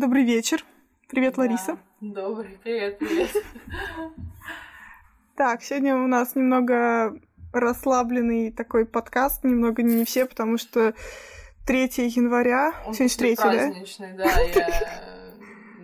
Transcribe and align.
Добрый 0.00 0.24
вечер. 0.24 0.64
Привет, 1.08 1.34
Да. 1.34 1.42
Лариса. 1.42 1.78
Добрый, 2.00 2.58
привет, 2.64 2.98
привет. 2.98 3.30
Так, 5.36 5.62
сегодня 5.62 5.94
у 5.94 6.06
нас 6.06 6.34
немного 6.34 7.20
расслабленный 7.52 8.50
такой 8.50 8.86
подкаст, 8.86 9.44
немного 9.44 9.82
не 9.82 10.06
все, 10.06 10.24
потому 10.24 10.56
что 10.56 10.94
3 11.66 11.82
января, 12.16 12.72
Он 12.86 12.94
сегодня 12.94 13.08
же 13.10 13.18
3, 13.18 13.36
да? 13.36 13.42
праздничный, 13.42 14.12
да, 14.14 14.24
я, 14.24 14.68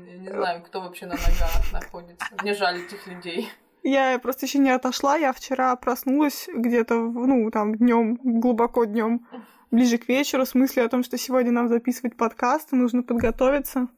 я 0.07 0.19
не 0.19 0.29
знаю, 0.30 0.62
кто 0.62 0.80
вообще 0.80 1.05
на 1.05 1.17
ногах 1.17 1.73
находится. 1.75 2.27
Мне 2.41 2.55
жаль 2.55 2.87
этих 2.87 3.07
людей. 3.07 3.51
Я 3.83 4.19
просто 4.19 4.46
еще 4.46 4.57
не 4.61 4.71
отошла, 4.71 5.17
я 5.19 5.35
вчера 5.35 5.77
проснулась 5.77 6.48
где-то, 6.51 6.95
ну, 6.95 7.51
там, 7.51 7.75
днем, 7.75 8.19
глубоко 8.23 8.85
днем, 8.85 9.27
ближе 9.71 9.98
к 9.98 10.09
вечеру, 10.09 10.46
с 10.46 10.55
мыслью 10.55 10.87
о 10.87 10.89
том, 10.89 11.05
что 11.05 11.19
сегодня 11.19 11.53
нам 11.53 11.69
записывать 11.69 12.17
подкаст, 12.17 12.73
и 12.73 12.77
нужно 12.77 13.03
подготовиться. 13.03 13.89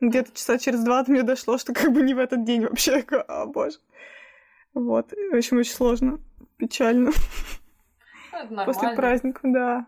Где-то 0.00 0.32
часа 0.32 0.58
через 0.58 0.84
два 0.84 1.02
до 1.02 1.12
меня 1.12 1.22
дошло, 1.22 1.56
что 1.58 1.72
как 1.72 1.92
бы 1.92 2.02
не 2.02 2.14
в 2.14 2.18
этот 2.18 2.44
день 2.44 2.62
вообще. 2.62 3.04
Я 3.10 3.20
О, 3.22 3.46
боже. 3.46 3.78
Вот, 4.74 5.12
в 5.12 5.34
общем, 5.34 5.56
очень 5.58 5.72
сложно, 5.72 6.20
печально. 6.58 7.12
После 8.66 8.94
праздника, 8.94 9.40
да. 9.44 9.86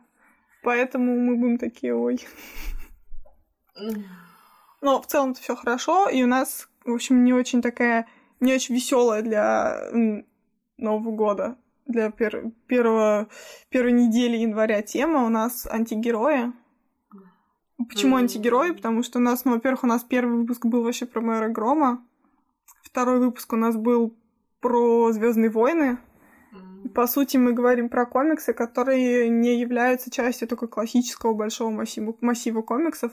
Поэтому 0.63 1.15
мы 1.21 1.37
будем 1.37 1.59
такие, 1.59 1.95
ой. 1.95 2.27
Но 4.81 5.03
в 5.03 5.07
целом-то 5.07 5.41
все 5.41 5.57
хорошо, 5.57 6.09
и 6.09 6.23
у 6.23 6.27
нас, 6.27 6.69
в 6.85 6.95
общем, 6.95 7.25
не 7.25 7.33
очень 7.33 7.61
такая, 7.61 8.07
не 8.41 8.55
очень 8.55 8.75
веселая 8.75 9.23
для 9.23 9.91
Нового 10.79 11.11
года, 11.11 11.57
для 11.87 12.09
пер- 12.09 12.53
первого, 12.67 13.29
первой 13.71 13.93
недели 13.93 14.37
января 14.37 14.83
тема 14.83 15.25
у 15.25 15.29
нас 15.29 15.67
антигерои. 15.67 16.53
Почему 17.87 18.17
М. 18.17 18.23
антигерои? 18.25 18.73
Потому 18.73 19.03
что 19.03 19.19
у 19.19 19.23
нас, 19.23 19.45
ну, 19.45 19.53
во-первых, 19.53 19.85
у 19.85 19.87
нас 19.87 20.03
первый 20.03 20.39
выпуск 20.39 20.67
был 20.67 20.83
вообще 20.83 21.07
про 21.07 21.21
мэра 21.21 21.49
Грома, 21.49 22.05
второй 22.83 23.21
выпуск 23.21 23.53
у 23.53 23.57
нас 23.57 23.77
был 23.77 24.17
про 24.61 25.13
Звездные 25.13 25.51
войны. 25.51 25.99
м. 26.53 26.89
По 26.95 27.07
сути, 27.07 27.37
мы 27.37 27.53
говорим 27.53 27.89
про 27.89 28.07
комиксы, 28.07 28.53
которые 28.53 29.29
не 29.29 29.61
являются 29.61 30.11
частью 30.11 30.49
такой 30.49 30.69
классического 30.69 31.35
большого 31.35 31.71
массива, 31.71 32.17
массива 32.21 32.63
комиксов. 32.63 33.13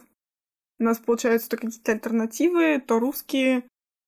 У 0.80 0.84
нас 0.84 0.98
получаются 0.98 1.50
то 1.50 1.58
какие-то 1.58 1.92
альтернативы, 1.92 2.82
то 2.86 3.00
русские. 3.00 3.64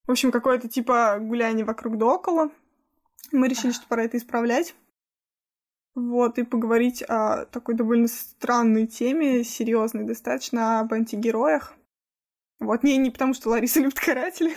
В 0.07 0.11
общем, 0.11 0.31
какое-то 0.31 0.67
типа 0.67 1.17
гуляние 1.19 1.65
вокруг 1.65 1.97
да 1.97 2.07
около. 2.07 2.49
Мы 3.31 3.47
решили, 3.47 3.71
что 3.71 3.87
пора 3.87 4.03
это 4.03 4.17
исправлять. 4.17 4.73
Вот, 5.97 6.37
и 6.37 6.43
поговорить 6.43 7.01
о 7.01 7.45
такой 7.45 7.73
довольно 7.73 8.07
странной 8.07 8.85
теме, 8.85 9.43
серьезной 9.43 10.03
достаточно, 10.03 10.79
об 10.79 10.93
антигероях. 10.93 11.73
Вот, 12.59 12.83
не, 12.83 12.97
не 12.97 13.09
потому, 13.09 13.33
что 13.33 13.49
Лариса 13.49 13.79
любит 13.81 13.99
каратели, 13.99 14.55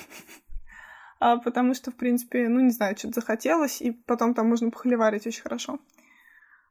а 1.19 1.39
потому 1.39 1.73
что, 1.73 1.93
в 1.93 1.95
принципе, 1.95 2.47
ну, 2.47 2.61
не 2.61 2.69
знаю, 2.69 2.95
что-то 2.95 3.21
захотелось, 3.21 3.81
и 3.81 3.91
потом 3.91 4.35
там 4.35 4.51
можно 4.51 4.71
похоливарить 4.71 5.27
очень 5.27 5.41
хорошо. 5.41 5.79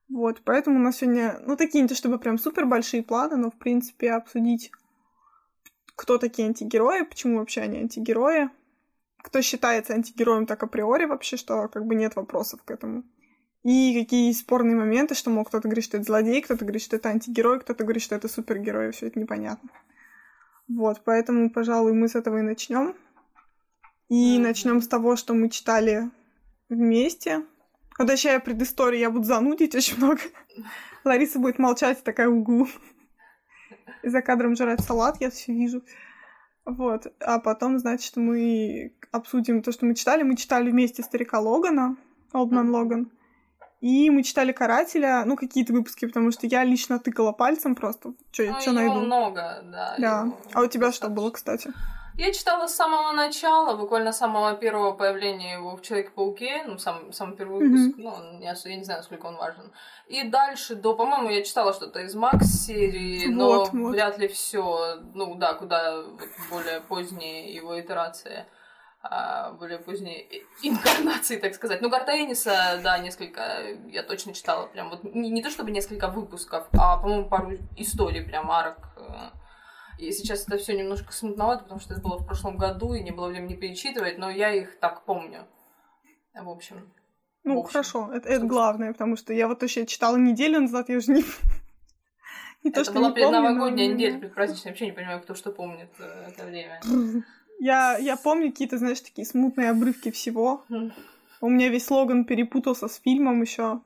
Вот, 0.08 0.44
поэтому 0.46 0.76
у 0.78 0.84
нас 0.84 0.98
сегодня, 0.98 1.42
ну, 1.48 1.58
такие 1.58 1.82
не 1.82 1.88
то 1.88 1.96
чтобы 1.96 2.20
прям 2.20 2.38
супер 2.38 2.68
большие 2.68 3.02
планы, 3.02 3.38
но, 3.38 3.50
в 3.50 3.58
принципе, 3.58 4.12
обсудить, 4.12 4.72
кто 5.96 6.20
такие 6.20 6.48
антигерои, 6.48 7.06
почему 7.06 7.40
вообще 7.40 7.62
они 7.62 7.80
антигерои, 7.80 8.52
кто 9.18 9.42
считается 9.42 9.94
антигероем 9.94 10.46
так 10.46 10.62
априори 10.62 11.06
вообще, 11.06 11.38
что 11.38 11.68
как 11.70 11.88
бы 11.88 11.96
нет 11.96 12.16
вопросов 12.16 12.62
к 12.62 12.70
этому. 12.70 13.04
И 13.64 14.00
какие 14.00 14.32
спорные 14.32 14.76
моменты, 14.76 15.16
что, 15.16 15.30
мол, 15.30 15.44
кто-то 15.44 15.68
говорит, 15.68 15.84
что 15.84 15.98
это 15.98 16.06
злодей, 16.06 16.42
кто-то 16.42 16.64
говорит, 16.64 16.82
что 16.82 16.96
это 16.96 17.10
антигерой, 17.10 17.60
кто-то 17.60 17.84
говорит, 17.84 18.02
что 18.02 18.16
это 18.16 18.28
супергерой, 18.30 18.92
все 18.92 19.08
это 19.08 19.20
непонятно. 19.20 19.70
Вот, 20.70 21.02
поэтому, 21.04 21.50
пожалуй, 21.50 21.94
мы 21.94 22.08
с 22.08 22.16
этого 22.16 22.38
и 22.38 22.42
начнем. 22.42 22.96
И 24.08 24.36
Мгм. 24.36 24.44
начнем 24.44 24.82
с 24.82 24.88
того, 24.88 25.16
что 25.16 25.34
мы 25.34 25.50
читали 25.50 26.10
вместе. 26.70 27.44
Обращая 27.98 28.40
предысторию, 28.40 29.02
я 29.02 29.10
буду 29.10 29.26
занудить 29.26 29.76
очень 29.76 29.98
много. 29.98 30.22
Лариса 31.04 31.40
будет 31.40 31.60
молчать, 31.60 32.02
такая 32.04 32.30
угу. 32.30 32.68
И 34.04 34.10
за 34.10 34.22
кадром 34.22 34.56
жрать 34.56 34.80
салат, 34.82 35.18
я 35.20 35.30
все 35.30 35.52
вижу. 35.52 35.84
Вот. 36.66 37.08
А 37.20 37.40
потом, 37.40 37.80
значит, 37.80 38.16
мы 38.16 38.94
обсудим 39.12 39.62
то, 39.62 39.72
что 39.72 39.86
мы 39.86 39.96
читали. 39.96 40.24
Мы 40.24 40.36
читали 40.36 40.72
вместе 40.72 41.04
старика 41.04 41.40
Логана, 41.40 41.98
Олдман. 42.32 42.70
Логан. 42.70 43.12
И 43.82 44.10
мы 44.10 44.24
читали 44.24 44.52
«Карателя», 44.52 45.24
ну, 45.26 45.36
какие-то 45.38 45.72
выпуски, 45.74 46.06
потому 46.06 46.32
что 46.32 46.48
я 46.48 46.64
лично 46.66 47.00
тыкала 47.00 47.32
пальцем 47.32 47.76
просто, 47.76 48.14
что 48.32 48.44
Ну, 48.44 48.60
что 48.60 48.72
его 48.72 48.80
найду. 48.82 49.00
много, 49.00 49.62
да. 49.64 49.96
Да. 49.98 50.22
его 50.26 50.38
А 50.54 50.62
у 50.62 50.68
тебя 50.68 50.92
что 50.92 51.08
было, 51.10 51.32
кстати? 51.32 51.72
Я 52.18 52.34
читала 52.34 52.68
с 52.68 52.76
самого 52.76 53.14
начала, 53.14 53.78
буквально 53.78 54.12
с 54.12 54.18
самого 54.18 54.54
первого 54.54 54.92
появления 54.92 55.54
его 55.54 55.78
в 55.78 55.82
Человеке-пауке, 55.82 56.64
ну, 56.68 56.78
сам, 56.78 57.14
самый 57.14 57.38
первый 57.38 57.60
выпуск, 57.70 57.96
ну, 57.98 58.10
он 58.10 58.40
не 58.42 58.52
ос- 58.52 58.66
я 58.66 58.76
не 58.76 58.84
знаю, 58.84 59.00
насколько 59.00 59.28
он 59.28 59.38
важен. 59.38 59.72
И 60.10 60.24
дальше 60.24 60.76
до, 60.76 60.94
по-моему, 60.96 61.30
я 61.30 61.44
читала 61.44 61.72
что-то 61.74 62.02
из 62.02 62.16
Макс 62.16 62.46
серии, 62.66 63.28
но 63.28 63.48
Вот, 63.60 63.70
вот. 63.72 63.92
вряд 63.92 64.18
ли 64.18 64.28
все, 64.28 64.98
ну, 65.14 65.36
да, 65.36 65.54
куда 65.54 66.02
вот 66.02 66.20
более 66.52 66.82
поздние 66.82 67.54
его 67.56 67.80
итерации, 67.80 68.44
а, 68.44 68.46
более 69.02 69.80
поздние 69.80 70.22
и- 70.22 70.44
инкарнации, 70.64 71.38
так 71.38 71.54
сказать. 71.56 71.82
Ну, 71.82 71.90
Гарта 71.90 72.12
Энниса, 72.12 72.80
да, 72.84 72.98
несколько, 73.00 73.42
я 73.88 74.04
точно 74.04 74.34
читала, 74.34 74.68
прям 74.68 74.90
вот, 74.90 75.04
не, 75.04 75.30
не 75.30 75.42
то 75.42 75.50
чтобы 75.50 75.72
несколько 75.72 76.10
выпусков, 76.10 76.68
а, 76.74 76.98
по-моему, 76.98 77.30
пару 77.30 77.54
историй, 77.78 78.24
прям 78.24 78.52
арок, 78.52 78.78
э, 78.98 79.30
и 80.00 80.12
сейчас 80.12 80.46
это 80.48 80.58
все 80.58 80.78
немножко 80.78 81.14
смутновато, 81.14 81.64
потому 81.64 81.80
что 81.80 81.94
это 81.94 82.02
было 82.02 82.18
в 82.18 82.26
прошлом 82.26 82.58
году, 82.58 82.94
и 82.94 83.02
не 83.04 83.12
было 83.12 83.28
времени 83.30 83.56
перечитывать, 83.56 84.18
но 84.18 84.30
я 84.30 84.52
их 84.54 84.80
так 84.80 85.06
помню. 85.06 85.48
В 86.34 86.50
общем. 86.50 86.94
Ну, 87.44 87.56
в 87.56 87.60
общем, 87.60 87.72
хорошо, 87.72 88.12
это, 88.14 88.28
это 88.30 88.46
главное, 88.46 88.92
потому 88.92 89.16
что 89.16 89.34
я 89.34 89.48
вот 89.48 89.64
еще 89.64 89.86
читала 89.86 90.18
неделю 90.18 90.62
назад, 90.62 90.90
я 90.90 90.98
уже 90.98 91.14
не... 91.14 91.24
Не 92.64 92.72
то, 92.72 92.82
это 92.82 92.92
что 92.92 93.00
была 93.00 93.12
предновогодняя 93.12 93.88
но- 93.88 93.94
неделя, 93.96 94.20
предпраздничная. 94.20 94.74
Вообще 94.74 94.88
не 94.88 94.92
понимаю, 94.92 95.22
кто 95.22 95.34
что 95.34 95.50
помнит 95.52 95.90
э, 96.00 96.28
это 96.28 96.46
время. 96.46 96.82
Я, 97.60 97.98
я 97.98 98.16
помню 98.16 98.52
какие-то, 98.52 98.78
знаешь, 98.78 99.02
такие 99.02 99.26
смутные 99.26 99.70
обрывки 99.70 100.12
всего. 100.12 100.64
У 101.42 101.50
меня 101.50 101.70
весь 101.70 101.86
слоган 101.86 102.26
перепутался 102.26 102.88
с 102.88 102.96
фильмом 102.96 103.42
еще. 103.42 103.82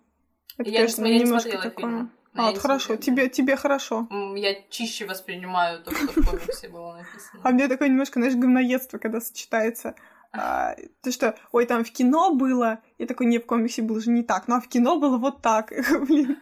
Это, 0.58 0.70
Я 0.70 0.72
не 0.72 0.78
конечно, 0.78 1.04
не 1.06 1.20
немножко 1.20 1.50
смотрела 1.50 1.64
такое. 1.64 1.86
фильм. 1.86 2.12
А, 2.36 2.46
вот 2.48 2.54
не 2.56 2.60
хорошо, 2.60 2.96
тебе, 2.96 3.30
тебе 3.30 3.56
хорошо. 3.56 4.08
Я 4.36 4.56
чище 4.70 5.06
воспринимаю 5.06 5.84
то, 5.84 5.94
что 5.94 6.08
в 6.22 6.26
комиксе 6.26 6.68
было 6.68 6.94
написано. 6.94 7.42
А 7.44 7.52
мне 7.52 7.68
такое 7.68 7.90
немножко, 7.90 8.20
знаешь, 8.20 8.36
говноедство, 8.36 8.98
когда 8.98 9.22
сочетается. 9.22 9.94
А, 10.32 10.76
то, 11.04 11.12
что, 11.12 11.38
ой, 11.52 11.68
там 11.68 11.84
в 11.84 11.92
кино 11.92 12.34
было, 12.34 12.80
я 12.98 13.06
такой, 13.06 13.28
не, 13.28 13.38
в 13.38 13.46
комиксе 13.46 13.84
было 13.84 14.00
же 14.00 14.10
не 14.10 14.24
так, 14.24 14.48
ну 14.48 14.56
а 14.56 14.62
в 14.62 14.68
кино 14.68 15.00
было 15.00 15.18
вот 15.18 15.44
так. 15.44 15.72
Блин. 16.08 16.40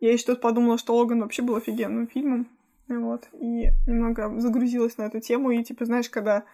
Я 0.00 0.12
еще 0.12 0.24
тут 0.24 0.40
подумала, 0.40 0.78
что 0.78 0.96
Логан 0.96 1.20
вообще 1.20 1.42
был 1.42 1.56
офигенным 1.56 2.08
фильмом. 2.08 2.48
Вот. 2.98 3.28
И 3.32 3.70
немного 3.86 4.40
загрузилась 4.40 4.98
на 4.98 5.04
эту 5.04 5.20
тему. 5.20 5.50
И, 5.50 5.62
типа, 5.62 5.84
знаешь, 5.84 6.10
когда 6.10 6.44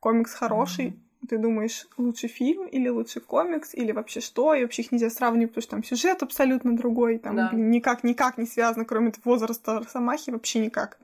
комикс 0.00 0.34
хороший, 0.34 0.98
ты 1.28 1.38
думаешь, 1.38 1.86
лучше 1.96 2.28
фильм 2.28 2.66
или 2.66 2.88
лучше 2.88 3.20
комикс, 3.20 3.74
или 3.74 3.92
вообще 3.92 4.20
что, 4.20 4.54
и 4.54 4.62
вообще 4.62 4.82
их 4.82 4.92
нельзя 4.92 5.10
сравнивать, 5.10 5.50
потому 5.50 5.62
что 5.62 5.70
там 5.72 5.84
сюжет 5.84 6.22
абсолютно 6.22 6.76
другой, 6.76 7.18
там 7.18 7.36
Да. 7.36 7.48
блин, 7.50 7.70
никак, 7.70 8.04
никак 8.04 8.38
не 8.38 8.46
связано, 8.46 8.84
кроме 8.84 9.12
возраста 9.24 9.80
Росомахи, 9.80 10.30
вообще 10.30 10.60
никак. 10.60 10.98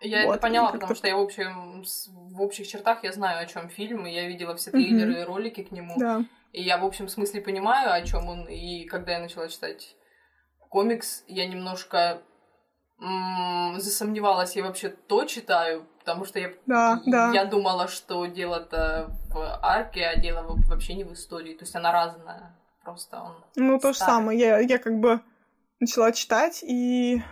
Я 0.00 0.26
Вот, 0.26 0.34
это 0.34 0.42
поняла, 0.42 0.70
потому 0.70 0.94
что 0.94 1.08
я 1.08 1.16
в 1.16 1.20
общем 1.20 1.82
в 2.30 2.40
общих 2.40 2.68
чертах 2.68 3.02
я 3.02 3.12
знаю, 3.12 3.42
о 3.42 3.46
чем 3.46 3.68
фильм, 3.68 4.06
и 4.06 4.12
я 4.12 4.28
видела 4.28 4.54
все 4.54 4.70
трейлеры 4.70 5.20
и 5.20 5.24
ролики 5.24 5.64
к 5.64 5.72
нему. 5.72 5.94
Да. 5.98 6.24
И 6.52 6.62
я 6.62 6.78
в 6.78 6.84
общем 6.84 7.08
смысле 7.08 7.40
понимаю, 7.40 7.92
о 7.92 8.02
чем 8.02 8.28
он. 8.28 8.46
И 8.46 8.84
когда 8.84 9.12
я 9.12 9.18
начала 9.18 9.48
читать 9.48 9.96
комикс, 10.68 11.24
я 11.26 11.46
немножко 11.46 12.22
м, 13.00 13.80
засомневалась, 13.80 14.56
я 14.56 14.64
вообще 14.64 14.88
то 14.88 15.24
читаю, 15.24 15.86
потому 16.00 16.24
что 16.24 16.38
я, 16.38 16.52
Да, 16.66 17.00
да. 17.06 17.32
я 17.32 17.44
думала, 17.44 17.88
что 17.88 18.26
дело-то 18.26 19.10
в 19.30 19.58
арке, 19.62 20.06
а 20.06 20.16
дело 20.20 20.42
вообще 20.68 20.94
не 20.94 21.04
в 21.04 21.12
истории. 21.12 21.54
То 21.54 21.64
есть 21.64 21.76
она 21.76 21.92
разная. 21.92 22.54
Просто 22.84 23.20
он. 23.20 23.44
Ну, 23.56 23.78
то 23.78 23.88
же 23.92 23.94
старый. 23.98 24.14
самое. 24.14 24.38
Я, 24.38 24.58
я 24.60 24.78
как 24.78 24.98
бы 24.98 25.20
начала 25.80 26.12
читать, 26.12 26.60
и... 26.62 27.22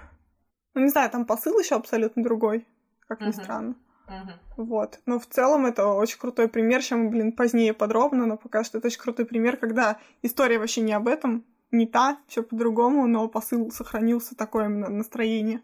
Ну, 0.75 0.82
не 0.82 0.88
знаю, 0.88 1.11
там 1.11 1.25
посыл 1.25 1.58
еще 1.58 1.75
абсолютно 1.76 2.23
другой, 2.23 2.67
как 3.08 3.20
ни 3.20 3.26
Мгм. 3.31 3.32
странно. 3.32 3.75
Мгм. 4.06 4.32
Вот. 4.58 5.00
Но 5.06 5.19
в 5.19 5.26
целом 5.26 5.64
это 5.67 5.87
очень 5.87 6.19
крутой 6.19 6.49
пример. 6.49 6.82
Мы, 6.91 7.08
блин, 7.08 7.32
позднее 7.32 7.73
подробно, 7.73 8.26
но 8.26 8.37
пока 8.37 8.62
что 8.62 8.79
это 8.79 8.88
очень 8.88 9.00
крутой 9.00 9.25
пример, 9.25 9.56
когда 9.56 9.99
история 10.23 10.58
вообще 10.58 10.82
не 10.82 10.93
об 10.93 11.08
этом, 11.08 11.44
не 11.71 11.87
та, 11.87 12.19
все 12.29 12.43
по-другому, 12.43 13.07
но 13.07 13.29
посыл 13.29 13.71
сохранился, 13.71 14.37
такое 14.37 14.67
именно 14.67 14.89
настроение. 14.89 15.63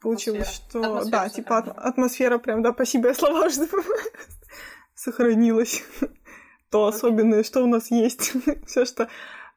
Получилось, 0.00 0.62
Атмосфера. 0.68 0.70
что... 0.70 0.78
Атмосфера 0.78 1.10
да, 1.10 1.28
типа 1.28 1.58
атмосфера 1.58 2.38
прям, 2.38 2.62
да, 2.62 2.72
спасибо, 2.72 3.08
я 3.08 3.14
слова 3.14 3.46
уже. 3.46 3.68
Сохранилась. 4.94 5.82
То 6.70 6.86
особенное, 6.86 7.42
что 7.42 7.62
у 7.62 7.66
нас 7.66 7.90
есть. 7.90 8.32
Все, 8.66 8.84
что... 8.84 9.08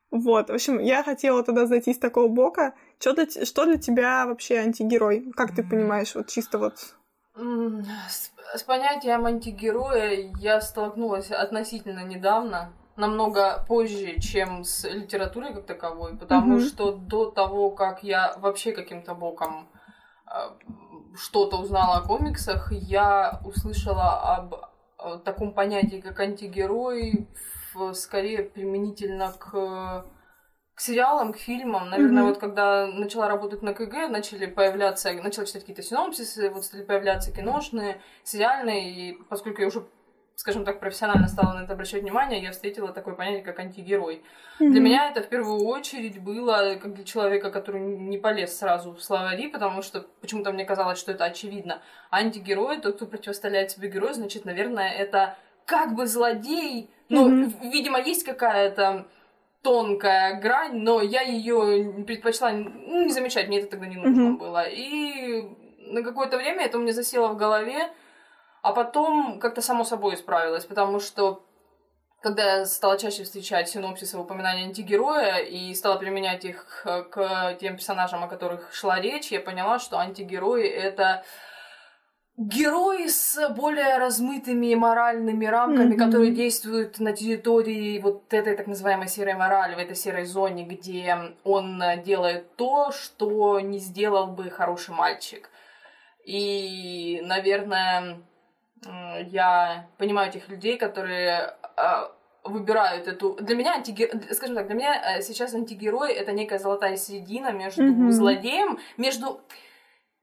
Вот, 0.09 0.49
в 0.49 0.53
общем, 0.53 0.79
я 0.79 1.03
хотела 1.03 1.43
тогда 1.43 1.65
зайти 1.65 1.93
с 1.93 1.97
такого 1.97 2.29
бока. 2.29 2.75
Что 2.97 3.13
для, 3.13 3.45
что 3.45 3.65
для 3.65 3.77
тебя 3.77 4.25
вообще 4.25 4.59
антигерой? 4.59 5.31
Как 5.35 5.53
ты 5.53 5.63
понимаешь, 5.63 6.15
вот 6.15 6.27
чисто 6.27 6.57
вот 6.59 6.95
С, 7.35 8.31
с 8.55 8.63
понятием 8.63 9.25
антигероя 9.25 10.31
я 10.39 10.61
столкнулась 10.61 11.29
относительно 11.29 12.05
недавно, 12.05 12.71
намного 12.97 13.63
позже, 13.67 14.19
чем 14.19 14.63
с 14.63 14.83
литературой 14.87 15.53
как 15.53 15.65
таковой, 15.65 16.17
потому 16.17 16.57
mm-hmm. 16.57 16.67
что 16.67 16.91
до 16.91 17.29
того, 17.31 17.71
как 17.71 18.03
я 18.03 18.35
вообще 18.37 18.71
каким-то 18.71 19.13
боком 19.13 19.69
э, 20.25 20.49
что-то 21.15 21.57
узнала 21.57 21.97
о 21.97 22.07
комиксах, 22.07 22.71
я 22.71 23.39
услышала 23.45 24.35
об 24.35 24.55
э, 24.55 25.19
таком 25.23 25.53
понятии, 25.53 26.01
как 26.01 26.19
антигерой, 26.19 27.27
скорее 27.93 28.43
применительно 28.43 29.31
к 29.33 30.05
к 30.77 30.79
сериалам, 30.79 31.33
к 31.33 31.37
фильмам. 31.37 31.89
Наверное, 31.89 32.21
mm-hmm. 32.21 32.27
вот 32.27 32.37
когда 32.37 32.85
начала 32.85 33.27
работать 33.27 33.63
на 33.63 33.73
КГ, 33.73 34.09
начали 34.09 34.45
появляться, 34.45 35.11
начала 35.11 35.47
читать 35.47 35.63
какие-то 35.63 35.81
синопсисы, 35.81 36.51
вот 36.51 36.65
стали 36.65 36.83
появляться 36.83 37.31
киношные, 37.31 37.99
сериальные, 38.23 38.91
и 38.91 39.13
поскольку 39.27 39.61
я 39.61 39.69
уже 39.69 39.87
скажем 40.37 40.65
так, 40.65 40.79
профессионально 40.79 41.27
стала 41.27 41.53
на 41.53 41.63
это 41.63 41.73
обращать 41.73 42.03
внимание, 42.03 42.41
я 42.41 42.51
встретила 42.51 42.93
такое 42.93 43.15
понятие, 43.15 43.41
как 43.41 43.59
антигерой. 43.59 44.21
Mm-hmm. 44.59 44.69
Для 44.69 44.79
меня 44.79 45.09
это 45.09 45.23
в 45.23 45.29
первую 45.29 45.65
очередь 45.65 46.21
было 46.21 46.77
как 46.79 46.93
для 46.93 47.03
человека, 47.03 47.49
который 47.49 47.81
не 47.81 48.19
полез 48.19 48.55
сразу 48.55 48.93
в 48.93 49.01
словари, 49.01 49.47
потому 49.47 49.81
что 49.81 50.05
почему-то 50.21 50.51
мне 50.51 50.63
казалось, 50.63 50.99
что 50.99 51.11
это 51.11 51.25
очевидно. 51.25 51.81
Антигерой, 52.11 52.79
тот, 52.79 52.97
кто 52.97 53.07
противостояет 53.07 53.71
себе 53.71 53.89
герою, 53.89 54.13
значит, 54.13 54.45
наверное, 54.45 54.91
это 54.91 55.35
как 55.65 55.95
бы 55.95 56.05
злодей, 56.05 56.91
но, 57.09 57.27
mm-hmm. 57.27 57.71
видимо, 57.71 57.99
есть 57.99 58.23
какая-то 58.23 59.07
тонкая 59.63 60.39
грань, 60.39 60.77
но 60.77 61.01
я 61.01 61.21
ее 61.21 62.03
предпочла 62.05 62.51
ну, 62.51 63.05
не 63.05 63.11
замечать, 63.11 63.47
мне 63.47 63.59
это 63.59 63.71
тогда 63.71 63.87
не 63.87 63.95
нужно 63.95 64.33
mm-hmm. 64.33 64.37
было. 64.37 64.63
И 64.69 65.49
на 65.87 66.03
какое-то 66.03 66.37
время 66.37 66.65
это 66.65 66.77
у 66.77 66.81
меня 66.81 66.93
засело 66.93 67.29
в 67.29 67.37
голове, 67.37 67.89
а 68.61 68.73
потом 68.73 69.39
как-то 69.39 69.61
само 69.61 69.83
собой 69.83 70.15
исправилось, 70.15 70.65
потому 70.65 70.99
что 70.99 71.43
когда 72.21 72.57
я 72.57 72.65
стала 72.65 72.97
чаще 72.97 73.23
встречать 73.23 73.69
синопсисы 73.69 74.17
упоминания 74.17 74.63
антигероя 74.63 75.37
и 75.37 75.73
стала 75.75 75.97
применять 75.97 76.45
их 76.45 76.83
к 76.83 77.57
тем 77.59 77.75
персонажам, 77.75 78.23
о 78.23 78.27
которых 78.27 78.73
шла 78.73 78.99
речь, 78.99 79.31
я 79.31 79.39
поняла, 79.39 79.79
что 79.79 79.99
антигерои— 79.99 80.67
это 80.67 81.23
герои 82.37 83.07
с 83.07 83.49
более 83.49 83.97
размытыми 83.97 84.75
моральными 84.75 85.45
рамками, 85.45 85.93
mm-hmm. 85.93 86.05
которые 86.05 86.31
действуют 86.31 86.99
на 86.99 87.11
территории 87.11 87.99
вот 87.99 88.31
этой 88.31 88.55
так 88.55 88.67
называемой 88.67 89.07
серой 89.07 89.33
морали, 89.33 89.75
в 89.75 89.79
этой 89.79 89.95
серой 89.95 90.25
зоне, 90.25 90.63
где 90.63 91.17
он 91.43 91.81
делает 92.03 92.55
то, 92.55 92.91
что 92.91 93.59
не 93.59 93.79
сделал 93.79 94.27
бы 94.27 94.49
хороший 94.49 94.93
мальчик. 94.93 95.49
И, 96.25 97.21
наверное, 97.23 98.21
я 98.83 99.87
понимаю 99.97 100.31
тех 100.31 100.47
людей, 100.49 100.77
которые 100.77 101.55
а, 101.75 102.11
выбирают 102.43 103.07
эту... 103.07 103.35
Для 103.35 103.55
меня 103.55 103.73
антигерой, 103.73 104.33
скажем 104.33 104.55
так, 104.55 104.67
для 104.67 104.75
меня 104.75 105.17
э, 105.17 105.21
сейчас 105.21 105.53
антигерой 105.53 106.13
это 106.13 106.31
некая 106.31 106.59
золотая 106.59 106.95
середина 106.97 107.51
между 107.51 107.83
mm-hmm. 107.83 108.11
злодеем, 108.11 108.79
между 108.97 109.41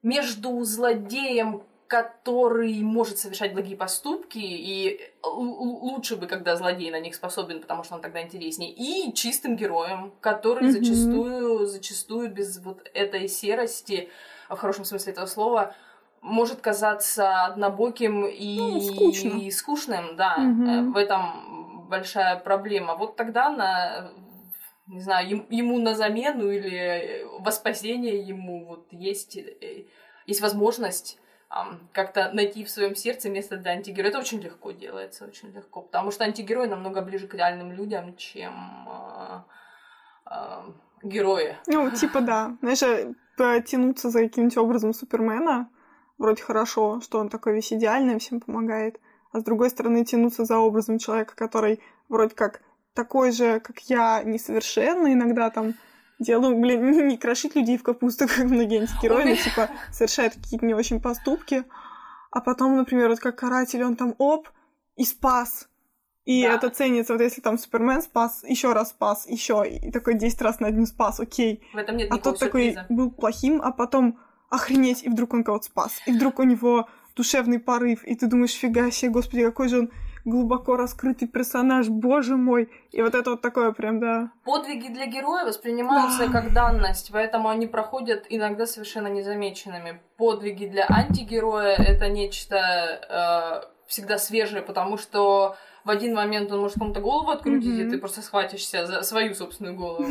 между 0.03 0.63
злодеем, 0.65 1.63
который 1.87 2.81
может 2.83 3.19
совершать 3.19 3.55
благие 3.55 3.77
поступки, 3.77 4.39
и 4.39 5.01
лучше 5.23 6.17
бы, 6.17 6.27
когда 6.27 6.57
злодей 6.57 6.91
на 6.91 7.01
них 7.01 7.15
способен, 7.15 7.61
потому 7.61 7.85
что 7.85 7.95
он 7.95 8.03
тогда 8.03 8.23
интереснее, 8.23 8.71
и 8.71 9.15
чистым 9.15 9.57
героем, 9.57 10.13
который 10.21 10.69
mm-hmm. 10.69 10.73
зачастую, 10.73 11.67
зачастую 11.67 12.31
без 12.31 12.59
вот 12.59 12.87
этой 12.93 13.29
серости, 13.29 14.11
в 14.51 14.57
хорошем 14.57 14.85
смысле 14.85 15.13
этого 15.13 15.27
слова, 15.27 15.75
может 16.25 16.61
казаться 16.61 17.45
однобоким 17.45 18.27
и, 18.27 18.59
ну, 18.59 18.81
скучно. 18.81 19.39
и 19.39 19.51
скучным, 19.51 20.17
да. 20.17 20.37
Угу. 20.39 20.93
В 20.93 20.97
этом 20.97 21.87
большая 21.89 22.37
проблема. 22.37 22.97
Вот 22.97 23.17
тогда 23.17 23.51
на 23.51 24.11
не 24.87 25.01
знаю, 25.01 25.47
ему 25.49 25.79
на 25.79 25.95
замену 25.95 26.51
или 26.51 27.27
во 27.39 27.51
спасение 27.53 28.21
ему 28.21 28.67
вот 28.67 28.87
есть, 28.91 29.37
э, 29.37 29.87
есть 30.27 30.41
возможность 30.43 31.19
как-то 31.93 32.31
найти 32.33 32.65
в 32.65 32.71
своем 32.71 32.97
сердце 32.97 33.31
место 33.31 33.57
для 33.57 33.73
антигероя. 33.73 34.11
Это 34.11 34.19
очень 34.19 34.41
легко 34.41 34.73
делается, 34.73 35.25
очень 35.25 35.53
легко, 35.53 35.83
потому 35.83 36.11
что 36.11 36.25
антигерой 36.25 36.69
намного 36.69 37.01
ближе 37.01 37.29
к 37.29 37.35
реальным 37.35 37.71
людям, 37.73 38.17
чем 38.17 38.89
э, 38.89 39.41
э, 40.31 40.63
герои. 41.05 41.57
Ну, 41.69 41.91
типа 41.93 42.21
да. 42.23 42.57
Знаешь, 42.61 42.83
э, 42.83 43.15
потянуться 43.37 44.11
за 44.11 44.23
каким-нибудь 44.23 44.57
образом 44.57 44.93
Супермена 44.93 45.69
вроде 46.19 46.43
хорошо, 46.43 47.01
что 47.01 47.19
он 47.19 47.29
такой 47.29 47.55
весь 47.55 47.73
идеальный, 47.73 48.19
всем 48.19 48.41
помогает, 48.41 49.01
а 49.33 49.41
с 49.41 49.45
другой 49.45 49.71
стороны 49.71 50.05
тянуться 50.05 50.45
за 50.45 50.59
образом 50.59 50.99
человека, 50.99 51.35
который 51.37 51.81
вроде 52.09 52.35
как 52.35 52.63
такой 52.95 53.33
же, 53.33 53.61
как 53.61 53.81
я, 53.91 54.23
несовершенный, 54.23 55.15
иногда 55.15 55.51
там 55.51 55.75
делаю, 56.19 56.57
блин, 56.57 56.91
не, 56.91 57.03
не 57.13 57.19
крошить 57.19 57.57
людей 57.57 57.77
в 57.77 57.83
капусту, 57.83 58.27
как 58.29 58.45
многие 58.45 58.81
антигерои, 58.81 59.31
но 59.31 59.37
типа 59.37 59.71
совершает 59.93 60.35
какие-то 60.35 60.65
не 60.65 60.75
очень 60.75 61.01
поступки, 61.01 61.65
а 62.31 62.41
потом, 62.41 62.77
например, 62.77 63.09
вот 63.11 63.21
как 63.21 63.37
каратель, 63.37 63.85
он 63.85 63.97
там 63.97 64.15
оп, 64.19 64.49
и 64.97 65.05
спас. 65.05 65.69
И 66.25 66.43
да. 66.43 66.55
это 66.55 66.71
ценится, 66.71 67.13
вот 67.13 67.21
если 67.21 67.43
там 67.43 67.59
Супермен 67.59 68.01
спас, 68.01 68.45
еще 68.45 68.73
раз 68.73 68.91
спас, 68.91 69.27
еще 69.29 69.65
и 69.69 69.91
такой 69.91 70.15
10 70.15 70.41
раз 70.41 70.59
на 70.59 70.69
один 70.69 70.87
спас, 70.87 71.21
окей. 71.21 71.63
В 71.75 71.77
этом 71.77 71.97
нет 71.97 72.11
а 72.11 72.19
тот 72.19 72.39
такой 72.39 72.77
был 72.89 73.11
плохим, 73.11 73.61
а 73.63 73.73
потом 73.73 74.19
охренеть, 74.51 75.03
и 75.03 75.09
вдруг 75.09 75.35
он 75.35 75.45
кого-то 75.45 75.67
спас, 75.67 76.01
и 76.07 76.13
вдруг 76.13 76.39
у 76.39 76.45
него 76.45 76.89
душевный 77.17 77.59
порыв, 77.59 78.05
и 78.05 78.15
ты 78.15 78.27
думаешь, 78.27 78.53
фига 78.53 78.91
себе, 78.91 79.11
господи, 79.11 79.45
какой 79.45 79.69
же 79.69 79.81
он 79.81 79.91
глубоко 80.25 80.77
раскрытый 80.77 81.29
персонаж, 81.29 81.89
боже 81.89 82.37
мой. 82.37 82.71
И 82.93 83.03
вот 83.03 83.15
это 83.15 83.31
вот 83.31 83.43
такое 83.43 83.73
прям, 83.73 84.01
да. 84.01 84.31
Подвиги 84.45 84.89
для 84.89 85.07
героя 85.07 85.45
воспринимаются 85.45 86.27
да. 86.27 86.33
как 86.33 86.53
данность, 86.53 87.11
поэтому 87.13 87.49
они 87.49 87.67
проходят 87.67 88.27
иногда 88.29 88.67
совершенно 88.67 89.09
незамеченными. 89.09 90.01
Подвиги 90.17 90.67
для 90.67 90.87
антигероя— 90.89 91.77
это 91.79 92.09
нечто 92.09 93.63
э, 93.67 93.87
всегда 93.87 94.19
свежее, 94.19 94.63
потому 94.63 94.97
что 94.97 95.57
в 95.85 95.91
один 95.91 96.15
момент 96.15 96.51
он 96.51 96.61
может 96.61 96.79
кому-то 96.79 97.01
голову 97.01 97.31
открутить, 97.31 97.69
mm-hmm. 97.69 97.89
и 97.89 97.91
ты 97.91 97.99
просто 97.99 98.23
схватишься 98.23 98.87
за 98.87 99.03
свою 99.03 99.35
собственную 99.35 99.77
голову, 99.77 100.07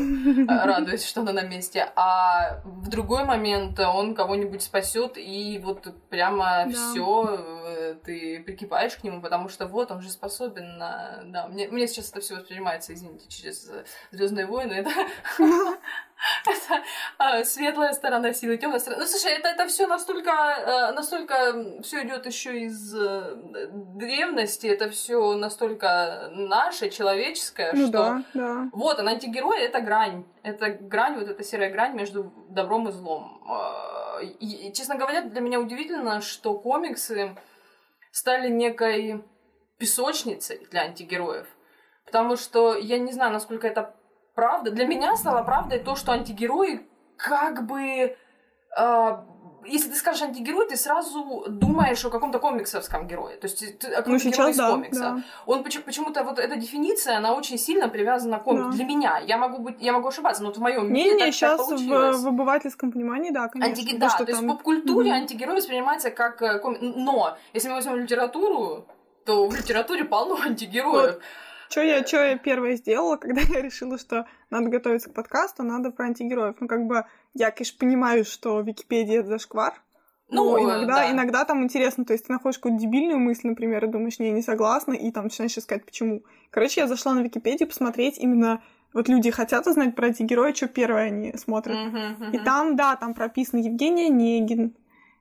а, 0.47 0.65
радуясь, 0.65 1.05
что 1.05 1.21
она 1.21 1.33
на 1.33 1.43
месте. 1.43 1.91
А 1.95 2.61
в 2.63 2.89
другой 2.89 3.25
момент 3.25 3.79
он 3.79 4.13
кого-нибудь 4.13 4.61
спасет, 4.61 5.17
и 5.17 5.59
вот 5.63 5.87
прямо 6.09 6.67
все 6.69 7.39
э, 7.67 7.95
ты 8.03 8.43
прикипаешь 8.43 8.95
к 8.95 9.03
нему, 9.03 9.21
потому 9.21 9.49
что 9.49 9.65
вот 9.65 9.91
он 9.91 10.01
же 10.01 10.09
способен 10.09 10.77
на. 10.77 11.23
Да, 11.25 11.47
мне, 11.47 11.67
мне 11.67 11.87
сейчас 11.87 12.11
это 12.11 12.21
все 12.21 12.35
воспринимается, 12.35 12.93
извините, 12.93 13.27
через 13.27 13.71
Звездные 14.11 14.45
войны. 14.45 14.73
Это 14.73 14.91
это 16.45 16.83
а, 17.17 17.43
светлая 17.43 17.93
сторона 17.93 18.33
силы, 18.33 18.57
темная 18.57 18.79
сторона. 18.79 19.01
Ну, 19.03 19.07
слушай, 19.07 19.31
это, 19.31 19.49
это 19.49 19.67
все 19.67 19.87
настолько, 19.87 20.31
э, 20.31 20.91
настолько 20.93 21.81
все 21.81 22.03
идет 22.03 22.25
еще 22.25 22.61
из 22.61 22.95
э, 22.95 23.35
древности, 23.71 24.67
это 24.67 24.89
все 24.89 25.35
настолько 25.35 26.29
наше, 26.31 26.89
человеческое, 26.89 27.73
ну, 27.73 27.87
что 27.87 27.91
да, 27.91 28.23
да. 28.33 28.69
вот, 28.71 28.99
а 28.99 29.03
антигерой 29.03 29.61
это 29.61 29.81
грань. 29.81 30.25
Это 30.43 30.69
грань, 30.69 31.19
вот 31.19 31.29
эта 31.29 31.43
серая 31.43 31.71
грань 31.71 31.95
между 31.95 32.33
добром 32.49 32.89
и 32.89 32.91
злом. 32.91 33.43
А, 33.47 34.19
и, 34.21 34.71
честно 34.73 34.95
говоря, 34.95 35.21
для 35.21 35.41
меня 35.41 35.59
удивительно, 35.59 36.21
что 36.21 36.57
комиксы 36.57 37.35
стали 38.11 38.49
некой 38.49 39.23
песочницей 39.77 40.67
для 40.71 40.81
антигероев. 40.83 41.47
Потому 42.05 42.35
что 42.35 42.75
я 42.75 42.99
не 42.99 43.11
знаю, 43.11 43.33
насколько 43.33 43.67
это 43.67 43.95
правда, 44.35 44.71
для 44.71 44.85
меня 44.85 45.15
стало 45.15 45.43
правдой 45.43 45.79
то, 45.79 45.95
что 45.95 46.11
антигерои 46.11 46.87
как 47.17 47.65
бы... 47.65 48.15
Э, 48.77 49.17
если 49.65 49.89
ты 49.89 49.95
скажешь 49.95 50.21
антигерой, 50.21 50.67
ты 50.67 50.75
сразу 50.75 51.45
думаешь 51.47 52.03
о 52.03 52.09
каком-то 52.09 52.39
комиксовском 52.39 53.07
герое. 53.07 53.37
То 53.37 53.47
есть 53.47 53.79
ты, 53.79 53.93
о 53.93 54.03
ну, 54.05 54.17
герое 54.17 54.51
из 54.51 54.57
да, 54.57 54.71
комикса. 54.71 54.99
Да. 54.99 55.23
Он 55.45 55.63
почему-то 55.63 56.23
вот 56.23 56.39
эта 56.39 56.55
дефиниция, 56.55 57.17
она 57.17 57.33
очень 57.33 57.57
сильно 57.57 57.87
привязана 57.87 58.39
к 58.39 58.43
комиксу. 58.43 58.71
Да. 58.71 58.75
Для 58.75 58.85
меня. 58.85 59.19
Я 59.19 59.37
могу 59.37 59.59
быть, 59.59 59.77
я 59.79 59.93
могу 59.93 60.09
ошибаться, 60.09 60.43
но 60.43 60.51
в 60.51 60.57
моем 60.57 60.91
мире 60.91 61.13
не, 61.13 61.19
так, 61.19 61.33
сейчас 61.33 61.57
так 61.57 61.67
получилось. 61.67 62.17
В, 62.17 62.23
в 62.23 62.27
обывательском 62.27 62.91
понимании, 62.91 63.31
да, 63.31 63.47
конечно. 63.47 63.71
Антиге... 63.71 63.97
Да, 63.97 64.09
то 64.09 64.17
там... 64.17 64.27
есть 64.27 64.41
в 64.41 64.47
поп-культуре 64.47 65.11
mm-hmm. 65.11 65.13
антигерой 65.13 65.55
воспринимается 65.55 66.11
как 66.11 66.41
э, 66.41 66.59
комик. 66.59 66.81
Но 66.81 67.37
если 67.53 67.69
мы 67.69 67.75
возьмем 67.75 67.97
литературу, 67.97 68.85
то 69.25 69.47
в 69.47 69.55
литературе 69.55 70.03
полно 70.03 70.37
антигероев. 70.45 71.13
Вот. 71.13 71.21
Что 71.73 71.81
я, 71.81 72.05
что 72.05 72.23
я 72.23 72.37
первое 72.37 72.75
сделала, 72.75 73.17
когда 73.21 73.41
я 73.41 73.61
решила, 73.61 73.97
что 73.97 74.27
надо 74.51 74.69
готовиться 74.69 75.09
к 75.09 75.13
подкасту, 75.13 75.63
надо 75.63 75.89
про 75.89 76.05
антигероев. 76.05 76.57
Ну, 76.59 76.67
как 76.67 76.85
бы, 76.85 77.05
я, 77.33 77.49
конечно, 77.49 77.79
понимаю, 77.79 78.25
что 78.25 78.61
Википедия— 78.61 79.19
это 79.21 79.29
зашквар, 79.29 79.73
ну, 80.29 80.63
иногда, 80.63 80.97
да. 80.97 81.11
иногда 81.11 81.45
там 81.45 81.63
интересно, 81.63 82.05
то 82.05 82.13
есть 82.13 82.27
ты 82.27 82.31
находишь 82.31 82.59
какую-то 82.59 82.79
дебильную 82.79 83.19
мысль, 83.19 83.47
например, 83.47 83.85
и 83.85 83.87
думаешь, 83.87 84.19
не, 84.19 84.31
не 84.31 84.43
согласна, 84.43 84.93
и 84.93 85.11
там 85.11 85.23
начинаешь 85.25 85.57
искать, 85.57 85.83
почему. 85.83 86.21
Короче, 86.51 86.81
я 86.81 86.87
зашла 86.87 87.15
на 87.15 87.21
Википедию 87.21 87.67
посмотреть 87.67 88.19
именно 88.19 88.61
вот 88.93 89.09
люди 89.09 89.31
хотят 89.31 89.65
узнать 89.65 89.95
про 89.95 90.09
эти 90.09 90.21
герои, 90.21 90.53
что 90.53 90.67
первое 90.67 91.05
они 91.07 91.35
смотрят. 91.37 91.75
Uh-huh, 91.75 92.19
uh-huh. 92.19 92.35
И 92.35 92.39
там, 92.39 92.75
да, 92.75 92.95
там 92.95 93.15
прописан 93.15 93.59
Евгений 93.59 94.05
Онегин, 94.05 94.75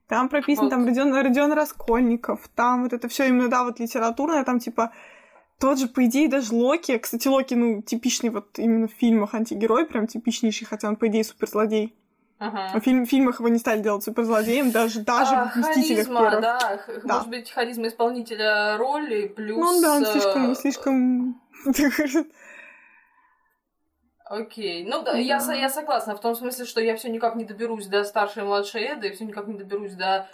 Там 0.08 0.28
прописан 0.28 0.64
Вот. 0.64 0.70
там 0.70 0.84
Родион, 0.84 1.14
Родион 1.14 1.52
Раскольников, 1.54 2.50
там 2.54 2.82
вот 2.82 2.92
это 2.92 3.08
все 3.08 3.28
именно, 3.28 3.48
да, 3.48 3.64
вот 3.64 3.80
литературное, 3.80 4.44
там 4.44 4.58
типа 4.58 4.92
тот 5.62 5.78
же, 5.78 5.86
по 5.86 6.04
идее, 6.04 6.28
даже 6.28 6.52
Локи. 6.54 6.98
Кстати, 6.98 7.28
Локи, 7.28 7.54
ну, 7.54 7.82
типичный 7.82 8.30
вот 8.30 8.58
именно 8.58 8.88
в 8.88 8.92
фильмах 8.92 9.32
антигерой, 9.34 9.86
прям 9.86 10.06
типичнейший, 10.08 10.66
хотя 10.66 10.88
он, 10.88 10.96
по 10.96 11.06
идее, 11.06 11.22
суперзлодей. 11.24 11.94
Ага. 12.40 12.70
А 12.74 12.80
в, 12.80 12.82
фильм- 12.82 13.06
в 13.06 13.08
фильмах 13.08 13.38
его 13.38 13.48
не 13.48 13.58
стали 13.58 13.80
делать 13.80 14.02
суперзлодеем, 14.02 14.72
даже, 14.72 15.00
даже 15.00 15.34
А, 15.36 15.48
в 15.48 15.56
«Мстителях» 15.56 16.06
харизма, 16.08 16.20
первых. 16.22 16.40
да, 16.40 16.80
Да. 17.04 17.14
может 17.14 17.28
быть, 17.28 17.50
харизма 17.52 17.86
исполнителя 17.86 18.76
роли 18.76 19.28
плюс... 19.28 19.58
Ну 19.58 19.80
да, 19.80 19.94
он 19.94 20.02
э, 20.02 20.06
слишком, 20.06 20.54
слишком... 20.56 21.40
Окей, 24.24 24.84
ну 24.84 25.02
да, 25.02 25.16
я, 25.16 25.38
Да. 25.44 25.52
я 25.54 25.68
согласна 25.68 26.16
в 26.16 26.20
том 26.20 26.34
смысле, 26.34 26.64
что 26.64 26.80
я 26.80 26.96
все 26.96 27.08
никак 27.10 27.36
не 27.36 27.44
доберусь 27.44 27.86
до 27.86 28.02
старшей 28.02 28.42
и 28.42 28.46
младшей 28.46 28.82
Эды, 28.94 29.12
все 29.12 29.24
никак 29.24 29.46
не 29.46 29.54
доберусь 29.54 29.92
до 29.94 30.26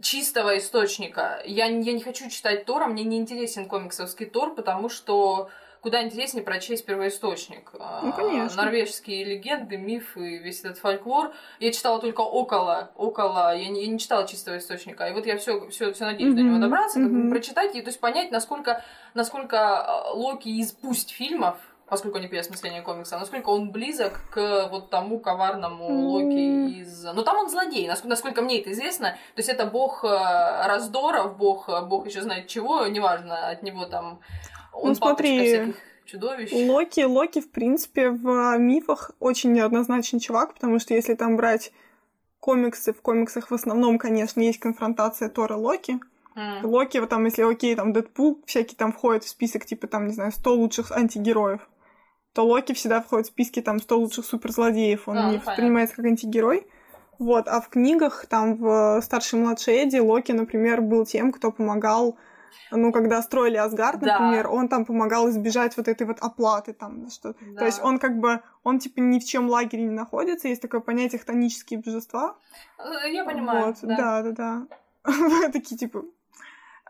чистого 0.00 0.56
источника. 0.58 1.42
Я, 1.44 1.68
не- 1.68 1.84
я 1.84 1.92
не 1.92 2.00
хочу 2.00 2.28
читать 2.30 2.64
Тора, 2.64 2.86
мне 2.86 3.04
не 3.04 3.18
интересен 3.18 3.66
комиксовский 3.66 4.26
Тор, 4.26 4.54
потому 4.54 4.88
что 4.88 5.50
куда 5.80 6.02
интереснее 6.04 6.44
прочесть 6.44 6.86
первоисточник. 6.86 7.72
А, 7.78 8.02
Ну, 8.04 8.12
конечно. 8.12 8.62
Норвежские 8.62 9.24
легенды, 9.24 9.76
мифы, 9.76 10.38
весь 10.38 10.60
этот 10.60 10.78
фольклор. 10.78 11.32
Я 11.58 11.72
читала 11.72 12.00
только 12.00 12.20
около, 12.20 12.92
около, 12.96 13.54
я 13.56 13.68
не, 13.68 13.82
я 13.84 13.88
не 13.88 13.98
читала 13.98 14.26
чистого 14.26 14.58
источника. 14.58 15.08
И 15.08 15.12
вот 15.12 15.26
я 15.26 15.36
все, 15.36 15.68
все, 15.70 15.92
все 15.92 16.04
надеюсь 16.04 16.34
до 16.34 16.42
него 16.42 16.58
добраться, 16.58 17.00
как 17.00 17.10
бы 17.10 17.18
мгм. 17.18 17.30
прочитать 17.30 17.74
и 17.74 17.82
то 17.82 17.88
есть 17.88 17.98
понять, 17.98 18.30
насколько, 18.30 18.84
насколько 19.14 19.58
а, 19.58 20.12
Локи 20.12 20.48
из 20.48 20.70
пусть 20.70 21.10
фильмов, 21.10 21.56
поскольку 21.92 22.16
не 22.16 22.26
переосмысление 22.26 22.80
комикса, 22.80 23.18
насколько 23.18 23.50
он 23.50 23.70
близок 23.70 24.22
к 24.30 24.68
вот 24.70 24.88
тому 24.88 25.18
коварному. 25.20 26.08
Локи 26.08 26.80
из... 26.80 27.04
Ну, 27.04 27.22
там 27.22 27.36
он 27.36 27.50
злодей, 27.50 27.86
насколько, 27.86 28.08
насколько 28.08 28.40
мне 28.40 28.62
это 28.62 28.72
известно. 28.72 29.08
То 29.34 29.40
есть 29.40 29.50
это 29.50 29.66
бог 29.66 30.02
э, 30.02 30.08
раздоров, 30.08 31.36
бог, 31.36 31.68
э, 31.68 31.82
бог 31.84 32.06
еще 32.06 32.22
знает 32.22 32.46
чего, 32.46 32.86
неважно, 32.86 33.50
от 33.50 33.62
него 33.62 33.84
там... 33.84 34.20
Он 34.72 34.88
Ну, 34.88 34.94
смотри, 34.94 35.46
всяких 35.46 35.76
чудовищ. 36.06 36.50
Локи, 36.50 37.00
Локи, 37.00 37.42
в 37.42 37.50
принципе, 37.50 38.08
в 38.08 38.56
мифах 38.56 39.10
очень 39.20 39.52
неоднозначный 39.52 40.18
чувак, 40.18 40.54
потому 40.54 40.78
что 40.78 40.94
если 40.94 41.12
там 41.12 41.36
брать 41.36 41.72
комиксы, 42.40 42.94
в 42.94 43.02
комиксах 43.02 43.50
в 43.50 43.54
основном, 43.54 43.98
конечно, 43.98 44.40
есть 44.40 44.60
конфронтация 44.60 45.28
Тора 45.28 45.56
Локи. 45.56 46.00
М. 46.36 46.64
Локи, 46.64 46.96
вот 46.96 47.10
там, 47.10 47.26
если 47.26 47.42
окей, 47.42 47.74
там 47.74 47.92
Дэдпул 47.92 48.42
всякий 48.46 48.76
там 48.76 48.92
входит 48.92 49.24
в 49.24 49.28
список, 49.28 49.66
типа, 49.66 49.86
там, 49.86 50.06
не 50.06 50.14
знаю, 50.14 50.32
100 50.32 50.54
лучших 50.54 50.92
антигероев, 50.92 51.68
то 52.34 52.46
Локи 52.46 52.72
всегда 52.72 53.00
входит 53.02 53.26
в 53.26 53.30
списки, 53.30 53.60
там, 53.60 53.78
100 53.78 53.98
лучших 53.98 54.24
суперзлодеев, 54.24 55.08
он 55.08 55.18
А, 55.18 55.20
ну, 55.22 55.26
не 55.26 55.32
понятно. 55.38 55.50
воспринимается 55.50 55.96
как 55.96 56.04
антигерой. 56.06 56.66
Вот, 57.18 57.46
а 57.46 57.60
в 57.60 57.68
книгах, 57.68 58.26
там, 58.26 58.56
в 58.56 59.00
старшей 59.02 59.38
и 59.38 59.42
младшей 59.42 59.74
Эдди, 59.76 59.98
Локи, 59.98 60.32
например, 60.32 60.80
был 60.80 61.04
тем, 61.04 61.30
кто 61.30 61.52
помогал, 61.52 62.16
ну, 62.70 62.90
когда 62.90 63.22
строили 63.22 63.56
Асгард, 63.58 64.00
Да. 64.00 64.18
например, 64.18 64.48
он 64.48 64.68
там 64.68 64.84
помогал 64.84 65.28
избежать 65.30 65.76
вот 65.76 65.88
этой 65.88 66.06
вот 66.06 66.18
оплаты, 66.20 66.72
там, 66.72 67.08
что 67.10 67.34
Да. 67.40 67.58
То 67.60 67.64
есть 67.66 67.80
он 67.82 67.98
как 67.98 68.18
бы, 68.18 68.40
он 68.64 68.78
типа 68.78 69.00
ни 69.00 69.18
в 69.20 69.24
чем 69.24 69.48
лагере 69.48 69.82
не 69.84 69.90
находится, 69.94 70.48
есть 70.48 70.62
такое 70.62 70.80
понятие 70.80 71.18
хтонические 71.20 71.80
божества, 71.80 72.34
Э, 72.78 73.10
Я 73.12 73.24
понимаю, 73.24 73.66
вот, 73.66 73.76
да. 73.82 73.96
да, 73.96 74.22
да, 74.22 74.30
да. 74.32 74.66
Такие 75.52 75.76
типа. 75.78 76.02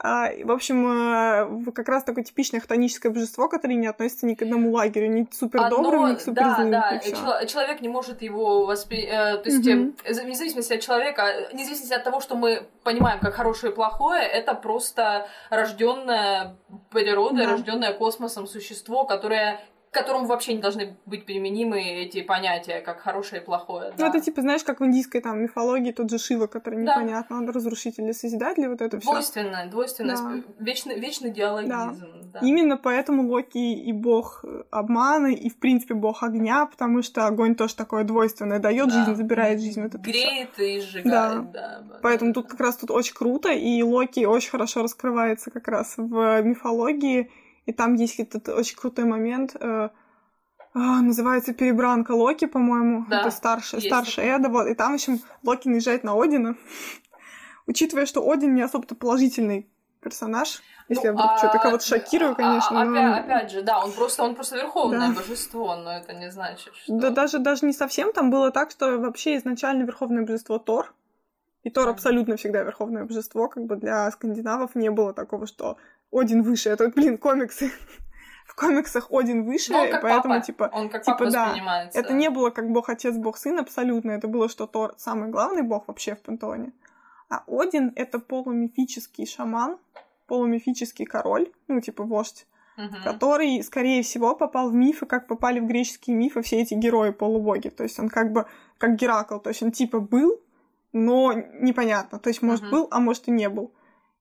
А, 0.05 0.31
в 0.45 0.51
общем, 0.51 0.85
э, 0.87 1.45
в- 1.45 1.71
как 1.71 1.89
раз 1.89 2.03
такое 2.03 2.25
типичное 2.25 2.61
хтоническое 2.61 3.13
божество, 3.13 3.49
которое 3.49 3.75
не 3.75 3.87
относится 3.87 4.27
ни 4.27 4.35
к 4.35 4.43
одному 4.43 4.73
лагерю, 4.73 5.09
ни 5.11 5.23
к 5.25 5.33
супер 5.33 5.61
добрым, 5.71 6.11
ни 6.11 6.15
к 6.17 6.21
супер 6.21 6.43
да, 6.43 6.57
да, 6.65 7.47
человек 7.47 7.81
не 7.81 7.89
может 7.89 8.21
его 8.21 8.67
воспринять, 8.67 9.43
то 9.45 9.49
есть, 9.49 9.67
э, 9.67 10.23
вне 10.25 10.35
зависимости 10.35 10.73
от 10.73 10.81
человека, 10.81 11.23
э, 11.23 11.49
вне 11.53 11.65
зависимости 11.65 11.95
от 11.95 12.03
того, 12.03 12.21
что 12.21 12.35
мы 12.35 12.65
понимаем 12.83 13.21
как 13.21 13.35
хорошее 13.35 13.73
и 13.73 13.75
плохое, 13.77 14.23
это 14.25 14.55
просто 14.55 15.29
рожденное 15.51 16.57
природой, 16.91 17.47
Да. 17.47 17.53
рожденное 17.53 17.93
космосом 17.93 18.47
существо, 18.49 19.05
которое 19.05 19.61
к 19.93 19.95
которому 19.95 20.27
вообще 20.27 20.55
не 20.55 20.63
должны 20.63 20.97
быть 21.05 21.27
применимы 21.27 21.79
эти 21.83 22.23
понятия, 22.23 22.81
как 22.81 23.01
хорошее 23.01 23.43
и 23.43 23.45
плохое. 23.45 23.91
Ну, 23.91 23.97
да. 23.99 24.09
это 24.09 24.21
типа, 24.21 24.41
знаешь, 24.41 24.65
как 24.65 24.81
в 24.81 24.85
индийской 24.87 25.21
там 25.21 25.43
мифологии 25.43 25.93
тот 25.93 26.11
же 26.11 26.19
Шива, 26.19 26.47
который 26.47 26.83
Да. 26.83 26.95
непонятно, 26.97 27.37
он 27.37 27.51
разрушитель 27.51 28.05
или 28.05 28.13
созидатель, 28.13 28.67
вот 28.69 28.81
это 28.81 28.99
все. 28.99 29.11
Двойственное, 29.11 29.67
двойственность, 29.67 30.23
Да. 30.23 30.43
вечный, 30.61 30.99
вечный 30.99 31.31
диалогизм. 31.31 32.07
Да. 32.33 32.41
Именно 32.41 32.79
поэтому 32.79 33.29
Локи 33.31 33.59
и 33.59 33.93
бог 33.93 34.43
э, 34.45 34.63
обмана, 34.71 35.27
и, 35.27 35.51
в 35.51 35.59
принципе, 35.59 35.93
бог 35.93 36.23
огня, 36.23 36.65
потому 36.65 37.03
что 37.03 37.27
огонь 37.27 37.55
тоже 37.55 37.77
такое 37.77 38.05
двойственное, 38.05 38.61
дает 38.61 38.89
Да. 38.89 38.95
жизнь, 39.05 39.15
забирает 39.15 39.61
жизнь. 39.61 39.83
Вот 39.83 39.95
это 39.95 40.03
всё. 40.03 40.11
Греет 40.11 40.59
и 40.59 40.81
сжигает, 40.81 41.53
да. 41.53 41.83
да, 41.87 41.99
Поэтому 42.01 42.33
да. 42.33 42.41
тут 42.41 42.51
как 42.51 42.61
раз 42.61 42.79
тут 42.79 42.91
очень 42.91 43.15
круто, 43.15 43.51
и 43.53 43.83
Локи 43.83 44.25
очень 44.25 44.51
хорошо 44.51 44.83
раскрывается 44.83 45.51
как 45.51 45.69
раз 45.69 45.95
в 45.99 46.41
мифологии, 46.41 47.31
и 47.67 47.73
там 47.73 47.95
есть 47.95 48.19
этот 48.21 48.49
очень 48.49 48.77
крутой 48.77 49.05
момент, 49.05 49.57
э, 49.59 49.89
а, 50.75 50.79
называется 51.03 51.53
перебранка 51.53 52.13
Локи, 52.13 52.47
по-моему, 52.47 53.05
Да, 53.09 53.21
это 53.21 53.31
старшая, 53.31 53.81
есть 53.81 53.93
старшая 53.93 54.37
Эда, 54.37 54.49
вот, 54.49 54.67
и 54.67 54.75
там, 54.75 54.93
в 54.93 54.95
общем, 54.95 55.21
Локи 55.43 55.69
наезжает 55.69 56.03
на 56.05 56.21
Одина, 56.21 56.57
учитывая, 57.67 58.07
что 58.07 58.29
Один 58.31 58.55
не 58.55 58.63
особо-то 58.63 58.95
положительный 58.95 59.69
персонаж, 60.01 60.63
если 60.89 61.07
я 61.07 61.13
Ну, 61.13 61.19
вдруг 61.19 61.33
а- 61.33 61.39
что-то 61.39 61.59
кого-то 61.59 61.85
шокирую, 61.85 62.33
а- 62.33 62.35
конечно, 62.35 62.81
а- 62.81 62.85
но- 62.85 62.99
опять, 62.99 63.25
опять 63.25 63.51
же, 63.53 63.63
да, 63.63 63.79
он 63.85 63.93
просто, 63.93 64.25
он 64.25 64.35
просто 64.35 64.57
верховное 64.57 65.09
Да. 65.09 65.15
божество, 65.15 65.77
но 65.77 65.93
это 65.93 66.13
не 66.15 66.31
значит, 66.31 66.75
что... 66.75 66.99
Да 66.99 67.11
даже, 67.11 67.39
даже 67.39 67.67
не 67.67 67.73
совсем. 67.73 68.13
Там 68.13 68.31
было 68.31 68.51
так, 68.51 68.71
что 68.73 68.99
вообще 68.99 69.37
изначально 69.37 69.85
верховное 69.85 70.25
божество 70.25 70.59
Тор. 70.59 70.93
И 71.63 71.71
Тор 71.71 71.89
абсолютно 71.89 72.37
всегда 72.37 72.63
верховное 72.65 73.05
божество. 73.05 73.49
Как 73.49 73.65
бы 73.65 73.77
для 73.77 74.11
скандинавов 74.11 74.75
не 74.75 74.91
было 74.91 75.15
такого, 75.15 75.47
что 75.47 75.77
Один 76.13 76.43
выше. 76.43 76.69
Это, 76.71 76.89
блин, 76.89 77.19
комиксы. 77.19 77.71
В 78.47 78.55
комиксах 78.55 79.07
Один 79.11 79.45
выше, 79.45 79.73
Ну, 79.73 79.85
и 79.87 79.91
как 79.91 80.03
поэтому, 80.03 80.35
папа. 80.35 80.45
типа, 80.47 80.71
Он 80.75 80.89
как 80.91 81.03
типа, 81.05 81.17
папа 81.19 81.31
да, 81.31 81.89
это 81.95 82.13
не 82.13 82.29
было 82.29 82.51
как 82.51 82.71
бог-отец, 82.71 83.17
бог-сын 83.17 83.59
абсолютно. 83.59 84.11
Это 84.11 84.29
было, 84.29 84.49
что 84.51 84.67
Тор 84.67 84.95
самый 84.99 85.31
главный 85.31 85.63
бог 85.63 85.89
вообще 85.89 86.15
в 86.15 86.21
пантеоне. 86.21 86.73
А 87.31 87.45
Один— 87.49 87.93
это 87.97 88.19
полумифический 88.19 89.25
шаман, 89.27 89.79
полумифический 90.27 91.07
король, 91.07 91.51
ну, 91.69 91.81
типа 91.81 92.05
вождь, 92.05 92.47
Мгм. 92.77 93.03
который, 93.05 93.63
скорее 93.63 94.03
всего, 94.03 94.35
попал 94.35 94.69
в 94.71 94.75
мифы, 94.75 95.07
как 95.07 95.27
попали 95.29 95.61
в 95.61 95.67
греческие 95.67 96.15
мифы 96.17 96.43
все 96.43 96.61
эти 96.61 96.75
герои-полубоги. 96.75 97.69
То 97.71 97.85
есть 97.85 97.99
он 97.99 98.11
как 98.11 98.33
бы 98.33 98.47
как 98.77 98.97
Геракл, 98.97 99.39
то 99.39 99.49
есть 99.49 99.63
он 99.63 99.73
типа 99.73 100.01
был, 100.01 100.41
но 100.93 101.33
непонятно. 101.33 102.19
То 102.19 102.29
есть, 102.29 102.43
может, 102.43 102.63
Мгм. 102.65 102.71
был, 102.71 102.89
а 102.91 103.01
может, 103.01 103.29
и 103.29 103.31
не 103.31 103.49
был. 103.49 103.73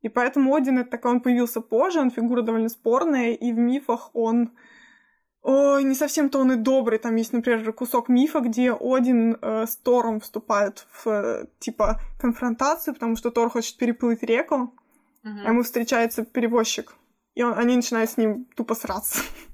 И 0.02 0.10
поэтому 0.10 0.56
Один 0.56 0.80
это 0.80 0.90
такой, 0.90 1.12
он 1.12 1.22
появился 1.22 1.62
позже, 1.62 2.00
он 2.00 2.10
фигура 2.10 2.42
довольно 2.42 2.70
спорная, 2.70 3.34
и 3.34 3.52
в 3.52 3.58
мифах 3.58 4.10
он... 4.14 4.52
Ой, 5.44 5.84
не 5.84 5.96
совсем 5.96 6.30
то 6.30 6.40
он 6.40 6.52
и 6.52 6.56
добрый. 6.56 7.00
Там 7.00 7.16
есть, 7.16 7.34
например, 7.34 7.74
кусок 7.74 8.10
мифа, 8.10 8.42
где 8.42 8.74
Один 8.74 9.38
э, 9.42 9.66
с 9.66 9.76
Тором 9.76 10.20
вступает 10.20 10.86
в, 10.92 11.08
э, 11.08 11.46
типа, 11.60 12.00
конфронтацию, 12.20 12.94
потому 12.94 13.16
что 13.16 13.32
Тор 13.32 13.50
хочет 13.50 13.78
переплыть 13.78 14.22
реку, 14.24 14.74
Мгм. 15.24 15.40
а 15.46 15.50
ему 15.50 15.64
встречается 15.64 16.26
перевозчик, 16.26 16.96
и 17.36 17.44
он, 17.44 17.58
они 17.58 17.76
начинают 17.76 18.10
с 18.10 18.18
ним 18.18 18.46
тупо 18.56 18.76
сраться. 18.76 19.20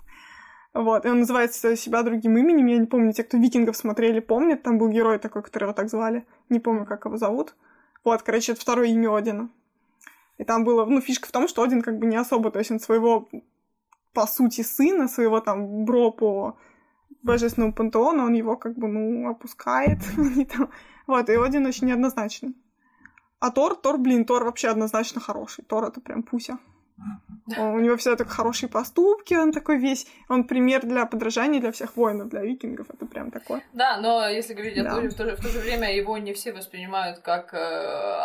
Вот, 0.73 1.05
и 1.05 1.09
он 1.09 1.21
называет 1.21 1.55
себя 1.55 2.03
другим 2.03 2.37
именем, 2.37 2.67
я 2.67 2.77
не 2.77 2.85
помню, 2.85 3.11
те, 3.11 3.23
кто 3.23 3.37
викингов 3.37 3.75
смотрели, 3.75 4.19
помнят, 4.19 4.61
там 4.61 4.77
был 4.77 4.89
герой 4.89 5.17
такой, 5.17 5.41
которого 5.41 5.73
так 5.73 5.89
звали, 5.89 6.27
не 6.49 6.59
помню, 6.59 6.85
как 6.85 7.05
его 7.05 7.17
зовут. 7.17 7.55
Вот, 8.03 8.21
короче, 8.21 8.51
это 8.51 8.61
второе 8.61 8.89
имя 8.89 9.15
Одина. 9.15 9.49
И 10.37 10.43
там 10.43 10.63
было, 10.63 10.85
ну, 10.85 11.01
фишка 11.01 11.27
в 11.27 11.31
том, 11.31 11.47
что 11.47 11.63
Один 11.63 11.81
как 11.81 11.97
бы 11.97 12.05
не 12.05 12.15
особо, 12.15 12.51
то 12.51 12.59
есть 12.59 12.71
он 12.71 12.79
своего, 12.79 13.27
по 14.13 14.27
сути, 14.27 14.61
сына, 14.61 15.07
своего 15.07 15.39
там 15.39 15.85
бро 15.85 16.11
по 16.11 16.57
божественному 17.23 17.73
пантеону, 17.73 18.25
он 18.25 18.33
его 18.33 18.55
как 18.55 18.77
бы, 18.77 18.87
ну, 18.87 19.29
опускает. 19.29 19.99
Вот, 21.07 21.29
и 21.29 21.35
Один 21.35 21.65
очень 21.65 21.87
неоднозначный. 21.87 22.53
А 23.39 23.49
Тор, 23.49 23.75
Тор, 23.75 23.97
блин, 23.97 24.25
Тор 24.25 24.43
вообще 24.43 24.67
однозначно 24.67 25.21
хороший. 25.21 25.63
Тор 25.63 25.85
это 25.85 26.01
прям 26.01 26.21
пуся. 26.21 26.57
У 27.57 27.79
него 27.79 27.95
всегда 27.95 28.17
так 28.17 28.29
хорошие 28.29 28.69
поступки, 28.69 29.33
он 29.33 29.53
такой 29.53 29.77
весь, 29.77 30.05
он 30.27 30.43
пример 30.43 30.85
для 30.85 31.05
подражания 31.05 31.61
для 31.61 31.71
всех 31.71 31.95
воинов, 31.95 32.27
для 32.27 32.41
викингов, 32.41 32.87
это 32.89 33.05
прям 33.05 33.31
такое. 33.31 33.61
Да, 33.71 33.97
но 33.97 34.27
если 34.27 34.53
говорить 34.53 34.77
о 34.79 34.83
Да. 34.83 34.95
Торе, 34.95 35.09
в 35.09 35.13
то, 35.15 35.23
же, 35.23 35.35
в 35.37 35.41
то 35.41 35.47
же 35.47 35.59
время 35.59 35.95
его 35.95 36.17
не 36.17 36.33
все 36.33 36.51
воспринимают 36.51 37.19
как 37.19 37.53
э, 37.53 38.17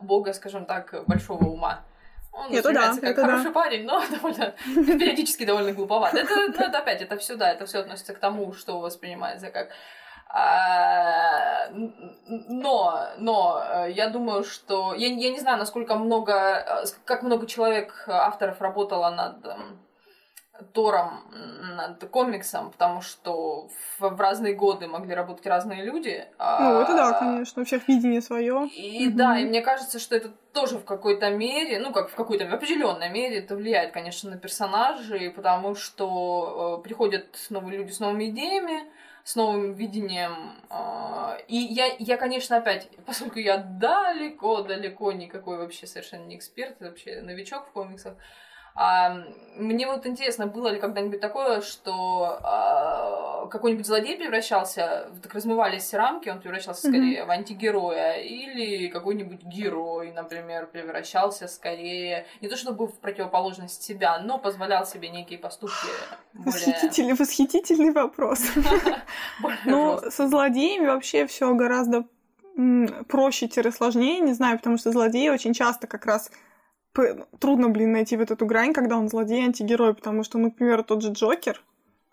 бога, 0.00 0.32
скажем 0.32 0.64
так, 0.64 1.04
большого 1.06 1.44
ума. 1.44 1.84
Он 2.32 2.52
Это 2.52 2.72
да, 2.72 2.94
как 2.94 3.04
это 3.04 3.22
да. 3.22 3.28
хороший 3.28 3.52
парень, 3.52 3.84
но 3.84 4.02
довольно 4.10 4.54
периодически 4.74 5.44
довольно 5.44 5.72
глуповат. 5.72 6.14
Это, 6.14 6.34
ну, 6.34 6.48
это 6.48 6.78
опять, 6.78 7.00
это 7.00 7.16
все, 7.16 7.36
да, 7.36 7.52
это 7.52 7.66
все 7.66 7.78
относится 7.78 8.12
к 8.12 8.18
тому, 8.18 8.52
что 8.54 8.80
воспринимается 8.80 9.50
как 9.50 9.68
но, 12.48 13.08
но 13.18 13.62
э, 13.62 13.92
я 13.92 14.08
думаю, 14.08 14.42
что 14.42 14.94
я, 14.94 15.06
я 15.06 15.30
не 15.30 15.38
знаю, 15.38 15.58
насколько 15.58 15.94
много, 15.94 16.32
э, 16.32 16.84
как 17.04 17.22
много 17.22 17.46
человек, 17.46 18.04
э, 18.06 18.12
авторов 18.12 18.60
работало 18.60 19.10
над 19.10 19.46
эм, 19.46 19.78
Тором 20.72 21.24
над 21.76 22.04
комиксом, 22.10 22.70
потому 22.70 23.00
что 23.00 23.68
в, 23.98 24.08
в 24.08 24.20
разные 24.20 24.54
годы 24.54 24.86
могли 24.86 25.12
работать 25.12 25.46
разные 25.46 25.84
люди. 25.84 26.24
Ну, 26.38 26.80
это 26.80 26.94
да, 26.94 27.12
конечно, 27.18 27.62
у 27.62 27.64
всех 27.64 27.88
видение 27.88 28.20
свое. 28.20 28.68
И 28.68 29.08
угу. 29.08 29.16
да, 29.16 29.38
и 29.38 29.44
мне 29.44 29.62
кажется, 29.62 29.98
что 29.98 30.14
это 30.14 30.30
тоже 30.52 30.78
в 30.78 30.84
какой-то 30.84 31.30
мере, 31.30 31.80
ну, 31.80 31.92
как 31.92 32.08
в 32.08 32.14
какой-то 32.14 32.44
определенной 32.44 33.10
мере, 33.10 33.38
это 33.38 33.56
влияет, 33.56 33.92
конечно, 33.92 34.30
на 34.30 34.36
персонажей, 34.36 35.30
потому 35.30 35.74
что 35.74 36.78
э, 36.78 36.82
приходят 36.84 37.36
новые 37.50 37.78
люди 37.78 37.90
с 37.90 37.98
новыми 37.98 38.30
идеями, 38.30 38.84
с 39.24 39.34
новым 39.36 39.72
видением. 39.72 40.52
Э, 40.70 41.38
и 41.48 41.56
я, 41.56 41.96
я, 41.98 42.16
конечно, 42.16 42.58
опять, 42.58 42.88
поскольку 43.06 43.38
я 43.38 43.56
далеко-далеко 43.56 45.12
никакой 45.12 45.56
вообще 45.58 45.86
совершенно 45.86 46.26
не 46.26 46.36
эксперт, 46.36 46.80
вообще 46.80 47.22
новичок 47.22 47.68
в 47.68 47.72
комиксах, 47.72 48.14
а, 48.74 49.24
мне 49.56 49.86
вот 49.86 50.04
интересно, 50.06 50.46
было 50.46 50.68
ли 50.68 50.80
когда-нибудь 50.80 51.20
такое, 51.20 51.60
что 51.60 52.38
а, 52.42 53.46
какой-нибудь 53.46 53.86
злодей 53.86 54.16
превращался, 54.16 55.08
так 55.22 55.32
размывались 55.32 55.94
рамки, 55.94 56.28
он 56.28 56.40
превращался 56.40 56.88
скорее 56.88 57.20
mm-hmm. 57.20 57.26
в 57.26 57.30
антигероя, 57.30 58.14
или 58.14 58.88
какой-нибудь 58.88 59.44
герой, 59.44 60.12
например, 60.12 60.66
превращался 60.66 61.46
скорее 61.46 62.26
не 62.40 62.48
то 62.48 62.56
чтобы 62.56 62.88
в 62.88 62.98
противоположность 62.98 63.82
себя, 63.82 64.18
но 64.18 64.38
позволял 64.38 64.86
себе 64.86 65.08
некие 65.08 65.38
поступки 65.38 65.86
более... 66.32 66.52
Восхитительный, 66.52 67.14
восхитительный 67.14 67.92
вопрос. 67.92 68.40
Ну, 69.64 70.00
со 70.10 70.28
злодеями 70.28 70.86
вообще 70.86 71.26
все 71.26 71.54
гораздо 71.54 72.04
проще-сложнее, 73.08 74.20
не 74.20 74.32
знаю, 74.32 74.58
потому 74.58 74.78
что 74.78 74.92
злодеи 74.92 75.28
очень 75.28 75.54
часто 75.54 75.86
как 75.86 76.06
раз 76.06 76.30
трудно, 77.38 77.68
блин, 77.68 77.92
найти 77.92 78.16
вот 78.16 78.30
эту 78.30 78.46
грань, 78.46 78.72
когда 78.72 78.96
он 78.96 79.08
злодей, 79.08 79.44
антигерой, 79.44 79.94
потому 79.94 80.22
что, 80.22 80.38
например, 80.38 80.82
тот 80.82 81.02
же 81.02 81.12
Джокер, 81.12 81.62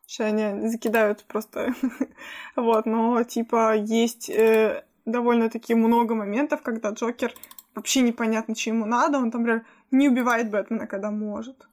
сейчас 0.06 0.34
они 0.34 0.68
закидают 0.68 1.24
просто, 1.26 1.74
вот, 2.56 2.86
но, 2.86 3.24
типа, 3.24 3.76
есть 3.76 4.30
э, 4.30 4.84
довольно-таки 5.06 5.76
много 5.76 6.16
моментов, 6.16 6.62
когда 6.62 6.90
Джокер 6.90 7.34
вообще 7.76 8.02
непонятно, 8.02 8.56
что 8.56 8.72
ему 8.72 8.86
надо, 8.86 9.20
он, 9.20 9.32
там, 9.32 9.42
например, 9.42 9.66
не 9.92 10.10
убивает 10.10 10.50
Бэтмена, 10.50 10.88
когда 10.88 11.12
может, 11.12 11.68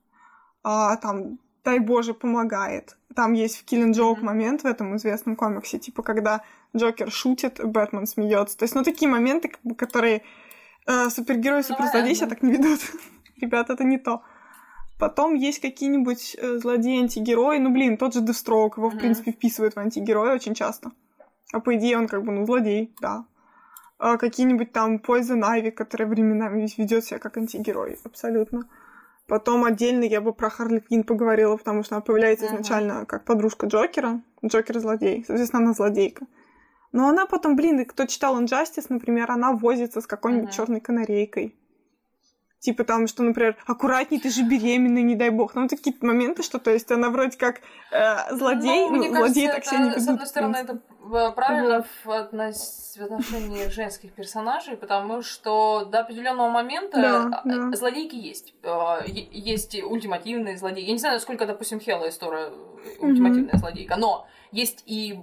а 0.63 0.97
там, 0.97 1.39
дай 1.65 1.79
боже, 1.79 2.15
помогает. 2.15 2.97
Там 3.15 3.33
есть 3.33 3.59
в 3.59 3.65
Killing 3.65 3.93
Joke 3.93 4.19
mm-hmm. 4.19 4.25
момент 4.25 4.63
в 4.63 4.67
этом 4.67 4.97
известном 4.97 5.37
комиксе, 5.37 5.79
типа, 5.79 6.03
когда 6.03 6.43
Джокер 6.77 7.11
шутит, 7.11 7.61
Бэтмен 7.63 8.07
смеется. 8.07 8.57
То 8.57 8.65
есть, 8.65 8.75
ну, 8.75 8.85
такие 8.85 9.11
моменты, 9.11 9.53
которые 9.77 10.23
э, 10.89 11.11
супергерои, 11.11 11.63
суперзлодеи 11.63 12.15
себя 12.15 12.29
так 12.29 12.43
не 12.43 12.53
ведут. 12.53 12.81
Ребята, 13.41 13.75
это 13.75 13.85
не 13.85 13.99
то. 13.99 14.23
Потом 14.99 15.35
есть 15.35 15.61
какие-нибудь 15.61 16.37
э, 16.39 16.59
злодеи-антигерои. 16.59 17.59
Ну, 17.59 17.71
блин, 17.71 17.97
тот 17.97 18.15
же 18.15 18.21
Дестрок, 18.21 18.79
его, 18.79 18.91
в 18.91 18.99
принципе, 18.99 19.31
вписывают 19.31 19.77
в 19.77 19.79
антигероя 19.79 20.35
очень 20.35 20.55
часто. 20.55 20.91
А 21.53 21.61
по 21.61 21.77
идее 21.77 21.99
он 21.99 22.09
как 22.09 22.25
бы, 22.25 22.33
ну, 22.33 22.45
злодей, 22.47 22.93
да. 23.01 23.25
А 23.99 24.17
какие-нибудь 24.17 24.73
там 24.73 24.97
Poison 24.97 25.43
Ivy, 25.43 25.71
который 25.71 26.07
временами 26.07 26.69
ведет 26.77 27.05
себя 27.05 27.19
как 27.19 27.37
антигерой, 27.37 27.99
абсолютно. 28.05 28.69
Потом 29.27 29.65
отдельно 29.65 30.05
я 30.05 30.21
бы 30.21 30.33
про 30.33 30.49
Харли 30.51 30.81
Квин 30.81 31.05
поговорила, 31.05 31.57
потому 31.57 31.83
что 31.83 31.97
она 31.97 32.03
появляется 32.03 32.47
uh-huh. 32.47 32.55
изначально 32.55 33.05
как 33.07 33.25
подружка 33.25 33.67
Джокера. 33.67 34.23
Джокер 34.45 34.79
злодей. 34.81 35.25
Соответственно, 35.27 35.65
она 35.65 35.75
злодейка. 35.75 36.27
Но 36.93 37.09
она 37.09 37.27
потом, 37.27 37.57
блин, 37.57 37.85
кто 37.85 38.07
читал 38.07 38.41
Injustice, 38.41 38.87
например, 38.89 39.31
она 39.31 39.53
возится 39.53 40.01
с 40.01 40.07
какой-нибудь 40.07 40.51
uh-huh. 40.51 40.57
черной 40.57 40.81
канарейкой. 40.81 41.55
Типа 42.61 42.83
там, 42.83 43.07
что, 43.07 43.23
например, 43.23 43.57
аккуратней, 43.67 44.19
ты 44.19 44.31
же 44.31 44.43
беременный, 44.43 45.03
не 45.03 45.15
дай 45.15 45.31
бог. 45.31 45.55
Ну, 45.55 45.69
такие 45.69 45.95
моменты, 46.01 46.43
что, 46.43 46.59
то 46.59 46.73
есть, 46.73 46.91
она 46.91 47.09
вроде 47.11 47.39
как 47.39 47.61
э, 47.93 48.35
злодей, 48.35 48.89
ну, 48.89 48.97
ну 48.97 49.15
злодей 49.15 49.47
так 49.47 49.65
себя 49.65 49.79
не 49.79 49.91
ведут. 49.91 50.03
С 50.03 50.09
одной 50.09 50.27
стороны, 50.27 50.57
это 50.57 50.81
правильно 51.37 51.87
в, 52.05 52.11
относ... 52.11 52.97
в 52.99 53.03
отношении 53.03 53.69
женских 53.69 54.13
персонажей, 54.13 54.77
потому 54.77 55.23
что 55.23 55.85
до 55.85 56.01
определенного 56.01 56.51
момента 56.51 56.97
да, 57.01 57.43
да. 57.45 57.77
злодейки 57.77 58.17
есть. 58.17 58.55
Э, 58.65 59.03
есть 59.07 59.81
ультимативные 59.81 60.59
злодеи. 60.59 60.83
Я 60.83 60.93
не 60.93 60.99
знаю, 60.99 61.15
насколько, 61.15 61.47
допустим, 61.47 61.79
Хелла 61.79 62.09
история 62.09 62.51
ультимативная 62.99 63.53
mm-hmm. 63.53 63.59
злодейка, 63.59 63.97
но 63.97 64.27
есть 64.51 64.83
и 64.87 65.21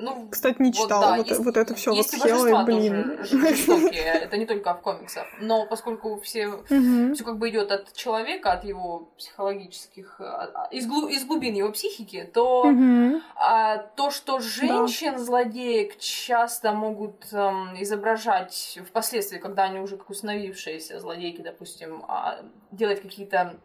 ну, 0.00 0.28
Кстати, 0.30 0.60
не 0.60 0.72
читала 0.72 1.00
вот, 1.00 1.10
да, 1.10 1.16
вот, 1.16 1.26
есть, 1.28 1.44
вот 1.44 1.56
это 1.56 1.74
все 1.74 1.94
вот 1.94 2.06
Хелла, 2.06 2.64
блин. 2.64 3.18
жестокие, 3.22 4.02
это 4.02 4.36
не 4.36 4.46
только 4.46 4.74
в 4.74 4.80
комиксах. 4.80 5.26
Но 5.40 5.66
поскольку 5.66 6.20
все, 6.20 6.48
угу. 6.48 7.14
все 7.14 7.24
как 7.24 7.38
бы 7.38 7.50
идет 7.50 7.70
от 7.70 7.92
человека, 7.92 8.52
от 8.52 8.64
его 8.64 9.10
психологических, 9.18 10.20
а, 10.20 10.68
из, 10.70 10.86
глу, 10.86 11.08
из 11.08 11.24
глубин 11.24 11.54
его 11.54 11.70
психики, 11.72 12.28
то 12.32 12.62
угу. 12.62 13.20
а, 13.36 13.78
то, 13.78 14.10
что 14.10 14.40
женщин-злодеек 14.40 15.98
часто 15.98 16.72
могут 16.72 17.32
эм, 17.32 17.74
изображать 17.82 18.78
впоследствии, 18.88 19.38
когда 19.38 19.64
они 19.64 19.80
уже 19.80 19.96
как 19.96 20.10
установившиеся 20.10 21.00
злодейки, 21.00 21.42
допустим, 21.42 22.04
а, 22.08 22.40
делать 22.70 23.02
какие-то 23.02 23.56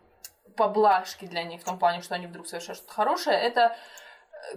поблажки 0.56 1.26
для 1.26 1.44
них 1.44 1.62
в 1.62 1.66
том 1.66 1.78
плане, 1.78 2.02
что 2.02 2.16
они 2.16 2.28
вдруг 2.28 2.48
совершают 2.48 2.78
что-то 2.78 2.94
хорошее, 2.94 3.38
это 3.38 3.76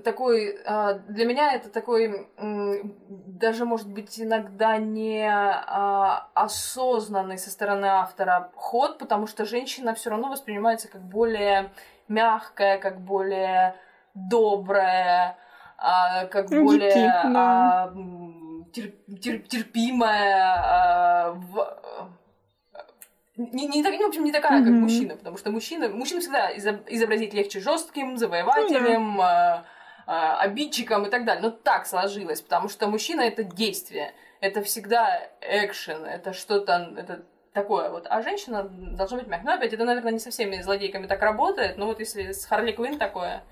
такой, 0.04 0.58
а, 0.64 0.94
для 0.94 1.24
меня 1.24 1.52
это 1.52 1.68
такой, 1.68 2.28
даже 2.38 3.64
может 3.64 3.88
быть 3.88 4.20
иногда 4.20 4.76
не 4.78 5.28
а, 5.28 6.28
осознанный 6.34 7.38
со 7.38 7.50
стороны 7.50 7.86
автора 7.86 8.50
ход, 8.54 8.98
потому 8.98 9.26
что 9.26 9.44
женщина 9.44 9.94
все 9.94 10.10
равно 10.10 10.28
воспринимается 10.28 10.88
как 10.88 11.02
более 11.02 11.70
мягкая, 12.08 12.78
как 12.78 13.00
более 13.00 13.74
добрая, 14.14 15.36
а, 15.76 16.26
как 16.26 16.50
ну, 16.50 16.64
более 16.64 16.90
да. 17.24 17.92
терпимая, 19.48 21.34
не, 23.38 23.68
не, 23.68 23.80
не, 23.80 24.04
в 24.04 24.08
общем, 24.08 24.24
не 24.24 24.32
такая, 24.32 24.60
mm-hmm. 24.60 24.64
как 24.64 24.72
мужчина, 24.72 25.16
потому 25.16 25.38
что 25.38 25.52
мужчина, 25.52 25.88
мужчина 25.88 26.20
всегда 26.20 26.50
изобразить 26.56 27.32
легче 27.34 27.60
жестким, 27.60 28.16
завоевателем, 28.16 29.20
mm-hmm. 29.20 29.62
Э, 30.08 30.36
обидчиком 30.38 31.04
и 31.04 31.10
так 31.10 31.26
далее. 31.26 31.42
Но 31.42 31.50
так 31.50 31.86
сложилось, 31.86 32.40
потому 32.40 32.70
что 32.70 32.86
мужчина 32.88 33.20
это 33.20 33.44
действие, 33.44 34.14
это 34.40 34.62
всегда 34.62 35.20
экшен, 35.42 36.02
это 36.06 36.32
что-то, 36.32 36.94
это 36.96 37.26
такое 37.52 37.90
вот. 37.90 38.06
А 38.08 38.22
женщина 38.22 38.62
должна 38.62 39.18
быть 39.18 39.26
мягкой. 39.26 39.44
Ну, 39.44 39.58
опять, 39.58 39.74
это, 39.74 39.84
наверное, 39.84 40.12
не 40.12 40.18
со 40.18 40.30
всеми 40.30 40.62
злодейками 40.62 41.06
так 41.06 41.20
работает, 41.20 41.76
но 41.76 41.84
вот 41.84 42.00
если 42.00 42.32
с 42.32 42.46
Харли 42.46 42.72
Квинн 42.72 42.96
такое... 42.96 43.42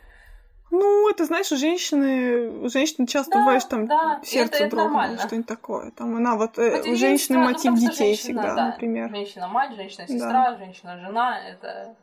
Ну, 0.70 1.10
это, 1.10 1.26
знаешь, 1.26 1.52
у 1.52 1.56
женщины, 1.58 2.48
у 2.48 2.70
женщины 2.70 3.06
часто 3.06 3.32
да, 3.32 3.38
бывает, 3.40 3.68
там 3.68 3.86
да, 3.86 4.22
сердце 4.24 4.64
это, 4.64 4.76
дрогнуло, 4.76 5.18
что-нибудь 5.18 5.46
такое. 5.46 5.90
Там 5.90 6.16
она 6.16 6.36
вот, 6.36 6.56
э, 6.56 6.90
у 6.90 6.96
женщины 6.96 7.38
мотив 7.38 7.72
ну, 7.72 7.80
детей 7.80 8.14
женщина, 8.14 8.40
всегда, 8.40 8.54
да. 8.54 8.66
например. 8.68 9.10
Женщина-мать, 9.10 9.76
женщина-сестра, 9.76 10.52
да. 10.52 10.56
женщина-жена, 10.56 11.38
это 11.38 11.96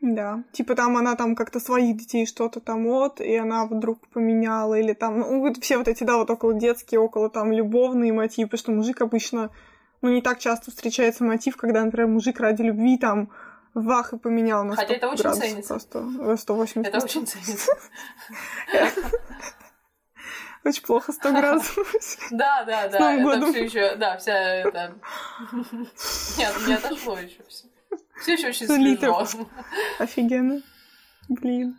да, 0.00 0.44
типа 0.52 0.74
там 0.74 0.96
она 0.96 1.14
там 1.14 1.34
как-то 1.34 1.60
своих 1.60 1.96
детей 1.96 2.26
что-то 2.26 2.60
там 2.60 2.84
вот, 2.84 3.20
и 3.20 3.36
она 3.36 3.66
вдруг 3.66 4.08
поменяла, 4.08 4.74
или 4.74 4.94
там, 4.94 5.20
ну, 5.20 5.54
все 5.60 5.78
вот 5.78 5.88
эти, 5.88 6.04
да, 6.04 6.16
вот 6.16 6.30
около 6.30 6.54
детские, 6.54 7.00
около 7.00 7.28
там 7.28 7.52
любовные 7.52 8.12
мотивы, 8.12 8.48
потому 8.48 8.58
что 8.58 8.72
мужик 8.72 9.00
обычно, 9.02 9.50
ну, 10.00 10.10
не 10.10 10.22
так 10.22 10.38
часто 10.38 10.70
встречается 10.70 11.24
мотив, 11.24 11.56
когда, 11.56 11.84
например, 11.84 12.08
мужик 12.08 12.40
ради 12.40 12.62
любви 12.62 12.96
там 12.96 13.30
вах 13.74 14.12
и 14.12 14.18
поменял 14.18 14.64
на 14.64 14.74
Хотя 14.74 14.94
это 14.94 15.08
очень 15.08 15.32
ценится. 15.32 15.74
Просто 15.74 16.36
180. 16.36 16.86
Это 16.86 17.04
очень 17.04 17.26
ценится. 17.26 17.72
Очень 20.62 20.82
плохо 20.82 21.10
100 21.12 21.32
градусов. 21.32 21.94
Да, 22.30 22.64
да, 22.64 22.88
да. 22.88 23.14
Это 23.14 23.46
все 23.46 23.64
еще, 23.64 23.96
да, 23.96 24.18
вся 24.18 24.36
это... 24.36 24.94
Нет, 26.36 26.54
не 26.66 26.74
отошло 26.74 27.18
еще 27.18 27.42
все. 27.48 27.69
Все 28.20 28.34
еще 28.34 28.48
очень 28.48 28.66
свежо. 28.66 29.46
Офигенно. 29.98 30.62
Блин. 31.28 31.78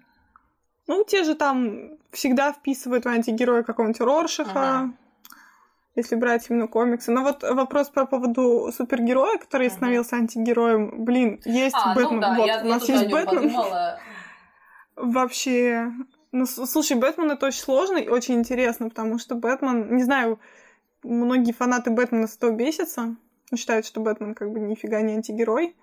Ну, 0.88 1.04
те 1.04 1.24
же 1.24 1.36
там 1.36 1.98
всегда 2.12 2.52
вписывают 2.54 3.06
в 3.06 3.08
антигероя 3.08 3.64
какого-нибудь 3.64 4.02
Роршиха, 4.02 4.52
ага. 4.52 4.94
если 5.96 6.16
брать 6.16 6.50
именно 6.50 6.68
комиксы. 6.68 7.12
Но 7.12 7.22
вот 7.22 7.44
вопрос 7.44 7.90
по 7.90 8.06
поводу 8.06 8.72
супергероя, 8.76 9.38
который 9.38 9.68
ага. 9.68 9.76
становился 9.76 10.16
антигероем. 10.16 11.06
Блин, 11.06 11.42
есть 11.46 11.76
а, 11.76 11.90
ну 11.90 11.96
Бэтмен. 11.96 12.16
Ну, 12.16 12.22
да, 12.22 12.36
вот, 12.36 12.48
я, 12.48 12.62
у 12.62 12.68
нас 12.68 12.90
есть 12.90 13.12
Бэтмен. 13.12 13.42
Подумала. 13.44 14.00
Вообще. 14.96 15.92
Ну, 16.32 16.46
слушай, 16.46 16.98
Бэтмен 16.98 17.32
это 17.32 17.48
очень 17.48 17.62
сложно 17.62 17.98
и 17.98 18.08
очень 18.08 18.36
интересно, 18.36 18.90
потому 18.90 19.20
что 19.20 19.36
Бэтмен, 19.36 19.96
не 19.96 20.04
знаю, 20.04 20.40
многие 21.04 21.52
фанаты 21.52 21.92
Бэтмена 21.92 22.28
с 22.28 22.38
этого 22.38 22.52
бесятся, 22.52 23.16
считают, 23.56 23.86
что 23.86 24.00
Бэтмен 24.00 24.34
как 24.34 24.52
бы 24.52 24.60
нифига 24.60 25.02
не 25.02 25.14
антигерой. 25.14 25.76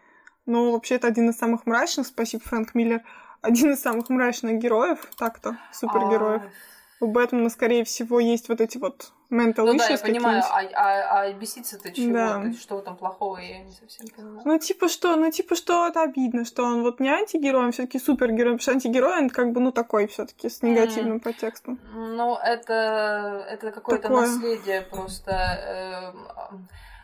Но 0.48 0.72
вообще 0.72 0.94
это 0.94 1.06
один 1.06 1.28
из 1.28 1.36
самых 1.36 1.66
мрачных, 1.66 2.06
спасибо, 2.06 2.42
Фрэнк 2.42 2.74
Миллер, 2.74 3.02
один 3.42 3.72
из 3.72 3.82
самых 3.82 4.08
мрачных 4.08 4.58
героев, 4.58 4.98
так-то, 5.18 5.58
супергероев. 5.72 6.42
А, 6.42 7.04
у 7.04 7.06
Бэтмена, 7.06 7.50
скорее 7.50 7.84
всего, 7.84 8.18
есть 8.18 8.48
вот 8.48 8.62
эти 8.62 8.78
вот 8.78 9.12
mental 9.30 9.66
ну, 9.66 9.74
issues 9.74 9.78
да, 9.78 9.88
я 9.88 9.98
понимаю, 9.98 10.42
а, 10.50 10.62
а, 10.74 11.20
а 11.20 11.32
беситься-то 11.34 11.92
чего? 11.92 12.14
Да. 12.14 12.52
Что 12.58 12.80
там 12.80 12.96
плохого, 12.96 13.36
я 13.36 13.58
не 13.58 13.72
совсем 13.72 14.08
понимаю. 14.08 14.40
Ну, 14.42 14.58
типа 14.58 14.88
что, 14.88 15.14
ну, 15.16 15.30
типа 15.30 15.54
что 15.54 15.86
это 15.86 16.02
обидно, 16.02 16.46
что 16.46 16.64
он 16.64 16.82
вот 16.82 16.98
не 16.98 17.10
антигерой, 17.10 17.66
он 17.66 17.72
все 17.72 17.82
таки 17.82 17.98
супергерой, 17.98 18.54
потому 18.54 18.60
что 18.60 18.72
антигерой, 18.72 19.18
он 19.18 19.28
как 19.28 19.52
бы, 19.52 19.60
ну, 19.60 19.70
такой 19.70 20.06
все 20.06 20.24
таки 20.24 20.48
с 20.48 20.62
негативным 20.62 21.20
подтекстом. 21.20 21.78
Ну, 21.92 22.36
это, 22.36 23.46
это 23.50 23.70
какое-то 23.70 24.08
наследие 24.08 24.80
просто. 24.80 25.30
а- 25.30 26.52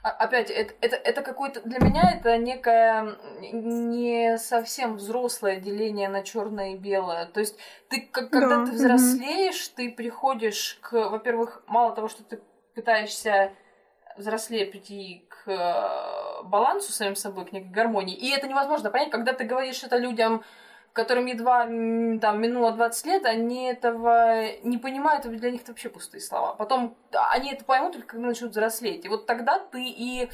Опять, 0.04 0.50
это, 0.50 0.74
это, 0.82 0.96
это 0.96 1.22
какое-то... 1.22 1.62
Для 1.62 1.78
меня 1.78 2.12
это 2.14 2.36
некое 2.36 3.16
не 3.40 4.36
совсем 4.36 4.96
взрослое 4.96 5.56
деление 5.56 6.10
на 6.10 6.22
черное 6.22 6.74
и 6.74 6.76
белое. 6.76 7.24
То 7.24 7.40
есть 7.40 7.56
ты, 7.88 8.02
как, 8.02 8.28
когда 8.28 8.58
Да, 8.58 8.66
ты 8.66 8.72
взрослеешь, 8.72 9.66
ты 9.68 9.90
приходишь 9.90 10.78
к... 10.82 10.92
Во-первых, 10.92 11.62
мало 11.66 11.94
того, 11.94 12.08
что 12.08 12.22
ты 12.22 12.42
пытаешься 12.74 13.52
взрослее 14.18 14.66
прийти 14.66 15.26
к 15.30 15.50
э, 15.50 16.42
балансу 16.44 16.92
самим 16.92 17.16
собой, 17.16 17.46
к 17.46 17.52
некой 17.52 17.70
гармонии. 17.70 18.14
И 18.14 18.30
это 18.30 18.46
невозможно 18.46 18.90
понять, 18.90 19.10
когда 19.10 19.32
ты 19.32 19.44
говоришь 19.44 19.82
это 19.84 19.96
людям, 19.96 20.44
которым 20.94 21.26
едва 21.26 21.64
там 22.20 22.40
минуло 22.40 22.72
20 22.72 23.06
лет, 23.06 23.26
они 23.26 23.64
этого 23.64 24.56
не 24.62 24.78
понимают, 24.78 25.26
для 25.26 25.50
них 25.50 25.62
это 25.62 25.72
вообще 25.72 25.88
пустые 25.88 26.20
слова. 26.20 26.54
Потом 26.54 26.96
они 27.32 27.52
это 27.52 27.64
поймут 27.64 27.92
только 27.92 28.06
когда 28.06 28.28
начнут 28.28 28.52
взрослеть. 28.52 29.04
И 29.04 29.08
вот 29.08 29.26
тогда 29.26 29.58
ты 29.58 29.82
и 29.84 30.30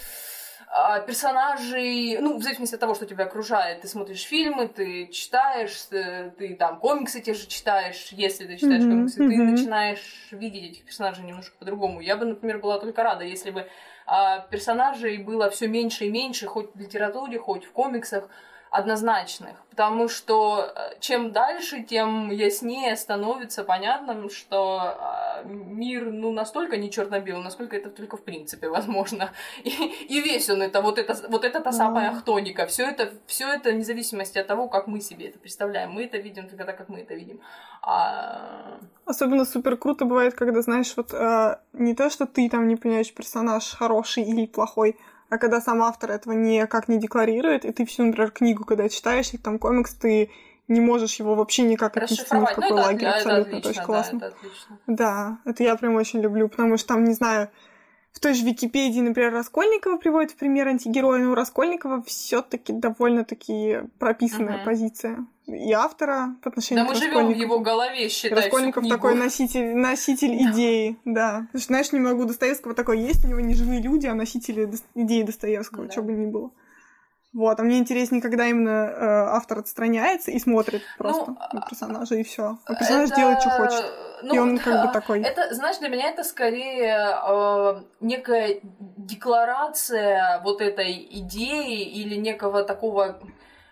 а, 0.69 1.01
персонажей, 1.01 2.19
ну, 2.19 2.37
в 2.37 2.43
зависимости 2.43 2.75
от 2.75 2.81
того, 2.81 2.95
что 2.95 3.07
тебя 3.07 3.25
окружает, 3.25 3.81
ты 3.81 3.89
смотришь 3.89 4.23
фильмы, 4.23 4.69
ты 4.69 5.09
читаешь, 5.09 5.87
э, 5.91 6.31
ты 6.39 6.55
там 6.55 6.79
комиксы 6.79 7.21
те 7.21 7.33
же 7.33 7.47
читаешь, 7.49 8.09
если 8.13 8.47
ты 8.47 8.57
читаешь 8.57 8.85
Мгм, 8.85 8.99
комиксы, 8.99 9.17
ты 9.17 9.37
мгм. 9.37 9.51
начинаешь 9.53 10.29
видеть 10.31 10.73
этих 10.73 10.85
персонажей 10.85 11.25
немножко 11.25 11.57
по-другому. 11.59 12.01
Я 12.01 12.17
бы, 12.17 12.27
например, 12.27 12.59
была 12.59 12.79
только 12.79 13.03
рада, 13.03 13.25
если 13.25 13.51
бы 13.51 13.67
а, 14.07 14.41
персонажей 14.41 15.17
было 15.19 15.49
все 15.49 15.67
меньше 15.69 16.05
и 16.05 16.11
меньше, 16.11 16.47
хоть 16.47 16.75
в 16.75 16.79
литературе, 16.79 17.39
хоть 17.39 17.65
в 17.65 17.73
комиксах, 17.73 18.29
однозначных. 18.71 19.57
Потому 19.71 20.09
что 20.09 20.73
э, 20.75 20.97
чем 21.01 21.33
дальше, 21.33 21.83
тем 21.83 22.31
яснее 22.31 22.97
становится 22.97 23.65
понятным, 23.65 24.31
что 24.31 24.79
а, 24.79 25.43
мир 25.45 26.05
ну, 26.05 26.33
настолько 26.33 26.77
не 26.77 26.91
черно-белый, 26.91 27.43
насколько 27.43 27.77
это 27.77 27.91
только 27.91 28.17
в 28.17 28.23
принципе 28.23 28.69
возможно. 28.69 29.33
И, 29.65 29.71
и 29.71 30.21
весь 30.21 30.49
он 30.51 30.63
это, 30.63 30.83
вот 30.83 30.99
это, 30.99 31.17
вот 31.29 31.45
это 31.45 31.61
та 31.61 31.73
самая 31.73 32.13
хтоника. 32.15 32.67
Все 32.67 32.85
это, 32.85 33.13
все 33.27 33.49
это 33.49 33.71
вне 33.71 33.85
зависимости 33.85 34.39
от 34.39 34.47
того, 34.47 34.69
как 34.69 34.87
мы 34.87 35.01
себе 35.01 35.29
это 35.29 35.39
представляем. 35.39 35.93
Мы 35.93 36.05
это 36.05 36.19
видим 36.19 36.49
только 36.49 36.65
так, 36.65 36.77
как 36.79 36.89
мы 36.89 37.01
это 37.01 37.15
видим. 37.15 37.41
А, 37.83 38.79
Особенно 39.05 39.45
супер 39.45 39.77
круто 39.77 40.05
бывает, 40.05 40.35
когда, 40.35 40.63
знаешь, 40.63 40.93
вот 40.97 41.13
э, 41.13 41.59
не 41.73 41.95
то, 41.95 42.11
что 42.11 42.27
ты 42.27 42.49
там 42.49 42.69
не 42.69 42.77
понимаешь, 42.77 43.13
персонаж 43.13 43.75
хороший 43.75 44.23
или 44.23 44.47
плохой, 44.47 44.97
а 45.31 45.39
когда 45.39 45.61
сам 45.61 45.83
автор 45.83 46.11
этого 46.11 46.35
никак 46.35 46.89
не 46.89 46.99
декларирует, 46.99 47.65
и 47.65 47.73
ты 47.73 47.87
всю, 47.87 48.05
например, 48.05 48.33
книгу, 48.33 48.65
когда 48.65 48.89
читаешь, 48.89 49.33
или 49.33 49.41
там 49.41 49.59
комикс, 49.59 49.95
ты 49.95 50.31
не 50.69 50.81
можешь 50.81 51.17
его 51.17 51.35
вообще 51.35 51.63
никак 51.63 51.97
отнести 51.97 52.23
ни 52.35 52.39
в. 52.39 52.41
Ну, 52.41 52.47
какой 52.47 52.67
это, 52.67 52.75
лагерь. 52.75 53.09
это 53.09 53.17
Абсолютно, 53.17 53.59
отлично, 53.59 53.59
это 53.59 53.69
очень 53.69 53.81
да, 53.81 53.87
классно. 53.87 54.17
это 54.17 54.27
отлично. 54.27 54.79
Да, 54.87 55.39
это 55.45 55.63
я 55.63 55.77
прям 55.77 55.95
очень 55.95 56.21
люблю, 56.21 56.49
потому 56.49 56.77
что 56.77 56.89
там, 56.89 57.05
не 57.05 57.15
знаю, 57.15 57.49
в 58.13 58.21
той 58.21 58.35
же 58.35 58.45
Википедии, 58.45 59.01
например, 59.01 59.33
Раскольникова 59.33 59.97
приводит 59.97 60.33
в 60.33 60.37
пример 60.37 60.69
антигероя, 60.69 61.23
но 61.23 61.33
у 61.33 61.35
Раскольникова 61.35 62.03
все 62.03 62.43
таки 62.43 62.73
довольно-таки 62.73 63.83
прописанная 63.99 64.57
Мгм. 64.57 64.65
позиция 64.65 65.27
и 65.47 65.73
автора 65.73 66.37
по 66.43 66.51
отношению 66.51 66.85
Да 66.85 66.93
к 66.93 66.95
мы 66.95 67.01
живем 67.01 67.27
в 67.27 67.37
его 67.37 67.59
голове, 67.61 68.09
считай, 68.09 68.37
Раскольников 68.39 68.87
такой 68.89 69.15
носитель, 69.15 69.75
носитель 69.75 70.37
идеи, 70.51 70.97
да. 71.05 71.47
Потому 71.47 71.61
что, 71.61 71.67
знаешь, 71.69 71.93
не 71.93 72.01
могу 72.01 72.25
Достоевского 72.25 72.75
такой 72.75 73.01
есть, 73.01 73.25
у 73.25 73.29
него 73.29 73.41
не 73.41 73.55
живые 73.55 73.81
люди, 73.81 74.07
а 74.07 74.15
носители 74.15 74.71
идеи 74.95 75.23
Достоевского, 75.23 75.87
Да. 75.87 75.93
что 75.93 76.03
бы 76.03 76.13
ни 76.13 76.27
было. 76.27 76.51
Вот, 77.33 77.61
а 77.61 77.63
мне 77.63 77.79
интереснее, 77.79 78.21
когда 78.21 78.47
именно 78.47 78.87
э, 78.89 79.05
автор 79.37 79.61
отстраняется 79.61 80.33
и 80.33 80.39
смотрит 80.41 80.83
просто 80.99 81.37
на 81.53 81.61
персонажа, 81.61 82.17
и 82.17 82.25
все. 82.25 82.59
А 82.65 82.75
персонаж 82.75 83.09
Это, 83.11 83.17
делает, 83.17 83.41
что 83.41 83.51
хочет. 83.51 83.85
ну, 84.23 84.35
и 84.35 84.39
он 84.39 84.59
как 84.59 84.87
бы 84.87 84.93
такой. 84.93 85.23
Это, 85.23 85.55
знаешь, 85.55 85.79
для 85.79 85.89
меня 85.89 86.11
это 86.11 86.25
скорее 86.25 87.17
э, 87.25 87.83
некая 88.01 88.61
декларация 88.63 90.41
вот 90.43 90.61
этой 90.61 90.93
идеи 90.93 91.83
или 91.83 92.17
некого 92.17 92.65
такого 92.65 93.21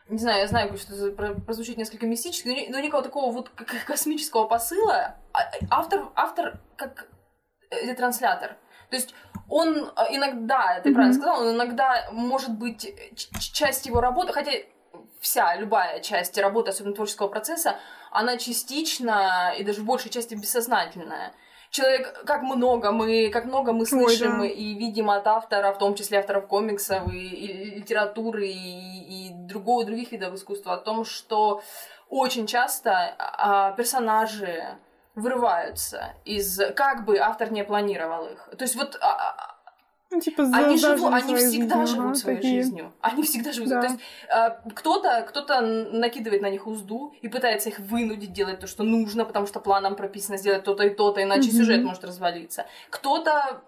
не 0.08 0.18
знаю, 0.18 0.40
я 0.40 0.46
знаю, 0.46 0.74
что 0.78 1.10
прозвучит 1.44 1.76
несколько 1.76 2.06
мистически, 2.06 2.68
но, 2.70 2.80
некого 2.80 3.02
такого 3.02 3.30
вот 3.30 3.50
космического 3.86 4.46
посыла. 4.46 5.16
А- 5.32 5.50
Автор, 5.70 6.08
автор 6.14 6.60
как 6.76 7.08
э, 7.70 7.86
ретранслятор. 7.90 8.56
То 8.88 8.96
есть 8.96 9.14
он 9.48 9.76
э, 9.76 10.06
иногда, 10.10 10.80
ты 10.82 10.90
Мгм. 10.90 10.94
правильно 10.94 11.14
сказал, 11.14 11.42
он 11.42 11.54
иногда 11.54 12.08
может 12.12 12.50
быть 12.50 12.94
часть 13.52 13.86
его 13.86 14.00
работы, 14.00 14.32
хотя 14.32 14.52
вся, 15.20 15.56
любая 15.56 16.00
часть 16.00 16.38
работы, 16.38 16.70
особенно 16.70 16.94
творческого 16.94 17.28
процесса, 17.28 17.76
она 18.10 18.36
частично 18.36 19.54
и 19.58 19.64
даже 19.64 19.80
в 19.80 19.84
большей 19.84 20.10
части 20.10 20.34
бессознательная. 20.34 21.32
Человек, 21.70 22.24
как 22.24 22.42
много 22.42 22.92
мы, 22.92 23.28
как 23.28 23.44
много 23.44 23.72
мы 23.72 23.84
слышим 23.84 24.38
да. 24.38 24.46
и 24.46 24.74
видим 24.74 25.10
от 25.10 25.26
автора, 25.26 25.72
в 25.72 25.78
том 25.78 25.94
числе 25.94 26.18
авторов 26.18 26.46
комиксов 26.46 27.12
и, 27.12 27.18
и 27.18 27.74
литературы 27.76 28.46
и, 28.46 29.28
и 29.28 29.30
другого, 29.34 29.84
других 29.84 30.12
видов 30.12 30.32
искусства, 30.32 30.74
о 30.74 30.78
том, 30.78 31.04
что 31.04 31.62
очень 32.08 32.46
часто 32.46 33.14
а, 33.18 33.72
персонажи 33.72 34.78
вырываются 35.18 36.14
из, 36.24 36.60
как 36.76 37.04
бы 37.04 37.18
автор 37.18 37.52
не 37.52 37.64
планировал 37.64 38.26
их. 38.28 38.48
То 38.56 38.62
есть 38.64 38.76
вот 38.76 38.96
а, 39.00 39.06
а, 39.10 39.54
Ну, 40.10 40.20
типа, 40.20 40.42
они, 40.44 40.76
зажили 40.78 40.96
живут, 40.96 41.12
они 41.12 41.34
всегда 41.36 41.76
жизнью, 41.86 41.86
живут 42.02 42.18
своей 42.18 42.36
такие. 42.38 42.62
жизнью. 42.62 42.92
Они 43.00 43.22
всегда 43.22 43.52
живут. 43.52 43.68
Да. 43.70 43.80
То 43.82 43.86
есть 43.88 44.00
э, 44.28 44.70
кто-то, 44.74 45.26
кто-то 45.28 45.60
накидывает 45.60 46.40
на 46.42 46.50
них 46.50 46.66
узду 46.66 47.14
и 47.20 47.28
пытается 47.28 47.68
их 47.68 47.78
вынудить 47.78 48.32
делать 48.32 48.60
то, 48.60 48.66
что 48.66 48.84
нужно, 48.84 49.24
потому 49.24 49.46
что 49.46 49.60
планом 49.60 49.96
прописано 49.96 50.38
сделать 50.38 50.64
то-то 50.64 50.84
и 50.84 50.90
то-то, 50.90 51.22
иначе 51.22 51.48
Мгм. 51.48 51.56
сюжет 51.58 51.84
может 51.84 52.04
развалиться. 52.04 52.64
Кто-то 52.90 53.60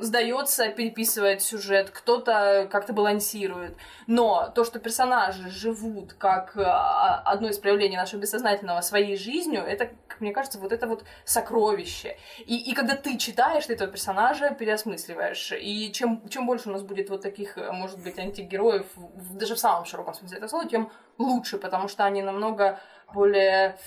сдается, 0.00 0.68
переписывает 0.68 1.42
сюжет, 1.42 1.90
кто-то 1.90 2.68
как-то 2.70 2.92
балансирует. 2.92 3.76
Но 4.06 4.50
то, 4.54 4.64
что 4.64 4.78
персонажи 4.78 5.50
живут 5.50 6.14
как 6.14 6.56
а, 6.56 7.20
одно 7.24 7.48
из 7.48 7.58
проявлений 7.58 7.96
нашего 7.96 8.20
бессознательного 8.20 8.80
своей 8.80 9.16
жизнью, 9.16 9.62
это, 9.62 9.90
как 10.08 10.20
мне 10.20 10.32
кажется, 10.32 10.58
вот 10.58 10.72
это 10.72 10.86
вот 10.86 11.04
сокровище. 11.24 12.16
И, 12.46 12.70
и 12.70 12.74
когда 12.74 12.96
ты 12.96 13.18
читаешь, 13.18 13.68
этого 13.68 13.90
персонажа 13.90 14.50
переосмысливаешь. 14.50 15.52
И 15.60 15.92
чем, 15.92 16.26
чем 16.28 16.46
больше 16.46 16.68
у 16.68 16.72
нас 16.72 16.82
будет 16.82 17.10
вот 17.10 17.22
таких, 17.22 17.58
э, 17.58 17.70
может 17.72 18.02
быть, 18.02 18.18
антигероев, 18.18 18.86
даже 19.32 19.54
в 19.54 19.58
самом 19.58 19.84
широком 19.84 20.14
смысле 20.14 20.38
этого 20.38 20.48
слова, 20.48 20.68
тем 20.68 20.90
лучше, 21.18 21.58
потому 21.58 21.88
что 21.88 22.04
они 22.04 22.22
намного 22.22 22.80
более, 23.12 23.78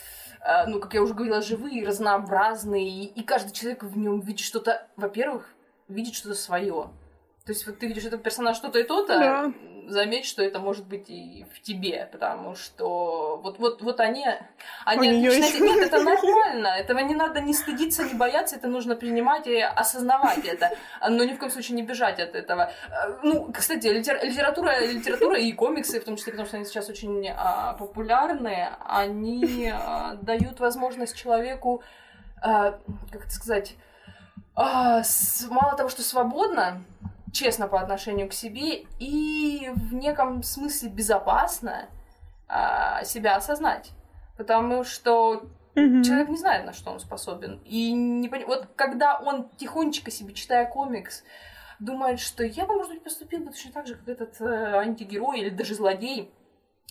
э, 0.42 0.66
ну, 0.68 0.80
как 0.80 0.94
я 0.94 1.02
уже 1.02 1.13
говорила, 1.13 1.42
живые, 1.42 1.86
разнообразные, 1.86 2.88
и, 2.88 3.06
и 3.06 3.24
каждый 3.24 3.52
человек 3.52 3.84
в 3.84 3.98
нем 3.98 4.20
видит 4.20 4.46
что-то, 4.46 4.88
во-первых, 4.96 5.54
видит 5.88 6.16
что-то 6.16 6.36
свое. 6.36 6.90
То 7.48 7.54
есть 7.54 7.66
вот 7.66 7.80
ты 7.80 7.88
видишь 7.88 8.04
этот 8.04 8.22
персонаж 8.24 8.58
что-то 8.58 8.78
и 8.78 8.84
то-то, 8.84 9.18
Да. 9.20 9.54
заметь, 9.88 10.26
что 10.26 10.44
это 10.44 10.60
может 10.60 10.86
быть 10.86 11.10
и 11.10 11.46
в 11.56 11.62
тебе, 11.62 12.10
потому 12.12 12.56
что 12.56 13.40
вот, 13.42 13.58
вот, 13.58 13.82
вот 13.82 14.02
они, 14.02 14.26
они 14.84 15.28
отлично... 15.28 15.64
Нет, 15.64 15.78
это 15.88 16.04
нормально, 16.04 16.68
этого 16.68 17.00
не 17.00 17.16
надо 17.16 17.40
не 17.40 17.54
стыдиться, 17.54 18.04
не 18.04 18.16
бояться, 18.16 18.58
это 18.58 18.68
нужно 18.68 18.98
принимать 18.98 19.48
и 19.48 19.62
осознавать 19.62 20.44
это, 20.46 20.72
но 21.10 21.24
ни 21.24 21.32
в 21.34 21.40
коем 21.40 21.50
случае 21.50 21.78
не 21.78 21.84
бежать 21.84 22.20
от 22.20 22.36
этого. 22.36 22.70
Э, 22.90 23.18
Ну, 23.24 23.50
кстати, 23.54 23.88
литер- 23.88 24.22
литература, 24.26 24.86
литература 24.86 25.40
и 25.40 25.54
комиксы, 25.54 26.02
в 26.02 26.04
том 26.04 26.18
числе 26.18 26.34
потому, 26.34 26.48
что 26.50 26.58
они 26.58 26.66
сейчас 26.66 26.90
очень 26.90 27.26
а, 27.30 27.72
популярны, 27.80 28.68
они 28.86 29.72
а, 29.74 30.16
дают 30.22 30.60
возможность 30.60 31.16
человеку, 31.16 31.82
а, 32.42 32.78
как 33.10 33.22
это 33.22 33.32
сказать, 33.32 33.76
а, 34.54 35.02
с- 35.04 35.48
мало 35.50 35.78
того, 35.78 35.88
что 35.88 36.02
свободно, 36.02 36.84
честно 37.38 37.67
по 37.67 37.80
отношению 37.80 38.28
к 38.30 38.34
себе 38.34 38.86
и 39.00 39.69
в 39.76 39.93
неком 39.93 40.41
смысле 40.43 40.89
безопасно 40.89 41.88
а, 42.47 43.04
себя 43.04 43.36
осознать. 43.36 43.91
Потому 44.38 44.84
что 44.84 45.43
Мгм. 45.76 46.02
человек 46.04 46.30
не 46.30 46.38
знает, 46.38 46.65
на 46.65 46.73
что 46.73 46.91
он 46.91 47.00
способен. 47.00 47.62
И 47.65 47.91
не 47.93 48.28
пони- 48.30 48.45
вот 48.45 48.67
когда 48.76 49.19
он 49.19 49.50
тихонечко 49.58 50.10
себе, 50.10 50.34
читая 50.34 50.65
комикс, 50.65 51.23
думает, 51.80 52.19
что 52.19 52.43
я 52.43 52.65
бы, 52.65 52.73
может 52.76 52.93
быть, 52.93 53.04
поступил 53.04 53.41
бы 53.41 53.52
точно 53.52 53.71
так 53.71 53.86
же, 53.88 53.95
как 53.95 54.08
этот 54.08 54.41
э, 54.41 54.78
антигерой 54.78 55.39
или 55.39 55.50
даже 55.50 55.76
злодей, 55.76 56.32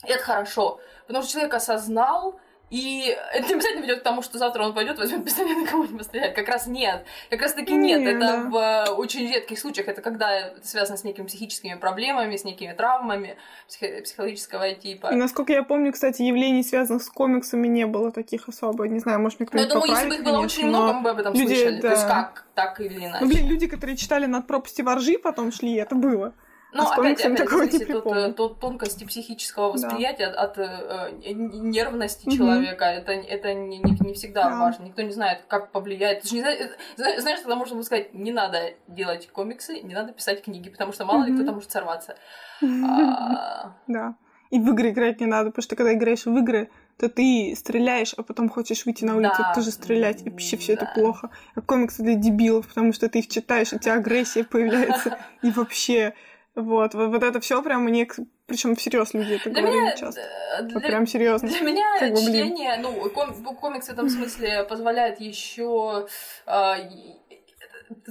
это 0.04 0.22
хорошо. 0.22 0.78
Потому 1.08 1.24
что 1.24 1.32
человек 1.32 1.54
осознал 1.54 2.38
И 2.68 3.16
это 3.32 3.46
не 3.46 3.54
обязательно 3.54 3.82
ведет 3.82 4.00
к 4.00 4.02
тому, 4.02 4.22
что 4.22 4.38
завтра 4.38 4.64
он 4.64 4.74
пойдет, 4.74 4.98
возьмет 4.98 5.24
пистолет 5.24 5.56
и 5.56 5.66
кого-нибудь 5.66 6.04
стреляет. 6.04 6.34
Как 6.34 6.48
раз 6.48 6.66
нет. 6.66 7.04
Как 7.30 7.40
раз 7.40 7.52
таки 7.52 7.72
нет. 7.72 8.00
Не, 8.00 8.06
это 8.06 8.18
да. 8.18 8.40
в 8.42 8.56
э, 8.56 8.90
очень 8.92 9.32
редких 9.32 9.58
случаях. 9.58 9.86
Это 9.86 10.02
когда 10.02 10.32
это 10.32 10.66
связано 10.66 10.98
с 10.98 11.04
некими 11.04 11.26
психическими 11.26 11.74
проблемами, 11.74 12.36
с 12.36 12.42
некими 12.42 12.72
травмами 12.72 13.36
психо- 13.68 14.02
психологического 14.02 14.74
типа. 14.74 15.12
И 15.12 15.14
насколько 15.14 15.52
я 15.52 15.62
помню, 15.62 15.92
кстати, 15.92 16.22
явлений, 16.22 16.64
связанных 16.64 17.04
с 17.04 17.08
комиксами, 17.08 17.68
не 17.68 17.86
было 17.86 18.10
таких 18.10 18.48
особо. 18.48 18.88
Не 18.88 18.98
знаю, 18.98 19.20
может, 19.20 19.38
мне 19.38 19.48
Но 19.52 19.60
я 19.60 19.66
кто-нибудь 19.66 19.88
думаю, 19.88 20.02
если 20.02 20.08
бы 20.08 20.14
их 20.16 20.24
было 20.24 20.38
очень 20.40 20.66
много, 20.66 20.86
но- 20.86 20.92
мы 20.94 21.02
бы 21.02 21.10
об 21.10 21.18
этом 21.20 21.34
люди, 21.34 21.54
слышали. 21.54 21.80
То 21.80 21.90
есть 21.90 22.02
да. 22.02 22.08
как, 22.08 22.46
так 22.54 22.80
или 22.80 23.06
иначе. 23.06 23.24
Ну, 23.24 23.30
блин, 23.30 23.48
люди, 23.48 23.68
которые 23.68 23.96
читали 23.96 24.26
над 24.26 24.48
пропасти 24.48 24.82
воржи, 24.82 25.18
потом 25.18 25.52
шли, 25.52 25.74
это 25.74 25.94
было. 25.94 26.34
Ну, 26.82 26.86
с 26.88 26.92
опять, 26.92 27.20
опять 27.24 27.36
такого 27.38 27.62
не 27.62 27.76
от, 27.78 27.86
припомню. 27.86 28.20
э, 28.20 28.32
от 28.32 28.60
тонкости 28.60 29.04
психического 29.04 29.66
Да. 29.68 29.72
восприятия, 29.72 30.26
от, 30.26 30.58
э, 30.58 31.10
нервности 31.32 32.26
Мгм. 32.28 32.36
человека. 32.36 32.84
Это, 32.84 33.12
это 33.12 33.54
не, 33.54 33.78
не, 33.78 33.96
не 34.06 34.14
всегда 34.14 34.50
Да. 34.50 34.58
важно. 34.58 34.84
Никто 34.84 35.02
не 35.02 35.12
знает, 35.12 35.42
как 35.48 35.70
повлияет. 35.72 36.22
Ты 36.22 36.28
же 36.28 36.34
не 36.36 36.40
знаешь, 36.40 36.58
зна- 36.96 37.20
знаешь, 37.20 37.40
тогда 37.40 37.56
можно 37.56 37.82
сказать, 37.82 38.14
не 38.14 38.32
надо 38.32 38.74
делать 38.88 39.28
комиксы, 39.32 39.80
не 39.80 39.94
надо 39.94 40.12
писать 40.12 40.42
книги, 40.42 40.68
потому 40.70 40.92
что 40.92 41.04
мало 41.04 41.24
ли 41.24 41.30
Мгм. 41.32 41.38
кто-то 41.42 41.52
может 41.54 41.70
сорваться. 41.70 42.16
А, 42.62 43.72
Да. 43.86 44.14
И 44.50 44.60
в 44.60 44.70
игры 44.70 44.90
играть 44.90 45.20
не 45.20 45.26
надо, 45.26 45.50
потому 45.50 45.62
что 45.64 45.74
когда 45.74 45.92
играешь 45.92 46.24
в 46.24 46.36
игры, 46.36 46.70
то 46.98 47.08
ты 47.08 47.52
стреляешь, 47.56 48.14
а 48.16 48.22
потом 48.22 48.48
хочешь 48.48 48.86
выйти 48.86 49.04
на 49.04 49.16
улицу 49.16 49.34
Да. 49.38 49.52
тоже 49.54 49.70
стрелять, 49.72 50.22
и 50.24 50.30
вообще 50.30 50.56
все 50.56 50.74
это 50.74 50.84
Да. 50.84 50.92
плохо. 51.00 51.30
А 51.56 51.60
комиксы 51.60 52.02
для 52.04 52.14
дебилов, 52.14 52.68
потому 52.68 52.92
что 52.92 53.08
ты 53.08 53.18
их 53.18 53.28
читаешь, 53.28 53.72
у 53.72 53.78
тебя 53.78 53.94
агрессия 53.94 54.44
появляется, 54.44 55.18
и 55.42 55.50
вообще, 55.50 56.14
вот, 56.56 56.94
вот, 56.94 57.08
вот 57.10 57.22
это 57.22 57.38
все 57.40 57.62
прям 57.62 57.84
мне, 57.84 58.08
причем 58.46 58.74
всерьез 58.74 59.14
люди 59.14 59.34
это 59.34 59.50
Для 59.50 59.60
говорили 59.62 59.80
меня, 59.82 59.96
часто. 59.96 60.20
э, 60.20 60.62
Вот 60.62 60.68
для, 60.68 60.80
прям 60.80 61.06
серьезно. 61.06 61.48
Для 61.48 61.60
меня 61.60 61.98
Как 62.00 62.12
бы, 62.12 62.20
блин. 62.24 62.46
чтение, 62.48 62.76
ну, 62.78 63.08
ком- 63.10 63.44
комикс 63.56 63.86
в 63.86 63.90
этом 63.92 64.08
смысле 64.08 64.64
позволяет 64.64 65.20
еще, 65.20 66.06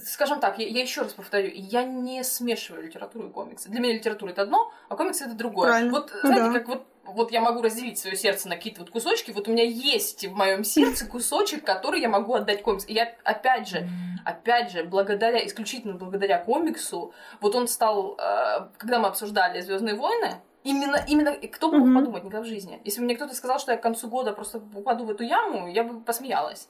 скажем 0.06 0.40
так, 0.40 0.60
я, 0.60 0.82
еще 0.82 1.02
раз 1.02 1.14
повторю, 1.14 1.52
я 1.54 1.84
не 1.84 2.24
смешиваю 2.24 2.84
литературу 2.84 3.28
и 3.28 3.32
комиксы. 3.32 3.70
Для 3.70 3.80
меня 3.80 3.94
литература 3.94 4.32
это 4.32 4.44
одно, 4.44 4.72
а 4.90 4.96
комиксы 4.96 5.26
это 5.26 5.34
другое. 5.34 5.70
Правильно. 5.70 5.92
Вот 5.92 6.12
Ну 6.24 6.28
знаете, 6.30 6.50
да. 6.52 6.60
как 6.60 6.68
вот 6.68 6.88
вот 7.06 7.32
я 7.32 7.40
могу 7.40 7.62
разделить 7.62 8.00
свое 8.00 8.16
сердце 8.16 8.50
на 8.50 8.56
какие-то 8.56 8.82
вот 8.82 8.90
кусочки. 8.90 9.30
Вот 9.30 9.48
у 9.48 9.52
меня 9.52 9.64
есть 9.64 10.26
в 10.26 10.34
моем 10.34 10.64
сердце 10.64 11.06
кусочек, 11.06 11.64
который 11.64 12.02
я 12.02 12.10
могу 12.10 12.34
отдать 12.34 12.64
комиксу. 12.64 12.88
И 12.88 12.94
я 12.94 13.14
опять 13.24 13.68
же, 13.70 13.88
опять 14.26 14.72
же, 14.72 14.84
благодаря, 14.84 15.46
исключительно 15.46 15.94
благодаря 15.94 16.40
комиксу, 16.40 17.14
вот 17.42 17.56
он 17.56 17.68
стал, 17.68 18.18
э, 18.18 18.70
когда 18.78 18.98
мы 18.98 19.08
обсуждали 19.08 19.62
Звездные 19.62 19.94
войны, 19.96 20.42
именно, 20.64 20.98
именно, 21.08 21.34
кто 21.34 21.70
бы 21.70 21.78
мог 21.78 21.88
Мгм. 21.90 22.00
подумать 22.00 22.24
никогда 22.24 22.42
в 22.42 22.46
жизни. 22.48 22.82
Если 22.84 23.00
бы 23.00 23.06
мне 23.06 23.16
кто-то 23.16 23.36
сказал, 23.36 23.60
что 23.60 23.72
я 23.72 23.78
к 23.78 23.84
концу 23.84 24.08
года 24.08 24.34
просто 24.34 24.60
упаду 24.74 25.06
в 25.06 25.12
эту 25.12 25.24
яму, 25.24 25.68
я 25.68 25.84
бы 25.84 26.02
посмеялась. 26.02 26.68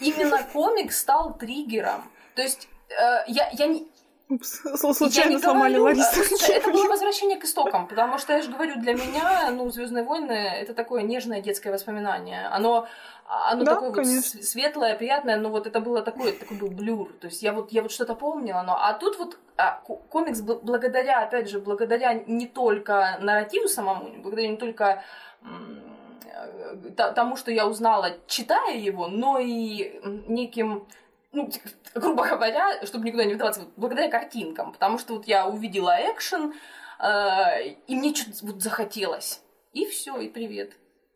Именно 0.00 0.44
комикс 0.52 0.98
стал 0.98 1.36
триггером. 1.36 2.10
То 2.38 2.42
есть 2.44 2.68
э, 2.88 3.24
я, 3.26 3.48
я 3.52 3.66
не, 3.66 3.88
Упс, 4.28 4.60
с- 4.62 4.84
я 4.84 4.94
случайно 4.94 5.30
не 5.32 5.38
сломали 5.40 5.74
говорю, 5.76 5.98
Ларису. 5.98 6.20
э, 6.20 6.24
слушай, 6.24 6.54
это 6.54 6.70
было 6.70 6.86
возвращение 6.88 7.36
к 7.36 7.42
истокам, 7.44 7.88
потому 7.88 8.16
что 8.18 8.32
я 8.32 8.42
же 8.42 8.52
говорю, 8.52 8.76
для 8.76 8.94
меня, 8.94 9.50
ну, 9.50 9.68
Звездные 9.70 10.04
войны 10.04 10.30
это 10.32 10.72
такое 10.72 11.02
нежное 11.02 11.40
детское 11.40 11.72
воспоминание. 11.72 12.46
Оно, 12.46 12.86
оно 13.26 13.64
Да, 13.64 13.74
такое 13.74 13.88
вот 13.88 13.96
конечно. 13.96 14.40
с- 14.40 14.50
светлое, 14.50 14.94
приятное, 14.94 15.36
но 15.36 15.48
вот 15.48 15.66
это 15.66 15.80
было 15.80 16.00
такое, 16.00 16.32
такой 16.32 16.56
был 16.58 16.68
блюр. 16.70 17.12
То 17.20 17.26
есть 17.26 17.42
я 17.42 17.52
вот, 17.52 17.72
я 17.72 17.82
вот 17.82 17.90
что-то 17.90 18.14
помнила, 18.14 18.62
но 18.62 18.76
а 18.80 18.92
тут 18.92 19.18
вот 19.18 19.36
а, 19.56 19.80
ко- 19.84 19.96
комикс 19.96 20.40
бл- 20.40 20.60
благодаря, 20.62 21.22
опять 21.24 21.50
же, 21.50 21.58
благодаря 21.58 22.14
не 22.14 22.46
только 22.46 23.18
нарративу 23.20 23.66
самому, 23.66 24.10
благодаря 24.22 24.48
не 24.50 24.56
только 24.58 25.02
э, 25.42 26.90
тому, 27.16 27.36
что 27.36 27.50
я 27.50 27.66
узнала, 27.66 28.10
читая 28.28 28.76
его, 28.76 29.08
но 29.08 29.38
и 29.40 30.00
неким 30.28 30.86
ну, 31.32 31.50
грубо 31.94 32.26
говоря, 32.26 32.84
чтобы 32.86 33.04
никуда 33.06 33.24
не 33.24 33.34
вдаваться, 33.34 33.62
благодаря 33.76 34.08
картинкам, 34.10 34.72
потому 34.72 34.98
что 34.98 35.14
вот 35.14 35.26
я 35.26 35.46
увидела 35.46 35.96
экшен, 36.12 36.54
э, 37.00 37.68
и 37.86 37.94
мне 37.94 38.14
что-то 38.14 38.46
вот 38.46 38.62
захотелось. 38.62 39.42
И 39.72 39.86
все, 39.86 40.18
и 40.18 40.28
привет. 40.28 40.72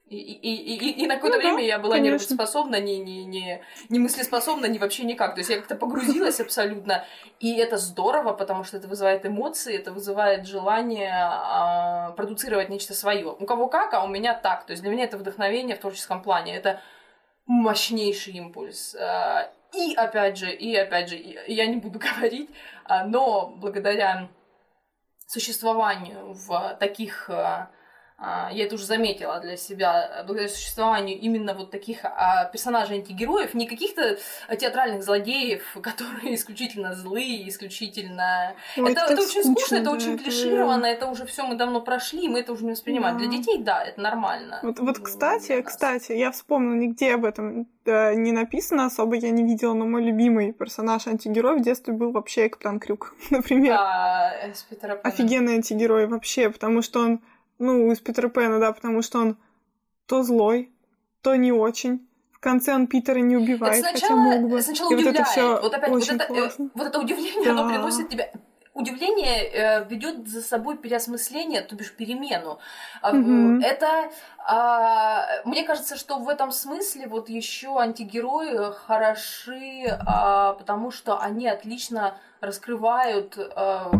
И, 0.08 0.16
и, 0.16 0.74
и, 0.76 1.02
и- 1.04 1.06
на 1.06 1.14
какое-то 1.14 1.38
Ну 1.38 1.42
да, 1.42 1.48
время 1.48 1.64
я 1.66 1.78
была 1.78 1.98
не 1.98 2.10
конечно. 2.10 2.34
работоспособна, 2.36 2.78
не, 2.80 2.98
не, 2.98 3.24
не, 3.24 3.62
не 3.88 3.98
мыслеспособна, 3.98 4.66
ни 4.66 4.76
вообще 4.76 5.04
никак. 5.04 5.34
То 5.34 5.40
есть 5.40 5.48
я 5.48 5.56
как-то 5.56 5.74
погрузилась 5.74 6.38
абсолютно. 6.38 7.06
И 7.40 7.56
это 7.56 7.78
здорово, 7.78 8.34
потому 8.34 8.62
что 8.62 8.76
это 8.76 8.88
вызывает 8.88 9.24
эмоции, 9.24 9.74
это 9.74 9.90
вызывает 9.90 10.46
желание 10.46 11.14
а, 11.18 12.10
продуцировать 12.10 12.68
нечто 12.68 12.92
свое. 12.92 13.24
У 13.26 13.46
кого 13.46 13.68
как, 13.68 13.94
а 13.94 14.04
у 14.04 14.06
меня 14.08 14.34
так. 14.34 14.66
То 14.66 14.72
есть 14.72 14.82
для 14.82 14.92
меня 14.92 15.04
это 15.04 15.16
вдохновение 15.16 15.76
в 15.76 15.80
творческом 15.80 16.20
плане. 16.22 16.54
Это 16.54 16.78
мощнейший 17.46 18.34
импульс. 18.34 18.94
А, 18.94 19.50
И 19.74 19.94
опять 19.94 20.36
же, 20.36 20.52
и 20.52 20.74
опять 20.76 21.08
же, 21.08 21.16
я 21.46 21.66
не 21.66 21.76
буду 21.76 21.98
говорить, 22.16 22.50
а, 22.84 23.04
но 23.04 23.48
благодаря 23.56 24.28
существованию 25.26 26.32
в 26.32 26.76
таких, 26.78 27.30
а, 27.30 27.70
я 28.52 28.64
это 28.64 28.74
уже 28.76 28.84
заметила 28.86 29.40
для 29.40 29.56
себя, 29.56 30.22
благодаря 30.26 30.48
существованию 30.48 31.18
именно 31.18 31.54
вот 31.54 31.70
таких 31.70 32.04
а, 32.04 32.44
персонажей-антигероев, 32.52 33.54
не 33.54 33.66
каких-то 33.66 34.18
театральных 34.56 35.02
злодеев, 35.02 35.62
которые 35.82 36.34
исключительно 36.34 36.94
злые, 36.94 37.48
исключительно... 37.48 38.54
Ой, 38.76 38.92
это, 38.92 39.12
это 39.12 39.22
очень 39.22 39.42
скучно, 39.44 39.76
это 39.76 39.84
да, 39.84 39.90
очень 39.92 40.14
это- 40.14 40.24
клишировано, 40.24 40.86
это 40.86 41.06
уже 41.06 41.26
все 41.26 41.44
мы 41.46 41.56
давно 41.56 41.80
прошли, 41.80 42.28
мы 42.28 42.40
это 42.40 42.52
уже 42.52 42.64
не 42.64 42.72
воспринимаем. 42.72 43.16
Да. 43.18 43.24
Для 43.24 43.38
детей, 43.38 43.58
да, 43.58 43.82
это 43.82 44.00
нормально. 44.00 44.60
Вот, 44.62 44.78
вот, 44.78 44.98
Ну, 44.98 45.04
кстати, 45.04 45.60
кстати, 45.62 46.12
я 46.12 46.30
вспомнила, 46.30 46.74
нигде 46.74 47.14
об 47.14 47.24
этом 47.24 47.66
э, 47.84 48.14
не 48.14 48.32
написано 48.32 48.86
особо, 48.86 49.16
я 49.16 49.30
не 49.30 49.42
видела, 49.44 49.74
но 49.74 49.86
мой 49.86 50.02
любимый 50.02 50.52
персонаж 50.52 51.06
антигерой 51.06 51.58
в 51.58 51.62
детстве 51.62 51.92
был 51.92 52.12
вообще 52.12 52.48
Капитан 52.48 52.78
Крюк, 52.80 53.14
например. 53.30 53.74
Да, 53.76 54.32
э, 54.42 54.52
Питера 54.70 54.96
Пэна. 54.96 55.00
Офигенный 55.02 55.54
антигерой 55.54 56.06
вообще, 56.06 56.50
потому 56.50 56.82
что 56.82 57.00
он, 57.00 57.20
ну, 57.62 57.90
из 57.92 58.00
Питера 58.00 58.28
Пэна, 58.28 58.58
да, 58.58 58.72
потому 58.72 59.02
что 59.02 59.18
он 59.20 59.36
то 60.06 60.22
злой, 60.22 60.70
то 61.22 61.34
не 61.36 61.52
очень. 61.52 62.06
В 62.32 62.38
конце 62.40 62.74
он 62.74 62.86
Питера 62.88 63.18
не 63.20 63.34
Это 63.36 63.42
убивает, 63.44 63.84
хотя 63.84 63.98
сначала, 63.98 64.18
мог 64.18 64.50
бы. 64.50 64.60
сначала 64.62 64.90
И 64.90 64.94
вот 64.94 65.00
это 65.02 65.10
удивляет. 65.10 65.28
всё 65.28 65.62
вот 65.62 65.74
опять, 65.74 65.90
вот 65.90 66.02
очень 66.02 66.14
это, 66.16 66.24
э, 66.24 66.26
классно. 66.26 66.70
вот 66.74 66.86
это 66.86 66.98
удивление, 67.00 67.50
оно 67.50 67.62
Да. 67.62 67.68
приносит 67.68 68.08
тебе... 68.08 68.32
Удивление 68.74 69.50
э, 69.52 69.84
ведет 69.84 70.26
за 70.26 70.40
собой 70.40 70.78
переосмысление, 70.78 71.60
то 71.60 71.76
бишь 71.76 71.92
перемену. 71.94 72.58
Мгм. 73.02 73.60
Это, 73.60 74.10
а, 74.38 75.26
мне 75.44 75.62
кажется, 75.64 75.94
что 75.96 76.18
в 76.18 76.26
этом 76.26 76.50
смысле 76.52 77.06
вот 77.06 77.28
еще 77.28 77.78
антигерои 77.78 78.72
хороши, 78.86 79.84
а, 80.06 80.54
потому 80.54 80.90
что 80.90 81.20
они 81.20 81.46
отлично 81.48 82.16
раскрывают, 82.40 83.36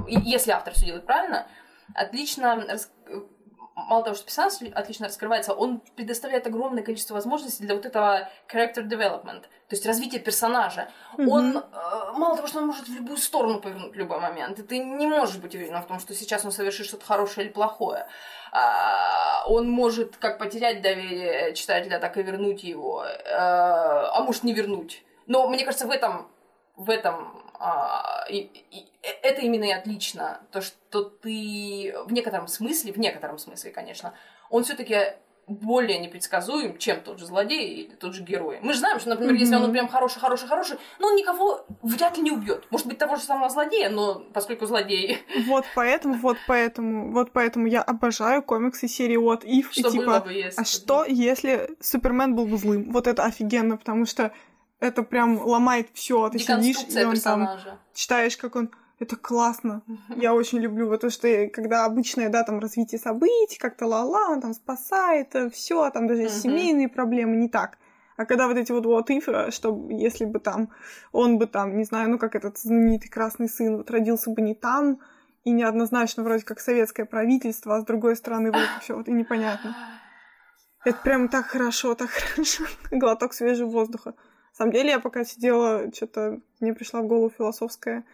и- 0.09 0.19
если 0.25 0.53
автор 0.53 0.73
все 0.73 0.87
делает 0.87 1.05
правильно, 1.05 1.47
отлично 1.95 2.57
рас- 2.67 2.91
мало 3.75 4.03
того, 4.05 4.17
что 4.17 4.25
персонаж 4.25 4.55
отлично 4.75 5.07
раскрывается, 5.07 5.55
он 5.55 5.81
предоставляет 5.97 6.47
огромное 6.47 6.83
количество 6.83 7.15
возможностей 7.15 7.65
для 7.65 7.75
вот 7.75 7.87
этого 7.87 8.29
character 8.53 8.87
development, 8.87 9.43
то 9.43 9.77
есть 9.77 9.87
развития 9.87 10.19
персонажа. 10.19 10.89
Мгм. 11.17 11.29
Он, 11.29 11.57
э, 11.57 11.63
мало 12.15 12.37
того, 12.37 12.49
что 12.49 12.59
он 12.59 12.67
может 12.67 12.89
в 12.89 12.95
любую 12.95 13.17
сторону 13.17 13.61
повернуть 13.61 13.93
в 13.93 13.99
любой 13.99 14.21
момент, 14.21 14.59
и 14.59 14.63
ты 14.63 14.79
не 14.79 15.07
можешь 15.07 15.37
быть 15.37 15.55
уверена 15.55 15.81
в 15.81 15.87
том, 15.87 15.99
что 16.01 16.15
сейчас 16.15 16.45
он 16.45 16.53
совершит 16.53 16.87
что-то 16.87 17.05
хорошее 17.05 17.47
или 17.47 17.53
плохое. 17.53 18.07
А, 18.53 19.45
Он 19.47 19.69
может 19.71 20.17
как 20.17 20.39
потерять 20.39 20.83
доверие 20.83 21.55
читателя, 21.55 21.99
так 21.99 22.17
и 22.19 22.23
вернуть 22.23 22.63
его, 22.63 23.05
э, 23.05 23.35
а 23.35 24.21
может 24.23 24.45
не 24.45 24.53
вернуть. 24.53 25.03
Но 25.27 25.49
мне 25.49 25.65
кажется, 25.65 25.87
в 25.87 25.91
этом, 25.91 26.29
в 26.77 26.91
этом 26.91 27.42
а, 27.65 28.25
и- 28.29 28.51
и- 28.71 28.87
это 29.23 29.41
именно 29.43 29.65
и 29.65 29.71
отлично, 29.71 30.41
то, 30.51 30.61
что 30.61 31.05
ты 31.05 31.95
в 32.07 32.13
некотором 32.13 32.49
смысле, 32.49 32.93
в 32.93 32.99
некотором 32.99 33.39
смысле, 33.39 33.71
конечно, 33.71 34.15
он 34.51 34.65
все-таки 34.65 34.97
более 35.49 35.99
непредсказуем, 35.99 36.79
чем 36.79 37.01
тот 37.01 37.19
же 37.19 37.27
злодей 37.27 37.69
или 37.75 37.95
тот 37.97 38.15
же 38.15 38.23
герой. 38.23 38.61
Мы 38.63 38.73
же 38.73 38.79
знаем, 38.79 39.01
что, 39.01 39.09
например, 39.11 39.35
если 39.35 39.57
он 39.57 39.73
прям 39.73 39.89
хороший, 39.89 40.21
хороший, 40.21 40.47
хороший, 40.49 40.79
но 41.01 41.09
он 41.09 41.17
никого 41.17 41.67
вряд 41.83 42.17
ли 42.17 42.23
не 42.23 42.31
убьет. 42.31 42.65
Может 42.71 42.87
быть, 42.87 42.99
того 42.99 43.17
же 43.17 43.23
самого 43.23 43.51
злодея, 43.51 43.91
но 43.91 44.23
поскольку 44.33 44.67
злодей, 44.67 45.19
Вот 45.47 45.65
поэтому, 45.75 46.15
вот 46.15 46.37
поэтому, 46.47 47.13
вот 47.13 47.33
поэтому 47.33 47.67
я 47.67 47.83
обожаю 47.83 48.43
комиксы 48.43 48.87
серии 48.89 49.19
What 49.19 49.43
If. 49.45 49.67
и 49.75 49.81
что 49.81 49.91
типа, 49.91 50.05
было 50.05 50.21
бы, 50.21 50.33
если... 50.33 50.61
а 50.61 50.65
что, 50.65 51.05
если 51.05 51.71
Супермен 51.81 52.35
был 52.37 52.47
бы 52.47 52.57
злым? 52.57 52.91
Вот 52.93 53.07
это 53.09 53.25
офигенно, 53.25 53.77
потому 53.77 54.07
что 54.07 54.33
это 54.83 55.03
прям 55.05 55.41
ломает 55.47 55.89
все. 55.95 56.29
Ты 56.29 56.39
сидишь, 56.41 56.85
и 56.89 57.05
он 57.05 57.21
там 57.21 57.47
персонажа. 57.47 57.79
читаешь, 57.95 58.37
как 58.37 58.57
он... 58.57 58.71
Это 58.99 59.17
классно. 59.17 59.83
Я 60.09 60.35
очень 60.35 60.59
люблю 60.59 60.89
вот 60.89 61.01
то, 61.01 61.11
что 61.11 61.27
я- 61.29 61.49
когда 61.51 61.85
обычное, 61.85 62.29
да, 62.29 62.43
там 62.45 62.59
развитие 62.61 62.99
событий, 63.01 63.59
как-то 63.59 63.87
ла-ла, 63.87 64.29
он 64.29 64.41
там 64.41 64.55
спасает, 64.55 65.35
все, 65.53 65.91
там 65.91 66.07
даже 66.07 66.23
Мгм. 66.23 66.31
семейные 66.31 66.89
проблемы, 66.89 67.37
не 67.37 67.49
так. 67.49 67.79
А 68.17 68.25
когда 68.27 68.47
вот 68.47 68.57
эти 68.57 68.73
вот 68.73 68.85
what 68.87 69.07
if, 69.09 69.29
э, 69.29 69.51
что 69.51 69.89
если 69.91 70.25
бы 70.25 70.39
там, 70.39 70.69
он 71.13 71.39
бы 71.39 71.47
там, 71.47 71.77
не 71.77 71.85
знаю, 71.85 72.11
ну 72.11 72.19
как 72.19 72.35
этот 72.35 72.59
знаменитый 72.59 73.09
красный 73.09 73.49
сын, 73.49 73.77
вот 73.77 73.91
родился 73.91 74.31
бы 74.31 74.43
не 74.43 74.55
там, 74.55 74.99
и 75.45 75.51
неоднозначно 75.51 76.23
вроде 76.23 76.45
как 76.45 76.61
советское 76.61 77.05
правительство, 77.05 77.77
а 77.77 77.81
с 77.81 77.85
другой 77.85 78.15
стороны 78.17 78.53
вот 78.53 78.69
все 78.81 78.95
вот 78.97 79.09
и 79.09 79.13
непонятно. 79.13 79.75
Это 80.85 80.99
прям 81.01 81.29
так 81.29 81.47
хорошо, 81.47 81.95
так 81.95 82.11
хорошо. 82.35 82.65
Глоток 82.91 83.33
свежего 83.33 83.71
воздуха. 83.71 84.15
На 84.53 84.57
самом 84.57 84.73
деле, 84.73 84.91
я 84.91 85.01
пока 85.01 85.25
сидела, 85.25 85.93
что-то 85.93 86.41
мне 86.61 86.75
пришла 86.75 87.01
в 87.01 87.07
голову 87.07 87.31
философская, 87.31 88.05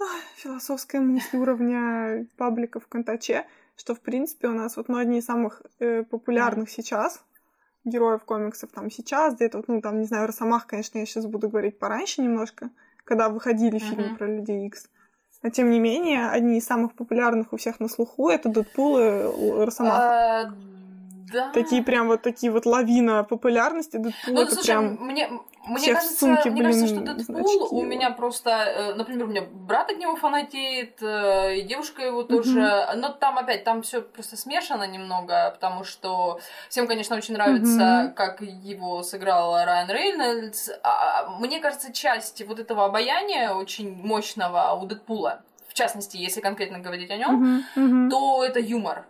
ах, 0.00 0.22
философская 0.36 1.00
мысль 1.00 1.36
уровня 1.36 2.26
паблика 2.36 2.80
в 2.80 2.88
Контаче, 2.88 3.46
что, 3.76 3.94
в 3.94 4.00
принципе, 4.00 4.48
у 4.48 4.52
нас 4.52 4.76
вот 4.76 4.88
ну, 4.88 4.96
одни 4.96 5.18
из 5.18 5.26
самых 5.26 5.62
э, 5.78 6.02
популярных 6.02 6.70
сейчас 6.70 7.22
героев 7.86 8.24
комиксов 8.24 8.70
там 8.72 8.90
сейчас, 8.90 9.34
где-то, 9.34 9.62
ну, 9.68 9.80
там, 9.80 10.00
не 10.00 10.06
знаю, 10.06 10.26
Росомах, 10.26 10.66
конечно, 10.66 10.98
я 10.98 11.06
сейчас 11.06 11.26
буду 11.26 11.48
говорить 11.48 11.78
пораньше 11.78 12.20
немножко, 12.20 12.70
когда 13.04 13.28
выходили 13.28 13.78
фильмы 13.78 14.08
Мгм. 14.08 14.16
про 14.16 14.26
Людей 14.26 14.66
Икс. 14.66 14.88
Но, 15.42 15.50
тем 15.50 15.70
не 15.70 15.78
менее, 15.78 16.28
одни 16.28 16.58
из 16.58 16.66
самых 16.66 16.94
популярных 16.94 17.52
у 17.52 17.56
всех 17.56 17.78
на 17.78 17.88
слуху— 17.88 18.28
это 18.30 18.48
Дэдпул 18.48 18.98
и 18.98 19.64
Росомаха. 19.64 20.52
Да. 21.32 21.52
Такие 21.52 21.82
прям 21.82 22.06
вот 22.08 22.22
такие 22.22 22.52
вот 22.52 22.66
лавина 22.66 23.24
популярности. 23.24 23.96
Дэдпул 23.96 24.34
Ну, 24.34 24.40
это 24.42 24.54
слушай, 24.54 24.66
прям... 24.66 24.94
мне, 25.00 25.28
мне 25.66 25.78
всех 25.78 25.94
кажется, 25.96 26.18
сумке, 26.18 26.50
мне 26.50 26.62
кажется, 26.62 26.86
блин, 26.86 26.96
что 27.06 27.14
Дэдпул 27.14 27.68
у 27.72 27.80
его. 27.80 27.90
меня 27.90 28.10
просто, 28.10 28.50
э, 28.50 28.94
например, 28.94 29.24
у 29.26 29.28
меня 29.28 29.42
брат 29.42 29.90
от 29.90 29.98
него 29.98 30.16
фанатеет, 30.16 31.02
э, 31.02 31.56
и 31.56 31.62
девушка 31.62 32.02
его 32.02 32.22
тоже, 32.22 32.88
но 32.96 33.08
там 33.10 33.36
опять, 33.38 33.64
там 33.64 33.82
все 33.82 34.00
просто 34.00 34.36
смешано 34.36 34.84
немного, 34.86 35.50
потому 35.50 35.84
что 35.84 36.40
всем, 36.68 36.86
конечно, 36.86 37.16
очень 37.16 37.34
нравится, 37.34 38.04
Мгм. 38.04 38.14
как 38.14 38.40
его 38.40 39.02
сыграл 39.02 39.64
Райан 39.64 39.90
Рейнольдс. 39.90 40.70
А, 40.82 41.28
Мне 41.40 41.58
кажется, 41.60 41.92
часть 41.92 42.46
вот 42.46 42.58
этого 42.60 42.84
обаяния 42.86 43.52
очень 43.52 43.94
мощного 44.02 44.72
у 44.80 44.86
Дэдпула, 44.86 45.42
в 45.68 45.74
частности, 45.74 46.16
если 46.16 46.40
конкретно 46.40 46.78
говорить 46.78 47.10
о 47.10 47.16
нем, 47.16 47.34
Мгм, 47.34 47.64
мгм. 47.74 48.10
то 48.10 48.44
это 48.44 48.60
юмор. 48.60 49.04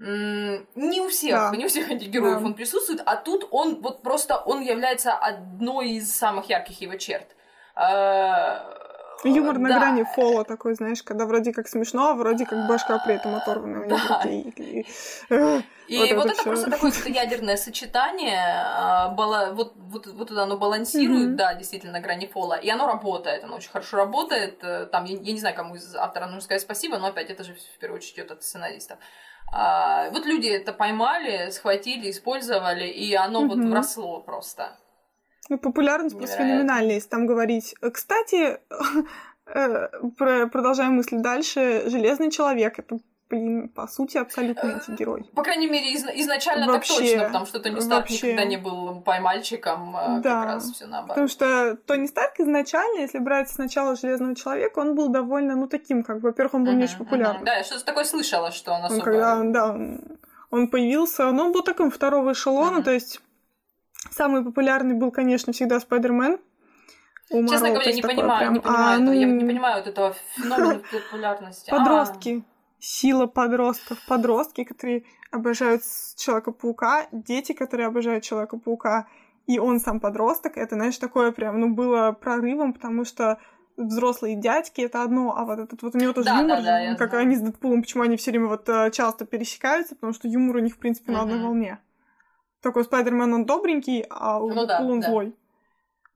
Не 0.00 1.00
у 1.02 1.08
всех, 1.08 1.32
Да. 1.32 1.56
не 1.56 1.66
у 1.66 1.68
всех 1.68 1.90
антигероев 1.90 2.40
Да. 2.40 2.46
он 2.46 2.54
присутствует, 2.54 3.02
а 3.04 3.16
тут 3.16 3.46
он 3.50 3.82
вот 3.82 4.02
просто 4.02 4.38
он 4.38 4.62
является 4.62 5.12
одной 5.12 5.90
из 5.90 6.10
самых 6.14 6.48
ярких 6.48 6.80
его 6.80 6.94
черт. 6.96 7.26
А, 7.74 8.76
Юмор 9.24 9.58
на 9.58 9.68
да. 9.68 9.78
грани 9.78 10.04
фола 10.14 10.44
такой, 10.46 10.72
знаешь, 10.74 11.02
когда 11.02 11.26
вроде 11.26 11.52
как 11.52 11.68
смешно, 11.68 12.08
а 12.08 12.14
вроде 12.14 12.46
как 12.46 12.66
башка 12.66 12.98
при 13.04 13.16
этом 13.16 13.34
оторвана. 13.34 13.80
у 13.82 13.84
него 13.84 13.98
Да. 14.08 14.22
и- 14.26 14.86
э, 15.28 15.60
И 15.88 15.98
Вот 15.98 16.10
вот, 16.12 16.26
это 16.26 16.34
это 16.34 16.42
просто 16.44 16.70
такое 16.70 16.92
ядерное 17.06 17.56
сочетание, 17.56 18.40
а, 18.64 19.08
бала- 19.14 19.52
вот, 19.52 19.72
вот, 19.76 20.06
вот 20.06 20.30
оно 20.30 20.56
балансирует, 20.56 21.28
Мгм. 21.30 21.36
да, 21.36 21.54
действительно, 21.54 21.92
на 21.94 22.00
грани 22.00 22.26
фола, 22.28 22.54
и 22.54 22.70
оно 22.70 22.86
работает, 22.86 23.42
оно 23.44 23.56
очень 23.56 23.70
хорошо 23.70 23.96
работает. 23.98 24.60
Э, 24.62 24.86
Там, 24.86 25.04
я, 25.04 25.18
я 25.20 25.32
не 25.32 25.40
знаю, 25.40 25.54
кому 25.56 25.74
из 25.74 25.94
автора 25.96 26.26
нужно 26.26 26.40
сказать 26.42 26.62
спасибо, 26.62 26.96
но 26.98 27.08
опять 27.08 27.28
это 27.28 27.42
же 27.44 27.54
в 27.54 27.78
первую 27.80 27.98
очередь 27.98 28.14
идет 28.14 28.30
от 28.30 28.42
сценаристов. 28.44 28.98
А, 29.52 30.10
вот 30.10 30.26
люди 30.26 30.46
это 30.48 30.72
поймали, 30.72 31.50
схватили, 31.50 32.10
использовали, 32.10 32.86
и 32.86 33.14
оно 33.14 33.46
вот 33.46 33.58
Мгм. 33.58 33.70
вросло 33.70 34.20
просто. 34.20 34.76
Ну, 35.48 35.58
популярность 35.58 36.16
просто 36.16 36.36
Невероятно. 36.36 36.58
феноменальная, 36.64 36.94
если 36.94 37.08
там 37.08 37.26
говорить. 37.26 37.74
Э, 37.82 37.90
Кстати, 37.90 38.60
э, 39.46 39.88
про- 40.16 40.46
продолжаем 40.46 40.92
мысль 40.94 41.16
дальше. 41.18 41.84
Железный 41.90 42.30
человек 42.30 42.78
это, 42.78 42.98
блин, 43.30 43.68
по 43.68 43.86
сути, 43.86 44.18
абсолютный 44.18 44.74
антигерой. 44.74 45.24
По 45.34 45.42
крайней 45.42 45.68
мере, 45.70 45.92
из- 45.92 46.04
изначально 46.04 46.66
Вообще, 46.66 46.94
так 46.94 47.02
точно, 47.04 47.24
потому 47.26 47.46
что 47.46 47.60
Тони 47.60 47.80
Старк 47.80 48.00
вообще. 48.10 48.32
никогда 48.32 48.44
не 48.44 48.56
был 48.56 49.00
поймальчиком, 49.02 49.94
а 49.96 50.18
Да. 50.18 50.40
как 50.42 50.44
раз 50.54 50.70
все 50.72 50.86
наоборот. 50.86 51.08
Потому 51.08 51.28
что 51.28 51.76
Тони 51.86 52.06
Старк 52.06 52.40
изначально, 52.40 53.00
если 53.00 53.18
брать 53.18 53.48
сначала 53.48 53.94
Железного 53.96 54.34
человека, 54.34 54.80
он 54.80 54.94
был 54.96 55.08
довольно, 55.08 55.54
ну, 55.56 55.68
таким, 55.68 56.02
как, 56.02 56.20
во-первых, 56.20 56.54
он 56.54 56.64
был 56.64 56.72
не 56.72 56.84
очень 56.84 56.98
популярным. 56.98 57.36
мгм. 57.36 57.44
Да, 57.46 57.54
я 57.56 57.64
что-то 57.64 57.84
такое 57.84 58.04
слышала, 58.04 58.50
что 58.50 58.72
он 58.72 58.84
особо... 58.84 59.02
когда, 59.02 59.42
да, 59.44 59.66
он, 59.72 60.00
он 60.50 60.68
появился, 60.68 61.30
но 61.30 61.46
он 61.46 61.52
был 61.52 61.62
таким 61.62 61.90
второго 61.90 62.32
эшелона, 62.32 62.72
Мгм. 62.78 62.82
то 62.82 62.90
есть 62.90 63.20
самый 64.10 64.44
популярный 64.44 64.94
был, 64.94 65.10
конечно, 65.12 65.52
всегда 65.52 65.78
Спайдермен. 65.78 66.38
у 67.32 67.42
Честно 67.46 67.68
Марвел, 67.68 67.74
говоря, 67.74 67.92
не 67.92 68.02
понимаю, 68.02 68.38
прям, 68.40 68.52
не 68.54 68.60
понимаю 68.60 68.88
а, 68.88 68.94
этого. 69.02 69.12
Я 69.14 69.26
ну, 69.28 69.32
не 69.34 69.44
понимаю 69.44 69.76
вот 69.76 69.86
этого 69.86 70.14
феномена 70.34 70.80
популярности. 71.10 71.70
А, 71.70 71.76
Подростки. 71.78 72.42
Сила 72.80 73.26
подростков. 73.26 73.98
Подростки, 74.08 74.64
которые 74.64 75.04
обожают 75.30 75.82
Человека-паука, 76.16 77.06
дети, 77.12 77.52
которые 77.52 77.86
обожают 77.86 78.24
Человека-паука, 78.24 79.06
и 79.46 79.58
он 79.58 79.80
сам 79.80 80.00
подросток, 80.00 80.56
это, 80.56 80.76
знаешь, 80.76 80.96
такое 80.98 81.32
прям, 81.32 81.60
ну, 81.60 81.74
было 81.74 82.12
прорывом, 82.12 82.72
потому 82.72 83.04
что 83.04 83.38
взрослые 83.76 84.36
дядьки 84.36 84.80
это 84.80 85.02
одно, 85.02 85.36
а 85.36 85.44
вот 85.44 85.58
этот 85.58 85.82
вот 85.82 85.94
у 85.94 85.98
него 85.98 86.12
тоже 86.12 86.26
Да, 86.26 86.40
юмор, 86.40 86.58
да, 86.58 86.62
да, 86.62 86.90
же, 86.90 86.96
как 86.96 87.10
знаю. 87.10 87.26
они 87.26 87.36
с 87.36 87.40
Дэдпулом, 87.40 87.82
почему 87.82 88.02
они 88.02 88.16
все 88.16 88.30
время 88.30 88.48
вот 88.48 88.68
э, 88.68 88.90
часто 88.90 89.24
пересекаются, 89.24 89.94
потому 89.94 90.12
что 90.12 90.28
юмор 90.28 90.56
у 90.56 90.60
них, 90.60 90.74
в 90.74 90.78
принципе, 90.78 91.12
на 91.12 91.22
одной 91.22 91.38
Мгм. 91.38 91.46
волне. 91.46 91.78
Такой 92.60 92.84
Спайдермен, 92.84 93.32
он 93.32 93.46
добренький, 93.46 94.04
а 94.10 94.38
у 94.38 94.50
Ну 94.50 94.66
да, 94.66 94.78
Дэдпула 94.78 94.92
он 94.92 95.00
да. 95.00 95.08
злой. 95.08 95.34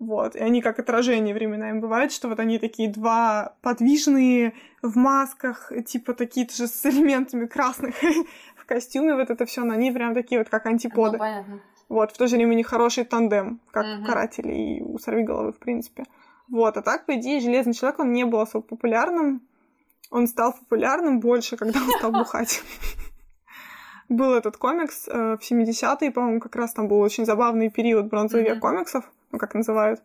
Вот, 0.00 0.34
и 0.34 0.40
они 0.40 0.60
как 0.60 0.78
отражение 0.78 1.34
временами 1.34 1.78
бывает, 1.78 2.12
что 2.12 2.28
вот 2.28 2.40
они 2.40 2.58
такие 2.58 2.90
два 2.90 3.56
подвижные 3.62 4.52
в 4.82 4.96
масках, 4.96 5.72
типа 5.86 6.14
такие 6.14 6.48
же 6.48 6.66
с 6.66 6.84
элементами 6.84 7.46
красных 7.46 7.94
в 8.56 8.66
костюме, 8.66 9.14
вот 9.14 9.30
это 9.30 9.46
все, 9.46 9.64
но 9.64 9.72
они 9.74 9.92
прям 9.92 10.12
такие 10.14 10.38
вот 10.38 10.48
как 10.48 10.64
ну, 10.64 10.72
антиподы. 10.72 11.18
понятно. 11.18 11.60
Вот, 11.88 12.12
в 12.12 12.16
то 12.16 12.26
же 12.26 12.36
время 12.36 12.52
у 12.54 12.56
них 12.56 12.66
хороший 12.66 13.04
тандем, 13.04 13.60
как 13.70 13.86
Мгм. 13.86 14.02
у 14.02 14.06
карателей 14.06 14.78
и 14.78 14.82
у 14.82 14.98
сорвиголовы, 14.98 15.52
в 15.52 15.58
принципе. 15.58 16.04
Вот, 16.48 16.76
а 16.76 16.82
так, 16.82 17.06
по 17.06 17.14
идее, 17.14 17.40
Железный 17.40 17.72
Человек, 17.72 18.00
он 18.00 18.12
не 18.12 18.24
был 18.24 18.40
особо 18.40 18.66
популярным. 18.66 19.42
Он 20.10 20.26
стал 20.26 20.52
популярным 20.54 21.20
больше, 21.20 21.56
когда 21.56 21.80
он 21.80 21.90
стал 21.90 22.12
бухать. 22.12 22.62
Был 24.08 24.34
этот 24.34 24.58
комикс 24.58 25.08
э, 25.08 25.36
в 25.40 25.50
70-е, 25.50 26.10
по-моему, 26.10 26.38
как 26.40 26.54
раз 26.56 26.74
там 26.74 26.88
был 26.88 27.00
очень 27.00 27.24
забавный 27.24 27.70
период 27.70 28.06
бронзовый 28.06 28.44
век 28.44 28.56
Мгм. 28.56 28.60
комиксов, 28.60 29.10
ну, 29.34 29.38
как 29.38 29.54
называют. 29.54 30.02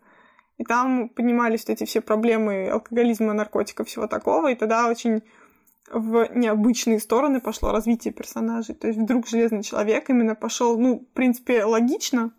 И 0.58 0.64
там 0.64 1.10
поднимались 1.10 1.62
вот 1.62 1.70
эти 1.70 1.86
все 1.86 2.02
проблемы 2.02 2.70
алкоголизма, 2.70 3.34
наркотиков, 3.34 3.88
всего 3.88 4.08
такого, 4.08 4.52
и 4.52 4.56
тогда 4.56 4.90
очень 4.90 5.24
в 5.92 6.30
необычные 6.36 7.00
стороны 7.00 7.42
пошло 7.42 7.72
развитие 7.72 8.14
персонажей. 8.14 8.76
То 8.76 8.88
есть 8.88 9.00
вдруг 9.00 9.28
Железный 9.28 9.64
Человек 9.64 10.10
именно 10.10 10.36
пошел, 10.36 10.78
ну, 10.78 11.00
в 11.00 11.14
принципе, 11.14 11.64
логично, 11.64 12.32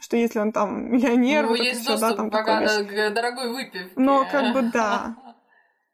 что 0.00 0.16
если 0.16 0.40
он 0.40 0.52
там 0.52 0.92
миллионер, 0.92 1.44
Ну, 1.44 1.48
вот 1.50 1.60
это 1.60 1.64
есть 1.68 1.80
всё, 1.82 1.98
да, 1.98 2.08
доступ 2.08 2.16
там 2.16 2.30
к 2.30 2.32
такое 2.32 2.84
к 2.84 3.14
дорогой 3.14 3.52
выпивке. 3.52 3.92
Но 3.96 4.26
как 4.30 4.52
бы 4.54 4.62
да. 4.72 5.16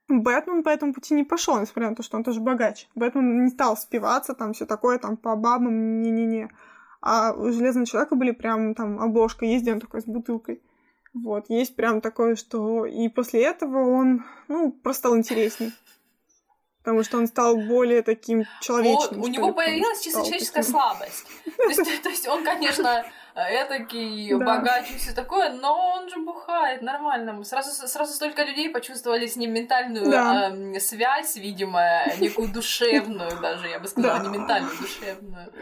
Бэтмен 0.08 0.62
по 0.62 0.68
этому 0.68 0.92
пути 0.92 1.14
не 1.14 1.24
пошел, 1.24 1.58
несмотря 1.58 1.90
на 1.90 1.96
то, 1.96 2.02
что 2.02 2.16
он 2.16 2.24
тоже 2.24 2.40
богач. 2.40 2.88
Бэтмен 2.94 3.44
не 3.44 3.50
стал 3.50 3.76
спиваться, 3.76 4.34
там 4.34 4.52
все 4.52 4.66
такое, 4.66 4.98
там 4.98 5.16
по 5.16 5.34
бабам, 5.34 6.02
не-не-не. 6.02 6.50
А 7.06 7.32
у 7.32 7.52
Железного 7.52 7.86
Человека 7.86 8.14
были 8.14 8.30
прям 8.30 8.74
там 8.74 8.98
обложка, 8.98 9.44
есть, 9.44 9.62
где 9.62 9.72
он 9.74 9.80
такой 9.80 10.00
с 10.00 10.06
бутылкой. 10.06 10.62
Вот, 11.12 11.50
есть 11.50 11.76
прям 11.76 12.00
такое, 12.00 12.34
что... 12.34 12.86
И 12.86 13.08
после 13.08 13.44
этого 13.44 13.78
он, 13.94 14.24
ну, 14.48 14.72
просто 14.72 15.00
стал 15.00 15.16
интересней. 15.18 15.72
Потому 16.82 17.02
что 17.04 17.18
он 17.18 17.26
стал 17.26 17.56
более 17.56 18.02
таким 18.02 18.38
Вот, 18.38 18.46
человечным. 18.62 19.20
у 19.20 19.24
что 19.24 19.32
него 19.32 19.46
ли, 19.48 19.52
появилась 19.52 20.00
чисто 20.02 20.20
человеческая 20.22 20.62
таким- 20.62 20.72
слабость. 20.72 21.26
То 21.56 21.62
есть, 21.68 22.02
то 22.02 22.08
есть 22.08 22.26
он, 22.28 22.42
конечно, 22.44 23.04
этакий 23.34 24.30
Да. 24.38 24.38
богач 24.56 24.90
и 24.90 24.96
все 24.96 25.12
такое, 25.14 25.50
но 25.52 25.94
он 25.96 26.08
же 26.08 26.18
бухает 26.20 26.82
нормально. 26.82 27.42
Сразу, 27.44 27.70
сразу 27.86 28.12
столько 28.14 28.44
людей 28.44 28.70
почувствовали 28.70 29.26
с 29.26 29.36
ним 29.36 29.52
ментальную 29.52 30.10
Да. 30.10 30.48
эм, 30.50 30.78
связь, 30.80 31.36
видимо, 31.36 31.82
некую 32.18 32.48
душевную 32.48 33.40
даже, 33.40 33.68
я 33.68 33.78
бы 33.78 33.88
сказала, 33.88 34.18
Да. 34.20 34.28
не 34.30 34.38
ментальную, 34.38 34.76
душевную. 34.78 35.52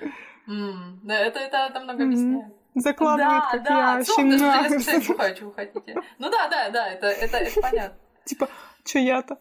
Да, 0.47 1.15
это, 1.19 1.39
это, 1.41 1.57
это 1.71 1.81
много 1.81 2.05
объясняет. 2.05 2.55
Закладывает, 2.75 3.45
как 3.51 3.69
я 3.69 3.97
отцом 3.99 4.31
даже 4.31 4.39
щенок. 4.39 4.55
железный 4.55 4.83
человек 4.85 5.07
бухает, 5.09 5.39
чего 5.39 5.51
хотите. 5.53 5.95
Ну 6.19 6.31
да, 6.31 6.49
да, 6.49 6.71
да, 6.71 6.89
это, 6.89 7.07
это, 7.07 7.37
это 7.37 7.61
понятно. 7.61 7.99
типа, 8.25 8.49
что 8.85 8.99
я-то? 8.99 9.39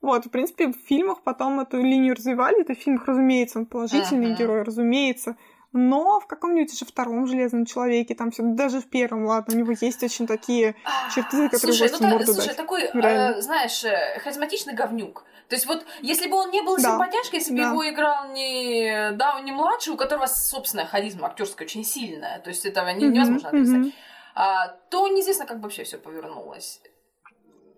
Вот, 0.00 0.26
в 0.26 0.30
принципе, 0.30 0.68
в 0.68 0.76
фильмах 0.76 1.22
потом 1.22 1.60
эту 1.60 1.80
линию 1.80 2.14
развивали. 2.14 2.60
Это 2.62 2.74
в 2.74 2.78
фильмах, 2.78 3.06
разумеется, 3.06 3.58
он 3.60 3.66
положительный 3.66 4.28
Мгм. 4.28 4.34
герой, 4.36 4.62
разумеется. 4.62 5.36
Но 5.72 6.20
в 6.20 6.26
каком-нибудь 6.26 6.72
уже 6.72 6.84
втором 6.84 7.26
Железном 7.26 7.64
Человеке, 7.64 8.14
там 8.14 8.30
все, 8.30 8.42
даже 8.42 8.80
в 8.80 8.86
первом, 8.86 9.24
ладно, 9.24 9.54
у 9.54 9.58
него 9.58 9.72
есть 9.80 10.02
очень 10.02 10.26
такие 10.26 10.74
черты, 11.14 11.36
за 11.38 11.48
которые 11.48 11.76
Слушай, 11.76 11.90
ну 12.00 12.08
морду 12.08 12.32
слушай, 12.34 12.48
дать. 12.48 12.56
такой, 12.56 12.82
э, 12.82 13.40
знаешь, 13.40 13.82
э, 13.84 14.18
харизматичный 14.20 14.74
говнюк. 14.74 15.24
То 15.48 15.54
есть 15.56 15.66
вот, 15.66 15.84
если 16.02 16.28
бы 16.28 16.36
он 16.36 16.50
не 16.50 16.60
был 16.62 16.76
Да. 16.76 16.82
симпатяшкой, 16.92 17.38
если 17.38 17.52
бы 17.52 17.58
Да. 17.58 17.70
его 17.70 17.88
играл 17.88 18.28
не 18.32 19.12
Дауни 19.12 19.52
младший, 19.52 19.94
у 19.94 19.96
которого 19.96 20.26
собственная 20.26 20.86
харизма 20.86 21.28
актерская 21.28 21.66
очень 21.66 21.84
сильная, 21.84 22.38
то 22.40 22.50
есть 22.50 22.66
этого 22.66 22.88
не- 22.90 23.08
невозможно 23.08 23.48
отрицать, 23.48 23.78
мгм. 23.78 23.92
а, 24.34 24.68
то 24.90 25.08
неизвестно, 25.08 25.46
как 25.46 25.56
бы 25.58 25.64
вообще 25.64 25.84
все 25.84 25.96
повернулось. 25.98 26.80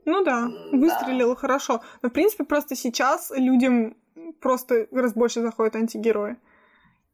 Ну 0.04 0.22
да, 0.24 0.48
выстрелило 0.72 1.35
хорошо. 1.37 1.80
Но, 2.02 2.11
в 2.11 2.12
принципе, 2.12 2.44
просто 2.44 2.76
сейчас 2.76 3.30
людям 3.35 3.96
просто 4.40 4.87
раз 4.92 5.14
больше 5.14 5.40
заходят 5.42 5.76
антигерои. 5.76 6.37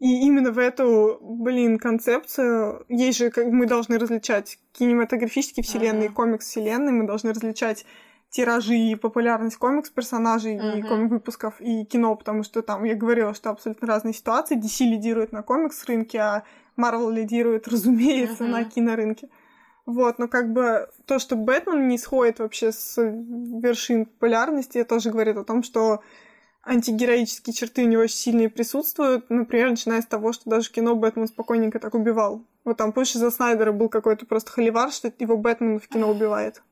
И 0.01 0.23
именно 0.23 0.51
в 0.51 0.59
эту, 0.59 1.19
блин, 1.21 1.79
концепцию, 1.79 2.87
есть 2.89 3.19
же, 3.19 3.31
как 3.31 3.47
мы 3.47 3.67
должны 3.67 3.99
различать 3.99 4.59
кинематографические 4.73 5.63
вселенные, 5.63 6.09
Мгм. 6.09 6.15
комикс-вселенные, 6.15 6.93
мы 6.93 7.07
должны 7.07 7.31
различать 7.35 7.85
тиражи 8.31 8.77
и 8.77 8.95
популярность 8.95 9.57
комикс-персонажей 9.57 10.57
uh-huh. 10.57 10.79
и 10.79 10.83
комик-выпусков 10.83 11.61
и 11.61 11.85
кино, 11.85 12.15
потому 12.15 12.45
что 12.45 12.63
там 12.63 12.85
я 12.85 12.95
говорила, 12.95 13.35
что 13.35 13.51
абсолютно 13.51 13.89
разные 13.89 14.15
ситуации. 14.15 14.57
DC 14.57 14.85
лидирует 14.87 15.33
на 15.33 15.43
комикс-рынке, 15.43 16.19
а 16.19 16.45
Marvel 16.79 17.13
лидирует, 17.13 17.69
разумеется, 17.69 18.45
uh-huh. 18.45 18.49
на 18.49 18.65
кинорынке. 18.65 19.29
Вот, 19.85 20.19
но 20.19 20.29
как 20.29 20.53
бы 20.53 20.89
то, 21.05 21.19
что 21.19 21.37
Бэтмен 21.37 21.89
не 21.89 21.99
сходит 21.99 22.39
вообще 22.39 22.73
с 22.73 22.97
вершин 22.97 24.07
популярности, 24.07 24.85
тоже 24.85 25.11
говорит 25.11 25.37
о 25.37 25.45
том, 25.45 25.63
что 25.63 26.01
антигероические 26.65 27.55
черты 27.55 27.85
у 27.85 27.89
него 27.89 28.03
очень 28.03 28.17
сильные 28.17 28.49
присутствуют. 28.49 29.31
Например, 29.31 29.71
начиная 29.71 30.03
с 30.03 30.07
того, 30.07 30.33
что 30.33 30.51
даже 30.51 30.71
кино 30.71 30.95
Бэтмен 30.95 31.27
спокойненько 31.27 31.79
так 31.79 31.95
убивал. 31.95 32.45
Вот 32.65 32.77
там 32.77 32.93
позже 32.93 33.19
за 33.19 33.31
Снайдера 33.31 33.73
был 33.73 33.89
какой-то 33.89 34.27
просто 34.27 34.51
холивар, 34.51 34.93
что 34.93 35.13
его 35.19 35.37
Бэтмен 35.37 35.81
в 35.81 35.89
кино 35.89 36.11
убивает 36.11 36.63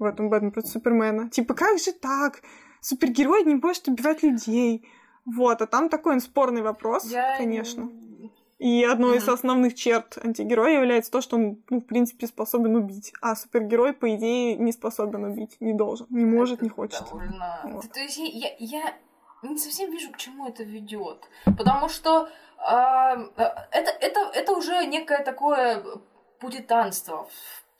в 0.00 0.04
этом 0.04 0.30
Бэтмен 0.30 0.50
против 0.50 0.70
Супермена. 0.70 1.30
Типа, 1.30 1.54
как 1.54 1.78
же 1.78 1.92
так? 1.92 2.42
Супергерой 2.80 3.44
не 3.44 3.54
может 3.54 3.86
убивать 3.86 4.22
людей. 4.22 4.88
Вот, 5.26 5.60
а 5.62 5.66
там 5.66 5.88
такой 5.88 6.14
он 6.14 6.20
спорный 6.20 6.62
вопрос, 6.62 7.04
Я... 7.10 7.36
конечно. 7.36 7.90
И 8.58 8.84
одной 8.84 9.16
из 9.16 9.28
основных 9.28 9.74
черт 9.74 10.18
антигероя 10.22 10.80
является 10.80 11.10
то, 11.10 11.22
что 11.22 11.36
он, 11.36 11.62
ну, 11.70 11.80
в 11.80 11.86
принципе, 11.86 12.26
способен 12.26 12.76
убить. 12.76 13.14
А 13.22 13.34
супергерой, 13.34 13.94
по 13.94 14.14
идее, 14.14 14.54
не 14.56 14.72
способен 14.72 15.24
убить, 15.24 15.56
не 15.60 15.72
должен, 15.72 16.06
не 16.10 16.26
может, 16.26 16.60
не 16.60 16.68
хочет. 16.68 17.02
Довольно... 17.10 17.60
Вот. 17.64 17.90
То 17.90 18.00
есть 18.00 18.18
я, 18.18 18.50
я 18.58 18.94
не 19.42 19.58
совсем 19.58 19.90
вижу, 19.90 20.12
к 20.12 20.18
чему 20.18 20.48
это 20.48 20.62
ведет. 20.62 21.28
Потому 21.44 21.88
что 21.88 22.28
э, 22.58 23.42
это, 23.70 23.90
это, 24.00 24.20
это 24.34 24.52
уже 24.52 24.86
некое 24.86 25.24
такое 25.24 25.84
пуританство 26.38 27.28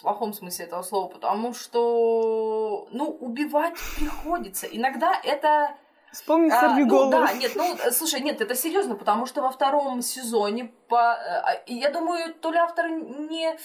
плохом 0.00 0.32
смысле 0.32 0.66
этого 0.66 0.82
слова, 0.82 1.08
потому 1.08 1.54
что, 1.54 2.88
ну, 2.90 3.06
убивать 3.06 3.74
приходится. 3.96 4.66
Иногда 4.66 5.20
это... 5.22 5.74
Вспомни 6.12 6.50
а, 6.50 6.76
ну, 6.76 7.10
да, 7.10 7.32
нет, 7.34 7.52
ну, 7.54 7.76
слушай, 7.92 8.20
нет, 8.20 8.40
это 8.40 8.56
серьезно, 8.56 8.96
потому 8.96 9.26
что 9.26 9.42
во 9.42 9.50
втором 9.50 10.02
сезоне, 10.02 10.72
по, 10.88 11.12
а, 11.12 11.62
я 11.66 11.90
думаю, 11.90 12.34
то 12.34 12.50
ли 12.50 12.58
авторы 12.58 12.90
не 12.90 13.56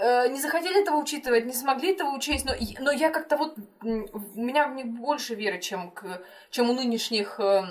э, 0.00 0.28
не 0.28 0.40
захотели 0.40 0.80
этого 0.80 0.96
учитывать, 0.96 1.46
не 1.46 1.52
смогли 1.52 1.92
этого 1.92 2.14
учесть, 2.14 2.44
но, 2.44 2.52
но 2.80 2.92
я 2.92 3.10
как-то 3.10 3.36
вот, 3.36 3.56
у 3.82 4.40
меня 4.40 4.68
в 4.68 4.74
них 4.74 4.86
больше 4.86 5.34
веры, 5.34 5.60
чем, 5.60 5.90
к, 5.90 6.22
чем 6.50 6.70
у 6.70 6.72
нынешних 6.72 7.38
э, 7.40 7.64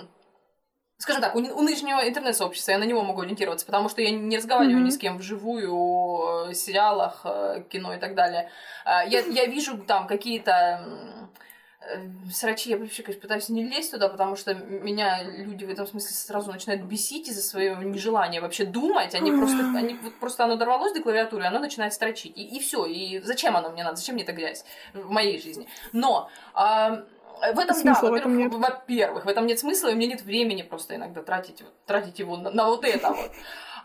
скажем 0.98 1.22
так, 1.22 1.36
у, 1.36 1.40
у 1.40 1.62
нынешнего 1.62 2.08
интернет-сообщества 2.08 2.72
я 2.72 2.78
на 2.78 2.86
него 2.86 3.04
могу 3.04 3.22
ориентироваться, 3.22 3.66
потому 3.66 3.90
что 3.90 4.02
я 4.02 4.12
не 4.12 4.38
разговариваю 4.38 4.80
mm-hmm. 4.80 4.86
ни 4.86 4.90
с 4.90 4.98
кем 4.98 5.18
вживую, 5.18 6.50
э, 6.50 6.54
сериалах, 6.54 7.26
кино 7.70 7.94
и 7.94 8.00
так 8.00 8.16
далее. 8.16 8.50
Я, 8.86 9.20
я 9.20 9.46
вижу 9.46 9.78
там 9.78 10.08
какие-то 10.08 11.30
срачи, 12.32 12.70
я 12.70 12.78
вообще, 12.78 13.04
конечно, 13.04 13.22
пытаюсь 13.22 13.50
не 13.50 13.64
лезть 13.64 13.92
туда, 13.92 14.10
потому 14.10 14.36
что 14.36 14.54
меня 14.56 15.24
люди 15.24 15.66
в 15.66 15.70
этом 15.70 15.86
смысле 15.86 16.12
сразу 16.12 16.52
начинают 16.52 16.84
бесить 16.84 17.28
из-за 17.28 17.42
своего 17.42 17.82
нежелания 17.82 18.42
вообще 18.42 18.66
думать. 18.66 19.16
Они 19.16 19.32
просто, 19.32 19.60
они 19.76 19.96
вот 20.02 20.14
просто 20.16 20.46
оно 20.46 20.56
дорвалось 20.56 20.94
до 20.94 21.02
клавиатуры, 21.02 21.46
оно 21.46 21.60
начинает 21.60 21.94
строчить. 21.94 22.38
И, 22.38 22.44
и 22.44 22.60
все. 22.60 22.86
И 22.86 23.20
зачем 23.20 23.56
оно 23.56 23.70
мне 23.70 23.84
надо? 23.84 23.98
Зачем 23.98 24.16
мне 24.16 24.24
эта 24.24 24.34
грязь 24.34 24.66
в 24.94 25.10
моей 25.10 25.42
жизни? 25.42 25.68
Но 25.92 26.30
а, 26.54 27.04
в 27.52 27.60
этом, 27.60 27.76
Смысла 27.76 28.10
да, 28.10 28.12
во-первых, 28.12 28.12
в 28.12 28.16
этом 28.16 28.38
нет. 28.38 28.54
во-первых, 28.54 29.26
в 29.26 29.28
этом 29.28 29.46
нет 29.46 29.60
смысла, 29.60 29.90
и 29.90 29.94
у 29.94 29.96
меня 29.98 30.08
нет 30.08 30.22
времени 30.22 30.62
просто 30.62 30.96
иногда 30.96 31.22
тратить, 31.22 31.64
тратить 31.86 32.20
его 32.20 32.38
на, 32.38 32.52
на 32.52 32.66
вот 32.66 32.86
это 32.86 33.10
вот. 33.10 33.32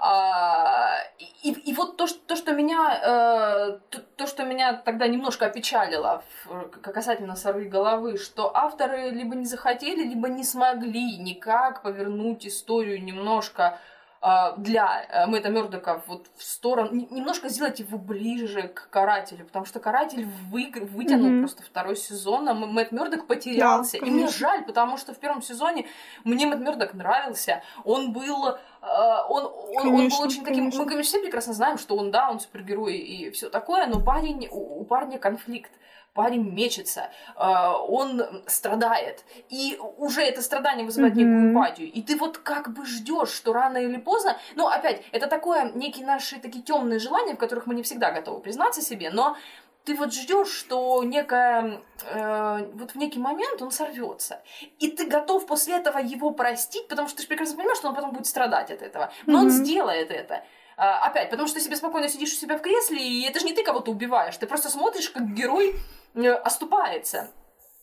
А, 0.00 1.00
и, 1.42 1.50
и 1.50 1.74
вот 1.74 1.96
то, 1.96 2.06
что, 2.06 2.20
то, 2.26 2.36
что 2.36 2.52
меня, 2.52 3.00
э, 3.02 3.78
то, 3.90 4.00
то, 4.16 4.26
что 4.28 4.44
меня 4.44 4.74
тогда 4.74 5.08
немножко 5.08 5.46
опечалило 5.46 6.22
в, 6.44 6.68
касательно 6.82 7.34
сорви 7.34 7.68
головы, 7.68 8.16
что 8.16 8.56
авторы 8.56 9.10
либо 9.10 9.34
не 9.34 9.44
захотели, 9.44 10.04
либо 10.04 10.28
не 10.28 10.44
смогли 10.44 11.16
никак 11.18 11.82
повернуть 11.82 12.46
историю 12.46 13.02
немножко 13.02 13.80
для 14.20 15.06
э, 15.08 15.26
Мэтта 15.26 15.48
Мёрдока 15.48 16.02
вот 16.06 16.26
в 16.36 16.42
сторону, 16.42 17.06
немножко 17.10 17.48
сделать 17.48 17.78
его 17.78 17.98
ближе 17.98 18.68
к 18.68 18.90
карателю, 18.90 19.44
потому 19.46 19.64
что 19.64 19.78
каратель 19.78 20.26
вы, 20.50 20.72
вытянул 20.74 21.30
mm-hmm. 21.30 21.40
просто 21.40 21.62
второй 21.62 21.96
сезон, 21.96 22.48
а 22.48 22.54
Мэтт 22.54 22.90
Мёрдок 22.90 23.26
потерялся. 23.26 23.98
Да, 24.00 24.06
и 24.06 24.10
мне 24.10 24.28
жаль, 24.28 24.64
потому 24.64 24.96
что 24.96 25.14
в 25.14 25.18
первом 25.18 25.40
сезоне 25.40 25.86
мне 26.24 26.46
Мэтт 26.46 26.60
Мёрдок 26.60 26.94
нравился. 26.94 27.62
Он 27.84 28.12
был 28.12 28.56
Uh, 28.80 29.26
он, 29.28 29.44
он, 29.44 29.82
конечно, 29.82 29.90
он 29.90 30.08
был 30.08 30.20
очень 30.20 30.44
таким. 30.44 30.58
Конечно. 30.58 30.84
Мы, 30.84 30.88
конечно, 30.88 31.10
все 31.10 31.20
прекрасно 31.20 31.52
знаем, 31.52 31.78
что 31.78 31.96
он, 31.96 32.12
да, 32.12 32.30
он 32.30 32.38
супергерой 32.38 32.96
и 32.96 33.30
все 33.32 33.50
такое, 33.50 33.88
но 33.88 34.00
парень, 34.00 34.46
у, 34.52 34.80
у 34.80 34.84
парня 34.84 35.18
конфликт 35.18 35.72
парень 36.18 36.50
мечется, 36.52 37.10
а, 37.36 37.80
он 37.80 38.42
страдает, 38.48 39.24
и 39.50 39.78
уже 39.98 40.20
это 40.22 40.42
страдание 40.42 40.84
вызывает 40.84 41.14
mm-hmm. 41.14 41.18
некую 41.18 41.50
эмпатию, 41.50 41.92
и 41.92 42.02
ты 42.02 42.16
вот 42.16 42.38
как 42.38 42.72
бы 42.72 42.84
ждешь, 42.86 43.30
что 43.30 43.52
рано 43.52 43.78
или 43.78 43.98
поздно, 43.98 44.36
ну 44.56 44.66
опять, 44.66 45.04
это 45.12 45.28
такое 45.28 45.70
некие 45.74 46.04
наши 46.04 46.40
такие 46.40 46.64
темные 46.64 46.98
желания, 46.98 47.34
в 47.34 47.38
которых 47.38 47.66
мы 47.66 47.76
не 47.76 47.84
всегда 47.84 48.10
готовы 48.10 48.40
признаться 48.40 48.82
себе, 48.82 49.10
но 49.10 49.36
ты 49.84 49.94
вот 49.94 50.12
ждешь, 50.12 50.48
что 50.48 51.04
некая, 51.04 51.82
э, 52.10 52.68
вот 52.74 52.90
в 52.90 52.96
некий 52.96 53.20
момент 53.20 53.62
он 53.62 53.70
сорвется. 53.70 54.42
И 54.80 54.88
ты 54.90 55.06
готов 55.06 55.46
после 55.46 55.76
этого 55.76 55.98
его 55.98 56.30
простить, 56.32 56.88
потому 56.88 57.06
что 57.06 57.16
ты 57.16 57.22
же 57.22 57.28
прекрасно 57.28 57.56
понимаешь, 57.56 57.78
что 57.78 57.88
он 57.88 57.94
потом 57.94 58.10
будет 58.10 58.26
страдать 58.26 58.70
от 58.70 58.82
этого. 58.82 59.12
Но 59.26 59.38
mm-hmm. 59.38 59.42
он 59.42 59.50
сделает 59.50 60.10
это. 60.10 60.42
А, 60.78 61.08
опять, 61.08 61.28
потому 61.28 61.48
что 61.48 61.58
ты 61.58 61.64
себе 61.64 61.76
спокойно 61.76 62.08
сидишь 62.08 62.32
у 62.32 62.36
себя 62.36 62.56
в 62.56 62.62
кресле, 62.62 63.02
и 63.02 63.24
это 63.24 63.40
же 63.40 63.46
не 63.46 63.52
ты 63.52 63.64
кого-то 63.64 63.90
убиваешь, 63.90 64.36
ты 64.36 64.46
просто 64.46 64.70
смотришь, 64.70 65.10
как 65.10 65.34
герой 65.34 65.74
э, 66.14 66.30
оступается 66.30 67.30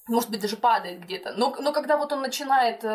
может 0.08 0.30
быть, 0.30 0.40
даже 0.40 0.56
падает 0.56 1.00
где-то. 1.00 1.34
Но, 1.36 1.56
но 1.60 1.72
когда 1.72 1.98
вот 1.98 2.14
он 2.14 2.22
начинает 2.22 2.84
э, 2.84 2.88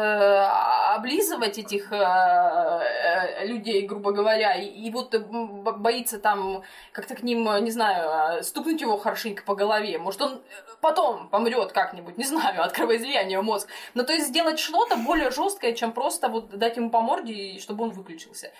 облизывать 0.94 1.58
этих 1.58 1.92
э, 1.92 1.96
э, 1.96 3.46
людей, 3.46 3.84
грубо 3.84 4.12
говоря, 4.12 4.54
и, 4.54 4.66
и 4.66 4.90
вот 4.92 5.16
боится 5.16 6.20
там 6.20 6.62
как-то 6.92 7.16
к 7.16 7.24
ним, 7.24 7.64
не 7.64 7.72
знаю, 7.72 8.44
стукнуть 8.44 8.80
его 8.80 8.96
хорошенько 8.96 9.42
по 9.42 9.56
голове, 9.56 9.98
может, 9.98 10.22
он 10.22 10.40
потом 10.80 11.28
помрет 11.30 11.72
как-нибудь, 11.72 12.16
не 12.16 12.24
знаю, 12.24 12.62
от 12.64 12.72
кровоизлияния 12.72 13.42
мозг. 13.42 13.68
Но 13.94 14.04
то 14.04 14.12
есть 14.12 14.28
сделать 14.28 14.60
что-то 14.60 14.96
более 14.96 15.32
жесткое, 15.32 15.72
чем 15.72 15.92
просто 15.92 16.28
вот 16.28 16.50
дать 16.50 16.76
ему 16.76 16.90
по 16.90 17.00
морде, 17.00 17.58
чтобы 17.58 17.84
он 17.84 17.90
выключился. 17.90 18.52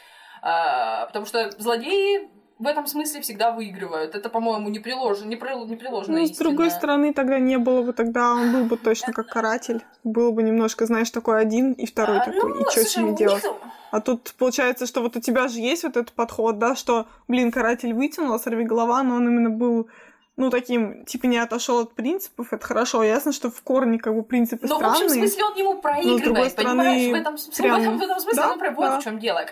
А, 0.43 1.07
потому 1.07 1.27
что 1.27 1.51
злодеи 1.59 2.31
в 2.61 2.67
этом 2.67 2.87
смысле 2.87 3.23
всегда 3.23 3.53
выигрывают. 3.53 4.15
Это, 4.15 4.29
по-моему, 4.29 4.69
не 4.69 4.81
приложено, 4.81 5.29
не, 5.29 5.37
при, 5.37 5.55
не 5.67 5.77
приложено 5.77 6.19
Ну, 6.19 6.27
с 6.27 6.37
другой 6.37 6.71
стороны, 6.71 7.15
тогда 7.15 7.39
не 7.39 7.57
было 7.57 7.83
бы 7.83 7.95
тогда, 7.95 8.35
он 8.35 8.53
был 8.53 8.65
бы 8.65 8.77
точно 8.77 9.15
как 9.15 9.29
каратель. 9.29 9.83
Был 10.05 10.33
бы 10.33 10.43
немножко, 10.43 10.85
знаешь, 10.85 11.11
такой 11.11 11.41
один 11.41 11.73
и 11.73 11.87
второй 11.87 12.19
а, 12.19 12.25
такой. 12.27 12.51
Ну, 12.51 12.61
и 12.61 12.71
что 12.71 12.85
с 12.85 12.97
ними 12.99 13.17
делать? 13.17 13.43
А 13.91 14.01
тут 14.01 14.35
получается, 14.39 14.87
что 14.87 15.01
вот 15.01 15.17
у 15.17 15.21
тебя 15.21 15.49
же 15.49 15.59
есть 15.59 15.85
вот 15.85 15.97
этот 15.97 16.13
подход, 16.13 16.59
да, 16.59 16.77
что, 16.77 17.07
блин, 17.29 17.51
каратель 17.51 17.95
вытянул, 17.95 18.39
сорви 18.39 18.65
голова, 18.65 19.03
но 19.03 19.17
он 19.17 19.27
именно 19.27 19.51
был 19.51 19.89
ну, 20.37 20.49
таким, 20.49 21.05
типа, 21.05 21.27
не 21.27 21.39
отошел 21.39 21.81
от 21.81 21.95
принципов, 21.95 22.53
это 22.53 22.65
хорошо. 22.65 23.03
Ясно, 23.03 23.33
что 23.33 23.51
в 23.51 23.61
корне, 23.63 23.99
как 23.99 24.15
бы, 24.15 24.23
принципы 24.23 24.67
но, 24.67 24.77
странные. 24.77 25.01
Но, 25.01 25.01
в 25.01 25.05
общем 25.05 25.19
смысле, 25.19 25.45
он 25.45 25.57
ему 25.57 25.83
проигрывает, 25.83 26.57
понимаешь? 26.57 27.11
В 27.11 27.15
этом, 27.15 27.37
прям... 27.59 27.77
в, 27.77 27.83
этом, 27.83 27.99
в 27.99 28.03
этом 28.03 28.21
смысле 28.21 28.43
да? 28.43 28.53
он 28.53 28.59
прям 28.59 28.75
вот 28.75 28.85
да. 28.85 29.01
в 29.01 29.05
чем 29.05 29.19
дело. 29.19 29.45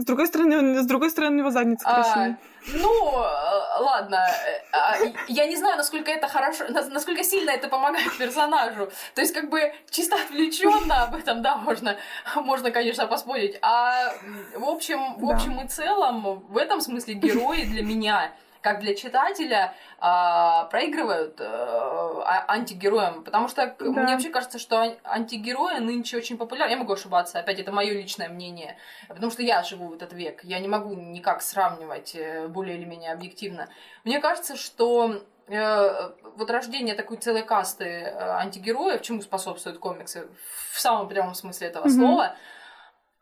Э, 0.00 0.02
с 0.02 0.04
другой 0.04 0.26
стороны, 0.26 0.82
с 0.82 0.86
другой 0.86 1.10
стороны, 1.10 1.36
у 1.36 1.38
него 1.38 1.50
задница 1.50 1.84
красивая. 1.84 2.38
А, 2.38 2.78
ну, 2.78 3.22
э, 3.22 3.82
ладно. 3.82 4.26
А, 4.72 4.96
я 5.28 5.46
не 5.46 5.56
знаю, 5.56 5.76
насколько 5.76 6.10
это 6.10 6.28
хорошо, 6.28 6.64
насколько 6.68 7.24
сильно 7.24 7.50
это 7.50 7.68
помогает 7.68 8.16
персонажу. 8.18 8.90
То 9.14 9.20
есть, 9.20 9.34
как 9.34 9.50
бы, 9.50 9.72
чисто 9.90 10.16
отвлеченно 10.16 11.04
об 11.04 11.14
этом, 11.14 11.42
да, 11.42 11.56
можно, 11.56 11.96
можно, 12.36 12.70
конечно, 12.70 13.06
поспорить. 13.06 13.58
А 13.62 14.12
в 14.56 14.68
общем, 14.68 15.14
в 15.18 15.30
общем 15.30 15.56
да. 15.56 15.64
и 15.64 15.68
целом, 15.68 16.44
в 16.48 16.56
этом 16.56 16.80
смысле 16.80 17.14
герои 17.14 17.62
для 17.64 17.82
меня 17.82 18.32
как 18.60 18.80
для 18.80 18.94
читателя, 18.94 19.74
а, 19.98 20.64
проигрывают 20.66 21.40
а, 21.40 22.44
антигероям. 22.48 23.24
Потому 23.24 23.48
что 23.48 23.74
да. 23.78 23.84
мне 23.84 24.12
вообще 24.12 24.30
кажется, 24.30 24.58
что 24.58 24.96
антигерои 25.04 25.78
нынче 25.78 26.16
очень 26.16 26.36
популярны. 26.36 26.72
Я 26.72 26.78
могу 26.78 26.92
ошибаться, 26.92 27.38
опять, 27.38 27.58
это 27.58 27.72
мое 27.72 27.92
личное 27.92 28.28
мнение. 28.28 28.76
Потому 29.08 29.30
что 29.30 29.42
я 29.42 29.62
живу 29.62 29.88
в 29.88 29.94
этот 29.94 30.12
век. 30.12 30.44
Я 30.44 30.58
не 30.58 30.68
могу 30.68 30.94
никак 30.94 31.42
сравнивать 31.42 32.14
э, 32.14 32.48
более 32.48 32.76
или 32.76 32.84
менее 32.84 33.12
объективно. 33.12 33.68
Мне 34.04 34.20
кажется, 34.20 34.56
что 34.56 35.22
э, 35.48 36.10
вот 36.36 36.50
рождение 36.50 36.94
такой 36.94 37.16
целой 37.16 37.42
касты 37.42 37.84
э, 37.84 38.18
антигероев, 38.18 39.02
чему 39.02 39.22
способствуют 39.22 39.78
комиксы 39.78 40.28
в 40.72 40.80
самом 40.80 41.08
прямом 41.08 41.34
смысле 41.34 41.68
этого 41.68 41.86
mm-hmm. 41.86 41.96
слова, 41.96 42.36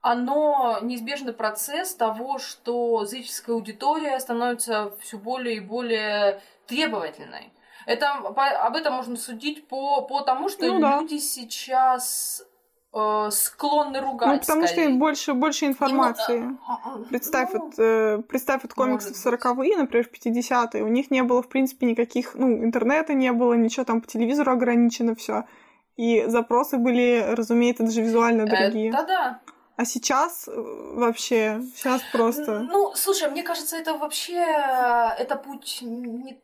оно 0.00 0.78
неизбежный 0.82 1.32
процесс 1.32 1.94
того, 1.94 2.38
что 2.38 3.04
зрительская 3.04 3.56
аудитория 3.56 4.18
становится 4.20 4.92
все 5.00 5.18
более 5.18 5.56
и 5.56 5.60
более 5.60 6.40
требовательной. 6.66 7.52
Это, 7.86 8.32
по, 8.34 8.46
об 8.46 8.76
этом 8.76 8.94
можно 8.94 9.16
судить 9.16 9.66
по, 9.66 10.02
по 10.02 10.20
тому, 10.20 10.48
что 10.48 10.66
ну, 10.66 10.78
да. 10.78 11.00
люди 11.00 11.18
сейчас 11.18 12.44
э, 12.92 12.98
э, 12.98 13.30
склонны 13.30 14.00
ругать. 14.00 14.28
Ну, 14.28 14.38
потому 14.40 14.66
скорее. 14.66 14.82
что 14.82 14.90
им 14.90 14.98
больше, 14.98 15.32
больше 15.32 15.64
информации. 15.64 16.38
Немного... 16.38 16.58
А, 16.66 16.80
а, 16.84 16.98
представь, 17.08 17.52
ну, 17.54 17.64
вот, 17.64 17.74
э, 17.78 18.22
представь 18.28 18.62
вот 18.62 18.74
комиксы 18.74 19.14
в 19.14 19.26
40-е, 19.26 19.78
например, 19.78 20.06
в 20.06 20.12
50-е, 20.12 20.82
у 20.82 20.88
них 20.88 21.10
не 21.10 21.22
было, 21.22 21.42
в 21.42 21.48
принципе, 21.48 21.86
никаких, 21.86 22.34
ну, 22.34 22.62
интернета 22.62 23.14
не 23.14 23.32
было, 23.32 23.54
ничего 23.54 23.84
там 23.84 24.02
по 24.02 24.06
телевизору 24.06 24.52
ограничено 24.52 25.14
все. 25.14 25.44
И 25.96 26.24
запросы 26.26 26.76
были, 26.76 27.24
разумеется, 27.30 27.84
даже 27.84 28.02
визуально 28.02 28.46
дорогие. 28.46 28.92
Да, 28.92 29.02
да. 29.04 29.40
А 29.78 29.84
сейчас 29.84 30.48
э, 30.48 30.52
вообще, 30.56 31.62
сейчас 31.76 32.02
просто... 32.10 32.58
Ну, 32.58 32.96
слушай, 32.96 33.30
мне 33.30 33.44
кажется, 33.44 33.76
это 33.76 33.94
вообще, 33.94 34.34
э, 34.34 35.10
это 35.18 35.36
путь 35.36 35.78
не 35.82 36.40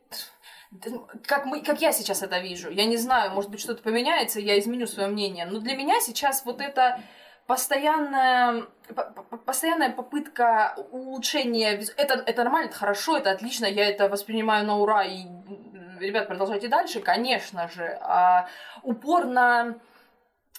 как, 1.25 1.45
мы, 1.45 1.61
как 1.61 1.81
я 1.81 1.91
сейчас 1.91 2.23
это 2.23 2.39
вижу. 2.39 2.69
Я 2.69 2.85
не 2.85 2.95
знаю, 2.95 3.31
может 3.31 3.51
быть, 3.51 3.59
что-то 3.59 3.83
поменяется, 3.83 4.39
я 4.39 4.57
изменю 4.57 4.87
свое 4.87 5.09
мнение. 5.09 5.45
Но 5.45 5.59
для 5.59 5.75
меня 5.75 5.99
сейчас 5.99 6.45
вот 6.45 6.61
это 6.61 7.01
постоянная, 7.45 8.67
постоянная 9.45 9.91
попытка 9.91 10.73
улучшения... 10.91 11.83
Это, 11.97 12.13
это 12.13 12.43
нормально, 12.45 12.69
это 12.69 12.77
хорошо, 12.77 13.17
это 13.17 13.31
отлично, 13.31 13.65
я 13.65 13.85
это 13.89 14.07
воспринимаю 14.07 14.65
на 14.65 14.77
ура. 14.77 15.03
И, 15.03 15.25
ребят, 15.99 16.29
продолжайте 16.29 16.69
дальше, 16.69 17.01
конечно 17.01 17.67
же. 17.67 17.99
А 18.01 18.47
упор 18.81 19.25
на 19.25 19.75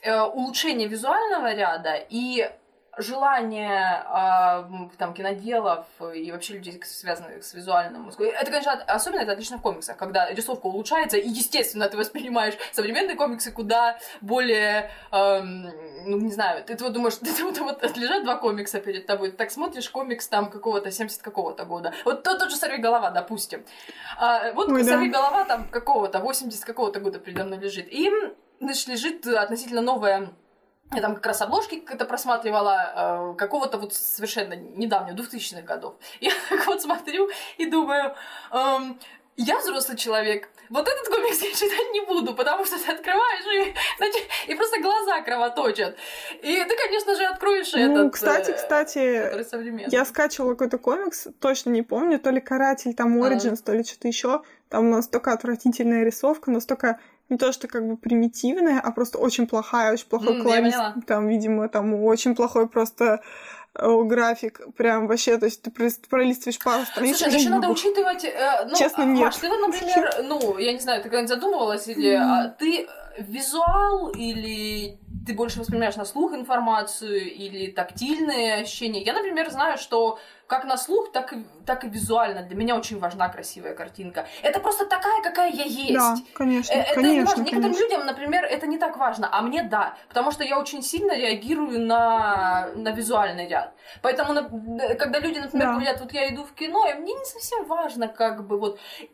э, 0.03 0.21
улучшение 0.21 0.89
визуального 0.89 1.55
ряда 1.55 1.95
и 2.11 2.51
желание 2.97 4.05
э, 4.05 4.89
там 4.97 5.13
киноделов 5.15 5.87
и 6.15 6.33
вообще 6.33 6.55
людей, 6.55 6.81
связанных 6.85 7.45
с 7.45 7.53
визуальным 7.55 8.09
это, 8.09 8.51
конечно, 8.51 8.73
особенно 8.73 9.21
это 9.21 9.33
отлично 9.33 9.59
в 9.59 9.63
комиксах, 9.63 9.97
когда 9.97 10.31
рисовка 10.31 10.67
улучшается, 10.67 11.17
и, 11.17 11.29
естественно, 11.29 11.89
ты 11.89 11.97
воспринимаешь 11.97 12.55
современные 12.73 13.17
комиксы 13.17 13.53
куда 13.53 13.99
более, 14.21 14.91
э, 15.13 15.41
ну, 15.43 16.19
не 16.19 16.33
знаю, 16.33 16.65
ты, 16.65 16.77
вот 16.83 16.93
думаешь, 16.93 17.17
ты, 17.21 17.45
вот, 17.45 17.59
вот 17.59 17.97
лежат 17.97 18.25
два 18.25 18.37
комикса 18.37 18.81
перед 18.81 19.07
тобой, 19.07 19.31
ты 19.31 19.37
так 19.37 19.51
смотришь 19.51 19.91
комикс 19.91 20.27
там 20.29 20.51
какого-то 20.51 20.91
70 20.91 21.21
какого-то 21.21 21.65
года, 21.65 21.93
вот 22.05 22.23
тот, 22.23 22.39
тот 22.39 22.51
же 22.51 22.57
«Сорви 22.57 22.79
голова», 22.79 23.11
допустим, 23.11 23.65
а, 24.19 24.53
вот 24.53 24.69
Ой, 24.69 24.85
«Сорви 24.85 25.11
да. 25.11 25.19
голова» 25.19 25.45
там 25.45 25.69
какого-то, 25.69 26.21
80 26.21 26.65
какого-то 26.65 27.01
года 27.01 27.19
передо 27.19 27.45
мной 27.45 27.59
лежит, 27.59 27.89
и, 27.91 28.11
значит, 28.61 28.89
лежит 28.89 29.27
относительно 29.27 29.83
новая 29.83 30.31
я 30.95 31.01
там 31.01 31.15
как 31.15 31.27
раз 31.27 31.43
обложки 31.43 31.81
как-то 31.81 32.05
просматривала 32.05 33.33
э, 33.33 33.35
какого-то 33.39 33.79
вот 33.79 33.93
совершенно 33.95 34.55
недавнего, 34.55 35.17
2000-х 35.17 35.63
годов. 35.63 35.95
Я 36.21 36.31
так 36.49 36.67
вот 36.67 36.81
смотрю 36.81 37.29
и 37.59 37.67
думаю, 37.67 38.15
эм, 38.53 38.99
я 39.37 39.59
взрослый 39.59 39.99
человек, 39.99 40.49
вот 40.71 40.89
этот 40.89 41.09
комикс 41.09 41.43
я 41.43 41.51
читать 41.51 41.93
не 41.93 42.01
буду, 42.07 42.35
потому 42.35 42.65
что 42.65 42.79
ты 42.79 42.91
открываешь 42.91 43.69
и, 43.69 43.75
значит, 43.99 44.23
и 44.49 44.55
просто 44.55 44.81
глаза 44.81 45.21
кровоточат. 45.21 45.97
И 46.43 46.65
ты, 46.65 46.77
конечно 46.77 47.15
же, 47.15 47.25
откроешь 47.25 47.73
ну, 47.73 47.81
этот. 47.81 48.15
Кстати, 48.15 48.51
э, 48.51 48.55
кстати, 48.55 49.95
я 49.95 50.05
скачивала 50.07 50.53
какой-то 50.53 50.79
комикс, 50.79 51.29
точно 51.39 51.71
не 51.71 51.83
помню, 51.83 52.19
то 52.19 52.31
ли 52.31 52.41
Каратель, 52.41 52.95
там 52.95 53.23
Origins, 53.23 53.59
а. 53.61 53.67
то 53.67 53.73
ли 53.75 53.85
что-то 53.85 54.09
еще. 54.09 54.43
Там 54.71 54.91
настолько 54.91 55.33
отвратительная 55.33 56.05
рисовка, 56.05 56.51
настолько 56.51 56.99
не 57.29 57.39
то, 57.39 57.53
что 57.53 57.69
как 57.69 57.87
бы 57.87 57.97
примитивная, 57.97 58.81
а 58.81 58.91
просто 58.93 59.19
очень 59.19 59.47
плохая, 59.47 59.93
очень 59.93 60.07
плохой 60.07 60.39
mm, 60.39 60.43
клавиш. 60.43 60.75
Там, 61.07 61.29
видимо, 61.29 61.69
там 61.69 61.95
очень 61.95 62.35
плохой 62.35 62.69
просто 62.69 63.21
э, 63.75 64.03
график, 64.05 64.61
прям 64.77 65.07
вообще, 65.09 65.37
то 65.39 65.47
есть 65.47 65.63
ты 65.63 65.71
пролистываешь 65.71 66.59
пару 66.59 66.85
страниц. 66.85 67.19
Слушай, 67.19 67.39
еще 67.39 67.49
надо 67.51 67.69
учитывать, 67.69 68.25
э, 68.25 68.67
ну, 68.69 68.77
Честно, 68.77 69.03
нет. 69.03 69.27
Маш, 69.27 69.37
ты, 69.37 69.49
например, 69.49 70.25
ну, 70.25 70.59
я 70.59 70.73
не 70.73 70.81
знаю, 70.81 71.03
ты 71.03 71.09
когда-нибудь 71.09 71.35
задумывалась, 71.35 71.89
или 71.89 72.13
mm. 72.13 72.21
а, 72.21 72.49
ты 72.51 72.87
визуал 73.19 74.09
или 74.09 74.99
ты 75.27 75.35
больше 75.35 75.59
воспринимаешь 75.59 75.97
на 75.97 76.05
слух 76.05 76.33
информацию 76.35 77.33
или 77.33 77.71
тактильные 77.71 78.63
ощущения. 78.63 79.03
Я, 79.03 79.13
например, 79.13 79.51
знаю, 79.51 79.77
что 79.77 80.19
как 80.47 80.65
на 80.65 80.77
слух, 80.77 81.11
так 81.11 81.33
и, 81.33 81.45
так 81.67 81.85
и 81.85 81.89
визуально 81.89 82.43
для 82.43 82.57
меня 82.57 82.77
очень 82.77 83.01
важна 83.01 83.29
красивая 83.29 83.75
картинка. 83.75 84.29
Это 84.43 84.61
просто 84.61 84.87
такая, 84.87 85.21
какая 85.23 85.51
я 85.51 85.65
есть. 85.65 85.95
Да, 85.95 86.17
конечно, 86.35 86.73
э, 86.73 86.83
это 86.83 86.95
конечно, 86.95 87.13
не 87.13 87.25
важно. 87.25 87.41
Некоторым 87.43 87.63
конечно. 87.63 87.83
людям, 87.83 88.07
например, 88.07 88.45
это 88.45 88.67
не 88.69 88.79
так 88.79 88.97
важно, 88.97 89.29
а 89.33 89.43
мне 89.43 89.65
да, 89.65 89.97
потому 90.09 90.31
что 90.31 90.45
я 90.45 90.59
очень 90.61 90.83
сильно 90.83 91.17
реагирую 91.17 91.85
на, 91.85 92.69
на 92.77 92.91
визуальный 92.91 93.49
ряд. 93.49 93.75
Поэтому, 94.03 94.35
когда 94.99 95.19
люди, 95.19 95.41
например, 95.41 95.69
да. 95.69 95.75
говорят, 95.75 96.01
вот 96.01 96.13
я 96.13 96.33
иду 96.33 96.45
в 96.45 96.53
кино, 96.55 96.87
и 96.89 96.95
мне 96.95 97.15
не 97.15 97.25
совсем 97.25 97.65
важно, 97.65 98.07
как 98.07 98.47
бы 98.47 98.59
вот 98.59 98.79
э, 99.01 99.05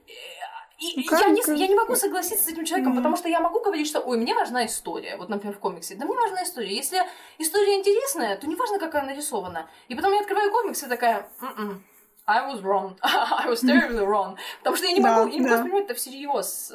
и 0.83 1.03
я, 1.03 1.29
не, 1.29 1.61
я 1.61 1.69
не 1.69 1.75
могу 1.75 1.95
согласиться 1.95 2.45
с 2.45 2.49
этим 2.49 2.65
человеком, 2.65 2.93
mm-hmm. 2.93 2.97
потому 2.97 3.17
что 3.17 3.29
я 3.29 3.41
могу 3.41 3.61
говорить, 3.61 3.87
что, 3.87 4.01
ой, 4.01 4.19
мне 4.19 4.35
важна 4.35 4.67
история. 4.67 5.17
Вот, 5.17 5.29
например, 5.29 5.57
в 5.57 5.61
комиксе. 5.61 5.95
Да 5.95 6.07
мне 6.07 6.17
важна 6.17 6.43
история. 6.43 6.75
Если 6.75 6.99
история 7.39 7.79
интересная, 7.79 8.37
то 8.37 8.47
не 8.47 8.57
важно, 8.57 8.79
какая 8.79 9.05
нарисована. 9.05 9.69
И 9.89 9.95
потом 9.95 10.13
я 10.13 10.21
открываю 10.21 10.51
комикс 10.51 10.83
и 10.83 10.89
такая, 10.89 11.29
Mm-mm. 11.41 11.81
I 12.27 12.53
was 12.53 12.63
wrong. 12.63 12.97
I 13.03 13.49
was 13.49 13.63
terribly 13.63 14.05
wrong. 14.05 14.37
Потому 14.59 14.77
что 14.77 14.87
я 14.87 14.93
не 14.93 15.01
могу, 15.01 15.29
я 15.29 15.39
не 15.39 15.41
могу 15.41 15.55
воспринимать 15.55 15.85
это 15.85 15.95
всерьез. 15.95 16.73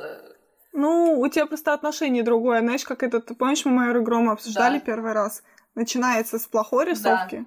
Ну, 0.74 1.20
у 1.20 1.28
тебя 1.28 1.46
просто 1.46 1.74
отношение 1.74 2.24
другое. 2.24 2.60
Знаешь, 2.60 2.84
как 2.84 3.04
это, 3.04 3.20
ты 3.20 3.34
помнишь, 3.34 3.66
мы 3.66 3.72
Майору 3.72 4.04
Грома 4.04 4.34
обсуждали 4.34 4.80
да. 4.80 4.86
первый 4.86 5.14
раз? 5.14 5.44
Начинается 5.76 6.38
с 6.38 6.46
плохой 6.46 6.86
рисовки. 6.86 7.38
Да. 7.38 7.46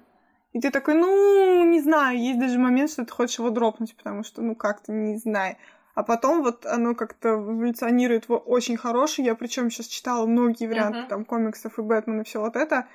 И 0.53 0.59
ты 0.59 0.69
такой, 0.69 0.95
ну, 0.95 1.63
не 1.63 1.79
знаю, 1.79 2.19
есть 2.19 2.39
даже 2.39 2.59
момент, 2.59 2.91
что 2.91 3.05
ты 3.05 3.11
хочешь 3.11 3.39
его 3.39 3.49
дропнуть, 3.49 3.95
потому 3.95 4.23
что, 4.23 4.41
ну, 4.41 4.55
как-то 4.55 4.91
не 4.91 5.17
знаю. 5.17 5.55
А 5.93 6.03
потом 6.03 6.41
вот 6.41 6.65
оно 6.65 6.95
как-то 6.95 7.29
эволюционирует 7.29 8.29
в 8.29 8.33
очень 8.33 8.77
хороший. 8.77 9.25
Я 9.25 9.35
причем 9.35 9.69
сейчас 9.69 9.87
читала 9.87 10.25
многие 10.25 10.67
варианты 10.67 10.99
uh-huh. 10.99 11.07
там 11.07 11.25
комиксов 11.25 11.77
и 11.77 11.81
Бэтмен 11.81 12.21
и 12.21 12.23
все 12.23 12.39
вот 12.39 12.55
это. 12.55 12.87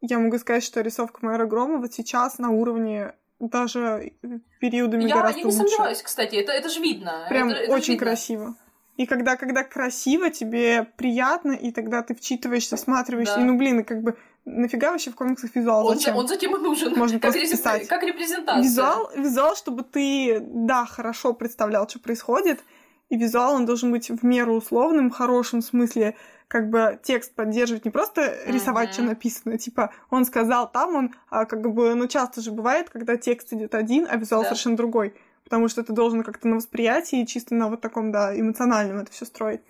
Я 0.00 0.18
могу 0.18 0.38
сказать, 0.38 0.62
что 0.62 0.80
рисовка 0.80 1.18
Майора 1.22 1.46
Грома 1.46 1.78
вот 1.78 1.92
сейчас 1.92 2.38
на 2.38 2.50
уровне 2.50 3.14
даже 3.40 4.12
периодами 4.60 5.04
я, 5.04 5.16
гораздо 5.16 5.46
лучше. 5.46 5.58
Я 5.58 5.62
не 5.62 5.68
сомневаюсь, 5.68 6.02
кстати, 6.02 6.36
это, 6.36 6.52
это 6.52 6.68
же 6.68 6.80
видно. 6.80 7.26
Прям 7.28 7.48
это, 7.48 7.58
это 7.60 7.72
очень 7.72 7.92
видно. 7.94 8.06
красиво. 8.06 8.56
И 8.96 9.06
когда, 9.06 9.36
когда 9.36 9.62
красиво, 9.62 10.28
тебе 10.28 10.84
приятно, 10.96 11.52
и 11.52 11.70
тогда 11.70 12.02
ты 12.02 12.16
вчитываешься, 12.16 12.76
всматриваешься, 12.76 13.36
да. 13.36 13.42
и 13.42 13.44
ну 13.44 13.56
блин, 13.56 13.80
и 13.80 13.82
как 13.84 14.02
бы 14.02 14.16
нафига 14.48 14.90
вообще 14.90 15.10
в 15.10 15.14
комиксах 15.14 15.54
визуал? 15.54 15.86
Он, 15.86 15.96
Зачем? 15.96 16.16
он 16.16 16.26
затем 16.26 16.56
и 16.56 16.58
нужен. 16.58 16.96
Можно 16.96 17.20
как 17.20 17.32
просто 17.32 17.56
писать. 17.56 17.88
Как 17.88 18.02
репрезентация. 18.02 18.62
Визуал, 18.62 19.10
визуал, 19.16 19.56
чтобы 19.56 19.82
ты, 19.82 20.40
да, 20.40 20.86
хорошо 20.86 21.32
представлял, 21.32 21.88
что 21.88 22.00
происходит, 22.00 22.60
и 23.08 23.16
визуал 23.16 23.54
он 23.54 23.66
должен 23.66 23.90
быть 23.90 24.10
в 24.10 24.24
меру 24.24 24.54
условным, 24.54 25.10
в 25.10 25.14
хорошем 25.14 25.62
смысле, 25.62 26.14
как 26.46 26.70
бы 26.70 26.98
текст 27.02 27.34
поддерживать, 27.34 27.84
не 27.84 27.90
просто 27.90 28.36
рисовать, 28.46 28.90
mm-hmm. 28.90 28.92
что 28.92 29.02
написано, 29.02 29.58
типа 29.58 29.92
он 30.10 30.24
сказал 30.24 30.70
там, 30.70 30.94
он, 30.94 31.14
а 31.28 31.44
как 31.44 31.60
бы, 31.60 31.94
ну 31.94 32.06
часто 32.06 32.40
же 32.40 32.52
бывает, 32.52 32.90
когда 32.90 33.16
текст 33.16 33.52
идет 33.52 33.74
один, 33.74 34.06
а 34.10 34.16
визуал 34.16 34.42
да. 34.42 34.48
совершенно 34.48 34.76
другой, 34.76 35.14
потому 35.44 35.68
что 35.68 35.82
ты 35.82 35.92
должен 35.92 36.22
как-то 36.22 36.48
на 36.48 36.56
восприятии, 36.56 37.24
чисто 37.24 37.54
на 37.54 37.68
вот 37.68 37.80
таком, 37.80 38.12
да, 38.12 38.38
эмоциональном 38.38 38.98
это 38.98 39.12
все 39.12 39.26
строить. 39.26 39.60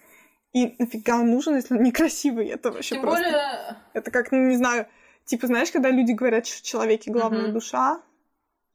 И 0.53 0.75
нафига 0.79 1.17
он 1.17 1.31
нужен, 1.31 1.57
если 1.57 1.75
он 1.75 1.83
некрасивый? 1.83 2.49
Это 2.49 2.71
вообще 2.71 2.97
Тем 2.97 3.03
просто... 3.03 3.25
более... 3.25 3.77
Это 3.93 4.11
как, 4.11 4.33
ну, 4.33 4.39
не 4.49 4.57
знаю, 4.57 4.87
типа, 5.25 5.47
знаешь, 5.47 5.71
когда 5.71 5.91
люди 5.91 6.13
говорят, 6.13 6.47
что 6.47 6.59
в 6.59 6.63
человеке 6.63 7.11
главная 7.11 7.49
mm-hmm. 7.49 7.53
душа, 7.53 8.01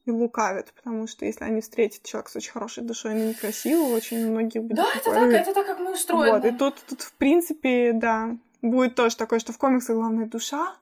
и 0.05 0.11
лукавят, 0.11 0.73
потому 0.73 1.07
что 1.07 1.25
если 1.25 1.45
они 1.45 1.61
встретят 1.61 2.03
человека 2.03 2.31
с 2.31 2.35
очень 2.35 2.51
хорошей 2.51 2.83
душой, 2.83 3.13
но 3.13 3.29
некрасивого, 3.29 3.95
очень 3.95 4.29
многие 4.29 4.59
будет 4.59 4.75
Да, 4.75 4.87
это 4.95 5.11
так, 5.11 5.31
это 5.31 5.53
так, 5.53 5.65
как 5.65 5.79
мы 5.79 5.93
устроены. 5.93 6.31
Вот, 6.31 6.45
и 6.45 6.51
тут, 6.51 6.75
тут, 6.87 7.01
в 7.01 7.13
принципе, 7.13 7.93
да, 7.93 8.35
будет 8.61 8.95
тоже 8.95 9.15
такое, 9.15 9.39
что 9.39 9.53
в 9.53 9.57
комиксах 9.57 9.95
главная 9.95 10.25
душа, 10.25 10.75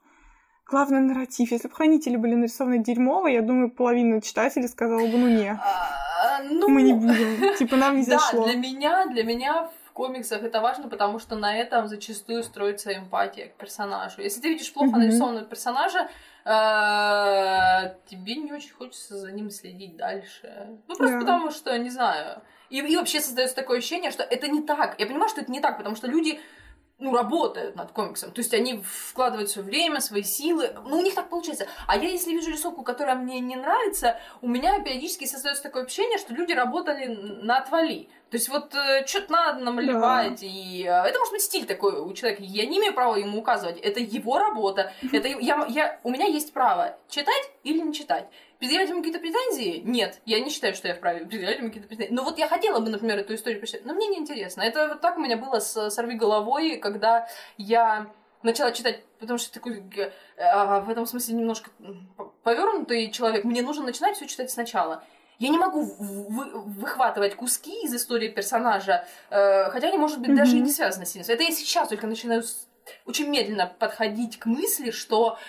главный 0.65 1.01
нарратив. 1.01 1.51
Если 1.51 1.67
бы 1.67 1.73
хранители 1.75 2.15
были 2.15 2.33
нарисованы 2.33 2.79
дерьмово, 2.79 3.27
я 3.27 3.41
думаю, 3.41 3.69
половина 3.69 4.21
читателей 4.21 4.67
сказала 4.67 5.05
бы, 5.05 5.17
ну 5.17 5.29
не, 5.29 5.51
а, 5.51 6.41
ну... 6.49 6.67
мы 6.67 6.81
не 6.81 6.93
будем, 6.93 7.55
типа 7.57 7.75
нам 7.75 7.97
не 7.97 8.03
зашло. 8.03 8.45
Да, 8.45 8.51
для 8.51 8.59
меня, 8.59 9.05
для 9.05 9.23
меня 9.23 9.69
в 9.91 9.93
комиксах 9.93 10.41
это 10.41 10.61
важно, 10.61 10.87
потому 10.87 11.19
что 11.19 11.35
на 11.35 11.53
этом 11.53 11.89
зачастую 11.89 12.43
строится 12.43 12.95
эмпатия 12.95 13.47
к 13.47 13.55
персонажу. 13.55 14.21
Если 14.21 14.39
ты 14.39 14.47
видишь 14.47 14.71
плохо 14.71 14.97
нарисованного 14.97 15.45
персонажа, 15.45 16.09
а, 16.45 17.93
тебе 18.05 18.35
не 18.35 18.53
очень 18.53 18.71
хочется 18.71 19.17
за 19.17 19.33
ним 19.33 19.49
следить 19.49 19.97
дальше. 19.97 20.79
Ну, 20.87 20.95
просто 20.95 21.19
потому 21.19 21.51
что, 21.51 21.77
не 21.77 21.89
знаю. 21.89 22.41
И, 22.69 22.77
и 22.77 22.95
вообще 22.95 23.19
создается 23.19 23.53
такое 23.53 23.79
ощущение, 23.79 24.11
что 24.11 24.23
это 24.23 24.47
не 24.47 24.61
так. 24.61 24.97
Я 24.97 25.07
понимаю, 25.07 25.29
что 25.29 25.41
это 25.41 25.51
не 25.51 25.59
так, 25.59 25.77
потому 25.77 25.97
что 25.97 26.07
люди 26.07 26.39
ну, 27.02 27.16
работают 27.16 27.76
над 27.76 27.91
комиксом. 27.91 28.32
То 28.32 28.39
есть 28.39 28.54
они 28.54 28.82
вкладывают 28.84 29.49
свое 29.49 29.66
время, 29.68 29.99
свои 29.99 30.22
силы. 30.22 30.74
Ну, 30.86 30.99
у 30.99 31.02
них 31.02 31.16
так 31.16 31.30
получается. 31.30 31.68
А 31.88 31.97
я, 31.97 32.08
если 32.08 32.32
вижу 32.32 32.52
рисовку, 32.52 32.84
которая 32.84 33.16
мне 33.16 33.39
не 33.39 33.56
нравится, 33.56 34.20
у 34.41 34.47
меня 34.47 34.80
периодически 34.80 35.26
создается 35.26 35.64
такое 35.64 35.84
ощущение, 35.84 36.20
что 36.20 36.34
люди 36.34 36.54
работали 36.54 37.08
на 37.08 37.58
отвали. 37.58 38.08
То 38.30 38.38
есть 38.38 38.47
вот 38.49 38.74
э, 38.76 39.06
что-то 39.08 39.32
надо 39.34 39.64
намалевать, 39.64 40.39
да. 40.39 40.47
и 40.47 40.84
э, 40.84 40.89
это 40.89 41.20
может 41.20 41.34
быть 41.34 41.41
стиль 41.41 41.66
такой 41.66 41.99
у 41.99 42.14
человека. 42.14 42.43
Я 42.43 42.66
не 42.66 42.78
имею 42.78 42.93
права 42.93 43.16
ему 43.16 43.39
указывать. 43.39 43.80
Это 43.80 43.99
его 43.99 44.38
работа. 44.38 44.93
Это 45.12 45.28
я, 45.28 45.66
я, 45.68 45.99
у 46.04 46.12
меня 46.12 46.28
есть 46.28 46.54
право 46.54 46.97
читать 47.10 47.52
или 47.64 47.82
не 47.82 47.93
читать. 47.93 48.28
Предъявлять 48.62 48.89
ему 48.89 48.99
какие-то 48.99 49.20
претензии? 49.20 49.82
Нет, 49.84 50.22
я 50.28 50.39
не 50.39 50.51
считаю, 50.51 50.76
что 50.76 50.88
я 50.88 50.93
вправе 50.93 51.22
предъявлять 51.22 51.57
ему 51.57 51.70
какие-то 51.70 51.88
претензии. 51.88 52.14
Но 52.14 52.24
вот 52.24 52.38
я 52.38 52.47
хотела 52.47 52.80
бы, 52.80 52.91
например, 52.91 53.18
эту 53.18 53.34
историю 53.34 53.59
прочитать, 53.59 53.86
но 53.86 53.95
мне 53.95 54.05
неинтересно. 54.05 54.62
Это 54.62 54.88
вот 54.88 55.01
так 55.01 55.18
у 55.18 55.20
меня 55.20 55.36
было 55.36 55.59
с 55.59 55.89
«Сорви 55.89 56.16
головой», 56.16 56.78
когда 56.78 57.28
я 57.57 58.12
начала 58.43 58.72
читать, 58.72 59.03
потому 59.20 59.39
что 59.39 59.51
такой 59.51 59.84
а, 60.38 60.82
в 60.82 60.91
этом 60.91 61.07
смысле 61.07 61.38
немножко 61.38 61.72
повернутый 62.43 63.09
человек. 63.09 63.45
Мне 63.45 63.64
нужно 63.64 63.84
начинать 63.84 64.16
все 64.16 64.28
читать 64.28 64.51
сначала. 64.51 65.03
Я 65.39 65.49
не 65.49 65.57
могу 65.57 65.82
вы, 65.82 66.62
выхватывать 66.62 67.36
куски 67.36 67.86
из 67.86 67.95
истории 67.95 68.28
персонажа, 68.28 69.07
э, 69.32 69.72
хотя 69.72 69.88
они, 69.88 69.97
может 69.97 70.20
быть, 70.20 70.30
mm-hmm. 70.30 70.36
даже 70.36 70.57
и 70.57 70.59
не 70.59 70.70
связаны 70.70 71.07
с 71.07 71.16
ним. 71.16 71.24
Это 71.28 71.41
я 71.41 71.49
сейчас 71.49 71.89
только 71.89 72.05
начинаю 72.05 72.43
очень 73.07 73.28
медленно 73.28 73.66
подходить 73.80 74.38
к 74.38 74.45
мысли, 74.45 74.91
что 74.91 75.39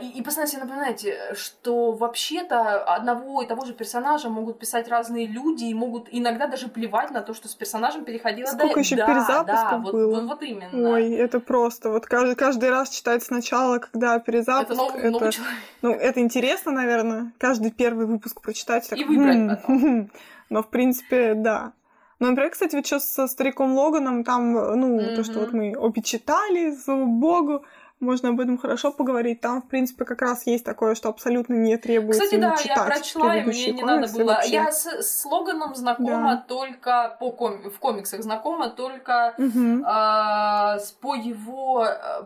и, 0.00 0.18
и 0.18 0.22
постоянно 0.22 0.50
себе 0.50 0.62
напоминаете, 0.62 1.34
что 1.34 1.90
вообще-то 1.90 2.84
одного 2.84 3.42
и 3.42 3.46
того 3.46 3.64
же 3.64 3.72
персонажа 3.72 4.28
могут 4.28 4.60
писать 4.60 4.88
разные 4.88 5.26
люди 5.26 5.64
и 5.64 5.74
могут 5.74 6.08
иногда 6.12 6.46
даже 6.46 6.68
плевать 6.68 7.10
на 7.10 7.20
то, 7.20 7.34
что 7.34 7.48
с 7.48 7.54
персонажем 7.54 8.04
переходило 8.04 8.46
Сколько 8.46 8.74
до... 8.74 8.80
еще 8.80 8.96
да, 8.96 9.06
перезапусков 9.06 9.70
да, 9.70 9.78
было? 9.78 10.06
Вот, 10.06 10.22
вот, 10.22 10.28
вот 10.28 10.42
именно. 10.42 10.90
Ой, 10.92 11.12
это 11.14 11.40
просто. 11.40 11.90
Вот 11.90 12.06
каждый, 12.06 12.36
каждый 12.36 12.70
раз 12.70 12.90
читать 12.90 13.24
сначала, 13.24 13.78
когда 13.78 14.20
перезапуск. 14.20 14.70
Это 14.70 14.74
новый, 14.76 15.00
это, 15.00 15.10
новый 15.10 15.32
человек. 15.32 15.56
Ну, 15.82 15.90
это 15.90 16.20
интересно, 16.20 16.70
наверное. 16.70 17.32
Каждый 17.38 17.72
первый 17.72 18.06
выпуск 18.06 18.40
прочитать. 18.40 18.88
Так, 18.88 18.98
и 18.98 19.04
выбрать 19.04 19.36
хм, 19.36 19.48
потом. 19.48 20.10
Но, 20.48 20.62
в 20.62 20.70
принципе, 20.70 21.34
да. 21.34 21.72
Ну, 22.18 22.28
например, 22.28 22.50
кстати, 22.50 22.76
вот 22.76 22.86
сейчас 22.86 23.12
со 23.12 23.26
стариком 23.26 23.74
Логаном, 23.74 24.24
там, 24.24 24.52
ну, 24.52 24.98
mm-hmm. 24.98 25.16
то, 25.16 25.24
что 25.24 25.40
вот 25.40 25.52
мы 25.52 25.76
обе 25.76 26.02
читали, 26.02 26.74
слава 26.74 27.04
богу, 27.04 27.64
можно 28.00 28.28
об 28.28 28.40
этом 28.40 28.58
хорошо 28.58 28.92
поговорить. 28.92 29.40
Там, 29.40 29.62
в 29.62 29.68
принципе, 29.68 30.04
как 30.04 30.20
раз 30.20 30.46
есть 30.46 30.64
такое, 30.64 30.94
что 30.94 31.08
абсолютно 31.08 31.54
не 31.54 31.76
требуется 31.78 32.24
Кстати, 32.24 32.40
да, 32.40 32.56
читать 32.56 32.76
я 32.76 32.84
прочла, 32.84 33.36
и 33.36 33.44
мне 33.44 33.72
не 33.72 33.82
надо 33.82 34.12
было. 34.12 34.32
Вообще. 34.32 34.52
Я 34.52 34.70
с, 34.70 34.86
с 34.86 35.24
Логаном 35.24 35.74
знакома 35.74 36.36
да. 36.36 36.44
только 36.46 37.16
по 37.18 37.32
ком... 37.32 37.70
в 37.70 37.78
комиксах 37.78 38.22
знакома 38.22 38.68
только 38.68 39.34
угу. 39.38 39.80
э, 39.80 40.78
по 41.00 41.14
его 41.14 41.86
э, 41.86 42.22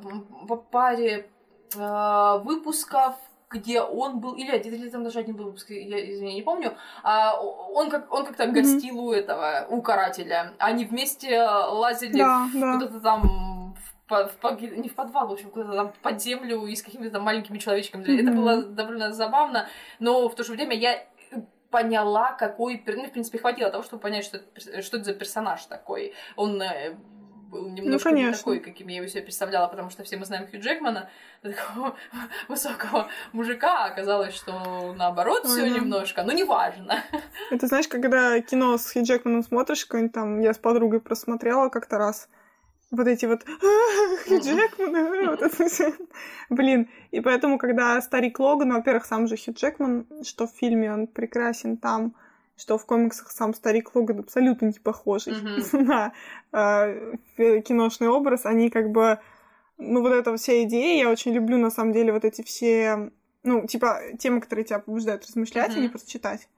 по 0.48 0.56
паре 0.56 1.30
э, 1.76 2.38
выпусков 2.42 3.14
где 3.50 3.80
он 3.80 4.20
был, 4.20 4.34
или, 4.34 4.56
или 4.56 4.88
там 4.90 5.02
даже 5.02 5.18
один 5.18 5.34
был 5.34 5.46
выпуск, 5.46 5.70
я, 5.70 6.12
извини, 6.14 6.34
не 6.34 6.42
помню, 6.42 6.74
а, 7.02 7.36
он, 7.40 7.90
как, 7.90 8.12
он 8.12 8.24
как-то 8.24 8.44
mm-hmm. 8.44 8.52
гостил 8.52 9.00
у 9.00 9.12
этого, 9.12 9.66
у 9.68 9.82
карателя. 9.82 10.52
Они 10.58 10.84
вместе 10.84 11.42
лазили 11.42 12.18
да, 12.18 12.48
в, 12.52 12.60
да. 12.60 12.72
куда-то 12.74 13.00
там 13.00 13.59
в, 14.10 14.30
в, 14.42 14.62
не 14.62 14.88
в 14.88 14.94
подвал, 14.94 15.28
в 15.28 15.32
общем, 15.32 15.50
куда-то 15.50 15.72
там 15.72 15.92
под 16.02 16.20
землю 16.20 16.66
и 16.66 16.74
с 16.74 16.82
какими-то 16.82 17.20
маленькими 17.20 17.58
человечками. 17.58 18.04
Mm-hmm. 18.04 18.22
Это 18.22 18.32
было 18.32 18.62
довольно 18.62 19.12
забавно, 19.12 19.68
но 19.98 20.28
в 20.28 20.34
то 20.34 20.44
же 20.44 20.52
время 20.52 20.76
я 20.76 21.06
поняла, 21.70 22.32
какой... 22.32 22.82
Ну, 22.84 23.06
в 23.06 23.12
принципе, 23.12 23.38
хватило 23.38 23.70
того, 23.70 23.82
чтобы 23.84 24.02
понять, 24.02 24.24
что 24.24 24.38
это, 24.38 24.82
что 24.82 24.96
это 24.96 25.06
за 25.06 25.14
персонаж 25.14 25.64
такой. 25.66 26.14
Он 26.34 26.60
э, 26.60 26.96
был 27.50 27.68
немножко 27.68 28.10
ну, 28.10 28.16
не 28.16 28.32
такой, 28.32 28.60
каким 28.60 28.88
я 28.88 28.96
его 28.96 29.06
себе 29.06 29.22
представляла, 29.22 29.68
потому 29.68 29.90
что 29.90 30.04
все 30.04 30.16
мы 30.16 30.24
знаем 30.24 30.48
Хью 30.48 30.60
Джекмана, 30.60 31.10
такого 31.42 31.96
высокого 32.48 33.08
мужика, 33.32 33.84
а 33.84 33.86
оказалось, 33.86 34.34
что 34.34 34.94
наоборот 34.96 35.46
все 35.46 35.68
немножко, 35.68 36.22
но 36.22 36.32
неважно. 36.32 37.02
Это 37.50 37.66
знаешь, 37.66 37.88
когда 37.88 38.40
кино 38.40 38.78
с 38.78 38.92
Хью 38.92 39.02
Джекманом 39.04 39.42
смотришь, 39.42 39.84
какой-нибудь 39.84 40.14
там, 40.14 40.40
я 40.40 40.54
с 40.54 40.58
подругой 40.58 41.00
просмотрела 41.00 41.68
как-то 41.68 41.98
раз, 41.98 42.28
вот 42.90 43.06
эти 43.06 43.26
вот 43.26 43.44
Хью 44.24 44.40
Джекман, 44.40 45.30
вот 45.30 45.42
это 45.42 45.68
все. 45.68 45.94
Блин, 46.48 46.88
и 47.10 47.20
поэтому, 47.20 47.58
когда 47.58 48.00
старик 48.00 48.40
Логан, 48.40 48.72
во-первых, 48.72 49.06
сам 49.06 49.26
же 49.26 49.36
Хью 49.36 49.54
Джекман, 49.54 50.06
что 50.22 50.46
в 50.46 50.50
фильме 50.50 50.92
он 50.92 51.06
прекрасен 51.06 51.76
там, 51.76 52.14
что 52.56 52.78
в 52.78 52.86
комиксах 52.86 53.30
сам 53.30 53.54
старик 53.54 53.94
Логан 53.94 54.20
абсолютно 54.20 54.66
не 54.66 54.78
похожий 54.78 55.34
на 55.72 56.12
э, 56.52 57.60
киношный 57.62 58.08
образ, 58.08 58.44
они 58.44 58.70
как 58.70 58.90
бы, 58.90 59.20
ну 59.78 60.02
вот 60.02 60.12
эта 60.12 60.36
вся 60.36 60.62
идея, 60.64 61.04
я 61.04 61.10
очень 61.10 61.32
люблю 61.32 61.58
на 61.58 61.70
самом 61.70 61.92
деле 61.92 62.12
вот 62.12 62.24
эти 62.24 62.42
все, 62.42 63.10
ну 63.44 63.66
типа 63.66 64.00
темы, 64.18 64.40
которые 64.40 64.64
тебя 64.64 64.80
побуждают 64.80 65.24
размышлять, 65.26 65.76
а 65.76 65.80
не 65.80 65.88
просто 65.88 66.10
читать 66.10 66.48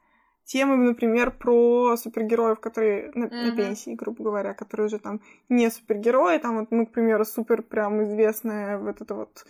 темы, 0.45 0.77
например, 0.77 1.31
про 1.31 1.97
супергероев, 1.97 2.61
которые 2.61 3.11
на, 3.15 3.25
mm-hmm. 3.25 3.51
на 3.51 3.57
пенсии, 3.57 3.95
грубо 3.95 4.25
говоря, 4.25 4.55
которые 4.55 4.87
уже 4.87 4.99
там 4.99 5.21
не 5.49 5.71
супергерои, 5.71 6.39
там 6.39 6.59
вот, 6.61 6.71
ну, 6.71 6.87
к 6.87 6.93
примеру, 6.93 7.25
супер 7.25 7.63
прям 7.63 8.03
известная 8.05 8.79
вот 8.79 9.01
эта 9.01 9.15
вот 9.15 9.45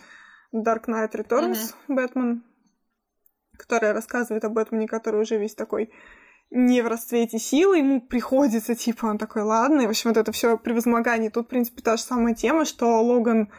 Dark 0.53 0.85
Knight 0.87 1.11
Returns 1.13 1.73
mm-hmm. 1.87 1.95
Бэтмен, 1.95 2.43
которая 3.57 3.93
рассказывает 3.93 4.45
о 4.45 4.49
Бэтмене, 4.49 4.87
который 4.87 5.21
уже 5.21 5.37
весь 5.37 5.55
такой 5.55 5.91
не 6.53 6.81
в 6.81 6.87
расцвете 6.87 7.39
силы, 7.39 7.79
ему 7.79 7.99
приходится, 7.99 8.75
типа, 8.75 9.07
он 9.07 9.17
такой, 9.17 9.41
ладно, 9.41 9.81
и, 9.81 9.87
в 9.87 9.89
общем, 9.89 10.11
вот 10.11 10.17
это 10.17 10.31
все 10.31 10.57
превозмогание. 10.57 11.31
Тут, 11.31 11.47
в 11.47 11.49
принципе, 11.49 11.81
та 11.81 11.97
же 11.97 12.03
самая 12.03 12.35
тема, 12.35 12.65
что 12.65 13.01
Логан 13.01 13.51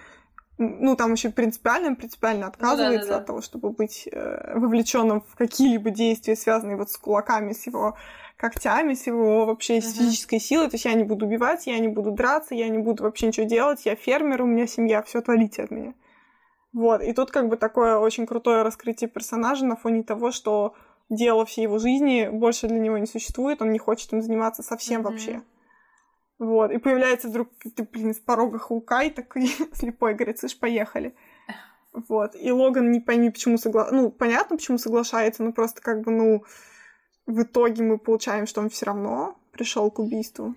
ну, 0.59 0.95
там 0.97 1.13
еще 1.13 1.31
принципиально, 1.31 1.97
принципиально 1.97 2.47
отказывается 2.47 2.91
ну, 2.93 2.99
да, 2.99 3.07
да, 3.07 3.15
да. 3.15 3.21
от 3.21 3.27
того, 3.27 3.41
чтобы 3.41 3.71
быть 3.71 4.09
э, 4.11 4.59
вовлеченным 4.59 5.23
в 5.23 5.37
какие-либо 5.37 5.91
действия, 5.91 6.37
связанные 6.37 6.77
вот 6.77 6.91
с 6.91 6.97
кулаками, 6.97 7.53
с 7.53 7.67
его 7.67 7.97
когтями, 8.37 8.95
с 8.95 9.07
его 9.07 9.47
вообще 9.47 9.81
с 9.81 9.97
физической 9.97 10.39
силой. 10.39 10.69
То 10.69 10.77
есть 10.77 10.85
я 10.85 10.95
не 10.95 11.05
буду 11.05 11.27
убивать, 11.27 11.67
я 11.67 11.79
не 11.79 11.89
буду 11.89 12.13
драться, 12.13 12.55
я 12.55 12.69
не 12.69 12.79
буду 12.79 13.03
вообще 13.03 13.29
ничего 13.29 13.47
делать, 13.47 13.85
я 13.85 13.97
фермер, 13.97 14.43
у 14.43 14.47
меня 14.47 14.67
семья, 14.67 15.03
все 15.03 15.19
отвалите 15.19 15.65
от 15.65 15.71
меня. 15.71 15.95
Вот, 16.73 17.03
и 17.03 17.13
тут 17.13 17.31
как 17.31 17.49
бы 17.49 17.57
такое 17.57 17.99
очень 17.99 18.27
крутое 18.27 18.63
раскрытие 18.63 19.09
персонажа 19.09 19.65
на 19.65 19.77
фоне 19.77 20.03
того, 20.03 20.33
что 20.33 20.75
дело 21.09 21.47
всей 21.47 21.63
его 21.63 21.79
жизни 21.79 22.29
больше 22.33 22.67
для 22.67 22.79
него 22.79 22.99
не 22.99 23.07
существует, 23.07 23.63
он 23.63 23.71
не 23.71 23.79
хочет 23.79 24.13
им 24.13 24.23
заниматься 24.23 24.63
совсем 24.63 25.01
mm-hmm. 25.01 25.05
вообще. 25.05 25.43
Вот, 26.45 26.71
и 26.73 26.79
появляется 26.79 27.29
вдруг, 27.29 27.49
ты, 27.75 27.85
блин, 27.85 28.13
с 28.13 28.19
порога 28.19 28.59
Хаукай 28.59 29.11
такой 29.11 29.47
слепой, 29.73 30.15
говорит, 30.15 30.39
слышь, 30.39 30.59
поехали. 30.59 31.15
Вот, 31.95 32.35
и 32.35 32.53
Логан 32.53 32.91
не 32.91 33.01
пойми, 33.01 33.31
почему 33.31 33.57
соглашается, 33.57 34.03
ну, 34.03 34.11
понятно, 34.11 34.57
почему 34.57 34.77
соглашается, 34.77 35.43
но 35.43 35.53
просто 35.53 35.81
как 35.81 36.03
бы, 36.03 36.11
ну, 36.11 36.45
в 37.27 37.43
итоге 37.43 37.83
мы 37.83 37.99
получаем, 37.99 38.47
что 38.47 38.61
он 38.61 38.69
все 38.69 38.87
равно 38.87 39.39
пришел 39.53 39.91
к 39.91 39.99
убийству 40.01 40.55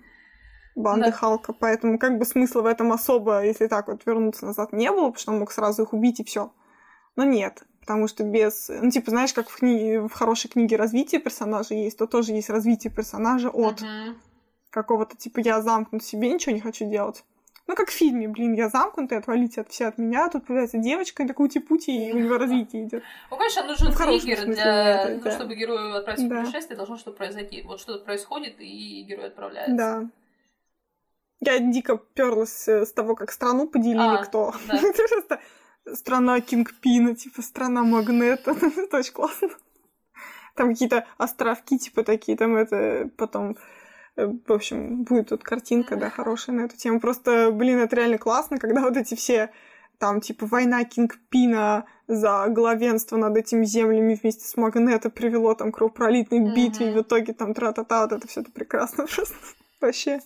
банды 0.74 1.06
да. 1.06 1.12
Халка, 1.12 1.54
поэтому 1.54 1.98
как 1.98 2.18
бы 2.18 2.26
смысла 2.26 2.60
в 2.60 2.66
этом 2.66 2.92
особо, 2.92 3.44
если 3.44 3.66
так 3.66 3.88
вот 3.88 4.04
вернуться 4.04 4.44
назад, 4.44 4.72
не 4.72 4.90
было, 4.90 5.06
потому 5.06 5.16
что 5.16 5.32
он 5.32 5.38
мог 5.38 5.52
сразу 5.52 5.84
их 5.84 5.92
убить 5.94 6.20
и 6.20 6.24
все. 6.24 6.52
Но 7.16 7.24
нет, 7.24 7.62
потому 7.80 8.08
что 8.08 8.24
без, 8.24 8.68
ну 8.68 8.90
типа 8.90 9.10
знаешь, 9.10 9.32
как 9.32 9.48
в, 9.48 9.56
книге, 9.56 10.02
в 10.02 10.12
хорошей 10.12 10.48
книге 10.50 10.76
развития 10.76 11.18
персонажа 11.18 11.74
есть, 11.74 11.98
то 11.98 12.06
тоже 12.06 12.32
есть 12.32 12.50
развитие 12.50 12.92
персонажа 12.92 13.48
от. 13.48 13.80
Uh-huh 13.80 14.14
какого-то 14.82 15.16
типа 15.16 15.40
я 15.40 15.62
замкнут 15.62 16.02
в 16.02 16.06
себе, 16.06 16.32
ничего 16.32 16.54
не 16.54 16.60
хочу 16.60 16.88
делать. 16.88 17.24
Ну, 17.68 17.74
как 17.74 17.90
в 17.90 17.92
фильме, 17.92 18.28
блин, 18.28 18.54
я 18.54 18.70
замкнутый, 18.70 19.18
отвалите 19.18 19.60
от 19.60 19.68
все 19.68 19.88
от 19.88 19.98
меня. 19.98 20.30
Тут 20.30 20.46
появляется 20.46 20.78
девочка, 20.78 21.22
и 21.22 21.26
такой 21.26 21.50
пути 21.50 22.08
и 22.08 22.12
у 22.14 22.18
него 22.18 22.38
развитие 22.38 22.84
идет. 22.84 23.02
Ну, 23.30 23.36
конечно, 23.36 23.62
нужен 23.64 23.88
ну, 23.88 23.94
триггер 23.94 24.46
для 24.46 25.02
это, 25.02 25.28
ну, 25.28 25.30
чтобы 25.30 25.54
герою 25.54 25.94
отправиться 25.96 26.28
да. 26.28 26.36
в 26.36 26.44
путешествие, 26.44 26.76
должно 26.78 26.96
что-то 26.96 27.18
произойти. 27.18 27.60
Вот 27.62 27.78
что-то 27.80 28.02
происходит, 28.06 28.54
и 28.58 29.02
герой 29.02 29.26
отправляется. 29.26 29.76
Да. 29.76 30.08
Я 31.40 31.58
дико 31.58 31.98
перлась 31.98 32.66
с 32.66 32.90
того, 32.92 33.14
как 33.14 33.30
страну 33.30 33.68
поделили, 33.68 34.16
а, 34.16 34.24
кто. 34.24 34.54
Да. 34.66 34.78
Просто 35.08 35.38
страна 35.94 36.40
Кингпина, 36.40 37.14
типа 37.14 37.42
страна 37.42 37.82
Магнета. 37.82 38.52
это 38.76 38.96
очень 38.96 39.12
классно. 39.12 39.50
Там 40.54 40.70
какие-то 40.70 41.06
островки, 41.18 41.78
типа 41.78 42.02
такие, 42.02 42.36
там 42.36 42.56
это 42.56 43.10
потом 43.18 43.58
в 44.18 44.52
общем, 44.52 45.04
будет 45.04 45.28
тут 45.28 45.44
картинка, 45.44 45.96
да, 45.96 46.10
хорошая 46.10 46.56
на 46.56 46.60
эту 46.62 46.76
тему. 46.76 47.00
Просто, 47.00 47.50
блин, 47.52 47.78
это 47.78 47.94
реально 47.94 48.18
классно, 48.18 48.58
когда 48.58 48.82
вот 48.82 48.96
эти 48.96 49.14
все 49.14 49.50
там, 49.98 50.20
типа, 50.20 50.46
война 50.46 50.84
Кингпина 50.84 51.86
за 52.06 52.46
главенство 52.48 53.16
над 53.16 53.36
этими 53.36 53.64
землями 53.64 54.18
вместе 54.20 54.46
с 54.46 54.56
Магнето 54.56 55.10
привело 55.10 55.54
там 55.54 55.70
к 55.70 55.76
кровопролитной 55.76 56.40
mm-hmm. 56.40 56.54
битве, 56.54 56.90
и 56.90 56.94
в 56.94 57.02
итоге 57.02 57.32
там 57.32 57.54
тра-та-та, 57.54 58.02
вот 58.02 58.12
это 58.12 58.26
все 58.26 58.40
это 58.40 58.50
прекрасно 58.50 59.06
просто. 59.14 59.36
Вообще. 59.80 60.20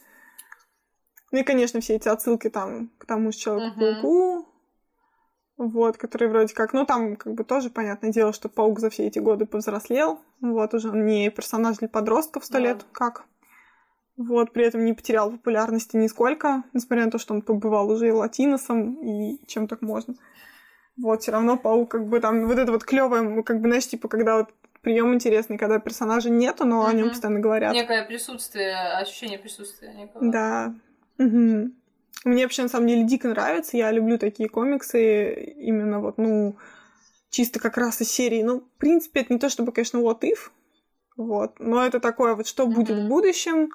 Ну 1.30 1.40
и, 1.40 1.43
конечно, 1.43 1.80
все 1.80 1.97
эти 1.97 2.09
отсылки 2.09 2.49
там 2.49 2.90
к 2.99 3.07
тому 3.07 3.32
же 3.32 3.38
Человеку-пауку, 3.38 4.38
mm-hmm. 4.38 5.66
вот, 5.68 5.97
который 5.97 6.28
вроде 6.28 6.55
как, 6.55 6.72
ну 6.72 6.86
там 6.86 7.16
как 7.16 7.34
бы 7.34 7.45
тоже 7.45 7.70
понятное 7.70 8.11
дело, 8.11 8.32
что 8.32 8.49
Паук 8.49 8.80
за 8.80 8.90
все 8.90 9.07
эти 9.07 9.18
годы 9.18 9.47
повзрослел, 9.47 10.20
вот, 10.40 10.74
уже 10.74 10.90
он 10.90 11.05
не 11.07 11.30
персонаж 11.30 11.78
для 11.78 11.88
подростков 11.88 12.45
сто 12.45 12.59
yeah. 12.59 12.62
лет, 12.62 12.86
как 12.93 13.24
вот, 14.17 14.53
при 14.53 14.65
этом 14.65 14.85
не 14.85 14.93
потерял 14.93 15.31
популярности 15.31 15.97
нисколько, 15.97 16.65
несмотря 16.73 17.07
на 17.07 17.11
то, 17.11 17.19
что 17.19 17.35
он 17.35 17.43
побывал 17.43 17.91
уже 17.91 18.09
и 18.09 18.13
латиносом, 18.13 18.95
и 19.03 19.41
чем 19.47 19.69
так 19.69 19.83
можно. 19.83 20.15
Вот, 20.97 21.23
все 21.23 21.33
равно 21.33 21.57
паук, 21.57 21.91
как 21.91 22.07
бы 22.07 22.21
там, 22.21 22.47
вот 22.47 22.59
это 22.59 22.71
вот 22.73 22.85
клевое, 22.85 23.43
как 23.43 23.61
бы, 23.61 23.69
знаешь, 23.69 23.87
типа, 23.87 24.09
когда 24.09 24.39
вот 24.39 24.49
прием 24.83 25.15
интересный, 25.15 25.57
когда 25.57 25.79
персонажа 25.79 26.29
нету, 26.29 26.65
но 26.65 26.81
угу. 26.81 26.89
о 26.89 26.93
нем 26.93 27.09
постоянно 27.09 27.41
говорят. 27.41 27.73
Некое 27.73 28.05
присутствие, 28.05 28.77
ощущение 28.99 29.39
присутствия 29.39 29.95
некого. 29.95 30.31
Да. 30.31 30.75
Угу. 31.19 31.71
Мне 32.25 32.43
вообще, 32.45 32.63
на 32.63 32.69
самом 32.69 32.89
деле, 32.89 33.05
дико 33.05 33.29
нравится. 33.29 33.77
Я 33.77 33.91
люблю 33.91 34.19
такие 34.19 34.49
комиксы, 34.49 35.35
именно 35.57 36.01
вот, 36.01 36.19
ну, 36.19 36.57
чисто 37.31 37.59
как 37.59 37.79
раз 37.79 38.01
из 38.01 38.11
серии. 38.11 38.43
Ну, 38.43 38.61
в 38.61 38.79
принципе, 38.79 39.21
это 39.21 39.33
не 39.33 39.39
то, 39.39 39.49
чтобы, 39.49 39.73
конечно, 39.73 39.99
what 39.99 40.21
if, 40.21 40.51
вот, 41.17 41.59
но 41.59 41.85
это 41.85 42.01
такое 42.01 42.35
вот, 42.35 42.47
что 42.47 42.67
будет 42.67 42.97
mm-hmm. 42.97 43.07
в 43.07 43.09
будущем, 43.09 43.71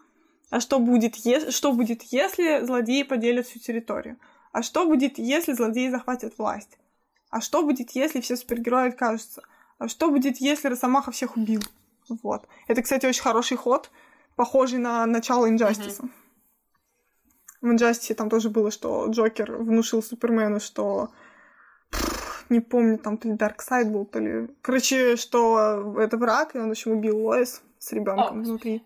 а 0.50 0.60
что 0.60 0.80
будет, 0.80 1.16
е- 1.18 1.52
что 1.52 1.74
будет, 1.74 2.04
если 2.04 2.64
злодеи 2.64 3.04
поделят 3.04 3.48
всю 3.48 3.60
территорию? 3.60 4.18
А 4.52 4.64
что 4.64 4.86
будет, 4.86 5.18
если 5.18 5.54
злодеи 5.54 5.90
захватят 5.90 6.38
власть? 6.38 6.78
А 7.30 7.42
что 7.42 7.64
будет, 7.64 7.92
если 7.92 8.22
все 8.22 8.38
супергерои 8.38 8.90
откажутся? 8.90 9.44
А 9.78 9.88
что 9.88 10.10
будет, 10.10 10.38
если 10.38 10.70
Росомаха 10.70 11.12
всех 11.12 11.36
убил? 11.36 11.62
Вот. 12.24 12.48
Это, 12.68 12.82
кстати, 12.82 13.06
очень 13.06 13.22
хороший 13.22 13.58
ход, 13.58 13.92
похожий 14.36 14.80
на 14.80 15.06
начало 15.06 15.50
Инжастиса. 15.50 16.04
Mm-hmm. 16.04 16.12
В 17.62 17.72
Инжастисе 17.72 18.14
там 18.14 18.30
тоже 18.30 18.50
было, 18.50 18.72
что 18.72 19.08
Джокер 19.08 19.58
внушил 19.58 20.02
Супермену, 20.02 20.60
что 20.60 21.10
не 22.50 22.62
помню, 22.62 22.98
там 22.98 23.18
то 23.18 23.28
ли 23.28 23.34
Дарксайд 23.34 23.92
был, 23.92 24.06
то 24.06 24.20
ли... 24.20 24.48
Короче, 24.62 25.18
что 25.18 25.96
это 26.00 26.18
враг, 26.18 26.56
и 26.56 26.60
он, 26.60 26.70
в 26.70 26.72
общем, 26.72 26.92
убил 26.92 27.18
Лоис 27.18 27.62
с 27.78 27.92
ребенком 27.92 28.40
oh. 28.40 28.44
внутри. 28.44 28.84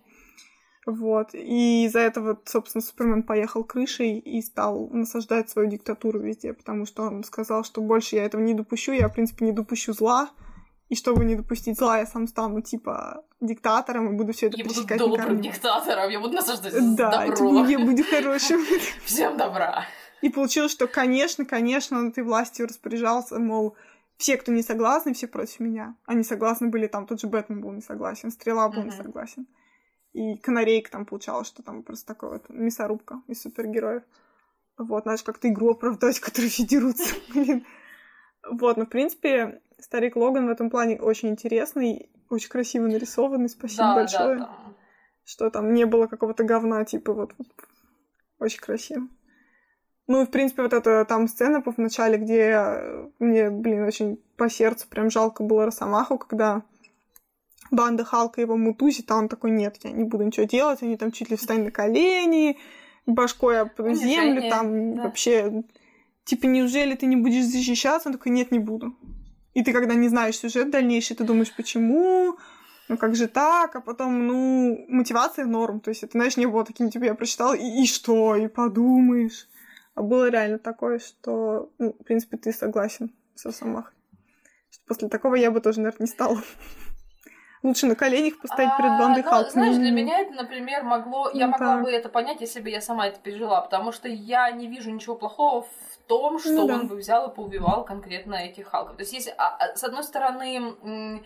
Вот. 0.86 1.34
И 1.34 1.86
из-за 1.86 2.00
этого, 2.00 2.40
собственно, 2.46 2.82
Супермен 2.82 3.24
поехал 3.24 3.64
крышей 3.64 4.18
и 4.18 4.42
стал 4.42 4.88
насаждать 4.92 5.50
свою 5.50 5.70
диктатуру 5.70 6.20
везде, 6.20 6.54
потому 6.54 6.86
что 6.86 7.04
он 7.04 7.24
сказал, 7.24 7.64
что 7.64 7.82
больше 7.82 8.16
я 8.16 8.26
этого 8.26 8.42
не 8.42 8.54
допущу, 8.54 8.92
я, 8.92 9.08
в 9.08 9.14
принципе, 9.14 9.46
не 9.46 9.52
допущу 9.52 9.94
зла, 9.94 10.30
и 10.90 10.96
чтобы 10.96 11.24
не 11.24 11.36
допустить 11.36 11.78
зла, 11.78 12.00
я 12.00 12.06
сам 12.06 12.28
стану, 12.28 12.62
типа, 12.62 13.24
диктатором 13.40 14.10
и 14.10 14.18
буду 14.18 14.34
все 14.34 14.48
это 14.48 14.58
Я 14.58 14.66
буду 14.66 14.86
добрым 14.98 15.40
диктатором, 15.40 16.10
я 16.10 16.20
буду 16.20 16.34
насаждать 16.34 16.74
да, 16.96 17.28
добро. 17.28 17.64
Да, 17.64 17.70
я 17.70 17.80
буду 17.80 18.04
хорошим. 18.04 18.62
Всем 19.06 19.38
добра. 19.38 19.86
И 20.22 20.30
получилось, 20.30 20.72
что, 20.72 20.88
конечно, 20.88 21.46
конечно, 21.46 21.98
он 21.98 22.10
этой 22.10 22.24
властью 22.24 22.68
распоряжался, 22.68 23.40
мол, 23.40 23.76
все, 24.18 24.38
кто 24.38 24.52
не 24.52 24.64
согласны, 24.64 25.14
все 25.14 25.28
против 25.28 25.60
меня. 25.62 25.96
Они 26.06 26.24
согласны 26.24 26.68
были, 26.68 26.88
там 26.88 27.08
тот 27.08 27.22
же 27.22 27.28
Бэтмен 27.28 27.62
был 27.62 27.72
не 27.72 27.82
согласен, 27.82 28.32
Стрела 28.32 28.68
был 28.68 28.84
не 28.84 28.92
согласен. 28.92 29.48
И 30.14 30.36
Канарейка 30.38 30.92
там 30.92 31.06
получалось, 31.06 31.48
что 31.48 31.64
там 31.64 31.84
просто 31.84 32.08
такая 32.08 32.32
вот 32.32 32.50
мясорубка 32.50 33.22
из 33.28 33.42
супергероев. 33.42 34.04
Вот, 34.78 35.04
знаешь, 35.04 35.24
как-то 35.24 35.48
игру 35.48 35.72
оправдать, 35.72 36.20
которые 36.22 36.50
все 36.50 36.66
дерутся. 36.66 37.16
Вот, 38.50 38.78
но, 38.78 38.86
в 38.86 38.90
принципе, 38.90 39.62
Старик 39.80 40.16
Логан 40.16 40.48
в 40.48 40.52
этом 40.52 40.70
плане 40.70 41.00
очень 41.00 41.30
интересный, 41.30 42.10
очень 42.30 42.50
красиво 42.50 42.88
нарисованный. 42.88 43.50
Спасибо 43.50 43.84
да, 43.84 43.96
большое. 43.96 44.40
Да, 44.40 44.46
там. 44.46 44.76
Что 45.24 45.50
там 45.50 45.74
не 45.74 45.86
было 45.86 46.08
какого-то 46.08 46.44
говна, 46.44 46.84
типа 46.84 47.14
вот, 47.14 47.34
вот. 47.38 47.48
Очень 48.40 48.60
красиво. 48.60 49.08
Ну 50.08 50.24
и, 50.24 50.26
в 50.26 50.32
принципе, 50.32 50.64
вот 50.64 50.74
эта 50.74 51.06
там 51.06 51.28
сцена 51.28 51.62
в 51.62 51.78
начале, 51.78 52.18
где 52.18 53.10
мне, 53.20 53.50
блин, 53.50 53.84
очень 53.84 54.18
по 54.36 54.50
сердцу 54.50 54.88
прям 54.90 55.10
жалко 55.10 55.44
было 55.44 55.66
Росомаху, 55.66 56.18
когда 56.18 56.64
банда 57.72 58.04
Халка 58.04 58.42
его 58.42 58.58
мутузит, 58.58 59.10
а 59.10 59.16
он 59.16 59.30
такой, 59.30 59.52
нет, 59.52 59.78
я 59.84 59.92
не 59.92 60.04
буду 60.04 60.26
ничего 60.26 60.46
делать, 60.46 60.84
они 60.84 60.98
там 60.98 61.12
чуть 61.12 61.30
ли 61.30 61.38
встань 61.38 61.64
на 61.64 61.72
колени, 61.72 62.58
башкой 63.06 63.62
об 63.62 63.72
землю, 63.94 64.50
там 64.50 64.96
да. 64.96 65.04
вообще, 65.04 65.64
типа, 66.26 66.46
неужели 66.46 66.96
ты 66.96 67.06
не 67.06 67.16
будешь 67.16 67.46
защищаться? 67.46 68.10
Он 68.10 68.14
такой, 68.14 68.32
нет, 68.32 68.52
не 68.52 68.60
буду. 68.60 68.96
И 69.54 69.64
ты, 69.64 69.74
когда 69.74 69.96
не 69.96 70.10
знаешь 70.10 70.38
сюжет 70.38 70.70
дальнейший, 70.70 71.16
ты 71.16 71.24
думаешь, 71.24 71.54
почему, 71.54 72.38
ну 72.88 72.98
как 72.98 73.16
же 73.16 73.28
так, 73.28 73.76
а 73.76 73.82
потом, 73.82 74.28
ну, 74.28 74.86
мотивация 74.88 75.46
норм. 75.46 75.80
То 75.80 75.90
есть 75.90 76.04
это, 76.04 76.14
знаешь, 76.14 76.38
не 76.38 76.46
было 76.46 76.64
таким, 76.64 76.90
типа, 76.90 77.06
я 77.06 77.16
прочитала, 77.16 77.54
и, 77.54 77.84
и 77.84 77.86
что, 77.88 78.36
и 78.36 78.48
подумаешь. 78.48 79.48
А 79.96 80.04
было 80.04 80.30
реально 80.30 80.58
такое, 80.58 81.00
что, 81.00 81.72
ну, 81.80 81.94
в 81.94 82.04
принципе, 82.04 82.38
ты 82.38 82.54
согласен 82.54 83.14
со 83.36 83.52
Самахой. 83.52 83.94
После 84.88 85.10
такого 85.10 85.36
я 85.36 85.52
бы 85.52 85.60
тоже, 85.60 85.80
наверное, 85.80 86.06
не 86.06 86.12
стала. 86.12 86.42
Лучше 87.64 87.86
на 87.86 87.96
коленях 87.96 88.40
поставить 88.40 88.76
перед 88.76 88.98
бандой 88.98 89.24
а, 89.24 89.44
ну, 89.44 89.50
Знаешь, 89.50 89.76
для 89.76 89.92
меня 89.92 90.20
это, 90.20 90.34
например, 90.34 90.84
могло... 90.84 91.30
Ну, 91.32 91.40
я 91.40 91.48
могла 91.48 91.78
да. 91.78 91.84
бы 91.84 91.92
это 91.92 92.10
понять, 92.10 92.42
если 92.42 92.60
бы 92.60 92.70
я 92.70 92.82
сама 92.82 93.08
это 93.08 93.20
пережила, 93.20 93.62
потому 93.62 93.92
что 93.92 94.08
я 94.08 94.50
не 94.50 94.68
вижу 94.68 94.90
ничего 94.90 95.16
плохого 95.16 95.62
в 95.62 95.98
том, 96.08 96.40
что 96.40 96.52
ну, 96.52 96.68
да. 96.68 96.74
он 96.74 96.88
бы 96.88 96.96
взял 96.96 97.30
и 97.30 97.36
поубивал 97.36 97.86
конкретно 97.86 98.34
этих 98.34 98.68
Халков. 98.68 98.96
То 98.96 99.02
есть, 99.04 99.14
если, 99.14 99.34
а, 99.38 99.58
а, 99.60 99.76
с 99.76 99.84
одной 99.84 100.04
стороны, 100.04 101.22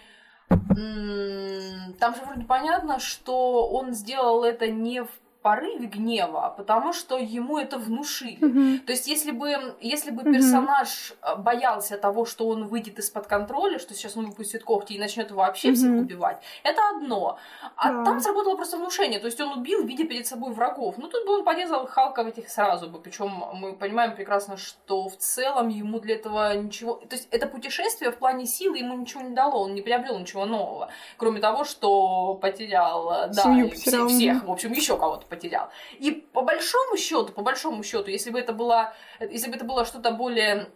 там 0.47 2.15
же 2.15 2.21
вроде 2.25 2.45
понятно, 2.45 2.99
что 2.99 3.69
он 3.69 3.93
сделал 3.93 4.43
это 4.43 4.67
не 4.67 5.03
в 5.03 5.09
порыве 5.45 5.85
гнева, 5.85 6.55
потому 6.57 6.91
что 6.91 7.19
ему 7.19 7.59
это 7.59 7.77
внушили. 7.77 8.39
Mm-hmm. 8.39 8.79
То 8.79 8.93
есть, 8.93 9.05
если 9.05 9.29
бы, 9.29 9.75
если 9.79 10.09
бы 10.09 10.23
mm-hmm. 10.23 10.33
персонаж 10.33 11.13
э, 11.21 11.35
боялся 11.35 11.99
того, 11.99 12.25
что 12.25 12.47
он 12.47 12.65
выйдет 12.65 12.97
из-под 12.97 13.27
контроля, 13.27 13.77
что 13.77 13.93
сейчас 13.93 14.17
он 14.17 14.25
выпустит 14.25 14.63
когти 14.63 14.93
и 14.93 14.99
начнет 14.99 15.29
вообще 15.29 15.69
mm-hmm. 15.69 15.75
всех 15.75 15.91
убивать, 15.91 16.41
это 16.63 16.81
одно. 16.95 17.37
А 17.75 17.91
yeah. 17.91 18.03
там 18.03 18.19
сработало 18.21 18.55
просто 18.55 18.77
внушение. 18.77 19.19
То 19.19 19.27
есть 19.27 19.39
он 19.39 19.59
убил, 19.59 19.85
видя 19.85 20.05
перед 20.05 20.25
собой 20.25 20.51
врагов. 20.51 20.95
Ну, 20.97 21.07
тут 21.09 21.27
бы 21.27 21.33
он 21.33 21.43
порезал 21.43 21.85
Халка 21.85 22.23
в 22.23 22.27
этих 22.27 22.49
сразу 22.49 22.89
бы. 22.89 22.97
Причем 22.97 23.43
мы 23.53 23.73
понимаем 23.73 24.15
прекрасно, 24.15 24.57
что 24.57 25.09
в 25.09 25.15
целом 25.17 25.67
ему 25.67 25.99
для 25.99 26.15
этого 26.15 26.57
ничего. 26.57 26.95
То 26.95 27.15
есть 27.15 27.27
это 27.29 27.45
путешествие 27.45 28.09
в 28.09 28.17
плане 28.17 28.47
силы 28.47 28.79
ему 28.79 28.97
ничего 28.97 29.21
не 29.21 29.35
дало, 29.35 29.61
он 29.61 29.75
не 29.75 29.83
приобрел 29.83 30.17
ничего 30.17 30.45
нового. 30.45 30.89
Кроме 31.17 31.39
того, 31.39 31.65
что 31.65 32.33
потерял, 32.33 33.11
э, 33.11 33.27
да, 33.27 33.69
все, 33.75 34.07
всех, 34.07 34.43
в 34.43 34.51
общем, 34.51 34.71
еще 34.71 34.97
кого-то 34.97 35.27
потерял. 35.35 35.69
И 35.99 36.11
по 36.11 36.41
большому 36.41 36.97
счету, 36.97 37.33
по 37.33 37.41
большому 37.41 37.83
счету, 37.83 38.09
если 38.09 38.31
бы 38.31 38.39
это 38.39 38.53
было, 38.53 38.93
если 39.19 39.49
бы 39.49 39.55
это 39.55 39.65
было 39.65 39.85
что-то 39.85 40.11
более 40.11 40.67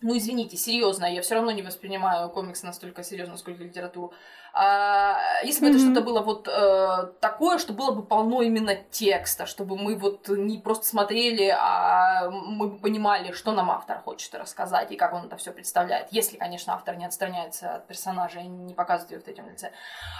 ну, 0.00 0.16
извините, 0.16 0.56
серьезно, 0.56 1.06
я 1.06 1.22
все 1.22 1.34
равно 1.34 1.50
не 1.50 1.62
воспринимаю 1.62 2.30
комиксы 2.30 2.64
настолько 2.64 3.02
серьезно, 3.02 3.36
сколько 3.36 3.64
литературу. 3.64 4.12
А, 4.52 5.18
если 5.44 5.60
бы 5.60 5.66
mm-hmm. 5.66 5.74
это 5.74 5.80
что-то 5.80 6.00
было 6.00 6.20
вот 6.20 6.48
э, 6.48 7.12
такое, 7.20 7.58
что 7.58 7.72
было 7.72 7.92
бы 7.92 8.02
полно 8.02 8.42
именно 8.42 8.74
текста, 8.74 9.46
чтобы 9.46 9.76
мы 9.76 9.96
вот 9.96 10.28
не 10.28 10.58
просто 10.58 10.86
смотрели, 10.86 11.54
а 11.56 12.30
мы 12.30 12.68
бы 12.68 12.78
понимали, 12.78 13.32
что 13.32 13.52
нам 13.52 13.70
автор 13.70 13.98
хочет 14.00 14.34
рассказать 14.34 14.90
и 14.92 14.96
как 14.96 15.12
он 15.12 15.26
это 15.26 15.36
все 15.36 15.52
представляет, 15.52 16.08
если, 16.10 16.36
конечно, 16.36 16.74
автор 16.74 16.96
не 16.96 17.06
отстраняется 17.06 17.76
от 17.76 17.86
персонажа 17.86 18.40
и 18.40 18.46
не 18.46 18.74
показывает 18.74 19.12
ее 19.12 19.18
в 19.20 19.24
третьем 19.24 19.48
лице, 19.48 19.72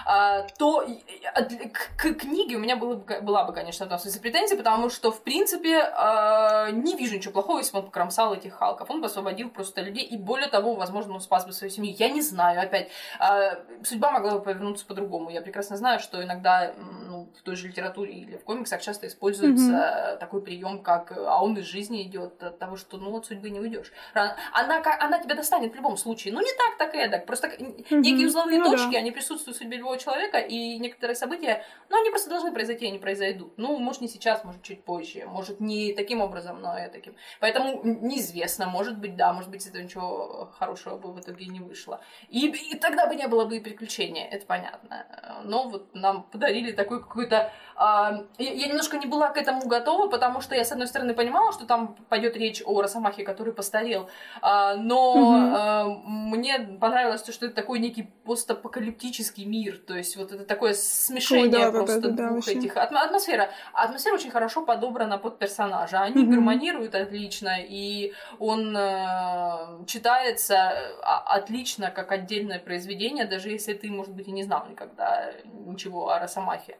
а, 0.04 0.42
то 0.58 0.84
к, 0.84 1.96
к 1.96 2.14
книге 2.14 2.56
у 2.56 2.60
меня 2.60 2.76
было, 2.76 2.96
была 2.96 3.44
бы, 3.44 3.52
конечно, 3.52 3.86
в 3.86 3.88
этом 3.88 3.98
смысле 3.98 4.20
претензия, 4.20 4.56
потому 4.56 4.90
что, 4.90 5.10
в 5.10 5.22
принципе, 5.22 5.78
э, 5.78 6.70
не 6.72 6.96
вижу 6.96 7.16
ничего 7.16 7.32
плохого, 7.32 7.58
если 7.58 7.72
бы 7.72 7.80
он 7.80 7.86
покромсал 7.86 8.34
этих 8.34 8.54
халков. 8.54 8.90
Он 8.90 9.00
бы 9.00 9.06
освободил 9.06 9.50
просто 9.50 9.82
людей, 9.82 10.04
и 10.04 10.16
более 10.16 10.48
того, 10.48 10.74
возможно, 10.74 11.14
он 11.14 11.20
спас 11.20 11.46
бы 11.46 11.52
свою 11.52 11.70
семью. 11.70 11.94
Я 11.98 12.10
не 12.10 12.20
знаю, 12.20 12.60
опять, 12.60 12.90
э, 13.20 13.84
судьба 13.84 14.12
могла 14.18 14.38
бы 14.38 14.44
повернуться 14.44 14.86
по-другому. 14.86 15.30
Я 15.30 15.40
прекрасно 15.40 15.76
знаю, 15.76 16.00
что 16.00 16.22
иногда 16.22 16.74
ну, 16.76 17.30
в 17.38 17.42
той 17.42 17.56
же 17.56 17.68
литературе 17.68 18.12
или 18.12 18.36
в 18.36 18.44
комиксах 18.44 18.82
часто 18.82 19.06
используется 19.06 19.72
mm-hmm. 19.72 20.18
такой 20.18 20.42
прием, 20.42 20.82
как 20.82 21.12
а 21.16 21.42
он 21.42 21.56
из 21.56 21.64
жизни 21.64 22.02
идет 22.02 22.42
от 22.42 22.58
того, 22.58 22.76
что 22.76 22.96
ну 22.98 23.16
от 23.16 23.26
судьбы 23.26 23.50
не 23.50 23.60
уйдешь. 23.60 23.92
Она, 24.14 24.36
она 24.52 25.18
тебя 25.18 25.34
достанет 25.34 25.72
в 25.72 25.76
любом 25.76 25.96
случае. 25.96 26.34
Ну 26.34 26.40
не 26.40 26.52
так, 26.56 26.78
так 26.78 26.94
и 26.94 26.98
эдак. 26.98 27.26
Просто 27.26 27.48
mm-hmm. 27.48 27.96
некие 27.98 28.26
узловые 28.26 28.58
ну, 28.58 28.70
точки, 28.70 28.92
да. 28.92 28.98
они 28.98 29.10
присутствуют 29.10 29.56
в 29.56 29.60
судьбе 29.60 29.78
любого 29.78 29.98
человека, 29.98 30.38
и 30.38 30.78
некоторые 30.78 31.16
события, 31.16 31.64
ну 31.88 32.00
они 32.00 32.10
просто 32.10 32.30
должны 32.30 32.52
произойти, 32.52 32.86
они 32.86 32.98
произойдут. 32.98 33.54
Ну, 33.56 33.78
может, 33.78 34.00
не 34.00 34.08
сейчас, 34.08 34.44
может, 34.44 34.62
чуть 34.62 34.84
позже, 34.84 35.24
может, 35.26 35.60
не 35.60 35.92
таким 35.92 36.20
образом, 36.20 36.60
но 36.60 36.76
и 36.78 36.88
таким. 36.90 37.14
Поэтому 37.40 37.80
неизвестно, 37.84 38.66
может 38.66 38.98
быть, 38.98 39.16
да, 39.16 39.32
может 39.32 39.50
быть, 39.50 39.62
из 39.62 39.68
этого 39.68 39.82
ничего 39.82 40.52
хорошего 40.58 40.96
бы 40.96 41.12
в 41.12 41.20
итоге 41.20 41.46
не 41.46 41.60
вышло. 41.60 42.00
И, 42.28 42.46
и 42.46 42.76
тогда 42.76 43.06
бы 43.06 43.14
не 43.14 43.28
было 43.28 43.44
бы 43.44 43.56
и 43.56 43.60
приключения, 44.08 44.28
это 44.28 44.46
понятно. 44.46 45.06
Но 45.44 45.68
вот 45.68 45.94
нам 45.94 46.22
подарили 46.24 46.72
такой 46.72 47.00
какой-то... 47.00 47.50
А, 47.76 48.24
я 48.38 48.66
немножко 48.66 48.98
не 48.98 49.06
была 49.06 49.28
к 49.30 49.36
этому 49.36 49.66
готова, 49.68 50.08
потому 50.08 50.40
что 50.40 50.56
я, 50.56 50.64
с 50.64 50.72
одной 50.72 50.88
стороны, 50.88 51.14
понимала, 51.14 51.52
что 51.52 51.64
там 51.64 51.94
пойдет 52.08 52.36
речь 52.36 52.60
о 52.64 52.82
Росомахе, 52.82 53.24
который 53.24 53.52
постарел, 53.52 54.08
а, 54.42 54.74
но 54.74 55.12
угу. 55.12 56.08
мне 56.08 56.58
понравилось 56.80 57.22
то, 57.22 57.32
что 57.32 57.46
это 57.46 57.54
такой 57.54 57.78
некий 57.78 58.10
постапокалиптический 58.24 59.44
мир, 59.44 59.78
то 59.78 59.96
есть 59.96 60.16
вот 60.16 60.32
это 60.32 60.44
такое 60.44 60.74
смешение 60.74 61.44
Ой, 61.44 61.50
да, 61.50 61.70
просто 61.70 62.00
да, 62.00 62.08
да, 62.10 62.28
двух 62.30 62.46
да, 62.46 62.52
этих... 62.52 62.76
Атмосфера. 62.76 63.50
Атмосфера 63.72 64.14
очень 64.14 64.30
хорошо 64.30 64.64
подобрана 64.64 65.18
под 65.18 65.38
персонажа, 65.38 66.00
они 66.00 66.24
угу. 66.24 66.32
гармонируют 66.32 66.96
отлично, 66.96 67.58
и 67.60 68.12
он 68.40 68.76
э, 68.76 69.84
читается 69.86 70.72
отлично 71.02 71.92
как 71.92 72.10
отдельное 72.10 72.58
произведение, 72.58 73.24
даже 73.24 73.50
если 73.50 73.74
ты, 73.74 73.88
может 73.98 74.14
быть, 74.14 74.28
и 74.28 74.32
не 74.32 74.44
знал 74.44 74.66
никогда 74.68 75.32
ничего 75.44 76.10
о 76.10 76.18
Росомахе. 76.18 76.78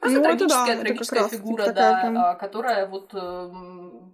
Просто 0.00 0.18
ну, 0.18 0.24
трагическая, 0.24 0.76
да, 0.76 0.82
трагическая 0.82 1.28
фигура, 1.28 1.72
да, 1.72 2.00
прям... 2.00 2.18
А, 2.18 2.34
которая 2.34 2.86
вот 2.86 3.10
э, 3.14 3.50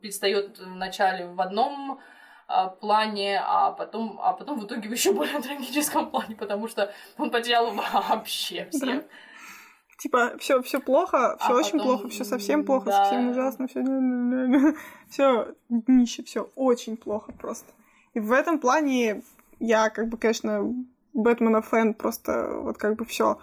предстает 0.03 0.59
вначале 0.59 1.27
в 1.27 1.41
одном 1.41 2.01
а, 2.47 2.69
плане, 2.69 3.41
а 3.43 3.73
потом, 3.73 4.19
а 4.23 4.33
потом 4.33 4.59
в 4.59 4.67
итоге 4.67 4.89
в 4.89 4.93
еще 4.93 5.13
более 5.13 5.41
трагическом 5.43 6.11
плане, 6.11 6.37
потому 6.37 6.69
что 6.69 6.93
он 7.17 7.31
потерял 7.31 7.73
вообще 7.73 8.69
всех. 8.71 9.03
Да. 9.03 9.09
Типа, 9.99 10.33
все, 10.39 10.63
все 10.63 10.79
плохо, 10.81 11.37
все 11.41 11.53
а 11.53 11.57
очень 11.57 11.79
потом... 11.79 11.87
плохо, 11.87 12.09
все 12.09 12.25
совсем 12.25 12.65
плохо, 12.65 12.87
да. 12.87 13.05
совсем 13.05 13.31
ужасно, 13.31 13.67
все 13.67 13.81
все 15.11 15.55
днище, 15.69 16.23
все 16.23 16.49
очень 16.55 16.97
плохо 16.97 17.33
просто. 17.33 17.73
И 18.15 18.21
в 18.21 18.33
этом 18.33 18.59
плане 18.59 19.23
я, 19.59 19.91
как 19.91 20.09
бы, 20.09 20.17
конечно, 20.17 20.75
Бэтмена 21.19 21.63
фэн, 21.63 21.95
просто 21.95 22.49
вот 22.63 22.79
как 22.79 22.97
бы 22.97 23.05
все. 23.05 23.39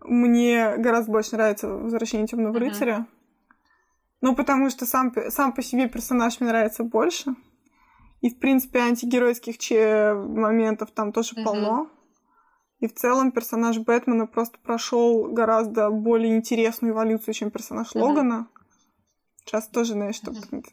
Мне 0.00 0.76
гораздо 0.76 1.12
больше 1.12 1.32
нравится 1.32 1.68
«Возвращение 1.68 2.26
темного 2.26 2.56
mm-hmm. 2.56 2.58
рыцаря». 2.58 3.06
Ну, 4.20 4.34
потому 4.34 4.70
что 4.70 4.86
сам, 4.86 5.12
сам 5.28 5.52
по 5.52 5.62
себе 5.62 5.88
персонаж 5.88 6.40
мне 6.40 6.48
нравится 6.48 6.84
больше. 6.84 7.34
И, 8.20 8.30
в 8.30 8.38
принципе, 8.38 8.80
антигеройских 8.80 9.58
че 9.58 10.14
моментов 10.14 10.90
там 10.92 11.12
тоже 11.12 11.34
mm-hmm. 11.34 11.44
полно. 11.44 11.90
И 12.80 12.86
в 12.86 12.94
целом 12.94 13.32
персонаж 13.32 13.78
Бэтмена 13.78 14.26
просто 14.26 14.58
прошел 14.58 15.32
гораздо 15.32 15.90
более 15.90 16.36
интересную 16.36 16.92
эволюцию, 16.92 17.34
чем 17.34 17.50
персонаж 17.50 17.94
mm-hmm. 17.94 18.00
Логана. 18.00 18.48
Сейчас 19.44 19.68
тоже, 19.68 19.92
знаешь, 19.92 20.16
что 20.16 20.32
mm-hmm. 20.32 20.64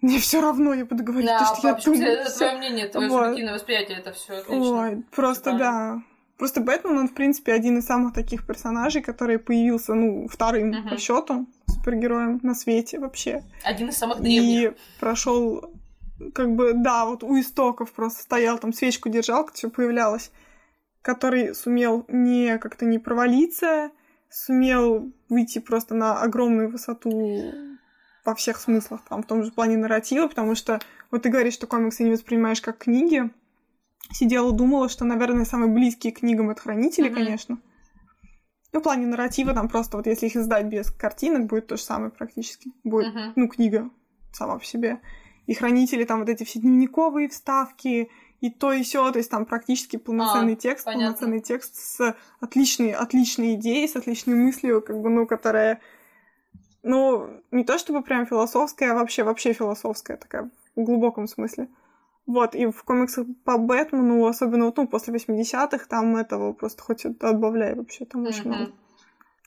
Мне 0.00 0.18
все 0.18 0.40
равно, 0.40 0.74
я 0.74 0.84
буду 0.84 1.02
говорить, 1.02 1.28
да, 1.28 1.38
то, 1.38 1.56
что 1.56 1.68
я 1.68 1.74
думаю. 1.74 2.12
Это 2.12 2.36
твое 2.36 2.58
мнение, 2.58 2.88
твое 2.88 3.08
вот. 3.08 3.18
субъективное 3.18 3.54
восприятие, 3.54 3.98
это 3.98 4.12
все 4.12 4.34
отлично. 4.34 4.80
Ой, 4.80 5.02
просто 5.10 5.52
Шикарно. 5.52 5.58
да. 5.58 6.02
Просто 6.38 6.60
Бэтмен, 6.60 6.98
он, 6.98 7.08
в 7.08 7.14
принципе, 7.14 7.52
один 7.52 7.78
из 7.78 7.86
самых 7.86 8.12
таких 8.12 8.46
персонажей, 8.46 9.00
который 9.00 9.38
появился, 9.38 9.94
ну, 9.94 10.28
вторым 10.28 10.70
uh-huh. 10.70 10.90
по 10.90 10.98
счету 10.98 11.46
супергероем 11.66 12.40
на 12.42 12.54
свете 12.54 12.98
вообще. 12.98 13.42
Один 13.64 13.88
из 13.88 13.96
самых 13.96 14.20
древних. 14.20 14.72
И 14.72 14.76
прошел, 15.00 15.72
как 16.34 16.54
бы, 16.54 16.74
да, 16.74 17.06
вот 17.06 17.22
у 17.22 17.40
истоков 17.40 17.92
просто 17.92 18.22
стоял, 18.22 18.58
там 18.58 18.74
свечку 18.74 19.08
держал, 19.08 19.46
как 19.46 19.54
все 19.54 19.70
появлялось, 19.70 20.30
который 21.00 21.54
сумел 21.54 22.04
не 22.08 22.58
как-то 22.58 22.84
не 22.84 22.98
провалиться, 22.98 23.90
сумел 24.28 25.10
выйти 25.30 25.60
просто 25.60 25.94
на 25.94 26.20
огромную 26.20 26.70
высоту 26.70 27.10
во 28.26 28.34
всех 28.34 28.58
смыслах, 28.58 29.00
там, 29.08 29.22
в 29.22 29.26
том 29.26 29.42
же 29.44 29.50
плане 29.50 29.76
нарратива, 29.76 30.26
потому 30.26 30.54
что 30.54 30.80
вот 31.10 31.22
ты 31.22 31.28
говоришь, 31.28 31.54
что 31.54 31.66
комиксы 31.66 32.02
не 32.04 32.10
воспринимаешь 32.10 32.60
как 32.60 32.78
книги, 32.78 33.30
сидела, 34.12 34.52
думала, 34.52 34.88
что, 34.88 35.04
наверное, 35.04 35.44
самые 35.44 35.70
близкие 35.72 36.12
к 36.12 36.18
книгам 36.18 36.50
это 36.50 36.60
хранители, 36.60 37.10
mm-hmm. 37.10 37.14
конечно. 37.14 37.58
Ну, 38.72 38.80
в 38.80 38.82
плане 38.82 39.06
нарратива, 39.06 39.54
там 39.54 39.68
просто 39.68 39.96
вот 39.96 40.06
если 40.06 40.26
их 40.26 40.36
издать 40.36 40.66
без 40.66 40.90
картинок, 40.90 41.46
будет 41.46 41.68
то 41.68 41.76
же 41.76 41.82
самое 41.82 42.10
практически. 42.10 42.72
Будет, 42.84 43.14
mm-hmm. 43.14 43.32
ну, 43.36 43.48
книга 43.48 43.90
сама 44.32 44.58
по 44.58 44.64
себе. 44.64 45.00
И 45.46 45.54
хранители, 45.54 46.04
там 46.04 46.20
вот 46.20 46.28
эти 46.28 46.44
все 46.44 46.58
дневниковые 46.58 47.28
вставки, 47.28 48.10
и 48.40 48.50
то 48.50 48.72
и 48.72 48.82
все, 48.82 49.10
то 49.12 49.18
есть 49.18 49.30
там 49.30 49.46
практически 49.46 49.96
полноценный 49.96 50.54
а, 50.54 50.56
текст, 50.56 50.84
понятно. 50.84 51.06
полноценный 51.06 51.40
текст 51.40 51.76
с 51.76 52.16
отличной, 52.40 52.92
отличной 52.92 53.54
идеей, 53.54 53.88
с 53.88 53.96
отличной 53.96 54.34
мыслью, 54.34 54.82
как 54.82 55.00
бы, 55.00 55.08
ну, 55.08 55.26
которая, 55.26 55.80
ну, 56.86 57.42
не 57.50 57.64
то 57.64 57.78
чтобы 57.78 58.02
прям 58.02 58.26
философская, 58.26 58.92
а 58.92 58.94
вообще, 58.94 59.24
вообще 59.24 59.52
философская 59.52 60.16
такая, 60.16 60.50
в 60.76 60.82
глубоком 60.82 61.26
смысле. 61.26 61.68
Вот, 62.26 62.54
и 62.54 62.66
в 62.66 62.82
комиксах 62.84 63.26
по 63.44 63.58
Бэтмену, 63.58 64.24
особенно 64.26 64.66
вот, 64.66 64.76
ну, 64.76 64.86
после 64.88 65.14
80-х, 65.14 65.86
там 65.88 66.16
этого 66.16 66.52
просто 66.52 66.82
хоть 66.82 67.04
отбавляй 67.04 67.74
вообще, 67.74 68.04
там 68.04 68.22
mm-hmm. 68.22 68.28
очень 68.28 68.48
много. 68.48 68.72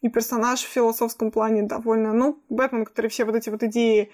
И 0.01 0.09
персонаж 0.09 0.61
в 0.61 0.67
философском 0.67 1.31
плане 1.31 1.63
довольно... 1.63 2.13
Ну, 2.13 2.41
Бэтмен, 2.49 2.85
который 2.85 3.09
все 3.09 3.25
вот 3.25 3.35
эти 3.35 3.49
вот 3.49 3.63
идеи... 3.63 4.11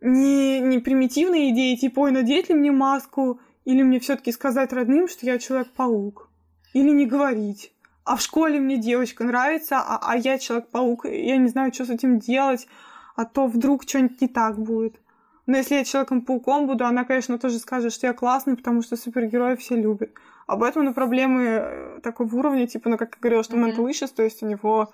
Не, 0.00 0.60
не 0.60 0.78
примитивные 0.78 1.50
идеи, 1.50 1.76
типа, 1.76 2.00
ой, 2.00 2.10
надеть 2.10 2.48
ли 2.48 2.54
мне 2.54 2.72
маску, 2.72 3.40
или 3.64 3.82
мне 3.82 4.00
все 4.00 4.16
таки 4.16 4.32
сказать 4.32 4.72
родным, 4.72 5.08
что 5.08 5.24
я 5.24 5.38
Человек-паук, 5.38 6.28
или 6.72 6.90
не 6.90 7.06
говорить. 7.06 7.73
А 8.04 8.16
в 8.16 8.20
школе 8.20 8.60
мне 8.60 8.76
девочка 8.76 9.24
нравится, 9.24 9.78
а, 9.78 9.98
а 10.02 10.16
я 10.16 10.38
Человек-паук, 10.38 11.06
я 11.06 11.36
не 11.38 11.48
знаю, 11.48 11.72
что 11.72 11.86
с 11.86 11.90
этим 11.90 12.18
делать, 12.18 12.68
а 13.16 13.24
то 13.24 13.46
вдруг 13.46 13.84
что-нибудь 13.84 14.20
не 14.20 14.28
так 14.28 14.58
будет. 14.58 15.00
Но 15.46 15.56
если 15.56 15.74
я 15.74 15.84
Человеком-пауком 15.84 16.66
буду, 16.66 16.86
она, 16.86 17.04
конечно, 17.04 17.38
тоже 17.38 17.58
скажет, 17.58 17.92
что 17.92 18.06
я 18.06 18.12
классный, 18.12 18.56
потому 18.56 18.82
что 18.82 18.96
супергероев 18.96 19.60
все 19.60 19.76
любят. 19.76 20.10
А 20.46 20.56
Бэтмену 20.56 20.92
проблемы 20.92 21.42
э, 21.42 22.00
такого 22.02 22.34
уровня, 22.36 22.66
типа, 22.66 22.90
ну, 22.90 22.98
как 22.98 23.14
я 23.14 23.20
говорила, 23.20 23.42
что 23.42 23.56
mm-hmm. 23.56 23.90
issues, 23.90 24.12
то 24.14 24.22
есть 24.22 24.42
у 24.42 24.46
него 24.46 24.92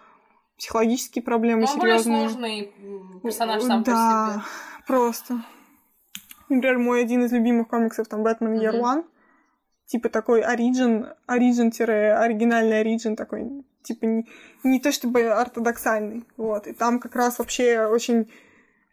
психологические 0.56 1.22
проблемы 1.22 1.62
ну, 1.62 1.66
серьезные. 1.66 2.16
более 2.16 2.28
сложный 2.28 2.72
персонаж 3.22 3.62
сам 3.62 3.82
да, 3.82 4.26
по 4.26 4.32
себе. 4.32 4.42
просто. 4.86 5.42
Например, 6.48 6.78
мой 6.78 7.02
один 7.02 7.24
из 7.24 7.32
любимых 7.32 7.68
комиксов, 7.68 8.08
там, 8.08 8.22
Бэтмен 8.22 8.54
Year 8.54 8.74
mm-hmm. 8.74 8.82
One, 8.82 9.04
типа 9.90 10.08
такой 10.08 10.40
оригин, 10.42 11.08
оригин-оригинальный 11.26 12.80
оригин 12.80 13.16
такой, 13.16 13.64
типа 13.82 14.04
не, 14.04 14.26
не 14.62 14.78
то 14.78 14.92
чтобы 14.92 15.24
ортодоксальный, 15.24 16.24
вот. 16.36 16.68
И 16.68 16.72
там 16.72 17.00
как 17.00 17.16
раз 17.16 17.40
вообще 17.40 17.86
очень 17.86 18.30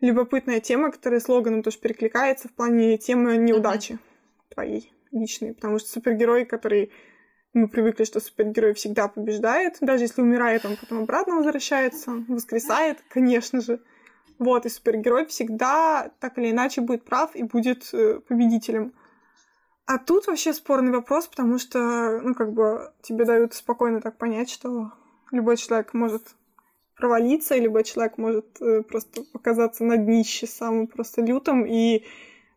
любопытная 0.01 0.59
тема, 0.59 0.91
которая 0.91 1.19
с 1.19 1.29
Логаном 1.29 1.61
тоже 1.61 1.77
перекликается 1.77 2.47
в 2.47 2.53
плане 2.53 2.97
темы 2.97 3.37
неудачи 3.37 3.93
mm-hmm. 3.93 4.53
твоей 4.55 4.91
личной. 5.11 5.53
Потому 5.53 5.77
что 5.77 5.89
супергерой, 5.89 6.45
который 6.45 6.91
мы 7.53 7.67
привыкли, 7.67 8.03
что 8.03 8.19
супергерой 8.19 8.73
всегда 8.73 9.07
побеждает, 9.07 9.77
даже 9.81 10.05
если 10.05 10.21
умирает, 10.21 10.65
он 10.65 10.77
потом 10.77 11.03
обратно 11.03 11.35
возвращается, 11.35 12.11
воскресает, 12.27 13.03
конечно 13.09 13.61
же. 13.61 13.81
Вот, 14.39 14.65
и 14.65 14.69
супергерой 14.69 15.27
всегда 15.27 16.11
так 16.19 16.39
или 16.39 16.49
иначе 16.49 16.81
будет 16.81 17.03
прав 17.05 17.35
и 17.35 17.43
будет 17.43 17.87
э, 17.93 18.19
победителем. 18.27 18.93
А 19.87 19.99
тут 19.99 20.27
вообще 20.27 20.53
спорный 20.53 20.91
вопрос, 20.91 21.27
потому 21.27 21.57
что, 21.57 22.19
ну, 22.21 22.35
как 22.35 22.51
бы 22.51 22.91
тебе 23.01 23.23
дают 23.23 23.53
спокойно 23.53 24.01
так 24.01 24.17
понять, 24.17 24.49
что 24.49 24.91
любой 25.31 25.55
человек 25.55 25.93
может 25.93 26.35
провалиться, 26.97 27.55
и 27.55 27.61
любой 27.61 27.85
человек 27.85 28.17
может 28.17 28.61
э, 28.61 28.81
просто 28.81 29.23
показаться 29.31 29.85
на 29.85 29.95
днище 29.95 30.45
самым 30.45 30.87
просто 30.87 31.21
лютым. 31.21 31.65
И, 31.65 32.03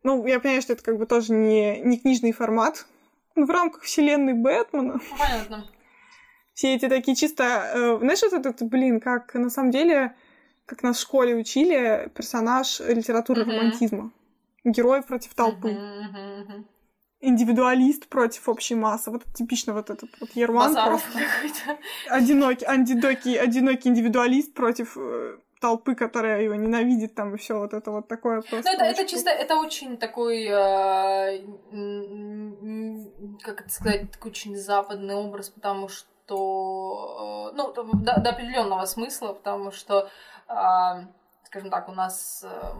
ну, 0.02 0.26
я 0.26 0.40
понимаю, 0.40 0.60
что 0.60 0.72
это 0.72 0.82
как 0.82 0.98
бы 0.98 1.06
тоже 1.06 1.32
не, 1.32 1.78
не 1.82 1.98
книжный 1.98 2.32
формат. 2.32 2.86
Но 3.36 3.46
в 3.46 3.50
рамках 3.50 3.82
вселенной 3.82 4.34
Бэтмена. 4.34 4.98
Понятно. 5.16 5.70
Все 6.52 6.74
эти 6.74 6.88
такие 6.88 7.16
чисто... 7.16 7.44
Э, 7.44 7.98
знаешь, 8.00 8.22
вот 8.22 8.32
этот, 8.32 8.68
блин, 8.68 8.98
как 8.98 9.34
на 9.34 9.50
самом 9.50 9.70
деле, 9.70 10.16
как 10.66 10.82
нас 10.82 10.96
в 10.96 11.02
школе 11.02 11.36
учили, 11.36 12.10
персонаж 12.12 12.80
литературы 12.80 13.42
uh-huh. 13.42 13.56
романтизма. 13.56 14.10
Герой 14.64 15.02
против 15.02 15.32
толпы. 15.34 15.68
Uh-huh, 15.68 16.14
uh-huh, 16.14 16.64
индивидуалист 17.20 18.08
против 18.08 18.48
общей 18.48 18.74
массы. 18.74 19.10
Вот 19.10 19.22
типично 19.34 19.74
вот 19.74 19.90
этот 19.90 20.10
вот 20.20 20.30
Ерман 20.34 20.74
просто. 20.74 21.18
Одинокий, 22.08 22.64
одинокий, 22.64 23.36
одинокий 23.36 23.88
индивидуалист 23.90 24.54
против 24.54 24.96
э, 24.96 25.36
толпы, 25.60 25.94
которая 25.94 26.42
его 26.42 26.54
ненавидит, 26.54 27.14
там, 27.14 27.34
и 27.34 27.38
все 27.38 27.58
вот 27.58 27.74
это 27.74 27.90
вот 27.90 28.08
такое 28.08 28.40
просто. 28.40 28.70
Ну, 28.70 28.74
это, 28.74 28.84
это 28.84 29.06
чисто, 29.06 29.30
это 29.30 29.56
очень 29.56 29.98
такой, 29.98 30.46
э, 30.46 31.42
как 33.42 33.60
это 33.60 33.70
сказать, 33.70 34.10
такой 34.10 34.30
очень 34.30 34.56
западный 34.56 35.14
образ, 35.14 35.50
потому 35.50 35.88
что, 35.88 37.50
э, 37.52 37.56
ну, 37.56 37.72
до, 37.72 38.20
до 38.20 38.30
определенного 38.30 38.86
смысла, 38.86 39.34
потому 39.34 39.70
что, 39.70 40.08
э, 40.48 40.52
скажем 41.44 41.70
так, 41.70 41.88
у 41.88 41.92
нас 41.92 42.44
э, 42.44 42.72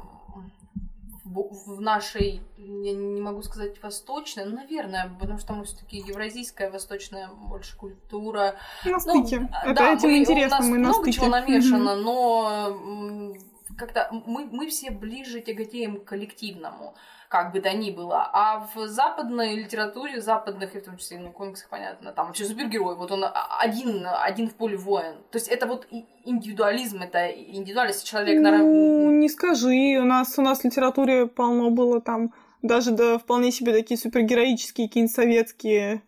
в 1.32 1.80
нашей, 1.80 2.42
я 2.56 2.92
не 2.92 3.20
могу 3.20 3.42
сказать 3.42 3.82
восточной, 3.82 4.44
ну, 4.44 4.56
наверное, 4.56 5.10
потому 5.20 5.38
что 5.38 5.52
мы 5.52 5.64
все-таки 5.64 5.98
евразийская, 5.98 6.70
восточная 6.70 7.28
больше 7.28 7.76
культура. 7.76 8.56
На 8.84 8.92
ну, 8.92 9.00
стыке. 9.00 9.40
Ну, 9.40 9.48
Это 9.64 9.74
да, 9.74 9.94
этим 9.94 10.08
мы, 10.08 10.18
интересно, 10.18 10.56
у 10.56 10.60
нас 10.60 10.68
мы 10.68 10.78
на 10.78 10.88
много 10.88 11.02
стыке. 11.02 11.16
чего 11.16 11.26
намешано, 11.28 11.90
mm-hmm. 11.90 12.02
но 12.02 13.34
как-то 13.76 14.08
мы, 14.26 14.46
мы 14.46 14.68
все 14.68 14.90
ближе 14.90 15.40
тяготеем 15.40 16.00
к 16.00 16.04
коллективному 16.04 16.94
как 17.30 17.52
бы 17.52 17.60
то 17.60 17.72
ни 17.72 17.92
было. 17.92 18.28
А 18.32 18.68
в 18.74 18.88
западной 18.88 19.54
литературе, 19.54 20.20
западных, 20.20 20.74
и 20.74 20.80
в 20.80 20.84
том 20.84 20.96
числе 20.96 21.20
на 21.20 21.30
комиксах, 21.30 21.68
понятно, 21.70 22.10
там 22.10 22.26
вообще 22.26 22.44
супергерой, 22.44 22.96
вот 22.96 23.12
он 23.12 23.24
один, 23.60 24.04
один 24.04 24.48
в 24.48 24.54
поле 24.54 24.76
воин. 24.76 25.14
То 25.30 25.38
есть 25.38 25.46
это 25.46 25.66
вот 25.66 25.86
индивидуализм, 26.24 27.00
это 27.02 27.28
индивидуальность 27.28 28.04
человека. 28.04 28.58
Ну, 28.58 29.12
не 29.12 29.28
скажи, 29.28 29.96
у 30.00 30.04
нас, 30.04 30.36
у 30.40 30.42
нас 30.42 30.62
в 30.62 30.64
литературе 30.64 31.28
полно 31.28 31.70
было 31.70 32.00
там 32.00 32.34
даже 32.62 32.90
да, 32.90 33.16
вполне 33.16 33.52
себе 33.52 33.72
такие 33.72 33.96
супергероические 33.96 34.88
какие-нибудь 34.88 35.14
советские 35.14 36.02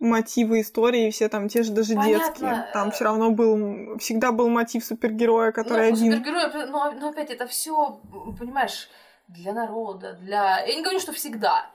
мотивы 0.00 0.60
истории, 0.60 1.10
все 1.10 1.30
там 1.30 1.48
те 1.48 1.62
же 1.62 1.72
даже 1.72 1.94
Понятно. 1.94 2.26
детские. 2.26 2.66
Там 2.74 2.90
все 2.90 3.04
равно 3.04 3.30
был, 3.30 3.96
всегда 3.96 4.32
был 4.32 4.50
мотив 4.50 4.84
супергероя, 4.84 5.50
который 5.50 5.88
ну, 5.88 5.96
один. 5.96 6.12
Супергерой, 6.12 6.66
но, 6.66 6.92
но 6.92 7.08
опять 7.08 7.30
это 7.30 7.46
все, 7.46 8.00
понимаешь, 8.38 8.90
для 9.32 9.52
народа, 9.52 10.14
для... 10.14 10.60
Я 10.60 10.74
не 10.74 10.82
говорю, 10.82 11.00
что 11.00 11.12
всегда, 11.12 11.66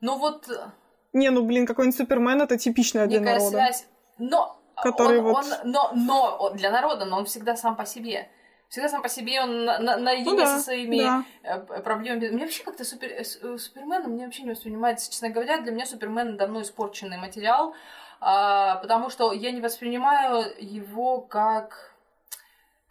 но 0.00 0.18
вот... 0.18 0.48
Э, 0.48 0.70
не, 1.12 1.30
ну, 1.30 1.44
блин, 1.44 1.66
какой-нибудь 1.66 1.96
Супермен— 1.96 2.42
это 2.42 2.56
типичная 2.58 3.06
для 3.06 3.20
некая 3.20 3.34
народа. 3.34 3.50
связь, 3.50 3.86
но... 4.18 4.56
Который 4.76 5.18
он, 5.18 5.24
вот... 5.24 5.44
он, 5.44 5.70
но, 5.70 5.92
но 5.94 6.50
для 6.54 6.70
народа, 6.70 7.04
но 7.04 7.18
он 7.18 7.24
всегда 7.26 7.54
сам 7.54 7.76
по 7.76 7.84
себе. 7.84 8.30
Всегда 8.70 8.88
сам 8.88 9.02
по 9.02 9.08
себе, 9.08 9.42
он 9.42 9.64
на, 9.64 9.78
на, 9.78 9.96
наедине 9.96 10.30
ну, 10.30 10.36
да, 10.36 10.46
со 10.46 10.64
своими 10.64 11.02
да. 11.02 11.24
Э, 11.42 11.80
проблемами. 11.82 12.28
Мне 12.28 12.44
вообще 12.44 12.62
как-то 12.62 12.84
супер, 12.84 13.08
э, 13.08 13.24
Супермен 13.24 14.04
мне 14.04 14.24
вообще 14.24 14.44
не 14.44 14.50
воспринимается, 14.50 15.10
честно 15.10 15.28
говоря. 15.28 15.60
Для 15.60 15.72
меня 15.72 15.86
Супермен 15.86 16.36
давно 16.36 16.62
испорченный 16.62 17.18
материал, 17.18 17.74
а, 18.20 18.76
потому 18.76 19.10
что 19.10 19.32
я 19.32 19.50
не 19.50 19.60
воспринимаю 19.60 20.46
его 20.58 21.20
как 21.20 21.89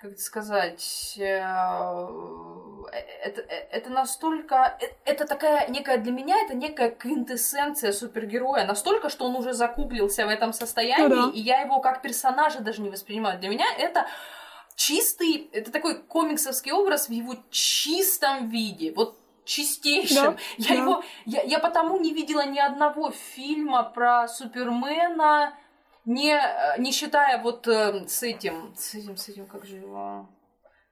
как 0.02 0.14
это 0.14 0.22
сказать, 0.22 1.16
э, 1.18 1.42
это, 3.22 3.42
это 3.42 3.90
настолько, 3.90 4.78
э, 4.80 4.86
это 5.04 5.28
такая 5.28 5.68
некая 5.68 5.98
для 5.98 6.14
меня, 6.14 6.38
это 6.46 6.56
некая 6.56 6.90
квинтэссенция 6.90 7.92
супергероя, 7.92 8.66
настолько, 8.66 9.10
что 9.10 9.26
он 9.26 9.36
уже 9.36 9.52
закуклился 9.52 10.26
в 10.26 10.30
этом 10.30 10.54
состоянии, 10.54 11.08
ну, 11.08 11.32
да. 11.32 11.38
и 11.38 11.42
я 11.42 11.62
его 11.62 11.82
как 11.82 12.02
персонажа 12.02 12.62
даже 12.62 12.82
не 12.82 12.90
воспринимаю. 12.90 13.40
Для 13.40 13.50
меня 13.50 13.66
это 13.78 14.08
чистый, 14.76 15.50
это 15.52 15.70
такой 15.70 16.02
комиксовский 16.02 16.72
образ 16.72 17.10
в 17.10 17.12
его 17.12 17.36
чистом 17.50 18.48
виде. 18.48 18.94
Вот 18.94 19.20
чистейшим. 19.44 20.36
Да, 20.36 20.38
я 20.58 20.68
да. 20.70 20.74
его, 20.76 21.04
я, 21.26 21.42
я 21.42 21.60
потому 21.60 22.00
не 22.00 22.14
видела 22.14 22.46
ни 22.46 22.60
одного 22.60 23.12
фильма 23.12 23.84
про 23.84 24.30
Супермена, 24.30 25.58
не, 26.06 26.40
не 26.78 26.92
считая 26.92 27.42
вот 27.42 27.68
э, 27.68 28.08
с 28.08 28.24
этим, 28.24 28.74
с 28.76 28.96
этим, 28.96 29.18
с 29.18 29.30
этим, 29.30 29.48
как 29.48 29.66
же 29.66 29.78
его, 29.78 30.30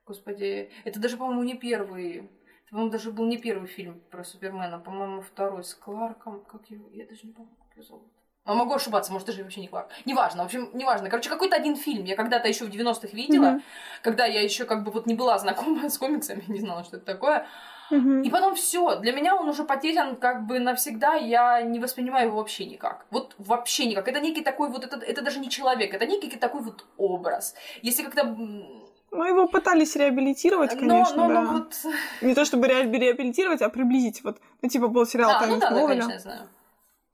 господи, 0.06 0.70
это 0.84 1.00
даже, 1.00 1.16
по-моему, 1.16 1.42
не 1.42 1.54
первый, 1.54 2.18
это, 2.18 2.70
по-моему, 2.70 2.90
даже 2.90 3.12
был 3.12 3.26
не 3.26 3.38
первый 3.38 3.66
фильм 3.66 4.00
про 4.10 4.24
Супермена, 4.24 4.78
по-моему, 4.78 5.22
второй 5.22 5.64
с 5.64 5.74
Кларком, 5.74 6.44
как 6.44 6.68
его, 6.70 6.88
я 6.92 7.06
даже 7.06 7.26
не 7.26 7.32
помню, 7.32 7.56
как 7.58 7.76
его 7.76 7.86
зовут. 7.86 8.12
Но 8.48 8.54
могу 8.54 8.72
ошибаться, 8.72 9.12
может, 9.12 9.26
даже 9.26 9.42
вообще 9.42 9.60
не 9.60 9.68
Кларк. 9.68 9.90
Неважно, 10.06 10.42
в 10.42 10.46
общем, 10.46 10.70
неважно. 10.72 11.10
Короче, 11.10 11.28
какой-то 11.28 11.56
один 11.56 11.76
фильм 11.76 12.06
я 12.06 12.16
когда-то 12.16 12.48
еще 12.48 12.64
в 12.64 12.70
90-х 12.70 13.08
видела, 13.12 13.44
mm-hmm. 13.44 13.62
когда 14.02 14.24
я 14.24 14.40
еще 14.40 14.64
как 14.64 14.84
бы 14.84 14.90
вот 14.90 15.04
не 15.04 15.14
была 15.14 15.38
знакома 15.38 15.90
с 15.90 15.98
комиксами, 15.98 16.42
не 16.48 16.60
знала, 16.60 16.82
что 16.82 16.96
это 16.96 17.04
такое. 17.04 17.46
Угу. 17.90 18.22
И 18.22 18.30
потом 18.30 18.54
все. 18.54 18.96
Для 18.96 19.12
меня 19.12 19.34
он 19.34 19.48
уже 19.48 19.64
потерян 19.64 20.16
как 20.16 20.46
бы 20.46 20.58
навсегда. 20.58 21.14
Я 21.14 21.62
не 21.62 21.78
воспринимаю 21.78 22.28
его 22.28 22.38
вообще 22.38 22.66
никак. 22.66 23.06
Вот 23.10 23.34
вообще 23.38 23.86
никак. 23.86 24.08
Это 24.08 24.20
некий 24.20 24.42
такой 24.42 24.68
вот, 24.68 24.84
это, 24.84 24.96
это 24.96 25.22
даже 25.22 25.40
не 25.40 25.48
человек, 25.48 25.94
это 25.94 26.06
некий 26.06 26.28
такой 26.36 26.62
вот 26.62 26.84
образ. 26.96 27.54
Если 27.82 28.02
как-то 28.02 28.24
ну, 29.10 29.24
его 29.24 29.48
пытались 29.48 29.96
реабилитировать, 29.96 30.70
конечно, 30.78 31.16
но, 31.16 31.28
но, 31.28 31.34
да. 31.34 31.40
Но 31.42 31.52
вот... 31.52 31.74
Не 32.20 32.34
то 32.34 32.44
чтобы 32.44 32.68
реабилитировать, 32.68 33.62
а 33.62 33.70
приблизить. 33.70 34.22
Вот, 34.22 34.38
ну, 34.60 34.68
типа, 34.68 34.88
был 34.88 35.06
сериал 35.06 35.30
а, 35.30 35.46
ну, 35.46 35.58
да, 35.58 35.70
да, 35.70 35.86
конечно, 35.86 36.12
я 36.12 36.18
знаю. 36.18 36.48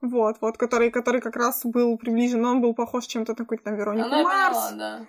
Вот, 0.01 0.35
вот, 0.41 0.57
который, 0.57 0.91
который 0.91 1.21
как 1.21 1.37
раз 1.37 1.61
был 1.63 1.97
приближен, 1.97 2.45
он 2.45 2.59
был 2.59 2.73
похож 2.73 3.05
чем-то 3.05 3.33
такой 3.33 3.59
на 3.63 3.69
Веронику 3.69 4.07
Она 4.07 4.23
Марс. 4.23 4.71
Поняла, 4.71 4.71
да 4.77 5.05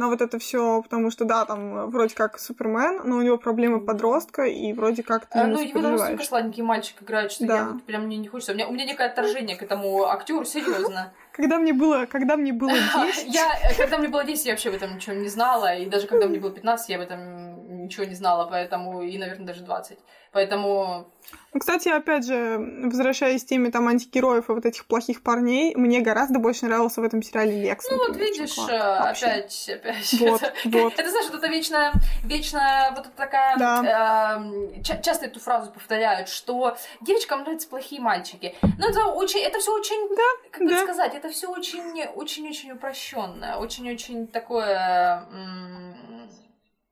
но 0.00 0.08
вот 0.08 0.22
это 0.22 0.38
все, 0.38 0.80
потому 0.80 1.10
что, 1.10 1.26
да, 1.26 1.44
там 1.44 1.76
э, 1.76 1.84
вроде 1.84 2.14
как 2.14 2.38
Супермен, 2.38 3.02
но 3.04 3.16
у 3.16 3.20
него 3.20 3.36
проблемы 3.36 3.84
подростка, 3.84 4.44
и 4.44 4.72
вроде 4.72 5.02
как 5.02 5.26
ты 5.26 5.38
а, 5.38 5.46
Ну, 5.46 5.60
его 5.60 5.78
настолько 5.78 6.24
сладенький 6.24 6.62
мальчик 6.62 7.02
играет, 7.02 7.30
что 7.30 7.46
да. 7.46 7.56
я 7.56 7.64
вот 7.64 7.82
прям 7.82 8.06
мне 8.06 8.16
не 8.16 8.26
хочется. 8.26 8.52
У 8.52 8.54
меня, 8.54 8.66
у 8.66 8.72
меня 8.72 8.86
некое 8.86 9.08
отторжение 9.08 9.58
к 9.58 9.62
этому 9.62 10.04
актеру, 10.06 10.46
серьезно. 10.46 11.12
Когда 11.32 11.58
мне 11.58 11.74
было, 11.74 12.06
когда 12.06 12.36
мне 12.36 12.52
было 12.52 12.72
10... 12.72 13.26
Я, 13.34 13.46
э, 13.62 13.74
когда 13.76 13.98
мне 13.98 14.08
было 14.08 14.24
10, 14.24 14.46
я 14.46 14.52
вообще 14.52 14.70
об 14.70 14.74
этом 14.74 14.94
ничего 14.94 15.14
не 15.14 15.28
знала, 15.28 15.76
и 15.76 15.86
даже 15.86 16.06
когда 16.06 16.26
мне 16.26 16.40
было 16.40 16.50
15, 16.50 16.88
я 16.88 16.96
об 16.96 17.02
этом 17.02 17.84
ничего 17.84 18.04
не 18.04 18.14
знала, 18.14 18.48
поэтому, 18.50 19.02
и, 19.02 19.16
наверное, 19.18 19.46
даже 19.46 19.62
20. 19.62 19.98
Поэтому... 20.32 21.10
Ну, 21.52 21.58
кстати, 21.58 21.88
опять 21.88 22.24
же, 22.24 22.58
возвращаясь 22.84 23.42
к 23.42 23.48
теме 23.48 23.70
там 23.70 23.88
антигероев 23.88 24.48
и 24.48 24.52
вот 24.52 24.64
этих 24.64 24.86
плохих 24.86 25.22
парней, 25.22 25.74
мне 25.74 26.00
гораздо 26.00 26.38
больше 26.38 26.66
нравился 26.66 27.00
в 27.00 27.04
этом 27.04 27.22
сериале 27.22 27.60
Лекс. 27.60 27.88
Ну, 27.90 27.98
вот 27.98 28.16
видишь, 28.16 28.56
э, 28.56 28.76
опять, 28.76 29.68
опять. 29.68 30.12
Вот, 30.20 30.42
это, 30.42 30.54
вот. 30.66 30.92
Это, 30.96 31.10
знаешь, 31.10 31.26
вот 31.30 31.38
это 31.38 31.48
вечно, 31.48 31.92
вечно 32.22 32.92
вот 32.96 33.12
такая... 33.16 33.56
Да. 33.58 34.40
Э, 34.40 34.82
часто 35.02 35.26
эту 35.26 35.40
фразу 35.40 35.72
повторяют, 35.72 36.28
что 36.28 36.76
девочкам 37.00 37.40
нравятся 37.40 37.68
плохие 37.68 38.00
мальчики. 38.00 38.54
Но 38.78 38.88
это 38.88 39.06
очень, 39.06 39.40
это 39.40 39.58
все 39.58 39.74
очень, 39.74 40.08
да, 40.14 40.50
как 40.52 40.68
да. 40.68 40.74
бы 40.74 40.80
сказать, 40.82 41.14
это 41.16 41.30
все 41.30 41.50
очень, 41.50 42.04
очень-очень 42.14 42.72
упрощенное, 42.72 43.56
очень-очень 43.56 44.28
такое... 44.28 45.26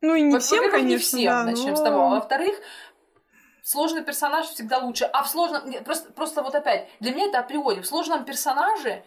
Ну 0.00 0.14
и 0.14 0.22
не 0.22 0.32
вот, 0.32 0.42
всем, 0.42 0.70
конечно, 0.70 0.86
не 0.86 0.96
всем, 0.96 1.24
да, 1.24 1.42
начнем 1.44 1.70
но... 1.70 1.76
с 1.76 1.82
того. 1.82 2.00
А 2.02 2.10
во-вторых, 2.10 2.56
сложный 3.68 4.02
персонаж 4.02 4.46
всегда 4.46 4.78
лучше. 4.78 5.04
А 5.04 5.22
в 5.22 5.28
сложном... 5.28 5.62
Просто, 5.84 6.10
просто 6.12 6.42
вот 6.42 6.54
опять, 6.54 6.88
для 7.00 7.12
меня 7.12 7.26
это 7.26 7.40
априори. 7.40 7.80
В 7.82 7.86
сложном 7.86 8.24
персонаже 8.24 9.02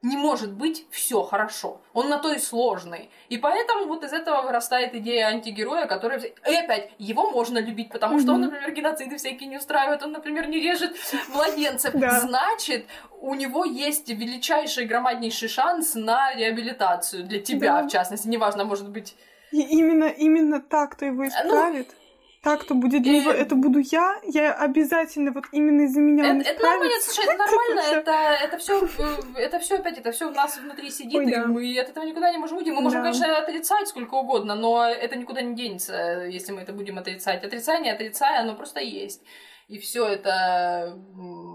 не 0.00 0.16
может 0.16 0.52
быть 0.52 0.86
все 0.90 1.22
хорошо. 1.22 1.82
Он 1.92 2.08
на 2.08 2.18
то 2.18 2.32
и 2.32 2.38
сложный. 2.38 3.10
И 3.28 3.36
поэтому 3.36 3.84
вот 3.86 4.04
из 4.04 4.14
этого 4.14 4.40
вырастает 4.40 4.94
идея 4.94 5.26
антигероя, 5.26 5.86
который... 5.86 6.34
И 6.48 6.54
опять, 6.54 6.92
его 6.98 7.30
можно 7.30 7.58
любить, 7.58 7.90
потому 7.90 8.18
что 8.18 8.32
он, 8.32 8.40
например, 8.40 8.72
геноциды 8.72 9.18
всякие 9.18 9.50
не 9.50 9.58
устраивает, 9.58 10.02
он, 10.02 10.12
например, 10.12 10.48
не 10.48 10.60
режет 10.60 10.96
младенцев. 11.28 11.92
Да. 11.92 12.20
Значит, 12.20 12.86
у 13.20 13.34
него 13.34 13.66
есть 13.66 14.08
величайший, 14.08 14.86
громаднейший 14.86 15.50
шанс 15.50 15.94
на 15.94 16.34
реабилитацию 16.34 17.24
для 17.24 17.40
тебя, 17.40 17.82
да. 17.82 17.88
в 17.88 17.90
частности. 17.90 18.28
Неважно, 18.28 18.64
может 18.64 18.88
быть... 18.88 19.14
И 19.52 19.60
именно, 19.60 20.06
именно 20.06 20.60
так 20.62 20.92
кто 20.92 21.04
его 21.04 21.22
ну, 21.22 21.28
исправит. 21.28 21.88
Ну, 21.90 22.05
так, 22.42 22.60
кто 22.60 22.74
будет 22.74 23.04
него, 23.04 23.30
это 23.30 23.54
буду 23.54 23.78
я, 23.78 24.20
я 24.24 24.52
обязательно 24.52 25.32
вот 25.32 25.44
именно 25.52 25.82
из-за 25.82 26.00
меня 26.00 26.36
это, 26.36 26.50
это 26.50 26.62
нормально, 26.62 26.94
слушай, 27.00 27.24
это 27.28 27.38
нормально, 27.38 27.80
это, 27.92 28.12
это 28.44 28.58
все, 28.58 28.88
это 29.36 29.58
все 29.58 29.76
опять, 29.76 29.98
это 29.98 30.12
все 30.12 30.28
у 30.28 30.30
нас 30.30 30.56
внутри 30.58 30.90
сидит, 30.90 31.16
Ой, 31.16 31.26
да. 31.30 31.42
и 31.42 31.46
мы 31.46 31.78
от 31.78 31.88
этого 31.88 32.04
никуда 32.04 32.30
не 32.30 32.38
можем 32.38 32.58
уйти. 32.58 32.70
Мы 32.70 32.80
можем, 32.80 33.02
да. 33.02 33.10
конечно, 33.10 33.38
отрицать 33.38 33.88
сколько 33.88 34.14
угодно, 34.14 34.54
но 34.54 34.86
это 34.86 35.16
никуда 35.16 35.42
не 35.42 35.54
денется, 35.54 36.26
если 36.26 36.52
мы 36.52 36.62
это 36.62 36.72
будем 36.72 36.98
отрицать. 36.98 37.44
Отрицание, 37.44 37.92
отрицая, 37.92 38.40
оно 38.40 38.54
просто 38.54 38.80
есть. 38.80 39.22
И 39.68 39.78
все 39.78 40.06
это, 40.06 40.96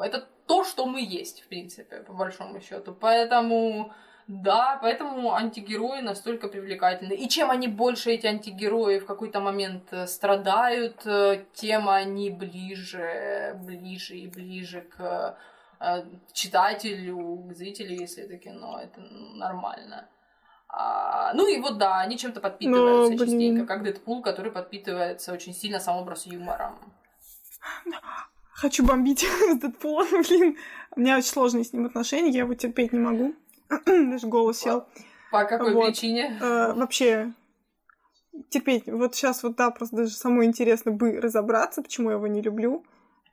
это 0.04 0.28
то, 0.46 0.64
что 0.66 0.86
мы 0.86 1.02
есть, 1.02 1.44
в 1.44 1.48
принципе, 1.48 1.98
по 1.98 2.14
большому 2.14 2.60
счету. 2.60 2.94
Поэтому 2.94 3.94
да, 4.28 4.78
поэтому 4.82 5.34
антигерои 5.34 6.02
настолько 6.02 6.48
привлекательны. 6.48 7.14
И 7.14 7.28
чем 7.28 7.52
они 7.52 7.68
больше, 7.68 8.12
эти 8.12 8.28
антигерои, 8.28 9.00
в 9.00 9.06
какой-то 9.06 9.40
момент 9.40 9.92
э, 9.92 10.08
страдают, 10.08 11.06
э, 11.06 11.46
тем 11.54 11.90
они 11.90 12.30
ближе, 12.30 13.60
ближе 13.66 14.16
и 14.16 14.28
ближе 14.28 14.82
к 14.82 15.38
э, 15.80 16.04
читателю, 16.34 17.46
к 17.50 17.54
зрителю, 17.54 18.00
если 18.00 18.24
это 18.24 18.38
кино. 18.38 18.80
Это 18.82 19.02
нормально. 19.36 20.08
А, 20.74 21.34
ну 21.34 21.48
и 21.48 21.60
вот 21.60 21.78
да, 21.78 22.00
они 22.00 22.18
чем-то 22.18 22.40
подпитываются 22.40 23.12
Но, 23.12 23.26
частенько, 23.26 23.66
как 23.66 23.84
Дэдпул, 23.84 24.22
который 24.22 24.52
подпитывается 24.52 25.34
очень 25.34 25.54
сильно 25.54 25.80
сам 25.80 25.98
образ 25.98 26.26
юмором. 26.26 26.80
Хочу 28.54 28.86
бомбить 28.86 29.26
с 29.50 29.58
Дэдпулом, 29.58 30.08
блин. 30.30 30.58
У 30.96 31.00
меня 31.02 31.18
очень 31.18 31.28
сложные 31.30 31.66
с 31.66 31.74
ним 31.74 31.86
отношения, 31.86 32.32
я 32.32 32.40
его 32.42 32.54
терпеть 32.54 32.94
не 32.94 33.00
могу. 33.00 33.36
Даже 33.86 34.28
голос 34.28 34.60
сел. 34.60 34.86
По 35.32 35.46
какой 35.46 35.74
вот. 35.74 35.88
причине? 35.88 36.38
Э, 36.42 36.74
вообще, 36.74 37.34
терпеть. 38.50 38.88
Вот 38.88 39.16
сейчас 39.16 39.44
вот, 39.44 39.56
да, 39.56 39.72
просто 39.72 39.98
даже 39.98 40.12
самое 40.12 40.48
интересно 40.48 40.92
бы 40.92 41.20
разобраться, 41.20 41.82
почему 41.82 42.10
я 42.10 42.16
его 42.16 42.28
не 42.28 42.42
люблю. 42.42 42.86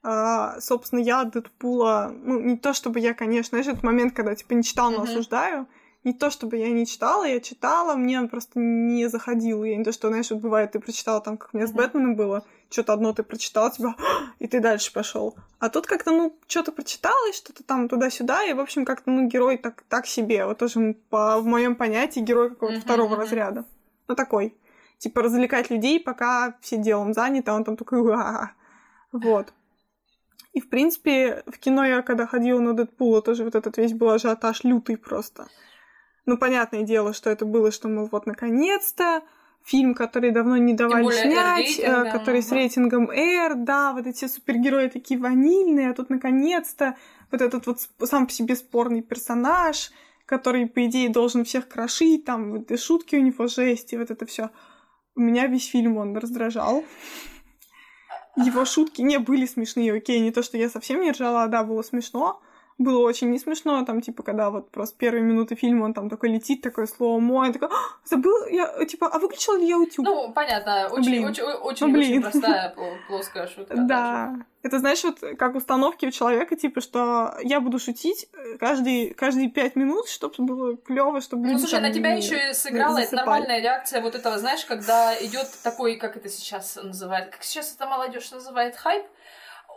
А, 0.02 0.60
собственно, 0.60 1.00
я 1.00 1.24
Дэдпула, 1.24 2.12
ну, 2.14 2.40
не 2.40 2.56
то 2.56 2.72
чтобы 2.72 3.00
я, 3.00 3.14
конечно, 3.14 3.50
знаешь, 3.50 3.66
этот 3.66 3.82
момент, 3.82 4.14
когда, 4.14 4.34
типа, 4.34 4.54
не 4.54 4.62
читал, 4.62 4.90
но 4.90 4.98
mm-hmm. 4.98 5.02
осуждаю, 5.02 5.66
не 6.08 6.14
то 6.14 6.30
чтобы 6.30 6.56
я 6.56 6.70
не 6.70 6.86
читала, 6.86 7.24
я 7.24 7.38
читала, 7.38 7.94
мне 7.94 8.18
он 8.18 8.28
просто 8.28 8.58
не 8.58 9.08
заходил. 9.08 9.62
Я 9.62 9.76
не 9.76 9.84
то, 9.84 9.92
что, 9.92 10.08
знаешь, 10.08 10.30
вот 10.30 10.40
бывает, 10.40 10.72
ты 10.72 10.80
прочитала 10.80 11.20
там, 11.20 11.36
как 11.36 11.50
у 11.52 11.56
меня 11.56 11.66
с 11.66 11.72
Бэтменом 11.72 12.16
было, 12.16 12.44
что-то 12.70 12.94
одно 12.94 13.12
ты 13.12 13.22
прочитала, 13.22 13.70
тебя, 13.70 13.94
и 14.38 14.48
ты 14.48 14.60
дальше 14.60 14.90
пошел. 14.92 15.36
А 15.58 15.68
тут 15.68 15.86
как-то, 15.86 16.10
ну, 16.10 16.34
что-то 16.46 16.72
прочитала, 16.72 17.28
и 17.28 17.34
что-то 17.34 17.62
там 17.62 17.88
туда-сюда, 17.88 18.44
и, 18.44 18.54
в 18.54 18.60
общем, 18.60 18.86
как-то, 18.86 19.10
ну, 19.10 19.28
герой 19.28 19.58
так, 19.58 19.82
так 19.88 20.06
себе. 20.06 20.46
Вот 20.46 20.58
тоже 20.58 20.96
по, 21.10 21.38
в 21.40 21.46
моем 21.46 21.76
понятии 21.76 22.20
герой 22.20 22.50
какого-то 22.50 22.80
второго 22.80 23.16
разряда. 23.16 23.66
Ну, 24.08 24.14
такой. 24.14 24.56
Типа 24.96 25.22
развлекать 25.22 25.70
людей, 25.70 26.00
пока 26.00 26.56
все 26.62 26.78
делом 26.78 27.12
заняты, 27.12 27.50
а 27.50 27.54
он 27.54 27.64
там 27.64 27.76
такой, 27.76 28.02
Вот. 29.12 29.52
И, 30.54 30.60
в 30.60 30.70
принципе, 30.70 31.42
в 31.46 31.58
кино 31.58 31.84
я, 31.84 32.02
когда 32.02 32.26
ходила 32.26 32.60
на 32.60 32.72
Дэдпула, 32.72 33.20
тоже 33.20 33.44
вот 33.44 33.54
этот 33.54 33.76
весь 33.76 33.92
был 33.92 34.10
ажиотаж 34.10 34.64
лютый 34.64 34.96
просто. 34.96 35.48
Ну, 36.28 36.36
понятное 36.36 36.82
дело, 36.82 37.14
что 37.14 37.30
это 37.30 37.46
было, 37.46 37.72
что, 37.72 37.88
мол, 37.88 38.06
вот, 38.12 38.26
наконец-то, 38.26 39.22
фильм, 39.64 39.94
который 39.94 40.30
давно 40.30 40.58
не 40.58 40.74
давали 40.74 41.10
снять, 41.10 41.78
э, 41.78 42.12
который 42.12 42.42
с 42.42 42.52
рейтингом 42.52 43.10
R, 43.10 43.54
да, 43.54 43.94
вот 43.94 44.06
эти 44.06 44.26
супергерои 44.26 44.88
такие 44.88 45.18
ванильные, 45.18 45.88
а 45.88 45.94
тут, 45.94 46.10
наконец-то, 46.10 46.98
вот 47.32 47.40
этот 47.40 47.66
вот 47.66 47.78
сам 48.04 48.26
по 48.26 48.32
себе 48.32 48.56
спорный 48.56 49.00
персонаж, 49.00 49.90
который, 50.26 50.66
по 50.66 50.84
идее, 50.84 51.08
должен 51.08 51.46
всех 51.46 51.66
крошить, 51.66 52.26
там, 52.26 52.52
вот 52.52 52.70
и 52.70 52.76
шутки 52.76 53.16
у 53.16 53.22
него 53.22 53.46
жесть, 53.46 53.94
и 53.94 53.96
вот 53.96 54.10
это 54.10 54.26
все. 54.26 54.50
У 55.16 55.20
меня 55.22 55.46
весь 55.46 55.66
фильм 55.66 55.96
он 55.96 56.14
раздражал. 56.14 56.84
Его 58.36 58.66
шутки 58.66 59.00
не 59.00 59.18
были 59.18 59.46
смешные, 59.46 59.94
окей, 59.94 60.20
не 60.20 60.30
то, 60.30 60.42
что 60.42 60.58
я 60.58 60.68
совсем 60.68 61.00
не 61.00 61.12
ржала, 61.12 61.44
а 61.44 61.48
да, 61.48 61.64
было 61.64 61.80
смешно, 61.80 62.42
было 62.78 63.00
очень 63.00 63.30
не 63.30 63.38
смешно, 63.40 63.84
там, 63.84 64.00
типа, 64.00 64.22
когда 64.22 64.50
вот 64.50 64.70
просто 64.70 64.96
первые 64.96 65.22
минуты 65.22 65.56
фильма 65.56 65.84
он 65.84 65.94
там 65.94 66.08
такой 66.08 66.30
летит, 66.30 66.62
такое 66.62 66.86
слово 66.86 67.18
мой, 67.18 67.52
такой, 67.52 67.68
«А, 67.68 67.80
забыл, 68.04 68.46
я, 68.46 68.84
типа, 68.84 69.08
а 69.08 69.18
выключила 69.18 69.56
ли 69.58 69.66
я 69.66 69.78
утюг? 69.78 70.04
Ну, 70.04 70.32
понятно, 70.32 70.88
очень, 70.88 71.10
блин. 71.10 71.24
очень, 71.24 71.42
очень, 71.42 71.86
ну, 71.86 71.92
блин. 71.92 72.10
очень 72.10 72.22
простая 72.22 72.74
плоская 73.08 73.48
шутка. 73.48 73.74
Да. 73.76 74.36
Это, 74.62 74.80
знаешь, 74.80 75.02
вот 75.04 75.18
как 75.38 75.54
установки 75.54 76.06
у 76.06 76.10
человека, 76.10 76.56
типа, 76.56 76.80
что 76.80 77.34
я 77.42 77.60
буду 77.60 77.78
шутить 77.78 78.28
э, 78.32 78.58
каждые, 78.58 79.14
каждые 79.14 79.48
пять 79.48 79.76
минут, 79.76 80.08
чтобы 80.08 80.34
было 80.38 80.76
клево, 80.76 81.20
чтобы 81.20 81.46
Ну, 81.46 81.58
слушай, 81.58 81.80
на 81.80 81.92
тебя 81.92 82.14
еще 82.14 82.50
и 82.50 82.52
сыграла 82.52 82.98
это 82.98 83.16
нормальная 83.16 83.60
реакция 83.60 84.00
вот 84.00 84.14
этого, 84.14 84.38
знаешь, 84.38 84.64
когда 84.64 85.14
идет 85.24 85.48
такой, 85.62 85.96
как 85.96 86.16
это 86.16 86.28
сейчас 86.28 86.76
называют, 86.76 87.30
как 87.30 87.42
сейчас 87.42 87.74
это 87.74 87.86
молодежь 87.86 88.30
называет, 88.30 88.76
хайп, 88.76 89.04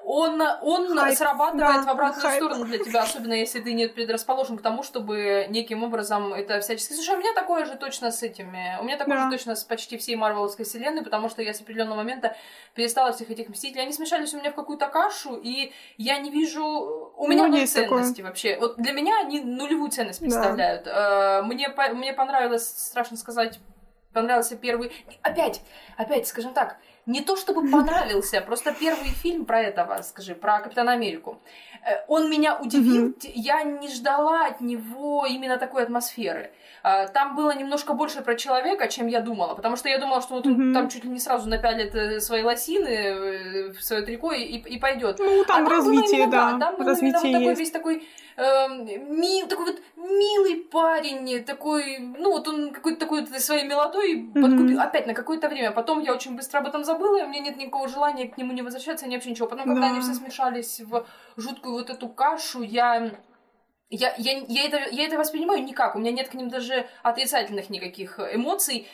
он, 0.04 0.41
он 0.62 0.97
Хайп, 0.97 1.18
срабатывает 1.18 1.76
да, 1.78 1.82
в 1.84 1.89
обратную 1.89 2.22
хайп. 2.22 2.43
сторону 2.43 2.66
для 2.66 2.80
тебя, 2.80 3.02
особенно 3.04 3.34
если 3.34 3.60
ты 3.60 3.74
не 3.74 3.88
предрасположен 3.88 4.58
к 4.58 4.62
тому, 4.62 4.84
чтобы 4.84 5.45
неким 5.49 5.84
образом 5.84 6.34
это 6.34 6.60
всячески... 6.62 6.93
Слушай, 6.93 7.16
у 7.16 7.20
меня 7.20 7.34
такое 7.34 7.66
же 7.66 7.76
точно 7.76 8.12
с 8.12 8.24
этими... 8.24 8.78
У 8.80 8.84
меня 8.84 8.97
такое 8.97 9.16
Да. 9.18 9.24
же 9.26 9.32
точно 9.32 9.56
с 9.56 9.64
почти 9.64 9.97
всей 9.97 10.16
Марвеловской 10.16 10.66
вселенной, 10.66 11.04
потому 11.04 11.30
что 11.30 11.41
я 11.41 11.54
с 11.54 11.62
определенного 11.62 11.97
момента 11.97 12.36
перестала 12.74 13.12
всех 13.12 13.30
этих 13.30 13.49
Мстителей. 13.49 13.84
Они 13.84 13.93
смешались 13.93 14.34
у 14.34 14.38
меня 14.39 14.52
в 14.52 14.56
какую-то 14.56 14.88
кашу, 14.88 15.36
и 15.36 15.72
я 15.97 16.18
не 16.20 16.32
вижу... 16.32 16.64
У 17.18 17.28
меня 17.28 17.43
Ну, 17.43 17.49
ноль 17.49 17.60
есть 17.62 17.74
такое. 17.76 17.99
ценности 17.99 18.22
вообще. 18.22 18.58
Вот 18.60 18.78
для 18.78 18.93
меня 18.93 19.20
они 19.20 19.41
нулевую 19.41 19.91
ценность 19.91 20.20
Да. 20.20 20.26
представляют. 20.26 20.88
Э, 20.88 21.41
Мне, 21.43 21.70
по- 21.70 21.89
мне 21.93 22.14
понравилось, 22.14 22.68
страшно 22.68 23.18
сказать, 23.18 23.60
понравился 24.14 24.56
первый... 24.58 24.91
Опять, 25.22 25.62
опять, 25.97 26.28
скажем 26.28 26.54
так, 26.54 26.78
не 27.06 27.22
то 27.22 27.36
чтобы 27.36 27.70
понравился, 27.72 28.41
просто 28.41 28.74
первый 28.74 29.10
фильм 29.10 29.45
про 29.45 29.62
этого, 29.62 30.02
скажи, 30.02 30.36
про 30.36 30.60
Капитана 30.60 30.93
Америку. 30.93 31.41
Э, 31.84 32.04
Он 32.08 32.30
меня 32.30 32.58
удивил, 32.60 33.14
т- 33.14 33.32
я 33.34 33.64
не 33.64 33.88
ждала 33.88 34.46
от 34.48 34.62
него 34.62 35.26
именно 35.26 35.58
такой 35.58 35.84
атмосферы. 35.84 36.52
А, 36.84 37.08
Там 37.08 37.36
было 37.36 37.56
немножко 37.56 37.94
больше 37.94 38.22
про 38.22 38.36
человека, 38.36 38.88
чем 38.88 39.08
я 39.08 39.22
думала, 39.22 39.56
потому 39.56 39.76
что 39.76 39.90
я 39.90 39.98
думала, 40.00 40.22
что 40.22 40.36
вот 40.36 40.46
он 40.48 40.54
Мгм. 40.54 40.74
там 40.74 40.90
чуть 40.90 41.04
ли 41.04 41.10
не 41.10 41.20
сразу 41.20 41.50
напялит 41.50 41.96
э, 41.96 42.20
свои 42.20 42.44
лосины 42.44 42.88
э, 42.88 43.72
в 43.72 43.82
свое 43.84 44.02
трико 44.04 44.32
и, 44.32 44.44
и 44.58 44.80
пойдет. 44.80 45.20
Ну, 45.20 45.44
там 45.46 45.62
А 45.62 45.66
было 45.66 45.76
развитие, 45.78 46.22
именно, 46.22 46.32
да. 46.32 46.58
там 46.60 46.76
был 46.78 46.86
развитие 46.86 47.22
именно 47.32 47.40
вот 47.40 47.46
такой 47.50 47.56
весь 47.56 47.72
такой, 47.72 48.08
эм, 48.38 48.86
ми- 49.20 49.46
такой 49.48 49.66
вот 49.66 49.82
милый 49.96 50.56
парень, 50.72 51.44
такой, 51.44 51.98
ну 52.00 52.32
вот 52.32 52.48
он 52.48 52.72
какой-то 52.72 53.00
такой 53.00 53.22
вот 53.26 53.40
своей 53.42 53.68
мелодой 53.68 54.16
Мгм. 54.16 54.42
подкупил, 54.42 54.80
опять 54.82 55.08
на 55.08 55.14
какое-то 55.14 55.50
время. 55.50 55.72
Потом 55.72 56.00
я 56.00 56.14
очень 56.14 56.36
быстро 56.36 56.60
об 56.60 56.68
этом 56.68 56.84
забыла, 56.84 57.18
и 57.20 57.24
у 57.24 57.28
меня 57.28 57.42
нет 57.42 57.58
никакого 57.58 57.88
желания 57.88 58.28
к 58.28 58.38
нему 58.38 58.54
не 58.54 58.62
возвращаться, 58.64 59.08
ни 59.08 59.14
вообще 59.16 59.30
ничего. 59.32 59.48
Потом, 59.48 59.66
когда 59.66 59.82
Да. 59.82 59.88
они 59.92 60.02
все 60.02 60.14
смешались 60.14 60.80
в 60.82 61.06
жуткую 61.38 61.74
вот 61.74 61.90
эту 61.90 62.08
кашу, 62.10 62.62
я... 62.62 63.12
Я, 63.94 64.14
я, 64.18 64.38
я, 64.48 64.66
это, 64.66 64.90
я 64.90 65.06
это 65.06 65.18
воспринимаю 65.18 65.62
никак, 65.64 65.96
у 65.96 66.00
меня 66.00 66.12
нет 66.12 66.30
к 66.30 66.34
ним 66.34 66.48
даже 66.48 66.88
отрицательных 67.04 67.70
никаких 67.70 68.20
эмоций. 68.20 68.88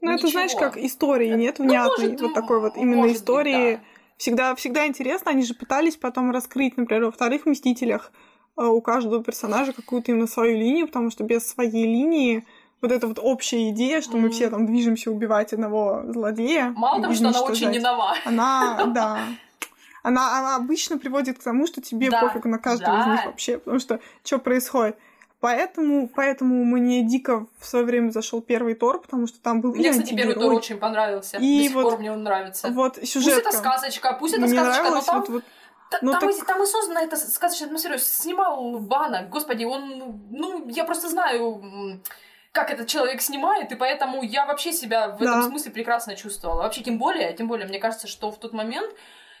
Ну, 0.00 0.12
это, 0.12 0.28
знаешь, 0.28 0.54
как 0.54 0.76
истории, 0.78 1.28
нет 1.30 1.58
Ну, 1.58 1.66
внятной 1.66 2.06
может, 2.06 2.20
вот 2.22 2.34
такой 2.34 2.60
вот 2.60 2.76
именно 2.76 2.96
может 2.96 3.12
быть, 3.12 3.22
истории. 3.22 3.74
да. 3.76 3.80
Всегда, 4.16 4.54
всегда 4.54 4.86
интересно, 4.86 5.30
они 5.30 5.42
же 5.42 5.54
пытались 5.54 5.96
потом 5.96 6.30
раскрыть, 6.30 6.76
например, 6.76 7.04
во 7.04 7.10
вторых 7.12 7.46
«Мстителях» 7.46 8.10
э, 8.56 8.64
у 8.64 8.80
каждого 8.80 9.22
персонажа 9.22 9.72
какую-то 9.72 10.10
именно 10.10 10.26
свою 10.26 10.56
линию, 10.56 10.86
потому 10.86 11.10
что 11.10 11.22
без 11.22 11.46
своей 11.48 11.84
линии 11.84 12.44
вот 12.80 12.90
эта 12.92 13.06
вот 13.06 13.18
общая 13.20 13.70
идея, 13.70 14.00
что 14.00 14.16
мы 14.16 14.24
Мгм. 14.24 14.30
все 14.32 14.50
там 14.50 14.66
движемся 14.66 15.10
убивать 15.10 15.52
одного 15.52 16.02
злодея, 16.12 16.72
Мало 16.76 17.02
того, 17.02 17.14
что 17.14 17.28
она 17.28 17.42
очень 17.42 17.70
не 17.70 17.78
нова. 17.78 18.14
Она, 18.24 18.86
да. 18.94 19.18
Она, 20.08 20.38
она 20.38 20.56
обычно 20.56 20.98
приводит 20.98 21.38
к 21.38 21.42
тому, 21.42 21.66
что 21.66 21.80
тебе 21.80 22.08
Да, 22.10 22.20
пофиг 22.22 22.44
на 22.46 22.58
каждого 22.58 22.98
из 23.00 23.04
да. 23.04 23.12
них 23.12 23.26
вообще, 23.26 23.58
потому 23.58 23.78
что 23.78 24.00
что 24.24 24.38
происходит. 24.38 24.96
Поэтому, 25.40 26.08
поэтому 26.08 26.64
мне 26.64 27.02
дико 27.02 27.46
в 27.60 27.66
свое 27.66 27.84
время 27.84 28.10
зашел 28.10 28.40
первый 28.42 28.74
Тор, 28.74 29.00
потому 29.00 29.26
что 29.28 29.38
там 29.40 29.60
был 29.60 29.72
Мне, 29.74 29.88
и 29.88 29.90
кстати, 29.92 30.14
первый 30.14 30.34
тур 30.34 30.52
очень 30.54 30.78
понравился. 30.78 31.36
И 31.36 31.58
До 31.58 31.64
сих 31.64 31.74
вот- 31.74 31.82
пор 31.90 31.98
мне 31.98 32.10
он 32.12 32.22
нравится. 32.24 32.68
Вот 32.70 32.94
Пусть 32.96 33.12
сюжетка. 33.12 33.50
это 33.50 33.52
сказочка, 33.56 34.16
пусть 34.18 34.34
это 34.34 34.42
Мне 34.46 34.50
сказочка, 34.54 34.82
но 34.82 34.88
нравилось 34.88 35.04
там, 35.04 35.20
вот, 35.20 35.28
вот 35.28 35.44
та- 35.90 35.98
ну 36.02 36.12
там, 36.12 36.20
так- 36.22 36.30
и, 36.30 36.40
там 36.42 36.62
и 36.62 36.66
создана 36.66 37.02
эта 37.02 37.16
сказочная 37.16 37.66
атмосфера. 37.68 37.98
Снимал 37.98 38.78
Бана, 38.80 39.28
господи, 39.30 39.64
он, 39.64 40.22
ну, 40.30 40.68
я 40.68 40.84
просто 40.84 41.08
знаю, 41.08 41.62
как 42.50 42.70
этот 42.70 42.88
человек 42.88 43.20
снимает, 43.22 43.70
и 43.70 43.76
поэтому 43.76 44.22
я 44.24 44.44
вообще 44.46 44.72
себя 44.72 45.10
в 45.10 45.22
этом 45.22 45.42
Да. 45.42 45.48
смысле 45.48 45.70
прекрасно 45.70 46.16
чувствовала. 46.16 46.62
Вообще, 46.62 46.82
тем 46.82 46.98
более, 46.98 47.32
тем 47.34 47.46
более, 47.46 47.68
мне 47.68 47.78
кажется, 47.78 48.08
что 48.08 48.32
в 48.32 48.38
тот 48.38 48.52
момент 48.52 48.90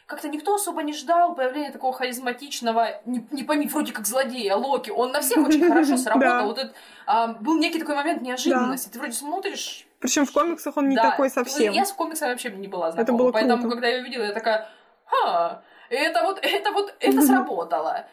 как-то 0.08 0.28
никто 0.28 0.54
особо 0.54 0.82
не 0.82 0.94
ждал 0.94 1.34
появления 1.34 1.70
такого 1.70 1.92
харизматичного, 1.92 2.98
не, 3.04 3.26
не 3.30 3.44
пойми, 3.44 3.68
вроде 3.68 3.92
как 3.92 4.06
злодея, 4.06 4.56
Локи. 4.56 4.88
Он 4.88 5.12
на 5.12 5.20
всех 5.20 5.46
очень 5.46 5.68
хорошо 5.68 5.96
сработал. 5.98 6.46
Вот 6.46 6.58
этот, 6.58 6.74
а, 7.06 7.26
был 7.34 7.58
некий 7.58 7.78
такой 7.78 7.94
момент 7.94 8.22
неожиданности. 8.22 8.88
Ты 8.88 8.98
вроде 8.98 9.12
смотришь, 9.12 9.86
Причем 10.00 10.24
в 10.24 10.32
комиксах 10.32 10.78
он 10.78 10.88
не 10.88 10.96
такой 10.96 11.28
совсем. 11.28 11.74
Я 11.74 11.84
с 11.84 11.92
комиксами 11.92 12.30
вообще 12.30 12.50
не 12.50 12.68
была 12.68 12.90
знакома. 12.90 13.02
Это 13.02 13.12
было 13.12 13.32
поэтому, 13.32 13.70
когда 13.70 13.86
я 13.86 14.00
увидела, 14.00 14.24
я 14.24 14.32
такая, 14.32 14.70
ха, 15.04 15.62
это 15.90 16.22
вот, 16.22 16.38
это 16.42 16.72
вот, 16.72 16.94
это 17.00 17.22
сработало. 17.22 18.06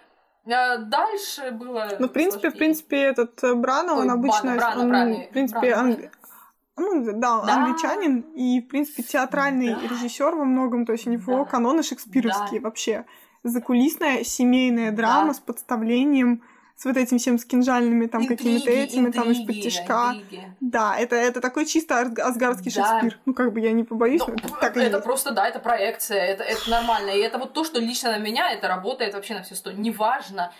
А 0.47 0.77
дальше 0.77 1.51
было. 1.51 1.87
Ну, 1.97 2.07
в 2.07 2.11
принципе, 2.11 2.49
в 2.49 2.51
сложнее. 2.51 2.59
принципе, 2.59 3.01
этот 3.03 3.57
Бранов, 3.57 3.99
он 3.99 4.11
обычно, 4.11 4.41
Бана, 4.41 4.57
Брана, 4.57 4.81
он, 4.81 4.89
правильно, 4.89 5.23
в 5.23 5.29
принципе, 5.29 5.73
Брана, 5.73 5.97
ну, 6.77 7.03
да, 7.13 7.41
Да. 7.41 7.55
англичанин 7.55 8.21
и, 8.35 8.61
в 8.61 8.67
принципе, 8.67 9.03
театральный 9.03 9.75
Да. 9.75 9.81
режиссер 9.89 10.35
во 10.35 10.45
многом, 10.45 10.85
то 10.85 10.91
есть 10.93 11.07
у 11.07 11.09
него 11.09 11.39
Да. 11.39 11.45
каноны 11.45 11.83
шекспировские 11.83 12.59
Да. 12.59 12.65
вообще. 12.67 13.05
Закулисная 13.43 14.23
семейная 14.23 14.91
драма 14.91 15.27
Да. 15.27 15.33
с 15.35 15.39
подставлением, 15.39 16.41
с 16.75 16.83
вот 16.83 16.97
этим 16.97 17.19
всем 17.19 17.37
с 17.37 17.45
кинжальными 17.45 18.05
там 18.07 18.27
какими-то 18.27 18.69
Интриги, 18.69 18.79
этими, 18.81 19.09
там 19.11 19.31
из-под 19.31 19.45
интриги, 19.55 19.61
тяжка. 19.69 20.13
интриги. 20.15 20.53
Да, 20.59 20.97
это, 20.97 21.15
это 21.15 21.39
такой 21.39 21.65
чисто 21.65 21.99
ас- 22.01 22.19
асгардский 22.19 22.69
Да. 22.75 22.89
Шекспир. 22.99 23.19
Ну, 23.25 23.33
как 23.33 23.53
бы 23.53 23.61
я 23.61 23.71
не 23.71 23.85
побоюсь, 23.85 24.19
Ну, 24.27 24.33
но 24.33 24.33
это 24.33 24.49
так 24.59 24.75
и 24.75 24.81
это 24.81 24.99
просто, 24.99 25.31
да, 25.31 25.47
это 25.47 25.59
проекция, 25.59 26.19
это, 26.25 26.43
это 26.43 26.69
нормально. 26.69 27.11
И 27.11 27.19
это 27.19 27.37
вот 27.37 27.53
то, 27.53 27.63
что 27.63 27.79
лично 27.79 28.11
на 28.11 28.17
меня, 28.17 28.51
это 28.51 28.67
работает 28.67 29.13
вообще 29.13 29.35
на 29.35 29.43
все 29.43 29.55
сто. 29.55 29.71
Неважно. 29.71 30.51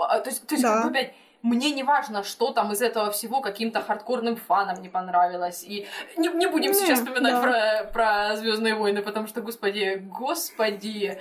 А, 0.00 0.18
То 0.20 0.28
есть, 0.28 0.46
то 0.46 0.54
есть 0.54 0.62
Да. 0.62 0.74
как 0.82 0.84
бы 0.84 0.90
опять, 0.98 1.14
мне 1.44 1.70
не 1.72 1.82
важно, 1.82 2.22
что 2.24 2.52
там 2.52 2.72
из 2.72 2.80
этого 2.80 3.10
всего 3.10 3.40
каким-то 3.42 3.82
хардкорным 3.82 4.36
фанам 4.36 4.80
не 4.80 4.88
понравилось. 4.88 5.62
И 5.62 5.86
не, 6.16 6.28
не 6.28 6.46
будем 6.46 6.70
Не, 6.72 6.74
сейчас 6.74 7.00
вспоминать 7.00 7.34
да. 7.34 7.42
про, 7.42 7.90
про 7.92 8.36
Звездные 8.36 8.74
войны, 8.74 9.02
потому 9.02 9.26
что, 9.26 9.42
господи, 9.42 10.02
господи. 10.06 11.20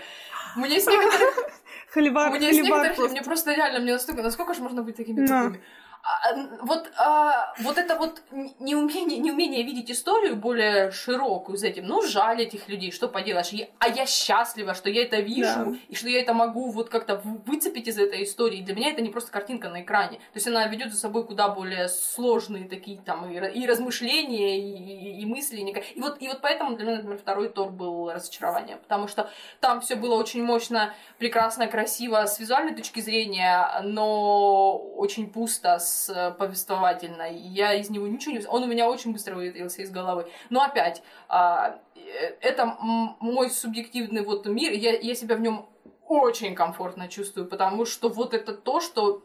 Мне 0.55 0.80
с 0.80 0.88
некоторых 0.88 1.49
Холивар, 1.91 2.30
мне 2.32 2.39
с 2.53 2.57
холивар 2.57 2.63
некоторых, 2.63 2.95
просто. 2.95 3.11
мне 3.11 3.21
просто 3.21 3.53
реально, 3.53 3.80
мне 3.80 3.93
настолько, 3.93 4.24
насколько 4.24 4.53
же 4.53 4.61
можно 4.61 4.82
быть 4.82 4.95
такими 4.95 5.26
Да. 5.28 5.43
тупыми? 5.43 5.61
А, 6.05 6.33
вот, 6.61 6.91
а, 6.97 7.53
вот 7.59 7.77
это 7.77 7.95
вот 7.97 8.21
неумение, 8.59 9.19
неумение 9.19 9.63
видеть 9.63 9.89
историю 9.89 10.35
более 10.35 10.91
широкую 10.91 11.57
с 11.57 11.63
этим. 11.63 11.85
Ну, 11.87 12.01
жаль 12.01 12.41
этих 12.41 12.67
людей, 12.67 12.91
что 12.91 13.07
поделаешь. 13.07 13.49
Я- 13.53 13.67
а 13.79 13.87
я 13.87 14.05
счастлива, 14.05 14.73
что 14.73 14.89
я 14.89 15.03
это 15.03 15.21
вижу, 15.21 15.65
Да. 15.65 15.73
и 15.87 15.95
что 15.95 16.09
я 16.09 16.19
это 16.19 16.33
могу 16.33 16.71
вот 16.71 16.89
как-то 16.89 17.21
выцепить 17.45 17.87
из 17.87 17.97
этой 17.97 18.23
истории. 18.25 18.61
Для 18.61 18.75
меня 18.75 18.89
это 18.91 19.01
не 19.01 19.07
просто 19.09 19.31
картинка 19.31 19.69
на 19.69 19.81
экране. 19.81 20.17
То 20.17 20.35
есть 20.35 20.47
она 20.47 20.67
ведет 20.67 20.91
за 20.91 20.99
собой 20.99 21.25
куда 21.25 21.47
более 21.47 21.87
сложные 21.87 22.67
такие 22.67 22.99
там 22.99 23.31
и, 23.31 23.35
и 23.59 23.65
размышления, 23.65 24.59
и, 24.59 24.71
и- 24.73 25.21
и 25.21 25.25
мысли. 25.25 25.61
И 25.95 26.01
вот, 26.01 26.17
и 26.21 26.27
вот 26.27 26.41
поэтому 26.41 26.75
для 26.75 26.85
меня, 26.85 26.95
например, 26.97 27.17
второй 27.17 27.47
Тор 27.47 27.69
был 27.69 28.11
разочарованием. 28.11 28.79
Потому 28.79 29.07
что 29.07 29.29
там 29.61 29.79
все 29.79 29.95
было 29.95 30.15
очень 30.15 30.43
мощно, 30.43 30.93
прекрасно, 31.17 31.67
красиво 31.67 32.25
с 32.25 32.39
визуальной 32.39 32.75
точки 32.75 32.99
зрения, 32.99 33.69
но 33.83 34.77
очень 34.97 35.29
пусто 35.29 35.79
с 35.79 35.92
э, 36.09 36.31
повествовательной. 36.31 37.35
Я 37.37 37.73
из 37.73 37.89
него 37.89 38.07
ничего 38.07 38.35
не... 38.35 38.45
Он 38.45 38.63
у 38.63 38.67
меня 38.67 38.89
очень 38.89 39.13
быстро 39.13 39.35
выветрился 39.35 39.81
из 39.81 39.91
головы. 39.91 40.29
Но 40.49 40.61
опять, 40.61 41.03
а, 41.27 41.79
э, 41.95 41.99
это 42.41 42.75
мой 42.79 43.49
субъективный 43.49 44.23
вот 44.23 44.45
мир, 44.45 44.71
я, 44.71 44.97
я 44.97 45.15
себя 45.15 45.35
в 45.35 45.41
нем 45.41 45.69
очень 46.07 46.55
комфортно 46.55 47.07
чувствую, 47.07 47.47
потому 47.47 47.85
что 47.85 48.09
вот 48.09 48.33
это 48.33 48.53
то, 48.53 48.79
что 48.81 49.23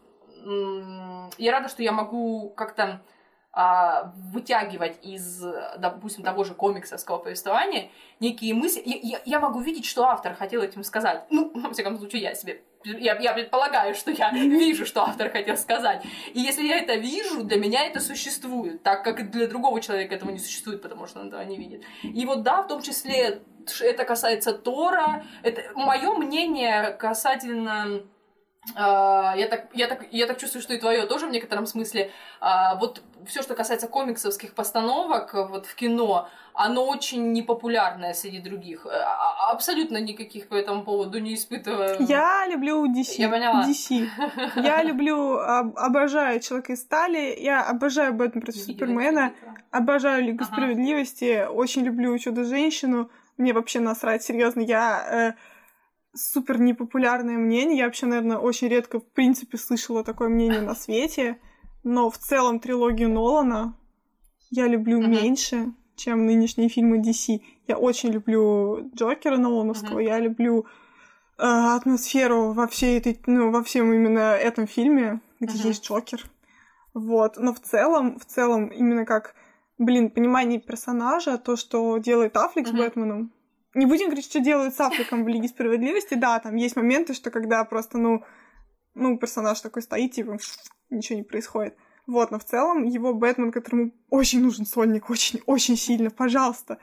я 1.39 1.53
рада, 1.53 1.69
что 1.69 1.83
я 1.83 1.93
могу 1.93 2.51
как-то 2.51 3.03
а, 3.53 4.13
вытягивать 4.33 5.05
из, 5.05 5.43
допустим, 5.79 6.23
того 6.23 6.45
же 6.45 6.55
комиксовского 6.55 7.19
повествования 7.19 7.91
некие 8.21 8.55
мысли. 8.55 8.83
Я, 8.85 8.99
я- 9.03 9.23
я 9.25 9.41
могу 9.41 9.61
видеть, 9.61 9.85
что 9.85 10.05
автор 10.05 10.35
хотел 10.35 10.63
этим 10.63 10.85
сказать. 10.85 11.25
Ну, 11.31 11.51
во 11.55 11.73
всяком 11.73 11.99
случае, 11.99 12.23
я 12.23 12.35
себе... 12.35 12.63
Я, 12.85 13.19
я 13.19 13.33
предполагаю, 13.33 13.95
что 13.95 14.11
я 14.11 14.31
вижу, 14.31 14.87
что 14.87 15.03
автор 15.03 15.31
хотел 15.31 15.57
сказать. 15.57 16.05
И 16.33 16.41
если 16.41 16.65
я 16.67 16.79
это 16.79 16.95
вижу, 16.95 17.43
для 17.43 17.59
меня 17.59 17.87
это 17.87 18.01
существует, 18.01 18.83
так 18.83 19.05
как 19.05 19.31
для 19.31 19.47
другого 19.47 19.81
человека 19.81 20.15
этого 20.15 20.31
не 20.31 20.39
существует, 20.39 20.83
потому 20.83 21.07
что 21.07 21.21
он 21.21 21.29
этого 21.29 21.43
не 21.43 21.57
видит. 21.57 21.83
И 22.03 22.25
вот 22.25 22.43
да, 22.43 22.63
в 22.63 22.69
том 22.69 22.83
числе 22.83 23.43
это 23.81 24.05
касается 24.05 24.53
Тора. 24.53 25.25
Это 25.43 25.63
мое 25.75 26.13
мнение 26.15 26.93
касательно 26.93 28.03
а, 28.75 29.35
я 29.37 29.49
так, 29.49 29.69
я, 29.75 29.87
так, 29.87 30.07
я 30.11 30.27
так 30.27 30.39
чувствую, 30.39 30.63
что 30.63 30.75
и 30.75 30.79
твое 30.79 31.07
тоже 31.07 31.27
в 31.27 31.31
некотором 31.31 31.67
смысле. 31.67 32.11
А, 32.41 32.75
вот 32.77 33.03
все, 33.27 33.43
что 33.43 33.55
касается 33.55 33.89
комиксовских 33.89 34.55
постановок 34.55 35.33
вот 35.35 35.67
в 35.67 35.75
кино, 35.75 36.29
оно 36.67 36.87
очень 36.89 37.33
непопулярное 37.33 38.15
среди 38.15 38.41
других. 38.41 38.87
А- 38.87 38.91
а- 38.91 39.53
Абсолютно 39.53 39.99
никаких 40.01 40.49
по 40.49 40.55
этому 40.55 40.83
поводу 40.85 41.19
не 41.21 41.35
испытываю. 41.35 41.97
Я 42.01 42.47
люблю 42.49 42.85
DC. 42.87 43.15
Я 43.19 43.29
поняла. 43.29 43.65
DC. 43.67 44.07
Я 44.57 44.83
люблю, 44.83 45.39
об- 45.39 45.77
обожаю 45.79 46.41
Человека 46.41 46.73
из 46.73 46.81
стали, 46.83 47.37
я 47.41 47.63
обожаю 47.63 48.13
Бэтмен 48.13 48.43
против 48.43 48.61
Супермена, 48.63 49.33
обожаю 49.71 50.25
Лигу 50.25 50.45
Ага. 50.45 50.53
справедливости, 50.53 51.47
очень 51.49 51.83
люблю 51.85 52.19
Чудо-женщину. 52.19 53.09
Мне 53.39 53.53
вообще 53.53 53.81
насрать, 53.81 54.23
серьезно, 54.23 54.61
я 54.61 55.35
э, 55.35 55.35
супер 56.15 56.61
непопулярное 56.61 57.37
мнение. 57.39 57.79
Я 57.79 57.85
вообще, 57.85 58.07
наверное, 58.07 58.39
очень 58.39 58.69
редко, 58.69 58.99
в 59.01 59.07
принципе, 59.13 59.59
слышала 59.59 60.03
такое 60.05 60.29
мнение 60.29 60.61
на 60.61 60.75
свете. 60.75 61.39
Но 61.85 62.11
в 62.11 62.19
целом 62.19 62.59
трилогию 62.61 63.09
Нолана 63.09 63.77
я 64.51 64.67
люблю 64.67 65.01
Мгм. 65.01 65.11
меньше, 65.11 65.67
чем 65.99 66.25
нынешние 66.25 66.69
фильмы 66.69 66.99
DC. 66.99 67.41
Я 67.67 67.77
очень 67.77 68.11
люблю 68.11 68.91
Джокера 68.95 69.37
Нолановского, 69.37 69.99
Мгм. 69.99 70.07
я 70.07 70.19
люблю 70.19 70.67
атмосферу 71.39 72.53
во 72.53 72.67
всей 72.67 72.99
этой, 72.99 73.21
ну, 73.27 73.51
во 73.51 73.63
всем 73.63 73.93
именно 73.93 74.35
этом 74.35 74.67
фильме, 74.67 75.21
где 75.41 75.57
uh-huh. 75.57 75.69
есть 75.69 75.85
Джокер. 75.85 76.25
Вот. 76.95 77.37
Но 77.37 77.55
в 77.55 77.61
целом, 77.61 78.19
в 78.19 78.25
целом, 78.25 78.69
именно 78.69 79.05
как, 79.05 79.35
блин, 79.79 80.11
понимание 80.11 80.61
персонажа, 80.61 81.39
то, 81.39 81.55
что 81.57 81.99
делает 81.99 82.37
Аффлек 82.37 82.67
uh-huh. 82.67 82.71
с 82.71 82.77
Бэтменом. 82.77 83.33
Не 83.75 83.87
будем 83.87 84.07
говорить, 84.07 84.25
что 84.25 84.41
делают 84.41 84.75
с 84.75 84.81
Аффлеком 84.81 85.25
в 85.25 85.29
Лиге 85.29 85.47
Справедливости. 85.47 86.15
Да, 86.15 86.41
там 86.41 86.57
есть 86.57 86.75
моменты, 86.75 87.15
что 87.15 87.31
когда 87.31 87.63
просто, 87.65 87.99
ну, 87.99 88.25
ну, 88.95 89.17
персонаж 89.17 89.61
такой 89.61 89.83
стоит, 89.83 90.13
типа, 90.13 90.39
ничего 90.91 91.19
не 91.19 91.25
происходит. 91.25 91.77
Вот, 92.09 92.31
но 92.31 92.39
в 92.39 92.45
целом 92.45 92.85
его 92.85 93.13
Бэтмен, 93.13 93.53
которому 93.53 93.93
очень 94.09 94.43
нужен 94.43 94.65
сольник, 94.65 95.11
очень-очень 95.11 95.77
сильно, 95.77 96.09
пожалуйста. 96.09 96.79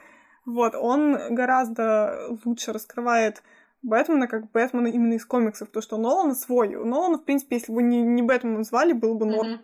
Вот, 0.46 0.76
он 0.76 1.18
гораздо 1.32 2.38
лучше 2.46 2.72
раскрывает 2.72 3.42
Бэтмена 3.82 4.28
как 4.28 4.52
Бэтмена 4.52 4.86
именно 4.88 5.16
из 5.16 5.26
комиксов, 5.26 5.70
то 5.70 5.82
что 5.82 5.98
у 5.98 6.00
Нолана 6.00 6.36
свой. 6.36 6.76
У 6.76 6.86
Нолана, 6.86 7.18
в 7.18 7.26
принципе, 7.26 7.56
если 7.56 7.74
бы 7.74 7.82
не, 7.82 8.04
не 8.04 8.22
Бэтмена 8.22 8.64
звали, 8.64 8.94
был 8.94 9.16
бы 9.16 9.26
норм. 9.26 9.54
Mm-hmm. 9.54 9.60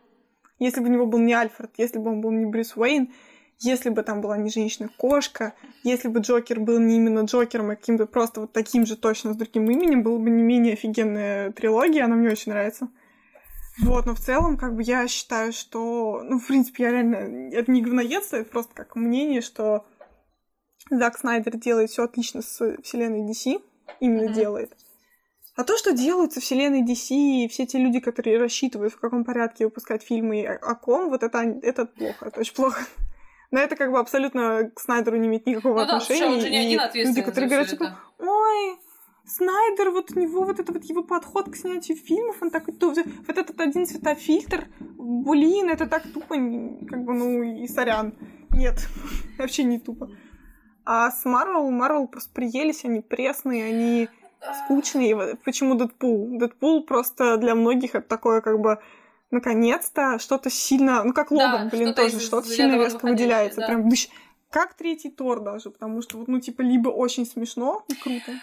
Если 0.58 0.80
бы 0.80 0.88
у 0.88 0.92
него 0.92 1.06
был 1.06 1.20
не 1.20 1.34
Альфред, 1.34 1.72
если 1.78 2.00
бы 2.00 2.10
он 2.10 2.22
был 2.22 2.32
не 2.32 2.48
Брюс 2.48 2.76
Уэйн, 2.76 3.14
если 3.60 3.90
бы 3.90 4.02
там 4.02 4.22
была 4.22 4.38
не 4.38 4.50
женщина-кошка, 4.50 5.54
если 5.84 6.08
бы 6.08 6.22
Джокер 6.22 6.60
был 6.60 6.80
не 6.80 6.96
именно 6.96 7.20
Джокером, 7.20 7.70
а 7.70 7.76
каким-то 7.76 8.08
просто 8.08 8.42
вот 8.42 8.52
таким 8.52 8.88
же 8.88 8.98
точно 8.98 9.34
с 9.34 9.38
другим 9.38 9.70
именем, 9.70 10.02
было 10.02 10.18
бы 10.18 10.32
не 10.32 10.42
менее 10.42 10.74
офигенная 10.74 11.52
трилогия, 11.52 12.06
она 12.06 12.16
мне 12.16 12.32
очень 12.32 12.52
нравится. 12.52 12.90
Вот, 13.82 14.06
но 14.06 14.14
в 14.14 14.20
целом, 14.20 14.58
как 14.58 14.76
бы 14.76 14.84
я 14.84 15.08
считаю, 15.08 15.52
что, 15.54 16.22
ну, 16.24 16.40
в 16.40 16.48
принципе, 16.48 16.84
я 16.84 16.92
реально, 16.92 17.50
это 17.52 17.72
не 17.72 17.82
говноедство, 17.82 18.38
это 18.38 18.50
просто 18.50 18.74
как 18.76 18.96
мнение, 18.96 19.42
что 19.42 19.86
Зак 20.90 21.18
Снайдер 21.18 21.58
делает 21.58 21.90
все 21.90 22.04
отлично 22.04 22.42
с 22.42 22.78
вселенной 22.84 23.30
DC, 23.30 23.62
именно 24.00 24.30
mm-hmm. 24.30 24.34
делает. 24.34 24.78
А 25.56 25.64
то, 25.64 25.78
что 25.78 25.94
делают 25.94 26.34
со 26.34 26.42
вселенной 26.42 26.84
DC, 26.84 27.10
и 27.10 27.48
все 27.50 27.66
те 27.66 27.78
люди, 27.78 28.00
которые 28.00 28.38
рассчитывают, 28.38 28.94
в 28.94 29.00
каком 29.00 29.26
порядке 29.26 29.66
выпускать 29.66 30.04
фильмы 30.04 30.46
о, 30.46 30.56
о 30.72 30.76
ком, 30.76 31.10
вот 31.10 31.24
это, 31.24 31.40
это 31.62 31.86
плохо, 31.86 32.26
это 32.26 32.40
очень 32.40 32.54
плохо. 32.54 32.82
Но 33.52 33.60
это 33.60 33.76
как 33.76 33.92
бы 33.92 34.00
абсолютно 34.00 34.72
к 34.74 34.80
Снайдеру 34.80 35.18
не 35.18 35.28
имеет 35.28 35.46
никакого 35.46 35.76
ну, 35.76 35.82
отношения. 35.82 36.42
Да, 36.42 36.50
не 36.50 36.78
один 36.78 37.08
люди, 37.08 37.22
которые 37.22 37.50
говорят, 37.50 37.70
типа, 37.70 37.98
ой, 38.20 38.78
Снайдер, 39.34 39.92
вот 39.92 40.12
у 40.12 40.20
него 40.20 40.44
вот 40.44 40.60
это 40.60 40.74
вот 40.74 40.84
его 40.84 41.04
подход 41.04 41.50
к 41.50 41.56
снятию 41.56 41.98
фильмов, 41.98 42.42
он 42.42 42.52
такой, 42.52 42.76
вот 42.82 43.38
этот 43.38 43.62
один 43.62 43.86
цветофильтр, 43.86 44.68
блин, 44.80 45.70
это 45.70 45.88
так 45.88 46.04
тупо, 46.04 46.36
как 46.36 47.06
бы, 47.06 47.14
ну, 47.14 47.42
и 47.42 47.66
сорян. 47.68 48.14
Нет, 48.50 48.88
вообще 49.38 49.64
не 49.64 49.80
тупо. 49.80 50.10
А 50.84 51.12
с 51.12 51.24
Марвел, 51.24 51.70
Марвел 51.72 52.08
просто 52.08 52.30
приелись, 52.34 52.84
они 52.84 53.00
пресные, 53.00 53.66
они 53.66 54.10
скучные. 54.66 55.38
Почему 55.46 55.76
Дэдпул? 55.76 56.38
Дэдпул 56.38 56.84
просто 56.84 57.38
для 57.38 57.56
многих 57.56 57.96
это 57.96 58.08
такое 58.08 58.42
как 58.42 58.60
бы 58.60 58.80
наконец-то 59.30 60.20
что-то 60.20 60.50
сильно, 60.50 61.04
ну 61.06 61.14
как 61.14 61.32
Логан, 61.32 61.70
да, 61.70 61.78
блин, 61.78 61.94
тоже 61.94 62.20
что-то 62.20 62.50
сильно 62.50 62.76
резко 62.76 63.06
выделяется. 63.06 63.62
Да. 63.62 63.68
Прям 63.68 63.88
дыщ. 63.88 64.10
Как 64.50 64.74
третий 64.74 65.10
Тор 65.10 65.40
даже, 65.40 65.70
потому 65.70 66.02
что 66.02 66.18
вот, 66.18 66.28
ну, 66.28 66.42
типа, 66.42 66.62
либо 66.62 66.90
очень 66.90 67.26
смешно 67.26 67.86
и 67.88 67.94
круто, 67.94 68.34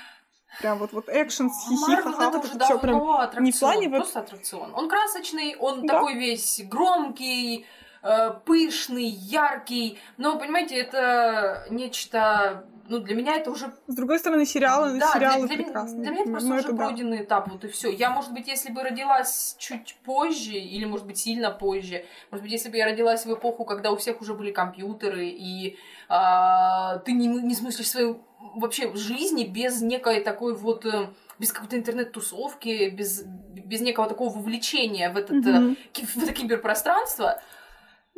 Прям 0.61 0.79
вот, 0.79 0.93
вот 0.93 1.09
экшен, 1.09 1.51
хихи, 1.51 1.97
ха 1.97 2.31
вот 2.31 2.45
это 2.45 2.65
все 2.65 2.79
прям 2.79 3.45
не 3.45 3.53
в 3.53 3.59
плане... 3.59 3.89
Просто 3.89 4.20
аттракцион. 4.20 4.73
Он 4.75 4.89
красочный, 4.89 5.57
он 5.57 5.87
да. 5.87 5.95
такой 5.95 6.15
весь 6.15 6.62
громкий, 6.65 7.66
э, 8.03 8.31
пышный, 8.45 9.05
яркий. 9.05 9.99
Но, 10.16 10.39
понимаете, 10.39 10.77
это 10.77 11.66
нечто 11.70 12.65
ну, 12.89 13.01
для 13.01 13.15
меня 13.15 13.37
это 13.37 13.51
уже... 13.51 13.70
С 13.87 13.95
другой 13.95 14.19
стороны, 14.19 14.47
сериалы, 14.47 14.99
да, 14.99 15.12
сериалы 15.12 15.47
для, 15.47 15.57
для, 15.57 15.65
прекрасные. 15.65 16.03
Для 16.03 16.11
меня 16.11 16.23
это 16.23 16.31
просто 16.31 16.49
ну, 16.49 16.55
уже 16.55 16.65
это 16.65 16.75
пройденный 16.75 17.19
да. 17.19 17.25
этап, 17.25 17.49
вот 17.51 17.65
и 17.65 17.69
все. 17.69 17.91
Я, 17.91 18.11
может 18.11 18.33
быть, 18.33 18.49
если 18.49 18.73
бы 18.73 18.83
родилась 18.83 19.57
чуть 19.59 19.97
позже, 20.05 20.53
или, 20.53 20.85
может 20.87 21.07
быть, 21.07 21.19
сильно 21.19 21.51
позже, 21.51 22.05
может 22.31 22.43
быть, 22.43 22.53
если 22.53 22.70
бы 22.70 22.79
я 22.79 22.87
родилась 22.87 23.27
в 23.27 23.35
эпоху, 23.35 23.65
когда 23.65 23.91
у 23.91 23.97
всех 23.97 24.20
уже 24.23 24.35
были 24.35 24.53
компьютеры, 24.53 25.29
и 25.29 25.77
а, 26.09 26.99
ты 26.99 27.12
не, 27.12 27.27
не 27.27 27.55
смыслишь 27.55 27.91
свою 27.91 28.23
вообще 28.55 28.94
жизни 28.94 29.44
без 29.44 29.81
некой 29.82 30.20
такой 30.20 30.55
вот 30.55 30.86
э, 30.86 31.09
без 31.39 31.52
какой-то 31.52 31.77
интернет-тусовки, 31.77 32.90
без, 32.90 33.24
без 33.24 33.81
некого 33.81 34.09
такого 34.09 34.31
вовлечения 34.31 35.10
в, 35.10 35.16
этот, 35.16 35.44
mm-hmm. 35.44 35.77
в 36.15 36.23
это 36.23 36.32
киберпространство, 36.32 37.40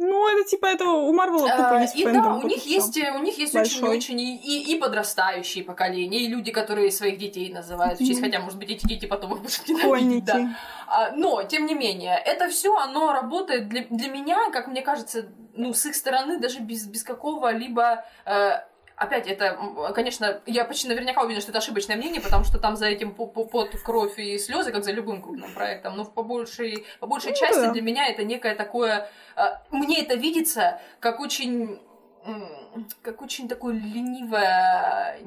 ну, 0.02 0.26
это 0.28 0.48
типа 0.48 0.64
это 0.64 0.86
у 0.86 1.12
Марвела 1.12 1.54
тупо 1.54 1.82
есть 1.82 1.94
И 1.94 2.04
да, 2.04 2.36
у 2.36 2.46
них 2.46 2.64
есть, 2.64 2.96
у 2.96 3.18
них 3.18 3.36
есть 3.36 3.54
очень-очень 3.54 4.18
и, 4.18 4.34
и, 4.34 4.72
и 4.72 4.78
подрастающие 4.78 5.62
поколения, 5.62 6.20
и 6.20 6.26
люди, 6.26 6.52
которые 6.52 6.90
своих 6.90 7.18
детей 7.18 7.52
называют 7.52 8.00
в 8.00 8.06
честь, 8.06 8.22
хотя, 8.22 8.40
может 8.40 8.58
быть, 8.58 8.70
эти 8.70 8.86
дети 8.86 9.04
потом 9.04 9.34
их 9.34 9.40
будут 9.42 9.62
ненавидеть, 9.68 10.24
да. 10.24 10.56
А, 10.86 11.10
но, 11.12 11.42
тем 11.42 11.66
не 11.66 11.74
менее, 11.74 12.16
это 12.16 12.48
все 12.48 12.74
оно 12.78 13.12
работает 13.12 13.68
для, 13.68 13.84
для 13.90 14.08
меня, 14.08 14.50
как 14.50 14.68
мне 14.68 14.80
кажется, 14.80 15.26
ну, 15.54 15.74
с 15.74 15.84
их 15.84 15.94
стороны, 15.94 16.38
даже 16.38 16.60
без, 16.60 16.86
без 16.86 17.02
какого-либо 17.02 18.02
э, 18.24 18.52
опять, 19.00 19.26
это, 19.26 19.58
конечно, 19.94 20.40
я 20.46 20.64
почти 20.64 20.86
наверняка 20.86 21.22
уверена, 21.22 21.40
что 21.40 21.50
это 21.50 21.58
ошибочное 21.58 21.96
мнение, 21.96 22.20
потому 22.20 22.44
что 22.44 22.58
там 22.58 22.76
за 22.76 22.86
этим 22.86 23.14
под 23.14 23.70
кровь 23.82 24.18
и 24.18 24.38
слезы, 24.38 24.72
как 24.72 24.84
за 24.84 24.92
любым 24.92 25.22
крупным 25.22 25.52
проектом. 25.54 25.96
Но 25.96 26.04
по 26.04 26.22
большей, 26.22 26.84
по 27.00 27.06
большей 27.06 27.30
ну, 27.30 27.36
части 27.36 27.60
да. 27.60 27.72
для 27.72 27.82
меня 27.82 28.08
это 28.08 28.24
некое 28.24 28.54
такое... 28.54 29.08
А, 29.36 29.62
мне 29.70 30.02
это 30.02 30.14
видится 30.14 30.80
как 31.00 31.18
очень 31.18 31.80
как 33.00 33.22
очень 33.22 33.48
такое 33.48 33.72
ленивое, 33.72 35.18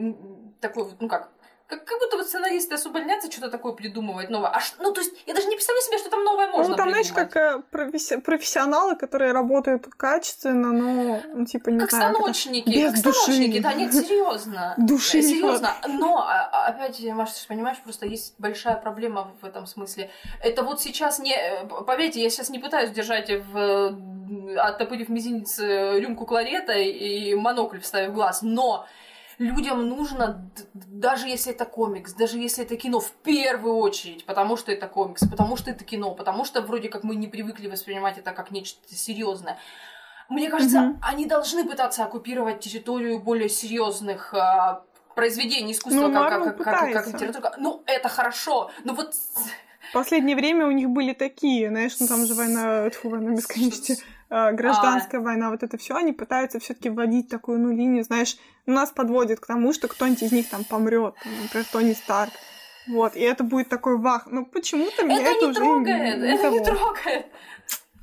такое, 0.61 0.91
ну 0.99 1.07
как, 1.09 1.31
как, 1.67 1.85
как 1.85 1.99
будто 1.99 2.17
вот 2.17 2.27
сценаристы 2.27 2.75
особо 2.75 2.99
ленятся 2.99 3.31
что-то 3.31 3.49
такое 3.49 3.73
придумывать 3.73 4.29
новое. 4.29 4.49
А 4.49 4.59
ш... 4.59 4.73
Ну, 4.79 4.91
то 4.91 5.01
есть, 5.01 5.13
я 5.25 5.33
даже 5.33 5.47
не 5.47 5.55
представляю 5.55 5.83
себе, 5.83 5.97
что 5.97 6.09
там 6.09 6.23
новое 6.23 6.47
можно 6.47 6.71
Ну, 6.71 6.75
там, 6.75 6.87
придумать. 6.87 7.07
знаешь, 7.07 7.29
как 7.31 7.35
э, 7.35 7.61
професси... 7.71 8.17
профессионалы, 8.17 8.95
которые 8.95 9.31
работают 9.31 9.87
качественно, 9.87 10.71
но, 10.71 11.21
ну, 11.33 11.45
типа, 11.45 11.69
не 11.69 11.79
как 11.79 11.91
знаю... 11.91 12.15
Станочники, 12.15 12.69
без 12.69 12.93
как 12.93 13.03
души. 13.03 13.19
станочники, 13.19 13.59
да, 13.59 13.73
нет, 13.73 13.93
серьезно. 13.93 14.73
Души 14.77 15.21
Серьезно. 15.21 15.73
Но, 15.87 16.17
а, 16.19 16.49
а, 16.51 16.67
опять, 16.67 17.01
Маша, 17.05 17.33
ты 17.33 17.47
понимаешь, 17.47 17.77
просто 17.83 18.05
есть 18.05 18.35
большая 18.37 18.75
проблема 18.75 19.33
в 19.41 19.45
этом 19.45 19.65
смысле. 19.65 20.11
Это 20.41 20.63
вот 20.63 20.81
сейчас 20.81 21.19
не... 21.19 21.33
Э, 21.33 21.65
поверьте, 21.65 22.21
я 22.21 22.29
сейчас 22.29 22.49
не 22.49 22.59
пытаюсь 22.59 22.91
держать 22.91 23.29
в 23.29 23.97
оттопырив 24.57 25.09
мизинец 25.09 25.59
э, 25.59 25.99
рюмку 25.99 26.25
кларета 26.25 26.73
и 26.73 27.33
монокль 27.35 27.79
вставив 27.79 28.11
в 28.11 28.13
глаз, 28.13 28.41
но 28.41 28.85
людям 29.37 29.87
нужно, 29.87 30.49
даже 30.73 31.27
если 31.27 31.53
это 31.53 31.65
комикс, 31.65 32.13
даже 32.13 32.37
если 32.37 32.63
это 32.63 32.75
кино, 32.75 32.99
в 32.99 33.11
первую 33.11 33.75
очередь, 33.75 34.25
потому 34.25 34.57
что 34.57 34.71
это 34.71 34.87
комикс, 34.87 35.27
потому 35.27 35.57
что 35.57 35.71
это 35.71 35.83
кино, 35.83 36.13
потому 36.13 36.45
что 36.45 36.61
вроде 36.61 36.89
как 36.89 37.03
мы 37.03 37.15
не 37.15 37.27
привыкли 37.27 37.67
воспринимать 37.67 38.17
это 38.17 38.31
как 38.31 38.51
нечто 38.51 38.95
серьезное. 38.95 39.57
Мне 40.29 40.49
кажется, 40.49 40.77
mm-hmm. 40.77 40.97
они 41.01 41.25
должны 41.25 41.65
пытаться 41.65 42.03
оккупировать 42.03 42.59
территорию 42.61 43.19
более 43.19 43.49
серьезных 43.49 44.33
а, 44.33 44.83
произведений 45.15 45.73
искусства, 45.73 46.07
ну, 46.07 46.13
как, 46.13 46.43
как, 46.43 46.57
как, 46.57 46.93
как 46.93 47.07
литература. 47.07 47.53
Ну, 47.57 47.83
это 47.85 48.09
хорошо, 48.09 48.71
но 48.83 48.93
вот... 48.93 49.13
В 49.89 49.93
последнее 49.93 50.35
время 50.35 50.65
у 50.65 50.71
них 50.71 50.89
были 50.89 51.13
такие, 51.13 51.69
знаешь, 51.69 51.99
ну 51.99 52.07
там 52.07 52.25
же 52.25 52.33
война, 52.33 52.89
тьфу, 52.89 53.09
война 53.09 53.35
бесконечности 53.35 53.99
гражданская 54.53 55.21
а... 55.21 55.23
война, 55.23 55.49
вот 55.49 55.63
это 55.63 55.77
все, 55.77 55.95
они 55.95 56.11
пытаются 56.11 56.59
все-таки 56.59 56.89
вводить 56.89 57.29
такую 57.29 57.59
ну 57.59 57.71
линию, 57.71 58.03
знаешь, 58.03 58.37
нас 58.65 58.91
подводит 58.91 59.39
к 59.39 59.45
тому, 59.45 59.73
что 59.73 59.87
кто-нибудь 59.87 60.23
из 60.23 60.31
них 60.31 60.49
там 60.49 60.63
помрет, 60.63 61.15
например, 61.41 61.65
Тони 61.71 61.93
Старк. 61.93 62.33
Вот, 62.87 63.15
и 63.15 63.21
это 63.21 63.45
будет 63.45 63.69
такой 63.69 63.97
вах. 63.97 64.27
Ну, 64.29 64.45
почему-то 64.45 65.05
меня 65.05 65.21
это, 65.21 65.31
это 65.31 65.45
не 65.45 65.51
уже 65.51 65.59
трогает, 65.59 66.17
не, 66.17 66.21
не 66.21 66.33
это 66.33 66.43
того. 66.43 66.57
не 66.57 66.65
трогает. 66.65 67.25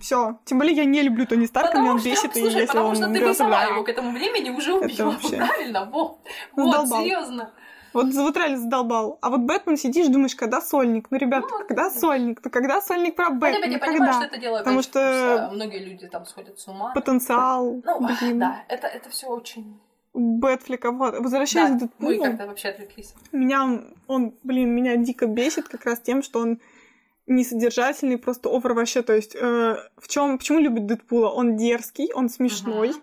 Все. 0.01 0.39
Тем 0.47 0.59
более 0.59 0.75
я 0.75 0.85
не 0.87 1.03
люблю 1.03 1.27
Тони 1.27 1.45
Старка, 1.45 1.73
потому 1.73 1.85
меня 1.85 1.93
он 1.97 2.03
бесит, 2.03 2.33
слушай, 2.33 2.57
и 2.57 2.61
если 2.61 2.67
потому 2.69 2.89
он 2.89 2.97
что 2.97 3.09
ты 3.09 3.35
сама 3.35 3.65
его 3.65 3.85
к 3.85 3.89
этому 3.91 4.13
времени 4.13 4.49
уже 4.49 4.73
убил. 4.73 5.15
Правильно, 5.21 5.85
вот. 5.85 6.21
Вот, 6.57 6.89
серьезно. 6.89 7.53
Вот, 7.93 8.13
вот 8.15 8.37
реально 8.37 8.59
задолбал. 8.59 9.19
А 9.21 9.31
вот 9.31 9.41
Бэтмен 9.41 9.77
сидишь, 9.77 10.09
думаешь, 10.09 10.35
когда 10.35 10.61
сольник? 10.61 11.09
Ну, 11.11 11.19
ребята, 11.19 11.47
ну, 11.51 11.67
когда 11.67 11.91
сольник? 11.91 12.41
Ну, 12.45 12.51
когда 12.51 12.81
сольник 12.81 13.17
про 13.17 13.31
Бэтмена? 13.31 13.65
Я 13.65 13.79
когда? 13.79 13.87
понимаю, 13.87 14.13
что 14.15 14.25
это 14.25 14.39
дело 14.39 14.59
Потому 14.59 14.83
что 14.83 15.51
многие 15.53 15.85
люди 15.85 16.07
там 16.07 16.27
сходят 16.27 16.59
с 16.59 16.69
ума. 16.69 16.93
Потенциал. 16.95 17.81
Ну, 17.85 18.07
блин. 18.07 18.39
да, 18.41 18.65
это, 18.69 18.87
это 18.87 19.11
все 19.11 19.27
очень... 19.29 19.81
Бэтфлика, 20.13 20.91
вот. 20.91 21.19
Возвращаясь 21.21 21.71
да, 21.71 21.77
к 21.77 21.81
Дэдпулу. 21.81 22.11
мы 22.11 22.19
как-то 22.19 22.47
вообще 22.49 22.69
отвлеклись. 22.71 23.15
Меня 23.31 23.63
он, 23.63 23.95
он, 24.09 24.35
блин, 24.43 24.75
меня 24.75 24.97
дико 24.97 25.27
бесит 25.27 25.69
как 25.69 25.85
раз 25.85 26.01
тем, 26.01 26.25
что 26.25 26.41
он 26.41 26.61
несодержательный, 27.29 28.19
просто 28.19 28.49
овер 28.49 28.73
вообще. 28.75 29.03
То 29.03 29.15
есть, 29.15 29.37
э, 29.37 29.77
в 29.97 30.09
чем, 30.09 30.37
почему 30.37 30.59
любит 30.59 30.87
Дэдпула? 30.87 31.29
Он 31.29 31.57
дерзкий, 31.57 32.13
он 32.13 32.29
смешной. 32.29 32.89
Uh-huh 32.89 33.03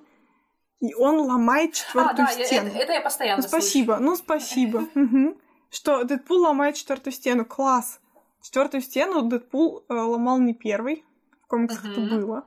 и 0.79 0.93
он 0.93 1.19
ломает 1.19 1.73
четвертую 1.73 2.27
а, 2.27 2.35
да, 2.35 2.45
стену. 2.45 2.69
Это, 2.69 2.77
это 2.77 2.93
я 2.93 3.01
постоянно 3.01 3.41
ну, 3.41 3.47
спасибо, 3.47 3.93
слышу. 3.93 4.03
ну 4.03 4.15
спасибо. 4.15 4.83
Что 5.69 6.03
Дэдпул 6.03 6.41
ломает 6.41 6.75
четвертую 6.75 7.13
стену, 7.13 7.45
класс. 7.45 7.99
Четвертую 8.41 8.81
стену 8.81 9.23
Дэдпул 9.23 9.83
э, 9.89 9.93
ломал 9.93 10.39
не 10.39 10.53
первый, 10.53 11.03
в 11.43 11.47
комиксах 11.47 11.83
это 11.83 11.99
было. 11.99 12.45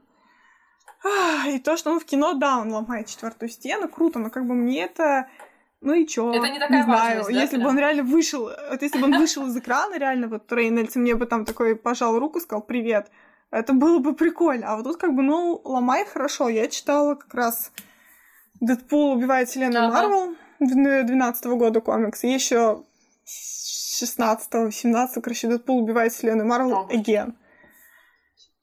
И 1.48 1.58
то, 1.58 1.76
что 1.76 1.90
он 1.90 2.00
в 2.00 2.04
кино, 2.04 2.34
да, 2.34 2.58
он 2.58 2.72
ломает 2.72 3.08
четвертую 3.08 3.48
стену, 3.48 3.88
круто, 3.88 4.18
но 4.18 4.30
как 4.30 4.46
бы 4.46 4.54
мне 4.54 4.84
это 4.84 5.28
Ну 5.80 5.94
и 5.94 6.06
чё? 6.06 6.32
Это 6.32 6.48
не 6.48 6.58
такая 6.58 6.78
не 6.78 6.84
знаю. 6.84 7.24
да, 7.24 7.30
если 7.30 7.56
бы 7.56 7.62
прям? 7.62 7.74
он 7.74 7.78
реально 7.78 8.02
вышел, 8.04 8.50
вот 8.70 8.82
если 8.82 8.98
бы 8.98 9.04
он 9.04 9.18
вышел 9.18 9.46
из 9.46 9.56
экрана, 9.56 9.98
реально, 9.98 10.28
вот 10.28 10.52
Рейнольдс 10.52 10.96
мне 10.96 11.14
бы 11.14 11.26
там 11.26 11.44
такой 11.44 11.74
пожал 11.74 12.18
руку, 12.18 12.40
сказал 12.40 12.62
«Привет», 12.62 13.10
это 13.50 13.72
было 13.72 13.98
бы 13.98 14.14
прикольно. 14.14 14.68
А 14.68 14.76
вот 14.76 14.84
тут 14.84 14.96
как 14.96 15.14
бы, 15.14 15.22
ну, 15.22 15.60
ломай 15.64 16.04
хорошо. 16.04 16.48
Я 16.48 16.68
читала 16.68 17.16
как 17.16 17.34
раз 17.34 17.72
Дэдпул 18.60 19.12
убивает 19.12 19.48
вселенную 19.48 19.86
Ага. 19.86 20.08
Марвел 20.08 20.36
12 20.60 21.44
года 21.46 21.80
комикс. 21.80 22.24
И 22.24 22.28
еще 22.32 22.84
16 23.24 24.74
17 24.74 25.22
короче, 25.22 25.48
Дэдпул 25.48 25.82
убивает 25.82 26.12
вселенную 26.12 26.48
Марвел 26.48 26.72
Ого. 26.72 26.90
again. 26.90 27.34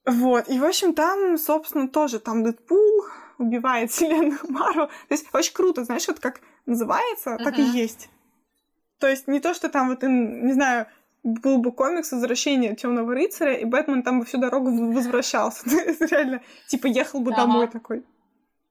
Вот. 0.05 0.47
И, 0.49 0.59
в 0.59 0.63
общем, 0.63 0.93
там, 0.93 1.37
собственно, 1.37 1.87
тоже 1.87 2.19
там 2.19 2.43
Дэдпул 2.43 3.05
убивает 3.37 3.91
вселенную 3.91 4.39
Марвел. 4.49 4.87
То 4.87 4.93
есть 5.13 5.27
очень 5.33 5.53
круто, 5.53 5.83
знаешь, 5.83 6.07
вот 6.07 6.19
как 6.19 6.41
называется, 6.65 7.37
так 7.43 7.57
и 7.57 7.63
есть. 7.63 8.09
То 8.99 9.07
есть 9.07 9.27
не 9.27 9.39
то, 9.39 9.53
что 9.53 9.69
там 9.69 9.89
вот, 9.89 10.01
не 10.03 10.53
знаю, 10.53 10.87
был 11.23 11.57
бы 11.57 11.71
комикс 11.71 12.11
«Возвращение 12.11 12.75
темного 12.75 13.13
рыцаря», 13.13 13.53
и 13.53 13.65
Бэтмен 13.65 14.01
там 14.01 14.19
бы 14.19 14.25
всю 14.25 14.37
дорогу 14.37 14.71
возвращался. 14.93 15.69
Реально, 15.69 16.41
типа, 16.67 16.87
ехал 16.87 17.19
бы 17.19 17.31
Ага. 17.31 17.41
домой 17.41 17.67
такой. 17.67 18.03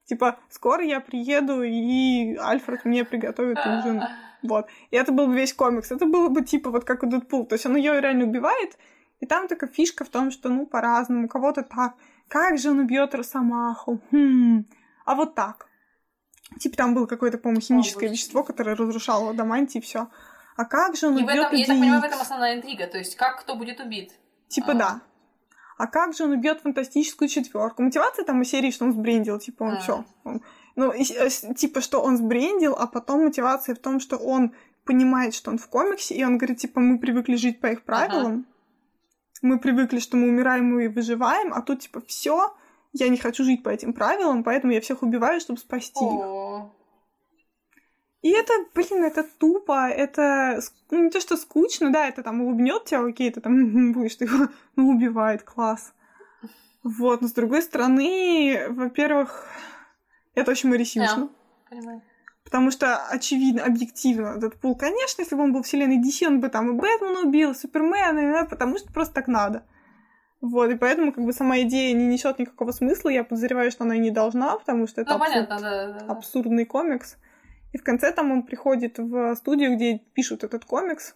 Типа, 0.06 0.38
скоро 0.48 0.84
я 0.84 1.00
приеду, 1.00 1.62
и 1.62 2.36
Альфред 2.36 2.84
мне 2.84 3.04
приготовит 3.04 3.58
ужин. 3.58 4.02
Вот. 4.42 4.68
И 4.92 4.96
это 4.96 5.10
был 5.10 5.26
бы 5.26 5.34
весь 5.34 5.52
комикс. 5.52 5.90
Это 5.90 6.06
было 6.06 6.28
бы 6.28 6.44
типа 6.44 6.70
вот 6.70 6.84
как 6.84 7.02
у 7.02 7.06
Дэдпул. 7.06 7.46
То 7.46 7.54
есть 7.54 7.66
он 7.66 7.74
ее 7.74 8.00
реально 8.00 8.26
убивает, 8.26 8.78
и 9.18 9.26
там 9.26 9.48
такая 9.48 9.68
фишка 9.68 10.04
в 10.04 10.08
том, 10.08 10.30
что, 10.30 10.50
ну, 10.50 10.66
по-разному, 10.66 11.26
кого-то 11.26 11.62
так. 11.62 11.94
Как 12.28 12.58
же 12.58 12.70
он 12.70 12.78
убьет 12.80 13.14
Росомаху? 13.14 14.00
Хм. 14.12 14.66
А 15.04 15.14
вот 15.14 15.34
так. 15.34 15.66
Типа 16.60 16.76
там 16.76 16.94
было 16.94 17.06
какое-то, 17.06 17.38
по-моему, 17.38 17.60
химическое 17.60 18.06
О, 18.06 18.10
вещество, 18.10 18.44
которое 18.44 18.76
разрушало 18.76 19.30
адамантий 19.30 19.80
и 19.80 19.82
все. 19.82 20.08
А 20.56 20.64
как 20.64 20.96
же 20.96 21.08
он 21.08 21.18
И 21.18 21.22
в 21.22 21.26
убьет 21.26 21.46
этом, 21.46 21.56
я 21.56 21.66
так 21.66 21.76
понимаю, 21.76 22.00
в 22.02 22.04
этом 22.04 22.20
основная 22.20 22.56
интрига. 22.56 22.86
То 22.86 22.98
есть, 22.98 23.16
как 23.16 23.40
кто 23.40 23.56
будет 23.56 23.80
убит. 23.80 24.12
Типа 24.48 24.72
А. 24.72 24.74
да. 24.74 25.00
А 25.76 25.86
как 25.86 26.14
же 26.14 26.24
он 26.24 26.32
убьет 26.32 26.60
фантастическую 26.60 27.28
четверку? 27.28 27.82
Мотивация 27.82 28.24
там 28.24 28.40
из 28.42 28.48
серии, 28.48 28.70
что 28.70 28.84
он 28.86 28.92
сбрендил, 28.92 29.38
типа 29.38 29.64
он 29.64 29.72
А. 29.74 29.80
все. 29.80 30.04
Ну, 30.74 30.90
и- 30.92 31.04
э, 31.12 31.28
типа, 31.54 31.80
что 31.80 32.00
он 32.02 32.16
сбрендил, 32.16 32.74
а 32.78 32.86
потом 32.86 33.24
мотивация 33.24 33.74
в 33.74 33.78
том, 33.78 34.00
что 34.00 34.16
он 34.16 34.52
понимает, 34.84 35.34
что 35.34 35.50
он 35.50 35.58
в 35.58 35.66
комиксе, 35.68 36.14
и 36.14 36.24
он 36.24 36.38
говорит, 36.38 36.58
типа, 36.58 36.80
мы 36.80 36.98
привыкли 36.98 37.36
жить 37.36 37.60
по 37.60 37.66
их 37.66 37.82
правилам. 37.82 38.46
Мы 39.42 39.58
привыкли, 39.58 39.98
что 39.98 40.16
мы 40.16 40.28
умираем 40.28 40.78
и 40.80 40.88
выживаем, 40.88 41.52
а 41.52 41.60
тут, 41.60 41.80
типа, 41.80 42.00
все, 42.06 42.54
я 42.92 43.08
не 43.08 43.16
хочу 43.18 43.44
жить 43.44 43.62
по 43.62 43.68
этим 43.68 43.92
правилам, 43.92 44.44
поэтому 44.44 44.72
я 44.72 44.80
всех 44.80 45.02
убиваю, 45.02 45.40
чтобы 45.40 45.58
спасти 45.58 46.04
их. 46.04 46.10
И 48.26 48.30
это, 48.30 48.52
блин, 48.74 49.04
это 49.04 49.22
тупо, 49.22 49.88
это 49.88 50.60
ну, 50.90 51.04
не 51.04 51.10
то, 51.10 51.20
что 51.20 51.36
скучно, 51.36 51.92
да, 51.92 52.08
это 52.08 52.24
там 52.24 52.40
улыбнет 52.40 52.84
тебя, 52.84 53.04
окей, 53.04 53.30
ты 53.30 53.40
там 53.40 53.52
«Мгм, 53.52 53.92
будешь, 53.92 54.16
ты 54.16 54.24
его 54.24 54.48
ну, 54.74 54.88
убивает, 54.88 55.44
класс. 55.44 55.92
Вот, 56.82 57.20
но 57.22 57.28
с 57.28 57.32
другой 57.32 57.62
стороны, 57.62 58.66
во-первых, 58.70 59.46
это 60.34 60.50
очень 60.50 60.70
марисюшно. 60.70 61.28
понимаю. 61.70 62.02
Потому 62.42 62.72
что, 62.72 62.96
очевидно, 62.96 63.64
объективно, 63.64 64.40
Дэдпул, 64.40 64.74
конечно, 64.74 65.22
если 65.22 65.36
бы 65.36 65.44
он 65.44 65.52
был 65.52 65.62
вселенной 65.62 66.02
DC, 66.02 66.26
он 66.26 66.40
бы 66.40 66.48
там 66.48 66.68
и 66.70 66.72
Бэтмена 66.72 67.28
убил, 67.28 67.52
и 67.52 67.54
Супермена, 67.54 68.18
и, 68.18 68.32
да, 68.32 68.44
потому 68.44 68.76
что 68.76 68.92
просто 68.92 69.14
так 69.14 69.28
надо. 69.28 69.62
Вот, 70.40 70.68
и 70.68 70.74
поэтому 70.74 71.12
как 71.12 71.24
бы 71.24 71.32
сама 71.32 71.60
идея 71.60 71.94
не 71.94 72.06
несет 72.06 72.40
никакого 72.40 72.72
смысла, 72.72 73.08
я 73.08 73.22
подозреваю, 73.22 73.70
что 73.70 73.84
она 73.84 73.94
и 73.94 74.00
не 74.00 74.10
должна, 74.10 74.56
потому 74.56 74.88
что 74.88 75.02
это 75.02 75.10
Ну, 75.10 75.16
абсурд 75.16 75.48
понятно, 75.48 75.60
да, 75.60 75.86
да, 75.92 76.00
да. 76.00 76.12
абсурдный 76.12 76.64
комикс. 76.64 77.18
И 77.72 77.78
в 77.78 77.82
конце 77.84 78.12
там 78.12 78.32
он 78.32 78.42
приходит 78.42 78.98
в 78.98 79.34
студию, 79.36 79.76
где 79.76 79.98
пишут 80.14 80.44
этот 80.44 80.64
комикс. 80.64 81.14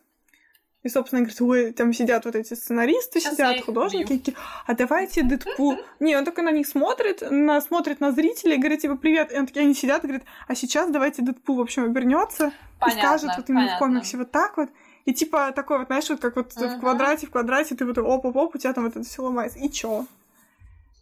И, 0.82 0.88
собственно, 0.88 1.20
говорит, 1.20 1.40
ой, 1.42 1.72
там 1.72 1.92
сидят 1.92 2.24
вот 2.24 2.34
эти 2.34 2.54
сценаристы, 2.54 3.18
я 3.18 3.30
сидят 3.30 3.60
художники, 3.60 4.16
такие, 4.16 4.36
а 4.66 4.74
давайте 4.74 5.22
Дэдпул. 5.22 5.78
Не, 6.00 6.16
он 6.16 6.24
только 6.24 6.40
на 6.40 6.50
них 6.50 6.66
смотрит, 6.66 7.22
на, 7.30 7.60
смотрит 7.60 8.00
на 8.00 8.12
зрителей, 8.12 8.56
говорит, 8.56 8.80
типа, 8.80 8.96
привет. 8.96 9.30
И 9.30 9.38
он 9.38 9.46
такие, 9.46 9.62
они 9.62 9.74
сидят 9.74 10.04
и 10.04 10.06
говорят, 10.06 10.26
а 10.48 10.54
сейчас 10.54 10.90
давайте 10.90 11.20
Дэдпул, 11.20 11.56
в 11.56 11.60
общем, 11.60 11.84
обернется 11.84 12.52
и 12.86 12.90
скажет 12.92 13.30
вот 13.36 13.50
именно 13.50 13.68
в 13.76 13.78
комиксе 13.78 14.16
вот 14.16 14.30
так 14.30 14.56
вот. 14.56 14.70
И 15.04 15.12
типа 15.12 15.52
такой 15.52 15.78
вот, 15.78 15.88
знаешь, 15.88 16.08
вот 16.08 16.20
как 16.20 16.36
вот 16.36 16.52
в 16.52 16.60
Мгм. 16.60 16.80
квадрате, 16.80 17.26
в 17.26 17.30
квадрате, 17.30 17.74
ты 17.74 17.84
вот 17.84 17.98
оп-оп-оп, 17.98 18.54
у 18.54 18.58
тебя 18.58 18.72
там 18.72 18.84
вот 18.84 18.96
это 18.96 19.06
все 19.06 19.22
ломается. 19.22 19.58
И 19.58 19.70
чё? 19.70 20.06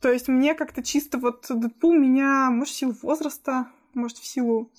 То 0.01 0.11
есть 0.12 0.29
мне 0.29 0.55
как-то 0.55 0.83
чисто 0.83 1.19
вот 1.19 1.47
Дэдпул 1.49 1.93
меня, 1.95 2.51
может, 2.51 2.75
в 2.75 2.77
силу 2.77 2.97
возраста, 3.03 3.66
может, 3.95 4.19
в 4.19 4.27
силу 4.27 4.70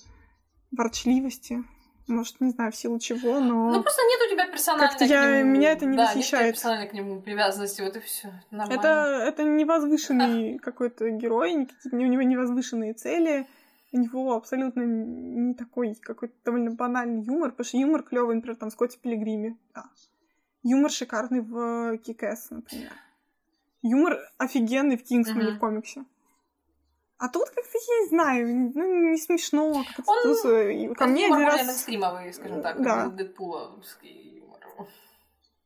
ворчливости, 0.72 1.62
может, 2.08 2.40
не 2.40 2.50
знаю, 2.50 2.72
в 2.72 2.76
силу 2.76 2.98
чего, 2.98 3.38
но... 3.40 3.70
Ну, 3.70 3.82
просто 3.82 4.02
нет 4.02 4.20
у 4.26 4.34
тебя 4.34 4.46
персональной 4.48 4.88
Как-то 4.88 5.04
я- 5.04 5.40
нему- 5.42 5.50
меня 5.50 5.72
это 5.72 5.86
не 5.86 5.96
да, 5.96 6.02
нет 6.06 6.10
у 6.10 6.12
тебя 6.12 6.20
восхищает. 6.20 6.54
персональной 6.54 6.88
к 6.88 6.92
нему 6.92 7.20
привязанности, 7.20 7.82
вот 7.82 7.96
и 7.96 8.00
все. 8.00 8.32
Нормально. 8.50 8.80
это, 8.80 8.88
это 9.28 9.42
невозвышенный 9.44 10.58
какой-то 10.62 11.08
герой, 11.10 11.68
у 11.92 11.96
него 11.96 12.22
невозвышенные 12.22 12.94
цели, 12.94 13.46
у 13.92 13.98
него 13.98 14.34
абсолютно 14.34 14.82
не 14.82 15.54
такой 15.54 15.94
какой-то 15.94 16.34
довольно 16.44 16.72
банальный 16.72 17.22
юмор, 17.22 17.50
потому 17.50 17.64
что 17.64 17.76
юмор 17.78 18.02
клевый, 18.02 18.36
например, 18.36 18.56
там, 18.56 18.70
в 18.70 18.72
Скотте 18.72 18.98
Пилигриме, 18.98 19.56
да. 19.74 19.84
Юмор 20.62 20.90
шикарный 20.90 21.40
в 21.40 21.96
Кикэс, 21.98 22.50
например. 22.50 22.92
Юмор 23.82 24.18
офигенный 24.36 24.96
в 24.98 25.02
Кингсмане 25.04 25.48
Мгм. 25.50 25.56
в 25.56 25.58
комиксе. 25.60 26.04
А 27.20 27.28
тут 27.28 27.50
как-то, 27.50 27.78
я 27.78 28.00
не 28.02 28.08
знаю, 28.08 28.72
ну, 28.74 29.10
не 29.10 29.18
смешно. 29.18 29.84
Как-то 29.84 30.10
Он- 30.10 30.22
тут, 30.22 30.96
ко 30.96 31.06
мне 31.06 31.26
один 31.26 31.46
раз... 31.46 31.66
мейнстримовый, 31.66 32.32
скажем 32.32 32.62
так, 32.62 32.82
Да. 32.82 33.06
Дэдпуловский. 33.08 34.42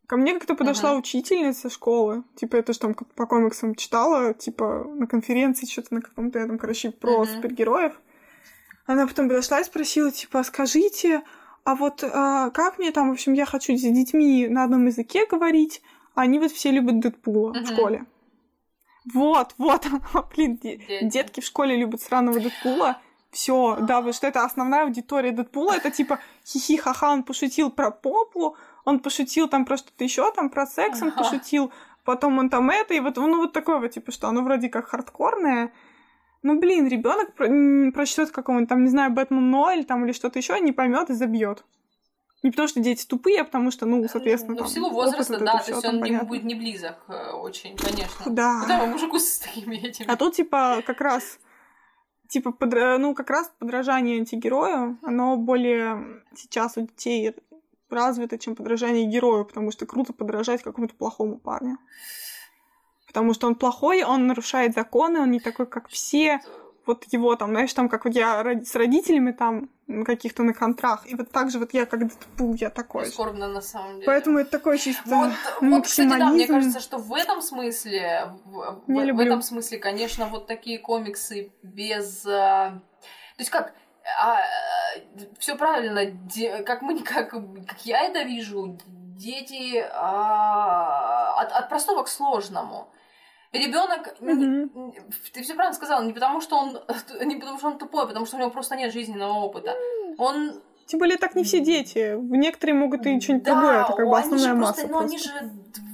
Ко 0.06 0.16
мне 0.16 0.34
как-то 0.34 0.54
подошла 0.54 0.90
Мгм. 0.90 0.98
учительница 0.98 1.70
школы, 1.70 2.24
типа, 2.36 2.56
это 2.56 2.72
же 2.74 2.78
там 2.78 2.94
по 2.94 3.26
комиксам 3.26 3.74
читала, 3.74 4.34
типа, 4.34 4.84
на 4.84 5.06
конференции, 5.06 5.64
что-то 5.66 5.94
на 5.94 6.02
каком-то 6.02 6.38
этом, 6.38 6.58
короче, 6.58 6.90
про 6.90 7.22
Мгм. 7.22 7.26
супергероев. 7.26 7.98
Она 8.86 9.06
потом 9.06 9.28
подошла 9.28 9.60
и 9.60 9.64
спросила, 9.64 10.10
типа, 10.10 10.42
скажите, 10.42 11.22
а 11.64 11.74
вот 11.74 12.02
а, 12.04 12.50
как 12.50 12.78
мне 12.78 12.90
там, 12.90 13.08
в 13.08 13.12
общем, 13.12 13.32
я 13.32 13.46
хочу 13.46 13.74
с 13.76 13.80
детьми 13.80 14.46
на 14.48 14.64
одном 14.64 14.84
языке 14.86 15.24
говорить, 15.26 15.80
а 16.14 16.22
они 16.22 16.38
вот 16.38 16.50
все 16.52 16.70
любят 16.70 17.00
Дэдпула 17.00 17.52
в 17.52 17.56
Мгм. 17.56 17.66
школе. 17.66 18.06
Вот, 19.12 19.54
вот, 19.58 19.86
блин, 20.34 20.56
де- 20.56 20.76
Дети. 20.76 21.04
детки 21.04 21.40
в 21.40 21.44
школе 21.44 21.76
любят 21.76 22.00
сраного 22.00 22.40
Дэдпула. 22.40 22.98
Все, 23.30 23.76
да, 23.80 23.96
потому 23.96 24.12
что 24.12 24.26
это 24.28 24.44
основная 24.44 24.84
аудитория 24.84 25.32
Дэдпула. 25.32 25.72
Это 25.72 25.90
типа 25.90 26.20
хихи 26.46 26.76
ха-ха, 26.76 27.12
он 27.12 27.24
пошутил 27.24 27.70
про 27.70 27.90
попу, 27.90 28.56
он 28.84 29.00
пошутил 29.00 29.48
там 29.48 29.64
про 29.64 29.76
что-то 29.76 30.04
еще, 30.04 30.30
там 30.32 30.50
про 30.50 30.66
секс 30.66 31.02
он 31.02 31.10
пошутил, 31.12 31.72
потом 32.04 32.38
он 32.38 32.48
там 32.48 32.70
это, 32.70 32.94
и 32.94 33.00
вот, 33.00 33.16
ну, 33.16 33.38
вот 33.38 33.52
такое 33.52 33.78
вот, 33.78 33.90
типа, 33.90 34.12
что 34.12 34.28
оно 34.28 34.42
вроде 34.42 34.68
как 34.68 34.88
хардкорное. 34.88 35.72
Ну, 36.42 36.60
блин, 36.60 36.86
ребенок 36.86 37.34
прочтет 37.94 38.30
какого-нибудь, 38.30 38.68
там, 38.68 38.84
не 38.84 38.90
знаю, 38.90 39.10
Бэтмен 39.12 39.50
Ноль 39.50 39.84
там 39.84 40.04
или 40.04 40.12
что-то 40.12 40.38
еще, 40.38 40.60
не 40.60 40.72
поймет 40.72 41.10
и 41.10 41.14
забьет. 41.14 41.64
Не 42.44 42.50
потому 42.50 42.68
что 42.68 42.80
дети 42.80 43.06
тупые, 43.06 43.40
а 43.40 43.44
потому 43.44 43.70
что, 43.70 43.86
ну, 43.86 44.06
соответственно, 44.06 44.52
Ну, 44.52 44.58
там, 44.58 44.66
в 44.68 44.70
силу 44.70 44.90
возраста, 44.90 45.38
да, 45.38 45.60
то 45.60 45.72
есть 45.72 45.84
он 45.84 45.98
понятно. 45.98 46.28
будет 46.28 46.44
не 46.44 46.54
близок 46.54 46.98
э, 47.08 47.30
очень, 47.32 47.74
конечно. 47.74 48.30
Да. 48.30 48.60
Куда 48.60 48.86
мужику 48.86 49.18
с 49.18 49.38
такими 49.38 49.76
этими? 49.76 50.06
А 50.10 50.16
тут, 50.16 50.34
типа, 50.34 50.82
как 50.86 51.00
раз, 51.00 51.38
типа, 52.28 52.54
ну, 52.98 53.14
как 53.14 53.30
раз 53.30 53.50
подражание 53.58 54.18
антигерою, 54.18 54.98
оно 55.02 55.38
более 55.38 56.22
сейчас 56.36 56.76
у 56.76 56.82
детей 56.82 57.34
развито, 57.88 58.36
чем 58.38 58.56
подражание 58.56 59.06
герою, 59.06 59.46
потому 59.46 59.70
что 59.70 59.86
круто 59.86 60.12
подражать 60.12 60.62
какому-то 60.62 60.94
плохому 60.94 61.38
парню. 61.38 61.78
Потому 63.06 63.32
что 63.32 63.46
он 63.46 63.54
плохой, 63.54 64.02
он 64.02 64.26
нарушает 64.26 64.74
законы, 64.74 65.20
он 65.20 65.30
не 65.30 65.40
такой, 65.40 65.64
как 65.64 65.88
все. 65.88 66.40
Вот 66.86 67.04
его 67.12 67.34
там, 67.36 67.50
знаешь, 67.50 67.72
там, 67.72 67.88
как 67.88 68.04
вот 68.04 68.14
я 68.14 68.42
с 68.64 68.74
родителями 68.74 69.32
там 69.32 69.70
каких-то 70.04 70.42
на 70.42 70.52
контрах, 70.54 71.06
и 71.10 71.14
вот 71.14 71.30
так 71.30 71.50
же 71.50 71.58
вот 71.58 71.74
я 71.74 71.86
как 71.86 72.00
Дэдпул, 72.00 72.54
я 72.54 72.70
такой. 72.70 73.06
Скорбно 73.06 73.48
на 73.48 73.60
самом 73.60 73.94
деле. 73.94 74.06
Поэтому 74.06 74.38
это 74.38 74.50
такой 74.50 74.78
чисто 74.78 75.02
Вот, 75.06 75.30
вот, 75.60 75.84
кстати, 75.84 76.08
да, 76.08 76.28
мне 76.30 76.46
кажется, 76.46 76.80
что 76.80 76.98
в 76.98 77.14
этом 77.14 77.42
смысле, 77.42 78.32
в, 78.44 78.82
в- 78.86 78.90
Не 78.90 79.00
в 79.00 79.04
люблю. 79.04 79.26
этом 79.26 79.42
смысле, 79.42 79.78
конечно, 79.78 80.26
вот 80.26 80.46
такие 80.46 80.78
комиксы 80.78 81.52
без... 81.62 82.24
а, 82.26 82.70
То 83.36 83.40
есть 83.40 83.50
как... 83.50 83.74
все 85.38 85.56
правильно, 85.56 86.06
де- 86.06 86.62
как 86.62 86.82
мы, 86.82 86.98
как, 87.02 87.30
как 87.30 87.84
я 87.86 88.02
это 88.02 88.22
вижу, 88.22 88.78
дети 89.16 89.84
а, 89.92 91.40
от, 91.40 91.52
от 91.52 91.68
простого 91.68 92.02
к 92.02 92.08
сложному. 92.08 92.88
Ребенок, 93.54 94.16
Мгм. 94.20 94.92
ты 95.32 95.42
все 95.42 95.54
правильно 95.54 95.74
сказала, 95.74 96.02
не 96.02 96.12
потому 96.12 96.40
что 96.40 96.56
он 96.56 96.80
не 97.24 97.36
потому 97.36 97.58
что 97.58 97.68
он 97.68 97.78
тупой, 97.78 98.04
а 98.04 98.06
потому 98.06 98.26
что 98.26 98.36
у 98.36 98.40
него 98.40 98.50
просто 98.50 98.76
нет 98.76 98.92
жизненного 98.92 99.32
опыта. 99.32 99.74
Он 100.18 100.60
Тем 100.86 100.98
более 100.98 101.16
так 101.18 101.34
не 101.34 101.44
все 101.44 101.60
дети. 101.60 102.16
Некоторые 102.20 102.74
могут 102.74 103.06
и 103.06 103.20
что-нибудь 103.20 103.44
да, 103.44 103.54
другое. 103.54 103.82
Это 103.82 103.92
как 103.92 104.08
бы 104.08 104.18
они 104.18 104.28
же 104.28 104.34
основная 104.34 104.56
просто, 104.56 104.82
масса. 104.82 104.92
ну, 104.92 104.98
они 104.98 105.18
же, 105.18 105.30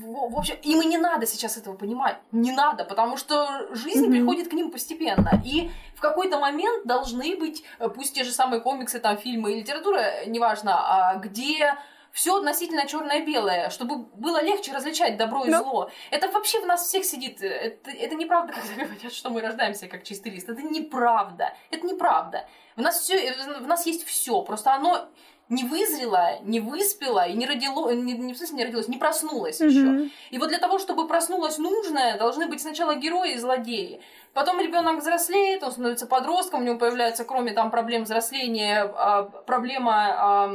в 0.01 0.31
в 0.31 0.39
общем, 0.39 0.57
им 0.63 0.81
и 0.81 0.87
не 0.87 0.99
надо 0.99 1.27
сейчас 1.27 1.57
этого 1.57 1.75
понимать. 1.75 2.17
Не 2.33 2.53
надо, 2.53 2.85
потому 2.85 3.17
что 3.17 3.69
жизнь 3.73 4.07
mm-hmm. 4.07 4.11
приходит 4.11 4.49
к 4.49 4.53
ним 4.53 4.71
постепенно. 4.71 5.43
И 5.45 5.71
в 5.95 6.01
какой-то 6.01 6.39
момент 6.39 6.87
должны 6.87 7.37
быть, 7.37 7.63
э, 7.79 7.89
пусть 7.89 8.15
те 8.15 8.25
же 8.25 8.33
самые 8.33 8.61
комиксы, 8.61 8.99
там, 8.99 9.19
фильмы 9.19 9.53
и 9.53 9.61
литература, 9.61 10.25
неважно, 10.27 10.75
а 10.77 11.17
где 11.17 11.75
все 12.13 12.37
относительно 12.37 12.87
черное-белое, 12.87 13.71
чтобы 13.71 13.97
было 13.97 14.43
легче 14.43 14.73
различать 14.73 15.17
добро 15.17 15.45
и 15.45 15.51
Но... 15.51 15.59
зло. 15.63 15.91
Это 16.11 16.29
вообще 16.29 16.61
в 16.61 16.67
нас 16.67 16.87
всех 16.87 17.05
сидит. 17.05 17.43
Это, 17.43 17.91
это 17.91 18.15
неправда, 18.15 18.53
когда 18.69 18.85
говорят, 18.85 19.13
что 19.13 19.31
мы 19.31 19.41
рождаемся 19.41 19.87
как 19.87 20.03
чистый 20.03 20.31
лист. 20.31 20.49
Это 20.49 20.63
неправда. 20.63 21.55
Это 21.71 21.87
неправда. 21.87 22.49
В 22.77 22.81
нас 22.81 23.01
все, 23.01 23.33
в 23.61 23.67
нас 23.67 23.87
есть 23.87 24.05
все. 24.07 24.43
Просто 24.43 24.75
оно 24.75 25.09
не 25.51 25.65
вызрело, 25.65 26.39
не 26.43 26.61
выспело 26.61 27.27
и 27.27 27.35
не 27.35 27.45
родило, 27.45 27.91
не, 27.91 28.13
не 28.13 28.33
в 28.33 28.37
смысле 28.37 28.57
не 28.57 28.65
родилось, 28.65 28.87
не 28.87 28.99
проснулось 28.99 29.61
mm-hmm. 29.61 29.69
еще. 29.69 30.11
И 30.31 30.39
вот 30.39 30.49
для 30.49 30.59
того, 30.59 30.79
чтобы 30.79 31.09
проснулось 31.09 31.59
нужное, 31.59 32.17
должны 32.19 32.47
быть 32.47 32.61
сначала 32.61 32.95
герои 32.95 33.35
и 33.35 33.39
злодеи. 33.39 34.01
Потом 34.33 34.61
ребенок 34.61 35.01
взрослеет, 35.01 35.65
он 35.65 35.73
становится 35.73 36.07
подростком, 36.07 36.63
у 36.63 36.65
него 36.65 36.79
появляется, 36.79 37.25
кроме 37.25 37.53
там 37.53 37.73
проблем 37.73 38.05
взросления, 38.05 38.83
а, 38.83 39.25
проблема 39.25 40.49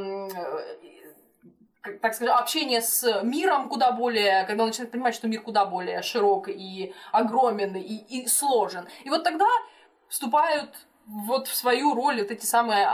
так 2.02 2.14
сказать, 2.14 2.34
общение 2.34 2.82
с 2.82 3.22
миром 3.24 3.70
куда 3.70 3.92
более, 3.92 4.46
когда 4.46 4.64
он 4.64 4.70
начинает 4.70 4.92
понимать, 4.92 5.16
что 5.16 5.28
мир 5.28 5.42
куда 5.42 5.66
более 5.66 6.02
широк 6.02 6.50
и 6.50 6.94
огромен 7.12 7.76
и, 7.76 7.82
и 7.82 8.28
сложен. 8.28 8.88
И 9.04 9.10
вот 9.10 9.24
тогда 9.24 9.48
вступают 10.08 10.88
вот 11.06 11.48
в 11.48 11.56
свою 11.56 11.94
роль 11.94 12.22
вот 12.22 12.32
эти 12.32 12.46
самые 12.46 12.88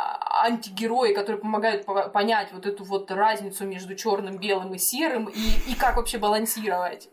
антигерои, 0.43 1.13
которые 1.13 1.41
помогают 1.41 1.85
понять 2.11 2.51
вот 2.51 2.65
эту 2.65 2.83
вот 2.83 3.09
разницу 3.11 3.65
между 3.65 3.95
черным, 3.95 4.37
белым 4.37 4.73
и 4.73 4.77
серым 4.77 5.25
и, 5.25 5.71
и 5.71 5.75
как 5.75 5.95
вообще 5.95 6.17
балансировать. 6.17 7.09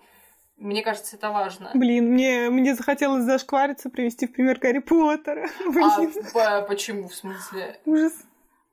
Мне 0.57 0.83
кажется, 0.83 1.15
это 1.15 1.31
важно. 1.31 1.71
Блин, 1.73 2.13
мне, 2.13 2.51
мне 2.51 2.75
захотелось 2.75 3.23
зашквариться, 3.23 3.91
привести 3.91 4.27
в 4.27 4.33
пример 4.33 4.59
Гарри 4.59 4.81
Поттера. 4.81 5.49
А 6.35 6.63
почему, 6.63 7.09
в 7.09 7.15
смысле? 7.15 7.79
Ужас. 7.85 8.13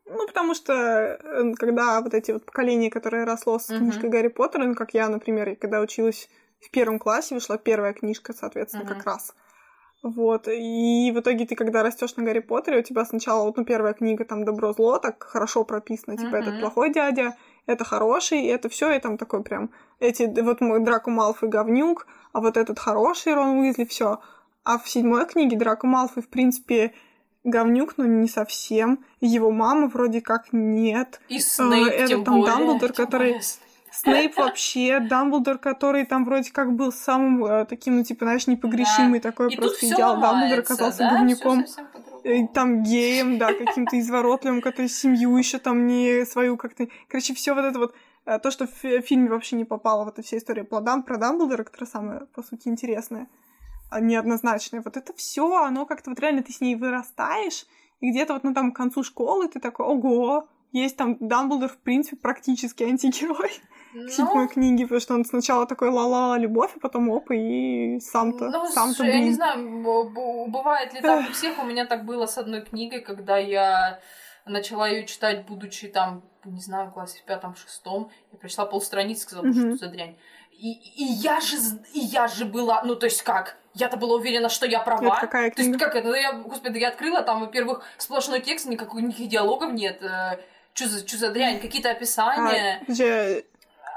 Ну, 0.07 0.27
потому 0.27 0.53
что 0.53 0.73
э, 0.73 1.53
когда 1.57 2.01
вот 2.01 2.13
эти 2.13 2.31
вот 2.31 2.45
поколения, 2.45 2.91
которые 2.91 3.23
росло 3.23 3.57
с 3.57 3.65
книжкой 3.65 4.09
uh-huh. 4.09 4.11
Гарри 4.11 4.27
Поттера, 4.27 4.65
ну, 4.65 4.75
как 4.75 4.93
я, 4.93 5.09
например, 5.09 5.55
когда 5.55 5.81
училась 5.81 6.29
в 6.61 6.69
первом 6.69 6.99
классе, 6.99 7.33
вышла 7.35 7.57
первая 7.57 7.93
книжка, 7.93 8.33
соответственно, 8.33 8.83
uh-huh. 8.83 8.95
как 8.95 9.05
раз. 9.05 9.33
Вот, 10.03 10.47
и 10.47 11.11
в 11.11 11.19
итоге 11.19 11.47
ты, 11.47 11.55
когда 11.55 11.81
растешь 11.81 12.15
на 12.15 12.23
Гарри 12.23 12.39
Поттере, 12.39 12.79
у 12.79 12.83
тебя 12.83 13.05
сначала, 13.05 13.43
вот, 13.45 13.57
ну, 13.57 13.65
первая 13.65 13.93
книга, 13.93 14.23
там, 14.25 14.45
добро-зло, 14.45 14.99
так 14.99 15.23
хорошо 15.23 15.63
прописано, 15.63 16.15
типа, 16.15 16.35
uh-huh. 16.35 16.41
этот 16.41 16.59
плохой 16.59 16.93
дядя, 16.93 17.35
это 17.65 17.83
хороший, 17.83 18.41
и 18.41 18.47
это 18.47 18.69
все, 18.69 18.91
и 18.91 18.99
там 18.99 19.17
такой 19.17 19.43
прям, 19.43 19.71
эти, 19.99 20.23
вот 20.41 20.61
мой 20.61 20.79
Драко 20.81 21.09
Малфой 21.09 21.49
говнюк, 21.49 22.05
а 22.33 22.41
вот 22.41 22.57
этот 22.57 22.77
хороший 22.77 23.33
Рон 23.33 23.57
Уизли, 23.57 23.85
все. 23.85 24.19
А 24.63 24.77
в 24.77 24.87
седьмой 24.87 25.25
книге 25.25 25.57
Драко 25.57 25.87
Малфой, 25.87 26.21
в 26.21 26.29
принципе, 26.29 26.93
говнюк, 27.45 27.97
но 27.97 28.05
не 28.05 28.27
совсем. 28.27 28.99
Его 29.21 29.51
мама 29.51 29.87
вроде 29.87 30.19
как 30.19 30.47
нет. 30.51 31.21
И 31.29 31.39
Снейп, 31.39 31.93
Это 31.93 32.07
тем 32.07 32.23
там 32.25 32.41
более. 32.41 32.55
Дамблдор, 32.55 32.93
который... 32.93 33.41
Снейп 33.91 34.35
вообще, 34.37 34.99
Дамблдор, 34.99 35.57
который 35.57 36.05
там 36.05 36.25
вроде 36.25 36.51
как 36.51 36.73
был 36.73 36.91
самым 36.91 37.45
э, 37.45 37.65
таким, 37.65 37.97
ну, 37.97 38.03
типа, 38.03 38.25
знаешь, 38.25 38.47
непогрешимый 38.47 39.19
да. 39.21 39.29
такой 39.29 39.53
и 39.53 39.55
просто 39.55 39.85
идеал. 39.87 40.19
Дамблдор 40.19 40.59
оказался 40.59 40.99
да? 40.99 41.11
говнюком. 41.11 41.65
Там 42.53 42.81
геем, 42.81 43.37
да, 43.37 43.53
каким-то 43.53 43.99
изворотливым, 43.99 44.59
который 44.59 44.87
семью 44.87 45.37
еще 45.37 45.59
там 45.59 45.85
не 45.85 46.25
свою 46.25 46.57
как-то... 46.57 46.87
Короче, 47.07 47.35
все 47.35 47.53
вот 47.53 47.63
это 47.63 47.77
вот 47.77 47.95
э, 48.25 48.39
то, 48.39 48.49
что 48.49 48.65
в 48.65 49.01
фильме 49.01 49.29
вообще 49.29 49.55
не 49.55 49.63
попало 49.63 50.05
в 50.05 50.07
эту 50.07 50.23
вся 50.23 50.37
история 50.37 50.63
про 50.63 50.81
Дамблдора, 50.81 51.63
которая 51.63 51.87
самая, 51.87 52.19
по 52.33 52.41
сути, 52.41 52.67
интересная. 52.67 53.27
А, 53.95 54.01
неоднозначное. 54.01 54.81
Вот 54.81 54.97
это 54.97 55.13
все, 55.13 55.55
оно 55.55 55.85
как-то 55.85 56.09
вот 56.09 56.19
реально 56.19 56.43
ты 56.43 56.51
с 56.51 56.59
ней 56.59 56.75
вырастаешь, 56.75 57.65
и 58.01 58.11
где-то 58.11 58.33
вот 58.33 58.43
ну 58.43 58.53
там 58.53 58.73
к 58.73 58.75
концу 58.75 59.03
школы 59.03 59.47
ты 59.47 59.61
такой, 59.61 59.85
ого, 59.85 60.49
есть 60.73 60.97
там 60.97 61.15
Дамблдор, 61.21 61.69
в 61.69 61.77
принципе, 61.77 62.17
практически 62.17 62.83
антигерой 62.83 63.51
ну... 63.93 64.09
седьмой 64.09 64.49
книги, 64.49 64.83
потому 64.83 64.99
что 64.99 65.13
он 65.13 65.23
сначала 65.23 65.65
такой 65.65 65.89
ла-ла 65.89 66.37
любовь, 66.37 66.71
а 66.75 66.79
потом 66.79 67.09
оп, 67.09 67.31
и 67.31 67.99
сам-то, 68.01 68.49
ну, 68.49 68.65
сам-то, 68.67 69.03
блин. 69.03 69.15
я 69.15 69.21
не 69.21 69.31
знаю, 69.31 69.81
бывает 70.49 70.93
ли 70.93 70.99
так 70.99 71.29
у 71.29 71.31
всех, 71.31 71.57
у 71.63 71.65
меня 71.65 71.85
так 71.85 72.03
было 72.03 72.25
с 72.25 72.37
одной 72.37 72.63
книгой, 72.63 72.99
когда 72.99 73.37
я 73.37 74.01
начала 74.45 74.89
ее 74.89 75.05
читать, 75.05 75.45
будучи 75.45 75.87
там, 75.87 76.21
не 76.43 76.59
знаю, 76.59 76.89
в 76.89 76.93
классе 76.93 77.21
в 77.21 77.25
пятом-шестом, 77.25 78.11
я 78.33 78.37
прочла 78.37 78.65
полстраницы, 78.65 79.21
сказала, 79.21 79.53
что 79.53 79.77
за 79.77 79.87
дрянь. 79.87 80.17
И, 80.59 80.71
и 80.71 81.03
я 81.03 81.39
же, 81.41 81.57
и 81.93 81.99
я 81.99 82.27
же 82.27 82.45
была, 82.45 82.81
ну 82.83 82.95
то 82.95 83.05
есть 83.05 83.21
как, 83.23 83.57
я-то 83.73 83.97
была 83.97 84.15
уверена, 84.15 84.49
что 84.49 84.65
я 84.65 84.79
права. 84.79 85.17
Это 85.17 85.27
какая 85.27 85.51
книга? 85.51 85.55
То 85.55 85.61
есть 85.61 85.83
как 85.83 85.95
это? 85.95 86.07
Ну, 86.07 86.15
я, 86.15 86.31
господи, 86.31 86.77
я 86.79 86.87
открыла, 86.89 87.21
там, 87.21 87.41
во-первых, 87.41 87.83
сплошной 87.97 88.39
текст, 88.39 88.65
никаких, 88.67 88.93
никаких 88.93 89.27
диалогов 89.27 89.73
нет. 89.73 90.01
Э, 90.01 90.39
что 90.73 90.87
за, 90.87 91.05
что 91.05 91.17
за 91.17 91.29
дрянь? 91.31 91.59
Какие-то 91.59 91.91
описания. 91.91 92.81
А, 92.81 92.91
где... 92.91 93.45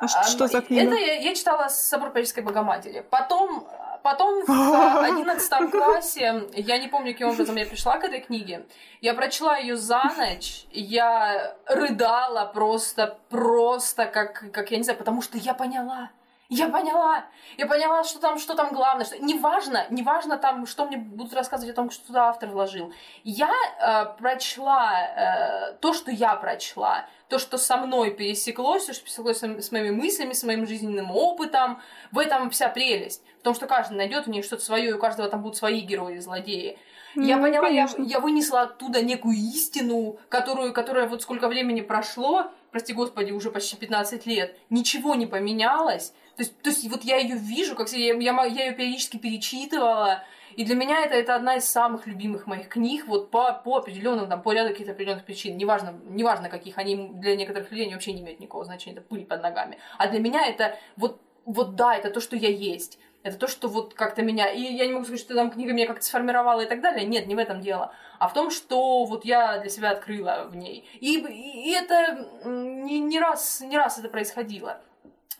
а 0.00 0.08
что, 0.08 0.24
что 0.24 0.48
за 0.48 0.62
книга? 0.62 0.82
Это 0.82 0.96
я, 0.96 1.14
я 1.20 1.34
читала 1.34 1.68
«Собор 1.68 2.10
Парижской 2.10 2.42
Богоматери». 2.42 3.04
Потом 3.08 3.68
Потом 4.02 4.44
в 4.46 5.04
одиннадцатом 5.04 5.70
классе, 5.70 6.44
я 6.54 6.78
не 6.78 6.88
помню, 6.88 7.12
каким 7.12 7.28
образом 7.28 7.56
я 7.56 7.66
пришла 7.66 7.98
к 7.98 8.04
этой 8.04 8.20
книге, 8.20 8.64
я 9.00 9.12
прочла 9.12 9.58
ее 9.58 9.76
за 9.76 10.02
ночь, 10.16 10.66
я 10.70 11.56
рыдала 11.66 12.46
просто, 12.46 13.18
просто, 13.28 14.06
как, 14.06 14.50
как 14.52 14.70
я 14.70 14.78
не 14.78 14.84
знаю, 14.84 14.98
потому 14.98 15.20
что 15.20 15.36
я 15.36 15.52
поняла, 15.52 16.10
я 16.50 16.68
поняла, 16.68 17.26
я 17.58 17.66
поняла, 17.66 18.04
что 18.04 18.20
там, 18.20 18.38
что 18.38 18.54
там 18.54 18.72
главное, 18.72 19.04
что 19.04 19.18
неважно, 19.18 19.86
неважно 19.90 20.38
там, 20.38 20.66
что 20.66 20.86
мне 20.86 20.96
будут 20.96 21.34
рассказывать 21.34 21.74
о 21.74 21.76
том, 21.76 21.90
что 21.90 22.06
туда 22.06 22.28
автор 22.30 22.48
вложил. 22.48 22.90
Я 23.22 23.50
э, 23.50 24.18
прочла 24.18 24.98
э, 24.98 25.72
то, 25.80 25.92
что 25.92 26.10
я 26.10 26.34
прочла, 26.36 27.04
то, 27.28 27.38
что 27.38 27.58
со 27.58 27.76
мной 27.76 28.12
пересеклось, 28.12 28.86
то, 28.86 28.94
что 28.94 29.04
пересеклось 29.04 29.38
с, 29.40 29.42
с 29.42 29.72
моими 29.72 29.90
мыслями, 29.90 30.32
с 30.32 30.42
моим 30.42 30.66
жизненным 30.66 31.10
опытом. 31.10 31.82
В 32.12 32.18
этом 32.18 32.48
вся 32.48 32.70
прелесть. 32.70 33.22
В 33.40 33.42
том, 33.42 33.54
что 33.54 33.66
каждый 33.66 33.98
найдет 33.98 34.26
у 34.26 34.30
нее 34.30 34.42
что-то 34.42 34.64
свое, 34.64 34.88
и 34.88 34.92
у 34.92 34.98
каждого 34.98 35.28
там 35.28 35.42
будут 35.42 35.58
свои 35.58 35.80
герои 35.80 36.16
и 36.16 36.20
злодеи. 36.20 36.78
Ну, 37.14 37.26
я 37.26 37.36
поняла, 37.38 37.68
я, 37.68 37.88
я 37.98 38.20
вынесла 38.20 38.62
оттуда 38.62 39.02
некую 39.02 39.36
истину, 39.36 40.18
которую, 40.28 40.72
которая 40.72 41.08
вот 41.08 41.22
сколько 41.22 41.48
времени 41.48 41.80
прошло, 41.80 42.50
прости 42.70 42.92
господи, 42.92 43.32
уже 43.32 43.50
почти 43.50 43.76
15 43.76 44.24
лет, 44.26 44.56
ничего 44.70 45.14
не 45.14 45.26
поменялось. 45.26 46.14
То 46.38 46.44
есть, 46.44 46.62
то 46.62 46.70
есть 46.70 46.88
вот 46.88 47.02
я 47.02 47.16
ее 47.16 47.34
вижу, 47.34 47.74
как 47.74 47.90
я, 47.90 48.14
я, 48.14 48.44
я 48.44 48.66
ее 48.66 48.72
периодически 48.72 49.16
перечитывала, 49.16 50.22
и 50.54 50.64
для 50.64 50.76
меня 50.76 51.04
это, 51.04 51.16
это 51.16 51.34
одна 51.34 51.56
из 51.56 51.64
самых 51.64 52.06
любимых 52.06 52.46
моих 52.46 52.68
книг, 52.68 53.08
вот 53.08 53.32
по, 53.32 53.52
по 53.54 53.78
определенным, 53.78 54.28
там, 54.28 54.40
по 54.40 54.52
ряду 54.52 54.68
каких-то 54.68 54.92
определенных 54.92 55.24
причин, 55.24 55.56
неважно, 55.56 55.98
неважно 56.04 56.48
каких, 56.48 56.78
они 56.78 57.08
для 57.14 57.34
некоторых 57.34 57.72
людей 57.72 57.92
вообще 57.92 58.12
не 58.12 58.20
имеют 58.20 58.38
никакого 58.38 58.64
значения, 58.64 58.96
это 58.96 59.04
пыль 59.04 59.26
под 59.26 59.42
ногами. 59.42 59.78
А 59.98 60.06
для 60.06 60.20
меня 60.20 60.46
это 60.46 60.78
вот, 60.96 61.20
вот 61.44 61.74
да, 61.74 61.96
это 61.96 62.08
то, 62.08 62.20
что 62.20 62.36
я 62.36 62.50
есть. 62.50 63.00
Это 63.24 63.36
то, 63.36 63.48
что 63.48 63.66
вот 63.66 63.94
как-то 63.94 64.22
меня... 64.22 64.48
И 64.48 64.60
я 64.60 64.86
не 64.86 64.92
могу 64.92 65.06
сказать, 65.06 65.20
что 65.20 65.34
там 65.34 65.50
книга 65.50 65.72
меня 65.72 65.88
как-то 65.88 66.04
сформировала 66.04 66.60
и 66.60 66.66
так 66.66 66.80
далее. 66.80 67.04
Нет, 67.04 67.26
не 67.26 67.34
в 67.34 67.38
этом 67.38 67.60
дело. 67.60 67.92
А 68.20 68.28
в 68.28 68.32
том, 68.32 68.52
что 68.52 69.04
вот 69.06 69.24
я 69.24 69.58
для 69.58 69.70
себя 69.70 69.90
открыла 69.90 70.46
в 70.48 70.54
ней. 70.54 70.88
И, 71.00 71.18
и, 71.18 71.70
и 71.70 71.72
это 71.72 72.28
не, 72.44 73.00
не, 73.00 73.18
раз, 73.18 73.60
не 73.60 73.76
раз 73.76 73.98
это 73.98 74.08
происходило. 74.08 74.80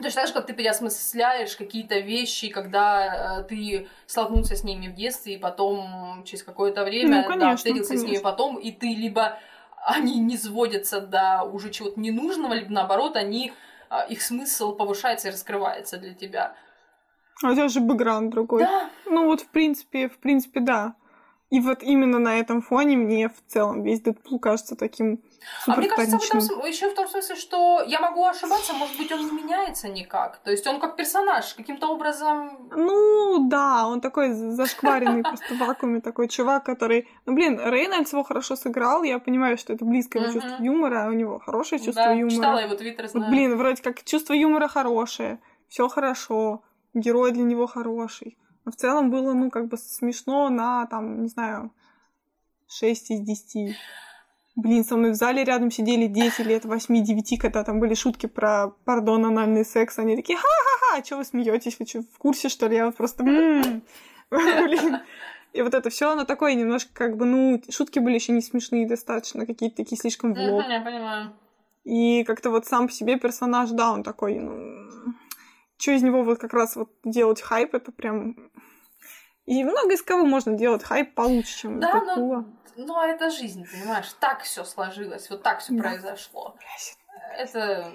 Точно 0.00 0.20
так 0.20 0.28
же, 0.28 0.34
как 0.34 0.46
ты 0.46 0.52
переосмысляешь 0.52 1.56
какие-то 1.56 1.98
вещи, 1.98 2.50
когда 2.50 3.40
э, 3.40 3.44
ты 3.44 3.88
столкнулся 4.06 4.54
с 4.54 4.62
ними 4.62 4.86
в 4.86 4.94
детстве, 4.94 5.34
и 5.34 5.38
потом 5.38 6.22
через 6.24 6.44
какое-то 6.44 6.84
время 6.84 7.22
ну, 7.22 7.28
конечно, 7.28 7.50
да, 7.50 7.56
встретился 7.56 7.88
конечно. 7.90 8.08
с 8.08 8.10
ними 8.12 8.22
потом, 8.22 8.56
и 8.58 8.70
ты 8.70 8.94
либо 8.94 9.40
они 9.84 10.20
не 10.20 10.36
сводятся 10.36 11.00
до 11.00 11.42
уже 11.42 11.70
чего-то 11.70 11.98
ненужного, 11.98 12.54
либо 12.54 12.72
наоборот, 12.72 13.16
они, 13.16 13.52
э, 13.90 13.94
их 14.08 14.22
смысл 14.22 14.76
повышается 14.76 15.28
и 15.28 15.30
раскрывается 15.32 15.98
для 15.98 16.14
тебя. 16.14 16.54
А 17.42 17.50
у 17.50 17.54
тебя 17.54 17.68
же 17.68 17.80
бэкграунд 17.80 18.30
другой. 18.30 18.62
Да. 18.62 18.90
Ну 19.06 19.26
вот, 19.26 19.40
в 19.40 19.48
принципе, 19.48 20.08
в 20.08 20.18
принципе, 20.18 20.60
да. 20.60 20.94
И 21.50 21.60
вот 21.60 21.82
именно 21.82 22.18
на 22.18 22.38
этом 22.38 22.60
фоне 22.60 22.96
мне 22.96 23.28
в 23.28 23.42
целом 23.46 23.82
весь 23.82 24.00
Дэдпул 24.00 24.38
кажется 24.38 24.76
таким 24.76 25.22
а 25.66 25.77
мне 25.77 25.89
кажется, 25.89 26.19
в 26.19 26.24
этом, 26.24 26.66
еще 26.66 26.90
в 26.90 26.94
том 26.94 27.09
смысле, 27.09 27.36
что 27.36 27.82
я 27.82 28.01
могу 28.01 28.24
ошибаться, 28.24 28.73
может 28.73 28.97
быть, 28.97 29.10
он 29.12 29.20
не 29.20 29.43
меняется 29.43 29.89
никак. 29.89 30.39
То 30.39 30.51
есть 30.51 30.66
он 30.66 30.81
как 30.81 30.97
персонаж 30.97 31.55
каким-то 31.55 31.89
образом... 31.89 32.69
Ну, 32.70 33.48
да, 33.48 33.86
он 33.86 34.01
такой 34.01 34.32
зашкваренный 34.32 35.23
просто 35.23 35.55
в 35.55 35.59
вакууме, 35.59 36.01
такой 36.01 36.28
чувак, 36.28 36.65
который... 36.65 37.09
Ну, 37.27 37.35
блин, 37.35 37.60
Рейнольдс 37.60 38.12
его 38.12 38.24
хорошо 38.24 38.56
сыграл, 38.56 39.02
я 39.02 39.19
понимаю, 39.19 39.59
что 39.59 39.73
это 39.73 39.85
близкое 39.85 40.32
чувство 40.32 40.56
юмора, 40.62 41.09
у 41.09 41.12
него 41.12 41.39
хорошее 41.39 41.81
чувство 41.81 42.05
да, 42.05 42.12
юмора. 42.12 42.31
читала 42.31 42.59
его 42.59 42.74
твиттер, 42.74 43.09
знаю. 43.09 43.31
Блин, 43.31 43.56
вроде 43.56 43.82
как 43.82 44.05
чувство 44.05 44.35
юмора 44.35 44.69
хорошее, 44.69 45.40
все 45.69 45.89
хорошо, 45.89 46.62
герой 46.94 47.32
для 47.32 47.44
него 47.44 47.66
хороший. 47.66 48.36
Но 48.65 48.73
в 48.73 48.77
целом 48.77 49.10
было, 49.10 49.32
ну, 49.32 49.51
как 49.51 49.69
бы 49.69 49.77
смешно 49.77 50.48
на, 50.51 50.86
там, 50.86 51.23
не 51.23 51.28
знаю, 51.28 51.70
6 52.69 53.10
из 53.10 53.20
10. 53.20 53.77
Блин, 54.59 54.85
со 54.85 54.97
мной 54.97 55.12
в 55.12 55.14
зале 55.14 55.44
рядом 55.44 55.70
сидели 55.70 56.09
дети 56.09 56.40
лет 56.40 56.64
8-9, 56.64 57.36
когда 57.39 57.62
там 57.62 57.78
были 57.78 57.94
шутки 57.94 58.26
про, 58.26 58.72
пардон, 58.85 59.24
анальный 59.24 59.64
секс. 59.64 60.01
Они 60.01 60.16
такие, 60.16 60.36
ха-ха-ха, 60.36 60.98
а 60.98 61.05
что 61.05 61.18
вы 61.18 61.24
смеетесь? 61.24 61.78
Вы 61.78 61.86
что, 61.86 62.02
в 62.02 62.18
курсе, 62.18 62.48
что 62.48 62.66
ли? 62.66 62.74
Я 62.74 62.86
вот 62.86 62.97
просто... 62.97 63.22
«М, 63.22 63.82
Блин. 64.30 64.98
И 65.52 65.62
вот 65.62 65.74
это 65.74 65.90
все, 65.90 66.10
оно 66.10 66.24
такое 66.24 66.55
немножко 66.55 66.90
как 66.93 67.16
бы, 67.16 67.24
ну, 67.24 67.62
шутки 67.70 68.01
были 68.01 68.14
еще 68.14 68.32
не 68.32 68.43
смешные 68.43 68.89
достаточно, 68.89 69.47
какие-то 69.47 69.76
такие 69.76 69.97
слишком 69.97 70.35
в 70.35 70.39
лоб. 70.39 70.64
Я 70.68 70.80
понимаю. 70.80 71.32
И 71.85 72.24
как-то 72.24 72.51
вот 72.51 72.66
сам 72.66 72.89
по 72.89 72.93
себе 72.93 73.16
персонаж, 73.16 73.70
да, 73.70 73.93
он 73.93 74.02
такой, 74.02 74.40
ну... 74.40 74.89
Что 75.76 75.93
из 75.93 76.02
него 76.02 76.24
вот 76.24 76.40
как 76.40 76.52
раз 76.52 76.74
вот 76.74 76.90
делать 77.05 77.40
хайп, 77.40 77.76
это 77.76 77.93
прям... 77.93 78.51
И 79.47 79.62
много 79.62 79.94
из 79.94 80.02
кого 80.02 80.26
можно 80.26 80.55
делать 80.55 80.82
хайп 80.82 81.14
получше, 81.14 81.60
чем 81.60 81.78
Да, 81.78 81.90
это 81.90 82.20
но, 82.20 82.44
Пула. 82.78 82.86
но 82.86 83.05
это 83.05 83.30
жизнь, 83.30 83.64
понимаешь? 83.70 84.14
Так 84.20 84.42
все 84.42 84.64
сложилось, 84.64 85.28
вот 85.30 85.42
так 85.42 85.60
все 85.60 85.72
Да. 85.74 85.82
произошло. 85.82 86.56
Это... 87.36 87.92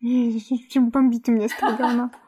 Чем 0.00 0.90
бомбит 0.90 1.28
у 1.28 1.32
меня 1.32 1.48
с 1.48 1.52
говна. 1.60 2.10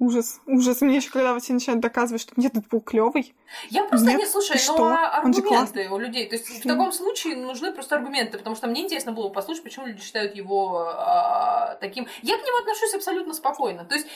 Ужас, 0.00 0.40
ужас. 0.46 0.80
Мне 0.80 0.96
еще 0.96 1.10
когда 1.10 1.38
все 1.38 1.52
начинают 1.52 1.82
доказывать, 1.82 2.22
что 2.22 2.32
нет, 2.36 2.54
Дэдпул 2.54 2.80
клевый. 2.80 3.34
Я 3.68 3.84
просто 3.84 4.06
Нет, 4.06 4.18
не 4.20 4.26
слушаю, 4.26 4.56
но 4.56 4.74
что? 4.74 4.86
а- 4.86 5.18
аргументы 5.18 5.90
у 5.90 5.98
людей. 5.98 6.26
То 6.26 6.36
есть 6.36 6.48
в 6.48 6.66
таком 6.66 6.90
случае 6.90 7.36
нужны 7.36 7.70
просто 7.70 7.96
аргументы, 7.96 8.38
потому 8.38 8.56
что 8.56 8.66
мне 8.66 8.84
интересно 8.84 9.12
было 9.12 9.28
бы 9.28 9.34
послушать, 9.34 9.62
почему 9.62 9.84
люди 9.84 10.00
считают 10.00 10.34
его 10.34 10.86
а, 10.88 11.74
таким. 11.82 12.06
Я 12.22 12.38
к 12.38 12.40
нему 12.40 12.58
отношусь 12.62 12.94
абсолютно 12.94 13.34
спокойно. 13.34 13.84
То 13.84 13.94
есть 13.94 14.06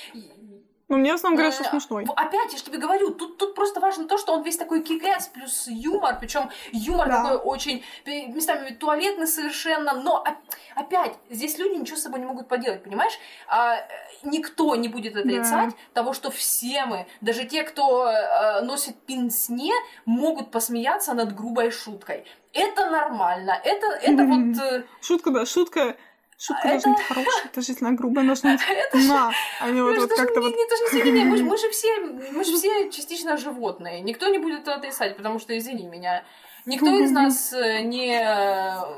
Ну, 0.88 0.98
мне 0.98 1.12
в 1.12 1.14
основном 1.14 1.36
говорят, 1.38 1.54
что 1.54 1.64
Э, 1.64 1.70
смешной. 1.70 2.04
Опять, 2.14 2.52
я 2.52 2.58
же 2.58 2.64
тебе 2.64 2.76
говорю, 2.78 3.10
тут, 3.14 3.38
тут 3.38 3.54
просто 3.54 3.80
важно 3.80 4.06
то, 4.06 4.18
что 4.18 4.34
он 4.34 4.42
весь 4.42 4.58
такой 4.58 4.82
кикэс 4.82 5.28
плюс 5.28 5.64
юмор, 5.66 6.18
причем 6.20 6.50
юмор 6.72 7.08
Да. 7.08 7.22
такой 7.22 7.36
очень 7.38 7.82
пе- 8.04 8.26
местами 8.26 8.68
туалетный 8.70 9.26
совершенно, 9.26 9.94
но 9.94 10.16
оп- 10.20 10.54
опять, 10.74 11.14
здесь 11.30 11.56
люди 11.58 11.76
ничего 11.80 11.96
с 11.96 12.02
собой 12.02 12.20
не 12.20 12.26
могут 12.26 12.48
поделать, 12.48 12.82
понимаешь? 12.84 13.14
А, 13.48 13.76
э, 13.76 13.80
никто 14.24 14.76
не 14.76 14.88
будет 14.88 15.16
отрицать 15.16 15.74
того, 15.94 16.12
что 16.12 16.30
все 16.30 16.84
мы, 16.84 17.06
даже 17.22 17.44
те, 17.44 17.62
кто 17.64 18.06
э, 18.06 18.60
носит 18.60 18.94
пинсне, 19.06 19.72
могут 20.04 20.50
посмеяться 20.50 21.14
над 21.14 21.34
грубой 21.34 21.70
шуткой. 21.70 22.26
Это 22.52 22.90
нормально, 22.90 23.58
это, 23.64 23.86
это 23.86 24.24
вот... 24.24 24.62
э, 24.62 24.84
Шутка, 25.00 25.30
да, 25.30 25.46
шутка. 25.46 25.96
Шутка 26.38 26.68
Это- 26.68 26.72
должна 26.72 26.92
быть 26.94 27.02
хорошая, 27.06 27.50
если 27.54 27.84
она 27.84 27.96
грубая, 27.96 28.26
должна 28.26 28.52
быть 28.52 28.60
это 28.68 28.98
на. 28.98 29.32
А 29.60 29.70
не 29.70 29.80
вот, 29.82 29.94
же 29.94 30.00
вот 30.00 30.10
даже 30.10 30.22
как-то 30.22 30.40
вот... 30.40 30.54
не- 30.54 30.64
это 30.64 30.76
же 30.76 30.82
не 30.82 30.88
совпадение. 30.90 31.24
Мы, 31.24 31.36
же- 31.36 31.44
мы 31.44 31.56
же 31.56 31.70
все, 31.70 32.00
мы 32.00 32.44
же 32.44 32.56
все 32.56 32.90
частично 32.96 33.36
животные. 33.36 34.00
Никто 34.00 34.28
не 34.28 34.38
будет 34.38 34.60
это 34.62 34.74
отрицать, 34.74 35.16
потому 35.16 35.38
что, 35.38 35.56
извини 35.56 35.86
меня, 35.86 36.24
никто 36.66 36.86
из 36.86 37.10
нас 37.10 37.52
э, 37.52 37.82
не... 37.82 38.18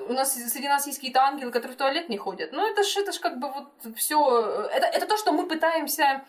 У 0.08 0.12
нас 0.12 0.34
среди 0.34 0.68
нас 0.68 0.86
есть 0.86 0.98
какие-то 0.98 1.20
ангелы, 1.22 1.50
которые 1.52 1.74
в 1.74 1.78
туалет 1.78 2.08
не 2.08 2.16
ходят. 2.16 2.52
Ну, 2.52 2.66
это 2.66 2.82
ж, 2.82 2.96
это 2.96 3.12
ж 3.12 3.18
как 3.18 3.38
бы 3.38 3.52
вот 3.52 3.96
все... 3.96 4.68
Это, 4.72 4.86
это 4.86 5.06
то, 5.06 5.16
что 5.16 5.32
мы 5.32 5.46
пытаемся 5.46 6.24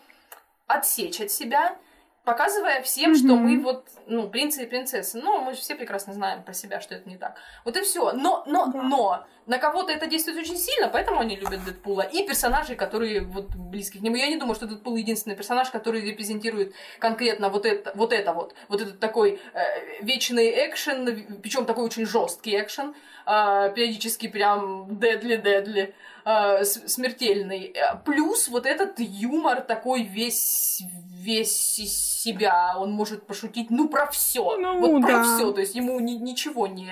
отсечь 0.66 1.20
от 1.20 1.30
себя, 1.30 1.76
показывая 2.24 2.82
всем, 2.82 3.14
что 3.14 3.34
мы 3.36 3.58
вот, 3.60 3.86
ну, 4.08 4.28
принцы 4.28 4.64
и 4.64 4.66
принцессы. 4.66 5.18
Ну, 5.18 5.40
мы 5.42 5.52
же 5.54 5.60
все 5.60 5.74
прекрасно 5.74 6.12
знаем 6.12 6.42
про 6.42 6.52
себя, 6.54 6.80
что 6.80 6.94
это 6.94 7.08
не 7.08 7.16
так. 7.16 7.36
Вот 7.64 7.76
и 7.76 7.82
все. 7.82 8.12
Но, 8.12 8.42
но, 8.46 8.66
Да. 8.72 8.82
но 8.82 9.26
на 9.46 9.58
кого-то 9.58 9.92
это 9.92 10.06
действует 10.06 10.38
очень 10.38 10.56
сильно, 10.56 10.88
поэтому 10.88 11.20
они 11.20 11.36
любят 11.36 11.64
Дэдпула. 11.64 12.02
И 12.02 12.26
персонажей, 12.26 12.76
которые 12.76 13.20
вот 13.22 13.54
близки 13.54 13.98
к 13.98 14.02
нему. 14.02 14.16
Я 14.16 14.28
не 14.28 14.36
думаю, 14.36 14.54
что 14.54 14.66
Дэдпул 14.66 14.96
единственный 14.96 15.36
персонаж, 15.36 15.70
который 15.70 16.02
репрезентирует 16.02 16.74
конкретно 16.98 17.48
вот 17.48 17.64
это 17.66 17.92
вот, 17.94 18.12
это 18.12 18.32
вот, 18.32 18.54
вот 18.68 18.80
этот 18.80 19.00
такой 19.00 19.40
э, 19.54 20.02
вечный 20.02 20.50
экшен, 20.68 21.40
причем 21.42 21.64
такой 21.64 21.84
очень 21.84 22.06
жесткий 22.06 22.58
экшен, 22.58 22.94
э, 23.26 23.72
периодически 23.74 24.28
прям 24.28 24.98
дедли-дедли, 24.98 25.94
э, 26.24 26.64
смертельный. 26.64 27.72
Э, 27.74 27.96
Плюс 28.04 28.48
вот 28.48 28.66
этот 28.66 28.98
юмор 28.98 29.62
такой 29.62 30.02
весь 30.02 30.82
весь 31.18 31.78
из 31.78 32.22
себя, 32.22 32.74
он 32.78 32.92
может 32.92 33.26
пошутить, 33.26 33.70
ну, 33.70 33.88
про 33.98 34.06
все, 34.12 34.56
Ну, 34.58 34.78
вот 34.78 35.02
про 35.02 35.08
да. 35.12 35.22
все, 35.24 35.50
то 35.52 35.60
есть 35.60 35.74
ему 35.74 35.98
ни- 35.98 36.12
ничего 36.12 36.68
не, 36.68 36.88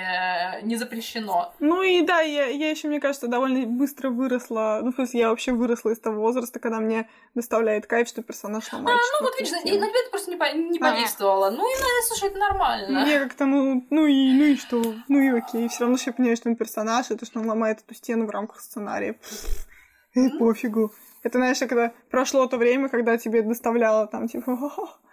не 0.62 0.74
запрещено. 0.76 1.52
Ну 1.60 1.82
и 1.82 2.02
да, 2.02 2.20
я, 2.20 2.46
я 2.46 2.70
еще, 2.70 2.88
мне 2.88 2.98
кажется, 3.00 3.28
довольно 3.28 3.64
быстро 3.66 4.10
выросла. 4.10 4.80
Ну, 4.82 4.90
в 4.90 4.94
смысле, 4.96 5.20
я 5.20 5.28
вообще 5.30 5.52
выросла 5.52 5.90
из 5.90 6.00
того 6.00 6.20
возраста, 6.20 6.58
когда 6.58 6.80
мне 6.80 7.08
доставляет 7.36 7.86
кайф, 7.86 8.08
что 8.08 8.22
персонаж 8.22 8.72
ломает. 8.72 8.98
Ну, 9.20 9.26
вот 9.26 9.38
видишь, 9.38 9.52
на, 9.52 9.58
на 9.58 9.64
тебя 9.86 10.00
это 10.00 10.10
просто 10.10 10.30
не, 10.32 10.36
по- 10.36 10.52
не 10.52 10.78
А. 10.78 10.90
подействовало. 10.90 11.50
Ну, 11.50 11.58
и, 11.58 11.74
ну, 11.80 11.86
слушай, 12.08 12.28
это 12.30 12.38
нормально. 12.38 13.02
Мне 13.02 13.20
как-то, 13.20 13.46
ну, 13.46 13.86
ну 13.90 14.06
и, 14.06 14.32
ну 14.32 14.44
и 14.44 14.56
что? 14.56 14.82
Ну 15.08 15.20
и 15.20 15.28
окей. 15.38 15.68
Все 15.68 15.80
равно, 15.82 15.96
что 15.98 16.10
я 16.10 16.14
понимаю, 16.14 16.36
что 16.36 16.48
он 16.48 16.56
персонаж, 16.56 17.10
и 17.10 17.16
то, 17.16 17.24
что 17.24 17.38
он 17.38 17.46
ломает 17.46 17.78
эту 17.86 17.94
стену 17.94 18.26
в 18.26 18.30
рамках 18.30 18.60
сценария. 18.60 19.16
Э, 20.16 20.30
пофигу. 20.38 20.92
Это, 21.22 21.38
знаешь, 21.38 21.58
когда 21.58 21.92
прошло 22.10 22.46
то 22.46 22.56
время, 22.56 22.88
когда 22.88 23.16
тебе 23.18 23.42
доставляло 23.42 24.06
там, 24.06 24.28
типа, 24.28 24.52
«О, 24.52 24.88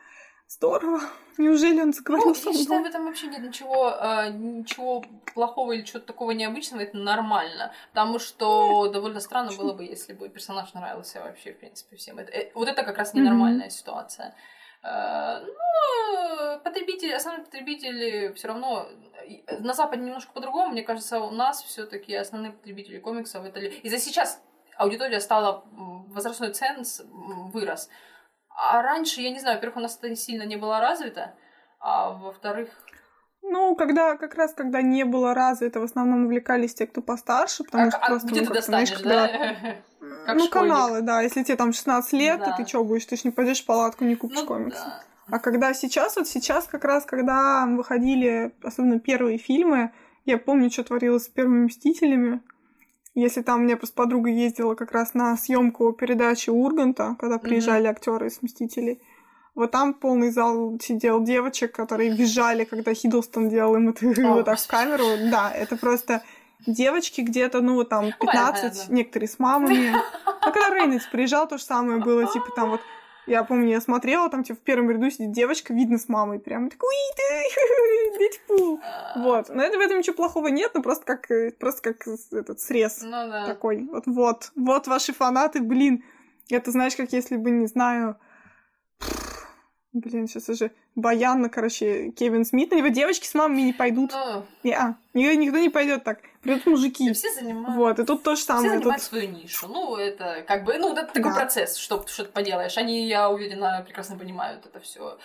здорово, 0.57 1.01
неужели 1.37 1.79
он 1.81 1.87
Ну, 1.87 1.93
заговорил 1.93 2.35
со 2.35 2.49
я 2.49 2.55
считаю, 2.57 2.79
в 2.79 2.81
мной? 2.81 2.89
этом 2.89 3.05
вообще 3.05 3.27
нет 3.27 3.41
ничего, 3.41 3.89
э, 3.89 4.29
ничего 4.31 5.03
плохого 5.33 5.71
или 5.73 5.83
чего-то 5.83 6.05
такого 6.07 6.31
необычного, 6.31 6.81
это 6.81 6.97
нормально. 6.97 7.71
Потому 7.91 8.19
что 8.19 8.87
довольно 8.89 9.19
странно 9.19 9.51
было 9.57 9.73
бы, 9.73 9.83
если 9.83 10.13
бы 10.13 10.29
персонаж 10.29 10.73
нравился 10.73 11.21
вообще, 11.21 11.53
в 11.53 11.59
принципе, 11.59 11.95
всем. 11.97 12.19
Это, 12.19 12.31
э, 12.31 12.51
вот 12.53 12.67
это 12.67 12.83
как 12.83 12.97
раз 12.97 13.13
ненормальная 13.13 13.69
ситуация. 13.69 14.35
Э, 14.83 15.39
Ну, 15.43 16.59
потребители, 16.63 17.11
основные 17.11 17.45
потребители 17.45 18.31
все 18.33 18.47
равно 18.49 18.87
э, 19.47 19.57
на 19.59 19.73
Западе 19.73 20.03
немножко 20.03 20.31
по-другому. 20.33 20.71
Мне 20.71 20.83
кажется, 20.83 21.19
у 21.19 21.31
нас 21.31 21.63
все-таки 21.63 22.13
основные 22.15 22.51
потребители 22.51 22.99
комиксов 22.99 23.45
это 23.45 23.59
из-за 23.59 23.97
сейчас 23.97 24.41
аудитория 24.77 25.19
стала 25.19 25.63
возрастной 26.09 26.51
ценз 26.53 27.01
вырос. 27.53 27.89
А 28.55 28.81
раньше, 28.81 29.21
я 29.21 29.31
не 29.31 29.39
знаю, 29.39 29.57
во-первых, 29.57 29.77
у 29.77 29.81
нас 29.81 29.97
это 30.01 30.15
сильно 30.15 30.43
не 30.43 30.55
было 30.57 30.79
развито, 30.79 31.33
а 31.79 32.11
во-вторых, 32.11 32.69
Ну, 33.41 33.75
когда, 33.75 34.15
как 34.15 34.35
раз, 34.35 34.53
когда 34.53 34.81
не 34.81 35.03
было 35.03 35.33
развито, 35.33 35.79
в 35.79 35.83
основном 35.83 36.25
увлекались 36.25 36.73
те, 36.73 36.87
кто 36.87 37.01
постарше, 37.01 37.63
потому 37.65 37.87
а, 37.87 37.91
что 37.91 37.99
а 37.99 38.07
просто, 38.07 38.27
где 38.29 38.41
ну, 38.41 38.47
ты 38.53 38.61
знаешь, 38.61 38.89
достанешь, 38.89 39.03
когда- 39.03 39.27
да? 39.27 39.75
Как 40.25 40.35
ну, 40.37 40.45
школьник. 40.45 40.51
каналы, 40.51 41.01
да. 41.01 41.21
Если 41.21 41.43
тебе 41.43 41.57
там 41.57 41.73
16 41.73 42.13
лет, 42.13 42.39
Да. 42.39 42.51
то 42.51 42.57
ты 42.57 42.65
что 42.67 42.83
будешь? 42.85 43.05
Ты 43.05 43.17
ж 43.17 43.25
не 43.25 43.31
пойдешь 43.31 43.61
в 43.61 43.65
палатку, 43.65 44.05
не 44.05 44.15
купишь 44.15 44.39
Ну, 44.39 44.45
комиксы. 44.45 44.81
да. 44.85 45.03
А 45.29 45.39
когда 45.39 45.73
сейчас, 45.73 46.15
вот 46.15 46.27
сейчас 46.27 46.65
как 46.67 46.85
раз, 46.85 47.03
когда 47.05 47.65
выходили, 47.65 48.53
особенно 48.63 48.99
первые 48.99 49.37
фильмы, 49.37 49.91
я 50.25 50.37
помню, 50.37 50.69
что 50.69 50.83
творилось 50.85 51.25
с 51.25 51.29
первыми 51.29 51.65
«Мстителями». 51.65 52.41
Если 53.15 53.41
там 53.41 53.61
у 53.61 53.63
меня 53.63 53.77
просто 53.77 53.95
подруга 53.95 54.29
ездила 54.29 54.75
как 54.75 54.91
раз 54.91 55.13
на 55.13 55.37
съемку 55.37 55.93
передачи 55.93 56.49
Урганта, 56.49 57.15
когда 57.19 57.37
приезжали 57.37 57.87
актеры 57.87 58.27
из 58.27 58.41
«Мстителей», 58.41 58.99
вот 59.55 59.69
там 59.69 59.93
полный 59.93 60.31
зал 60.31 60.79
сидел 60.81 61.23
девочек, 61.23 61.73
которые 61.73 62.15
бежали, 62.15 62.63
когда 62.63 62.93
Хиддлстон 62.93 63.49
делал 63.49 63.75
им 63.75 63.89
это 63.89 64.07
вот 64.07 64.45
так 64.45 64.59
в 64.59 64.67
камеру. 64.67 65.05
Да, 65.29 65.51
это 65.51 65.77
просто 65.77 66.23
девочки 66.65 67.21
где-то, 67.21 67.61
ну, 67.61 67.83
там 67.83 68.13
15, 68.19 68.19
понятно. 68.19 68.93
некоторые 68.93 69.29
с 69.29 69.39
мамами. 69.39 69.93
Ну, 70.45 70.51
когда 70.51 70.71
Рейнольдс 70.71 71.05
приезжал, 71.05 71.47
то 71.47 71.57
же 71.57 71.63
самое 71.63 71.99
было, 71.99 72.25
типа 72.25 72.47
там 72.53 72.71
вот 72.71 72.81
я 73.27 73.43
помню, 73.43 73.69
я 73.69 73.81
смотрела, 73.81 74.29
там 74.29 74.43
типа 74.43 74.59
в 74.59 74.63
первом 74.63 74.89
ряду 74.91 75.09
сидит 75.09 75.31
девочка, 75.31 75.73
видно 75.73 75.97
с 75.97 76.09
мамой, 76.09 76.39
прям 76.39 76.69
такой, 76.69 76.95
ты, 77.15 78.17
Дэдпул. 78.19 78.79
А, 78.83 79.19
Вот, 79.21 79.49
но 79.49 79.63
это 79.63 79.77
в 79.77 79.81
этом 79.81 79.99
ничего 79.99 80.15
плохого 80.15 80.47
нет, 80.47 80.71
но 80.73 80.81
просто 80.81 81.05
как, 81.05 81.31
э, 81.31 81.51
просто 81.51 81.93
как 81.93 82.07
этот 82.31 82.59
срез 82.59 82.99
Ну 83.01 83.11
да. 83.11 83.45
такой. 83.45 83.87
Вот, 83.91 84.03
вот, 84.07 84.51
вот 84.55 84.87
ваши 84.87 85.13
фанаты, 85.13 85.61
блин. 85.61 86.03
Это 86.49 86.71
знаешь, 86.71 86.95
как 86.95 87.13
если 87.13 87.37
бы, 87.37 87.51
не 87.51 87.67
знаю, 87.67 88.17
блин, 89.93 90.27
сейчас 90.27 90.49
уже 90.49 90.71
Баян, 90.95 91.49
короче, 91.49 92.11
Кевин 92.11 92.45
Смит, 92.45 92.69
на 92.71 92.75
него 92.75 92.89
девочки 92.89 93.25
с 93.25 93.33
мамами 93.33 93.61
не 93.61 93.73
пойдут. 93.73 94.11
Ну, 94.13 94.45
Не, 94.63 94.77
никто, 95.13 95.33
никто 95.41 95.57
не 95.57 95.69
пойдет 95.69 96.03
так. 96.03 96.19
Придут 96.43 96.65
мужики. 96.67 97.11
все 97.13 97.31
занимают. 97.33 97.75
Вот, 97.75 97.99
и 97.99 98.05
тут 98.05 98.21
то 98.21 98.31
же 98.31 98.37
Все 98.37 98.47
самое. 98.47 98.69
занимают 98.69 99.01
Тут... 99.01 99.03
свою 99.09 99.29
нишу. 99.31 99.67
Ну, 99.69 99.95
это 99.95 100.43
как 100.47 100.65
бы, 100.65 100.77
ну, 100.77 100.91
это 100.93 101.05
такой 101.05 101.31
Да. 101.31 101.35
процесс, 101.35 101.77
что 101.77 102.05
что 102.05 102.25
ты 102.25 102.31
поделаешь. 102.31 102.77
Они, 102.77 103.07
я 103.07 103.29
уверена, 103.29 103.81
прекрасно 103.85 104.17
понимают 104.17 104.65
это 104.65 104.79
все, 104.81 105.17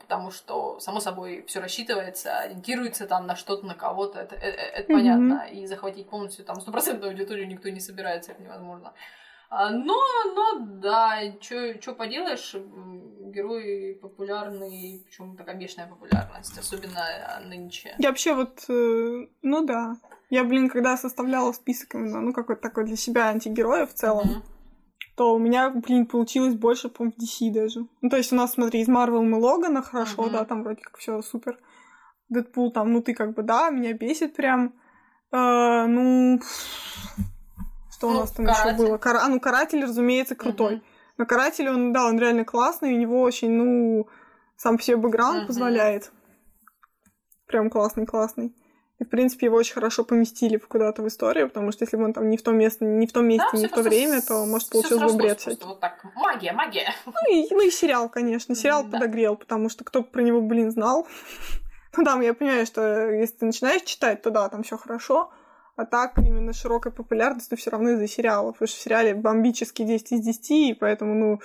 потому 0.00 0.30
что, 0.32 0.78
само 0.80 1.00
собой, 1.00 1.44
все 1.46 1.60
рассчитывается, 1.60 2.36
ориентируется 2.38 3.06
там 3.06 3.26
на 3.26 3.36
что-то, 3.36 3.64
на 3.64 3.74
кого-то. 3.74 4.18
Это, 4.20 4.34
э- 4.34 4.50
э- 4.50 4.70
это 4.80 4.92
Мгм. 4.92 5.00
понятно. 5.00 5.46
И 5.52 5.66
захватить 5.66 6.10
полностью 6.10 6.44
там 6.44 6.60
стопроцентную 6.60 7.12
аудиторию 7.12 7.46
никто 7.48 7.68
не 7.70 7.80
собирается, 7.80 8.32
это 8.32 8.42
невозможно. 8.42 8.92
А, 9.48 9.70
Но, 9.70 10.02
но, 10.34 10.58
да, 10.80 11.20
что 11.40 11.94
поделаешь, 11.94 12.54
герои 13.32 13.94
популярные, 13.94 15.00
причем 15.04 15.36
такая 15.36 15.56
бешеная 15.56 15.86
популярность, 15.86 16.58
особенно 16.58 17.00
а, 17.00 17.40
нынче. 17.40 17.94
Я 17.98 18.08
вообще 18.08 18.34
вот, 18.34 18.64
э, 18.68 19.26
ну 19.42 19.64
да. 19.64 19.96
Я, 20.30 20.42
блин, 20.42 20.68
когда 20.68 20.96
составляла 20.96 21.52
список 21.52 21.94
именно, 21.94 22.20
ну, 22.20 22.32
какой-то 22.32 22.60
такой 22.60 22.84
для 22.84 22.96
себя 22.96 23.28
антигероя 23.28 23.86
в 23.86 23.94
целом, 23.94 24.42
то 25.16 25.34
у 25.34 25.38
меня, 25.38 25.70
блин, 25.70 26.06
получилось 26.06 26.54
больше, 26.54 26.88
по-моему, 26.88 27.14
в 27.16 27.22
DC 27.22 27.52
даже. 27.52 27.86
Ну, 28.02 28.10
то 28.10 28.16
есть 28.16 28.32
у 28.32 28.36
нас, 28.36 28.52
смотри, 28.52 28.80
из 28.80 28.88
Марвел 28.88 29.22
мы 29.22 29.38
Логана, 29.38 29.82
хорошо, 29.82 30.22
Мгм. 30.24 30.32
да, 30.32 30.44
там 30.44 30.62
вроде 30.62 30.82
как 30.82 30.96
все 30.98 31.22
супер. 31.22 31.58
Дэдпул 32.28 32.72
там, 32.72 32.92
ну, 32.92 33.02
ты 33.02 33.14
как 33.14 33.34
бы, 33.34 33.42
да, 33.42 33.70
меня 33.70 33.92
бесит 33.92 34.34
прям. 34.34 34.74
Э, 35.30 35.86
ну, 35.86 36.40
что 37.96 38.08
у 38.08 38.12
Ну, 38.12 38.20
нас 38.20 38.32
там 38.32 38.46
еще 38.46 38.54
Каратель. 38.62 38.76
было? 38.86 38.98
Кара... 38.98 39.20
А, 39.24 39.28
ну, 39.28 39.40
Каратель, 39.40 39.82
разумеется, 39.82 40.34
крутой. 40.34 40.74
Мгм. 40.76 40.84
Но 41.18 41.24
каратель, 41.24 41.68
он, 41.70 41.92
да, 41.94 42.04
он 42.06 42.18
реально 42.18 42.44
классный, 42.44 42.92
у 42.94 42.98
него 42.98 43.22
очень, 43.22 43.50
ну, 43.50 44.06
сам 44.56 44.78
себе 44.78 44.96
бэкграунд 44.98 45.38
Мгм. 45.38 45.46
позволяет. 45.46 46.10
Прям 47.46 47.70
классный-классный. 47.70 48.54
И, 48.98 49.04
в 49.04 49.08
принципе, 49.08 49.46
его 49.46 49.56
очень 49.56 49.74
хорошо 49.74 50.04
поместили 50.04 50.56
куда-то 50.58 51.02
в 51.02 51.08
историю, 51.08 51.48
потому 51.48 51.70
что 51.72 51.84
если 51.84 51.96
бы 51.96 52.04
он 52.04 52.12
там 52.12 52.28
не 52.28 52.36
в 52.36 52.42
том 52.42 52.56
месте, 52.58 52.84
не 52.84 53.06
в 53.06 53.12
том 53.12 53.26
месте, 53.28 53.46
Да, 53.52 53.58
не 53.58 53.66
в 53.66 53.70
то 53.70 53.82
время, 53.82 54.20
то, 54.22 54.44
может, 54.46 54.70
получился 54.70 55.06
бы 55.06 55.14
бред 55.14 55.40
всякий. 55.40 55.64
Вот 55.64 55.80
так. 55.80 56.04
Магия, 56.14 56.52
магия. 56.52 56.88
Ну 57.06 57.32
и, 57.34 57.46
ну 57.50 57.60
и 57.66 57.70
сериал, 57.70 58.08
конечно. 58.10 58.54
Сериал 58.54 58.84
Да. 58.84 58.98
подогрел, 58.98 59.36
потому 59.36 59.68
что 59.70 59.84
кто 59.84 60.02
бы 60.02 60.08
про 60.08 60.22
него, 60.22 60.40
блин, 60.42 60.70
знал. 60.70 61.06
Ну 61.98 62.04
да, 62.04 62.20
я 62.20 62.34
понимаю, 62.34 62.66
что 62.66 63.10
если 63.10 63.36
ты 63.36 63.46
начинаешь 63.46 63.80
читать, 63.82 64.20
то 64.20 64.30
да, 64.30 64.50
там 64.50 64.62
все 64.62 64.76
хорошо. 64.76 65.30
А 65.76 65.84
так, 65.84 66.18
именно 66.18 66.52
широкой 66.54 66.90
популярностью 66.90 67.58
все 67.58 67.70
равно 67.70 67.90
из-за 67.90 68.08
сериалов. 68.08 68.54
Потому 68.54 68.68
что 68.68 68.78
в 68.78 68.80
сериале 68.80 69.14
бомбический 69.14 69.84
10 69.84 70.12
из 70.12 70.20
10, 70.20 70.50
и 70.50 70.74
поэтому, 70.74 71.14
ну, 71.14 71.40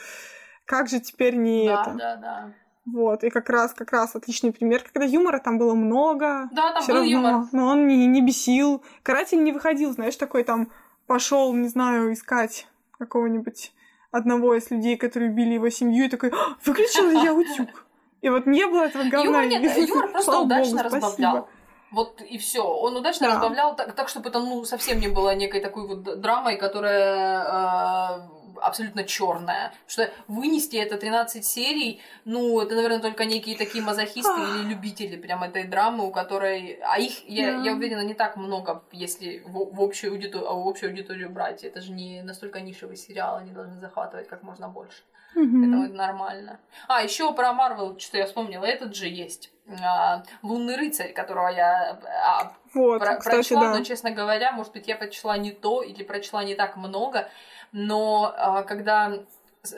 как 0.66 0.88
же 0.88 1.02
теперь 1.02 1.36
не 1.36 1.68
Да, 1.68 1.82
это? 1.82 1.94
да, 1.94 2.16
да. 2.16 2.54
Вот, 2.86 3.24
и 3.24 3.30
как 3.30 3.50
раз, 3.50 3.74
как 3.74 3.92
раз 3.92 4.16
отличный 4.16 4.52
пример, 4.52 4.84
когда 4.84 5.06
юмора 5.06 5.40
там 5.40 5.58
было 5.58 5.76
много. 5.76 6.50
Да, 6.52 6.74
там 6.74 6.88
был 6.88 6.96
равно, 6.96 7.10
юмор. 7.10 7.48
но 7.52 7.68
он 7.68 7.88
не, 7.88 8.08
не 8.08 8.22
бесил. 8.22 8.84
Каратель 9.04 9.44
не 9.44 9.52
выходил, 9.52 9.92
знаешь, 9.92 10.16
такой 10.16 10.44
там 10.44 10.72
пошел, 11.06 11.54
не 11.54 11.68
знаю, 11.68 12.12
искать 12.14 12.68
какого-нибудь 12.98 13.74
одного 14.12 14.56
из 14.56 14.72
людей, 14.72 14.98
которые 14.98 15.32
убили 15.32 15.54
его 15.54 15.70
семью, 15.70 16.06
и 16.06 16.10
такой, 16.10 16.30
«А, 16.30 16.56
выключил 16.66 17.12
я 17.12 17.34
утюг? 17.34 17.86
И 18.22 18.30
вот 18.30 18.46
не 18.46 18.68
было 18.68 18.84
этого 18.84 19.04
говна. 19.10 19.44
Юмор 19.44 19.46
нет, 19.48 19.78
юмор 19.90 20.10
просто 20.12 20.32
слава 20.32 20.46
удачно 20.46 20.84
богу, 20.84 20.98
спасибо. 20.98 21.48
Вот 21.92 22.22
и 22.22 22.38
все. 22.38 22.64
Он 22.64 22.96
удачно 22.96 23.28
Да. 23.28 23.34
разбавлял 23.34 23.76
так, 23.76 23.94
так, 23.94 24.10
чтобы 24.10 24.30
это 24.30 24.40
ну 24.40 24.64
совсем 24.66 25.00
не 25.00 25.08
было 25.10 25.36
некой 25.36 25.60
такой 25.60 25.88
вот 25.88 26.22
драмой, 26.22 26.58
которая 26.58 27.44
э, 27.44 28.22
абсолютно 28.62 29.04
черная. 29.04 29.74
Что 29.88 30.10
вынести 30.28 30.78
это 30.78 30.98
13 30.98 31.44
серий, 31.44 32.00
ну, 32.26 32.60
это, 32.62 32.76
наверное, 32.76 33.00
только 33.00 33.26
некие 33.26 33.58
такие 33.58 33.84
мазохисты 33.84 34.40
или 34.42 34.70
любители 34.70 35.18
прям 35.18 35.44
этой 35.44 35.64
драмы, 35.66 36.06
у 36.08 36.12
которой. 36.12 36.80
А 36.84 36.98
их, 37.00 37.28
я, 37.28 37.58
Да. 37.58 37.64
я 37.64 37.74
уверена, 37.74 38.02
не 38.06 38.14
так 38.14 38.38
много, 38.38 38.84
если 38.92 39.40
в, 39.46 39.76
в 39.76 39.82
общую 39.82 40.14
аудиторию, 40.14 40.64
в 40.64 40.68
общую 40.68 40.92
аудиторию 40.92 41.30
брать. 41.30 41.64
Это 41.64 41.82
же 41.82 41.92
не 41.92 42.22
настолько 42.22 42.62
нишевый 42.62 42.98
сериал, 42.98 43.38
они 43.38 43.52
должны 43.52 43.80
захватывать 43.80 44.28
как 44.28 44.44
можно 44.44 44.70
больше. 44.70 45.02
Поэтому 45.34 45.86
это 45.86 45.94
нормально. 45.94 46.60
А, 46.88 47.02
еще 47.02 47.34
про 47.34 47.54
Марвел, 47.54 47.98
что 48.00 48.18
я 48.18 48.26
вспомнила, 48.26 48.66
этот 48.66 48.96
же 48.96 49.08
есть. 49.08 49.52
А, 49.84 50.24
Лунный 50.44 50.76
рыцарь, 50.76 51.14
которого 51.14 51.48
я 51.48 52.00
а, 52.04 52.54
Вот, 52.74 53.00
про- 53.00 53.16
кстати, 53.18 53.36
прочла, 53.36 53.62
да. 53.62 53.78
но, 53.78 53.84
честно 53.84 54.12
говоря, 54.12 54.52
может 54.52 54.74
быть, 54.74 54.88
я 54.88 54.96
прочла 54.96 55.38
не 55.38 55.52
то 55.52 55.82
или 55.82 56.04
прочла 56.04 56.44
не 56.44 56.56
так 56.56 56.76
много, 56.76 57.30
но 57.72 58.34
а, 58.36 58.64
когда 58.64 59.14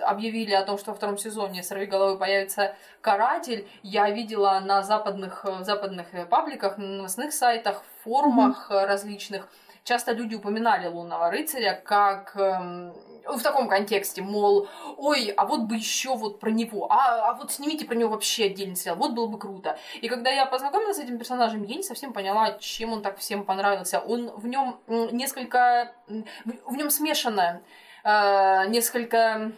объявили 0.02 0.54
о 0.54 0.64
том, 0.64 0.78
что 0.78 0.92
во 0.92 0.98
втором 0.98 1.18
сезоне 1.18 1.62
«Сорвиголовы» 1.62 2.18
появится 2.18 2.76
каратель, 3.02 3.68
я 3.84 4.10
видела 4.10 4.60
на 4.64 4.82
западных, 4.82 5.46
западных 5.60 6.08
э, 6.14 6.26
пабликах, 6.26 6.78
на 6.78 6.88
новостных 6.88 7.34
сайтах, 7.34 7.84
форумах 8.04 8.72
э, 8.72 8.86
различных, 8.86 9.50
часто 9.84 10.14
люди 10.14 10.36
упоминали 10.36 10.88
«Лунного 10.88 11.30
рыцаря» 11.30 11.74
как 11.84 12.34
эм, 12.38 12.94
в 13.26 13.42
таком 13.42 13.68
контексте, 13.68 14.22
мол, 14.22 14.68
ой, 14.98 15.34
а 15.36 15.46
вот 15.46 15.62
бы 15.62 15.76
еще 15.76 16.16
вот 16.16 16.40
про 16.40 16.50
него, 16.50 16.92
а, 16.92 17.30
а 17.30 17.34
вот 17.34 17.52
снимите 17.52 17.86
про 17.86 17.96
него 17.96 18.12
вообще 18.12 18.46
отдельный 18.46 18.76
сериал, 18.76 18.98
вот 18.98 19.14
было 19.14 19.28
бы 19.28 19.40
круто. 19.40 19.78
И 20.02 20.10
когда 20.10 20.30
я 20.30 20.46
познакомилась 20.46 20.98
с 20.98 21.00
этим 21.00 21.18
персонажем, 21.18 21.64
я 21.64 21.76
не 21.76 21.84
совсем 21.84 22.14
поняла, 22.14 22.54
чем 22.60 22.94
он 22.94 23.02
так 23.02 23.18
всем 23.18 23.44
понравился. 23.44 24.00
Он 24.00 24.32
в 24.36 24.48
нем 24.48 24.80
несколько, 24.88 25.94
в 26.08 26.76
нем 26.76 26.90
смешано 26.90 27.62
э, 28.04 28.68
несколько 28.68 29.52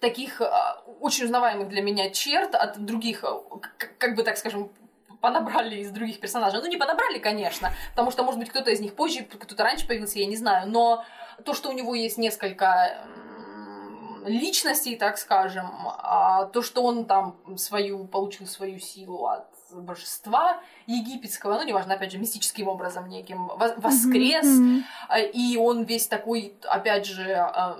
таких 0.00 0.40
э, 0.40 0.50
очень 1.00 1.26
узнаваемых 1.26 1.68
для 1.68 1.82
меня 1.82 2.10
черт 2.10 2.54
от 2.54 2.78
других, 2.78 3.24
э, 3.24 3.28
как 3.98 4.16
бы 4.16 4.22
так 4.22 4.38
скажем, 4.38 4.70
понабрали 5.20 5.76
из 5.76 5.90
других 5.90 6.20
персонажей. 6.20 6.60
Ну, 6.60 6.66
не 6.66 6.76
понабрали, 6.76 7.18
конечно, 7.18 7.72
потому 7.90 8.10
что, 8.10 8.24
может 8.24 8.40
быть, 8.40 8.48
кто-то 8.48 8.70
из 8.70 8.80
них 8.80 8.94
позже, 8.94 9.22
кто-то 9.22 9.62
раньше 9.62 9.86
появился, 9.86 10.18
я 10.18 10.26
не 10.26 10.36
знаю, 10.36 10.68
но 10.68 11.04
то, 11.44 11.54
что 11.54 11.70
у 11.70 11.72
него 11.72 11.94
есть 11.94 12.18
несколько 12.18 12.98
личностей, 14.24 14.96
так 14.96 15.18
скажем, 15.18 15.70
а 15.86 16.46
то, 16.46 16.62
что 16.62 16.82
он 16.82 17.06
там 17.06 17.36
свою, 17.56 18.06
получил 18.06 18.46
свою 18.46 18.78
силу 18.78 19.26
от 19.26 19.46
божества 19.72 20.60
египетского, 20.86 21.54
ну, 21.54 21.62
неважно, 21.64 21.94
опять 21.94 22.12
же, 22.12 22.18
мистическим 22.18 22.68
образом 22.68 23.08
неким, 23.08 23.46
вос- 23.48 23.80
воскрес, 23.80 24.46
а, 25.08 25.18
и 25.18 25.56
он 25.56 25.82
весь 25.84 26.06
такой, 26.06 26.54
опять 26.68 27.06
же, 27.06 27.32
а, 27.34 27.78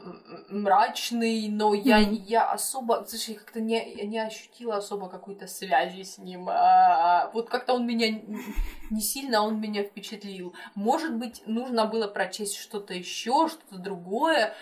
мрачный, 0.49 1.49
но 1.49 1.75
я, 1.75 1.99
Мгм. 2.01 2.13
я 2.27 2.51
особо, 2.51 3.05
слушай, 3.09 3.35
я 3.35 3.39
как-то 3.41 3.61
не, 3.61 3.95
не 4.07 4.19
ощутила 4.19 4.77
особо 4.77 5.09
какой-то 5.09 5.47
связи 5.47 6.03
с 6.03 6.19
ним. 6.19 6.49
А, 6.49 7.31
Вот 7.35 7.49
как-то 7.51 7.75
он 7.75 7.87
меня 7.87 8.21
не 8.91 9.01
сильно 9.01 9.43
он 9.43 9.61
меня 9.61 9.85
впечатлил. 9.85 10.53
Может 10.75 11.15
быть, 11.15 11.43
нужно 11.47 11.85
было 11.87 12.09
прочесть 12.09 12.57
что-то 12.57 12.93
еще, 12.95 13.49
что-то 13.49 13.79
другое. 13.79 14.53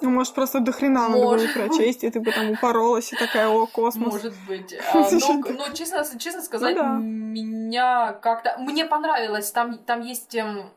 Ну, 0.00 0.10
может, 0.10 0.34
просто 0.34 0.60
до 0.60 0.72
хрена 0.72 1.08
надо 1.08 1.24
было 1.24 1.46
прочесть, 1.54 2.02
и 2.04 2.10
ты 2.10 2.20
бы 2.20 2.32
там 2.32 2.50
упоролась, 2.50 3.12
и 3.12 3.16
такая, 3.16 3.48
о, 3.48 3.66
космос. 3.66 4.12
Может 4.12 4.34
быть. 4.48 4.74
Но, 5.54 5.66
но 5.68 5.68
честно, 5.72 6.04
честно 6.18 6.42
сказать, 6.42 6.76
Ну 6.76 6.82
да. 6.82 6.96
меня 6.96 8.12
как-то... 8.12 8.56
Мне 8.58 8.84
понравилось, 8.84 9.50
там, 9.50 9.78
там 9.78 10.00
есть, 10.00 10.34
эм, 10.34 10.70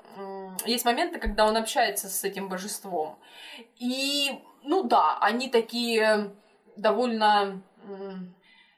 есть 0.65 0.85
моменты, 0.85 1.19
когда 1.19 1.45
он 1.45 1.57
общается 1.57 2.09
с 2.09 2.23
этим 2.23 2.49
божеством. 2.49 3.17
И, 3.77 4.39
ну 4.63 4.83
да, 4.83 5.17
они 5.19 5.49
такие 5.49 6.33
довольно... 6.75 7.61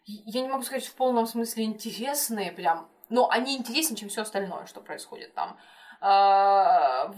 Я 0.05 0.41
не 0.41 0.47
могу 0.47 0.63
сказать 0.63 0.85
в 0.85 0.95
полном 0.95 1.27
смысле 1.27 1.65
интересные 1.65 2.51
прям, 2.51 2.87
но 3.09 3.29
они 3.29 3.57
интереснее, 3.57 3.97
чем 3.97 4.09
все 4.09 4.21
остальное, 4.21 4.65
что 4.65 4.81
происходит 4.81 5.33
там. 5.33 5.57
А, 5.99 7.11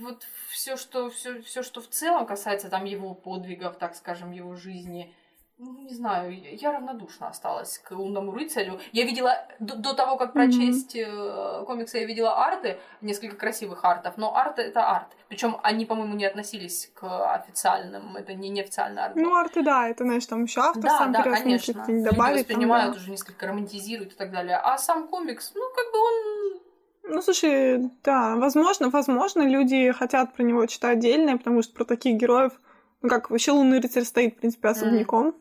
вот 0.00 0.24
все, 0.50 0.76
что, 0.76 1.10
все, 1.10 1.42
все, 1.42 1.62
что 1.62 1.80
в 1.80 1.88
целом 1.88 2.26
касается 2.26 2.68
там 2.70 2.84
его 2.84 3.14
подвигов, 3.14 3.76
так 3.76 3.94
скажем, 3.94 4.32
его 4.32 4.54
жизни, 4.54 5.14
ну, 5.58 5.72
не 5.78 5.94
знаю, 5.94 6.38
я 6.38 6.72
равнодушна 6.72 7.28
осталась 7.28 7.78
к 7.78 7.90
лунному 7.92 8.32
рыцарю. 8.32 8.78
Я 8.92 9.06
видела 9.06 9.46
до, 9.58 9.76
до 9.76 9.94
того, 9.94 10.18
как 10.18 10.34
прочесть 10.34 10.94
э, 10.94 11.64
комиксы, 11.66 11.98
я 11.98 12.04
видела 12.04 12.44
арты, 12.44 12.78
несколько 13.00 13.36
красивых 13.36 13.82
артов, 13.82 14.18
но 14.18 14.36
арт 14.36 14.58
это 14.58 14.86
арт. 14.86 15.08
Причем 15.28 15.56
они, 15.62 15.86
по-моему, 15.86 16.14
не 16.14 16.26
относились 16.26 16.90
к 16.94 17.34
официальным, 17.34 18.16
это 18.16 18.34
не 18.34 18.50
неофициальный 18.50 19.02
арт. 19.02 19.16
Ну, 19.16 19.34
арты, 19.34 19.62
да, 19.62 19.88
это, 19.88 20.04
знаешь, 20.04 20.26
там 20.26 20.44
еще 20.44 20.60
автор 20.60 20.82
да, 20.82 20.98
сам 20.98 21.12
да, 21.12 21.22
конечно. 21.22 21.84
Люди 21.88 22.04
добавит. 22.04 22.16
там, 22.16 22.34
воспринимают 22.34 22.94
да. 22.94 23.00
уже 23.00 23.10
несколько 23.10 23.46
романтизируют 23.46 24.12
и 24.12 24.16
так 24.16 24.30
далее. 24.30 24.58
А 24.58 24.76
сам 24.76 25.08
комикс, 25.08 25.52
ну, 25.54 25.62
как 25.74 25.92
бы 25.92 25.98
он 25.98 27.14
Ну, 27.14 27.22
слушай, 27.22 27.90
да, 28.04 28.36
возможно, 28.36 28.90
возможно, 28.90 29.40
люди 29.40 29.90
хотят 29.92 30.34
про 30.34 30.42
него 30.42 30.66
читать 30.66 30.98
отдельное, 30.98 31.38
потому 31.38 31.62
что 31.62 31.72
про 31.72 31.84
таких 31.86 32.18
героев, 32.18 32.52
ну, 33.00 33.08
как 33.08 33.30
вообще 33.30 33.52
Лунный 33.52 33.80
рыцарь 33.80 34.04
стоит, 34.04 34.34
в 34.34 34.38
принципе, 34.40 34.68
особняком. 34.68 35.34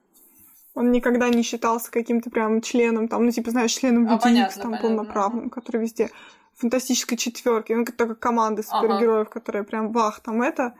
Он 0.75 0.91
никогда 0.91 1.29
не 1.29 1.41
считался 1.41 1.89
каким-то 1.89 2.29
прям 2.29 2.61
членом, 2.61 3.07
там, 3.07 3.25
ну, 3.25 3.31
типа, 3.31 3.51
знаешь, 3.51 3.71
членом 3.71 4.07
А, 4.09 4.17
понятно, 4.17 4.61
там, 4.61 4.71
понятно, 4.71 4.87
полноправным, 4.87 5.49
который 5.49 5.81
везде. 5.81 6.11
Фантастической 6.55 7.17
четверки, 7.17 7.73
ну, 7.73 7.85
только 7.85 8.15
команды 8.15 8.61
супергероев, 8.61 9.29
которые 9.29 9.63
прям 9.63 9.91
вах, 9.91 10.19
там 10.19 10.41
это. 10.41 10.75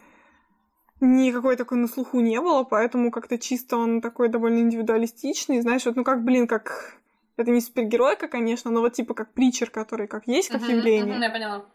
Никакой 1.02 1.56
такой 1.56 1.78
на 1.78 1.88
слуху 1.88 2.20
не 2.20 2.40
было, 2.40 2.64
поэтому 2.64 3.10
как-то 3.12 3.38
чисто 3.38 3.78
он 3.78 4.02
такой 4.02 4.30
довольно 4.30 4.60
индивидуалистичный. 4.60 5.62
Знаешь, 5.62 5.86
вот, 5.86 5.96
ну, 5.96 6.04
как, 6.04 6.24
блин, 6.24 6.48
как... 6.48 6.98
Это 7.38 7.52
не 7.52 7.60
супергеройка, 7.60 8.30
конечно, 8.30 8.72
но 8.72 8.80
вот 8.80 8.94
типа 8.94 9.14
как 9.14 9.34
Притчер, 9.34 9.70
который 9.70 10.08
как 10.08 10.26
есть, 10.28 10.48
как 10.50 10.62
явление 10.62 11.16
мгм, 11.16 11.22
я 11.22 11.30
поняла. 11.30 11.66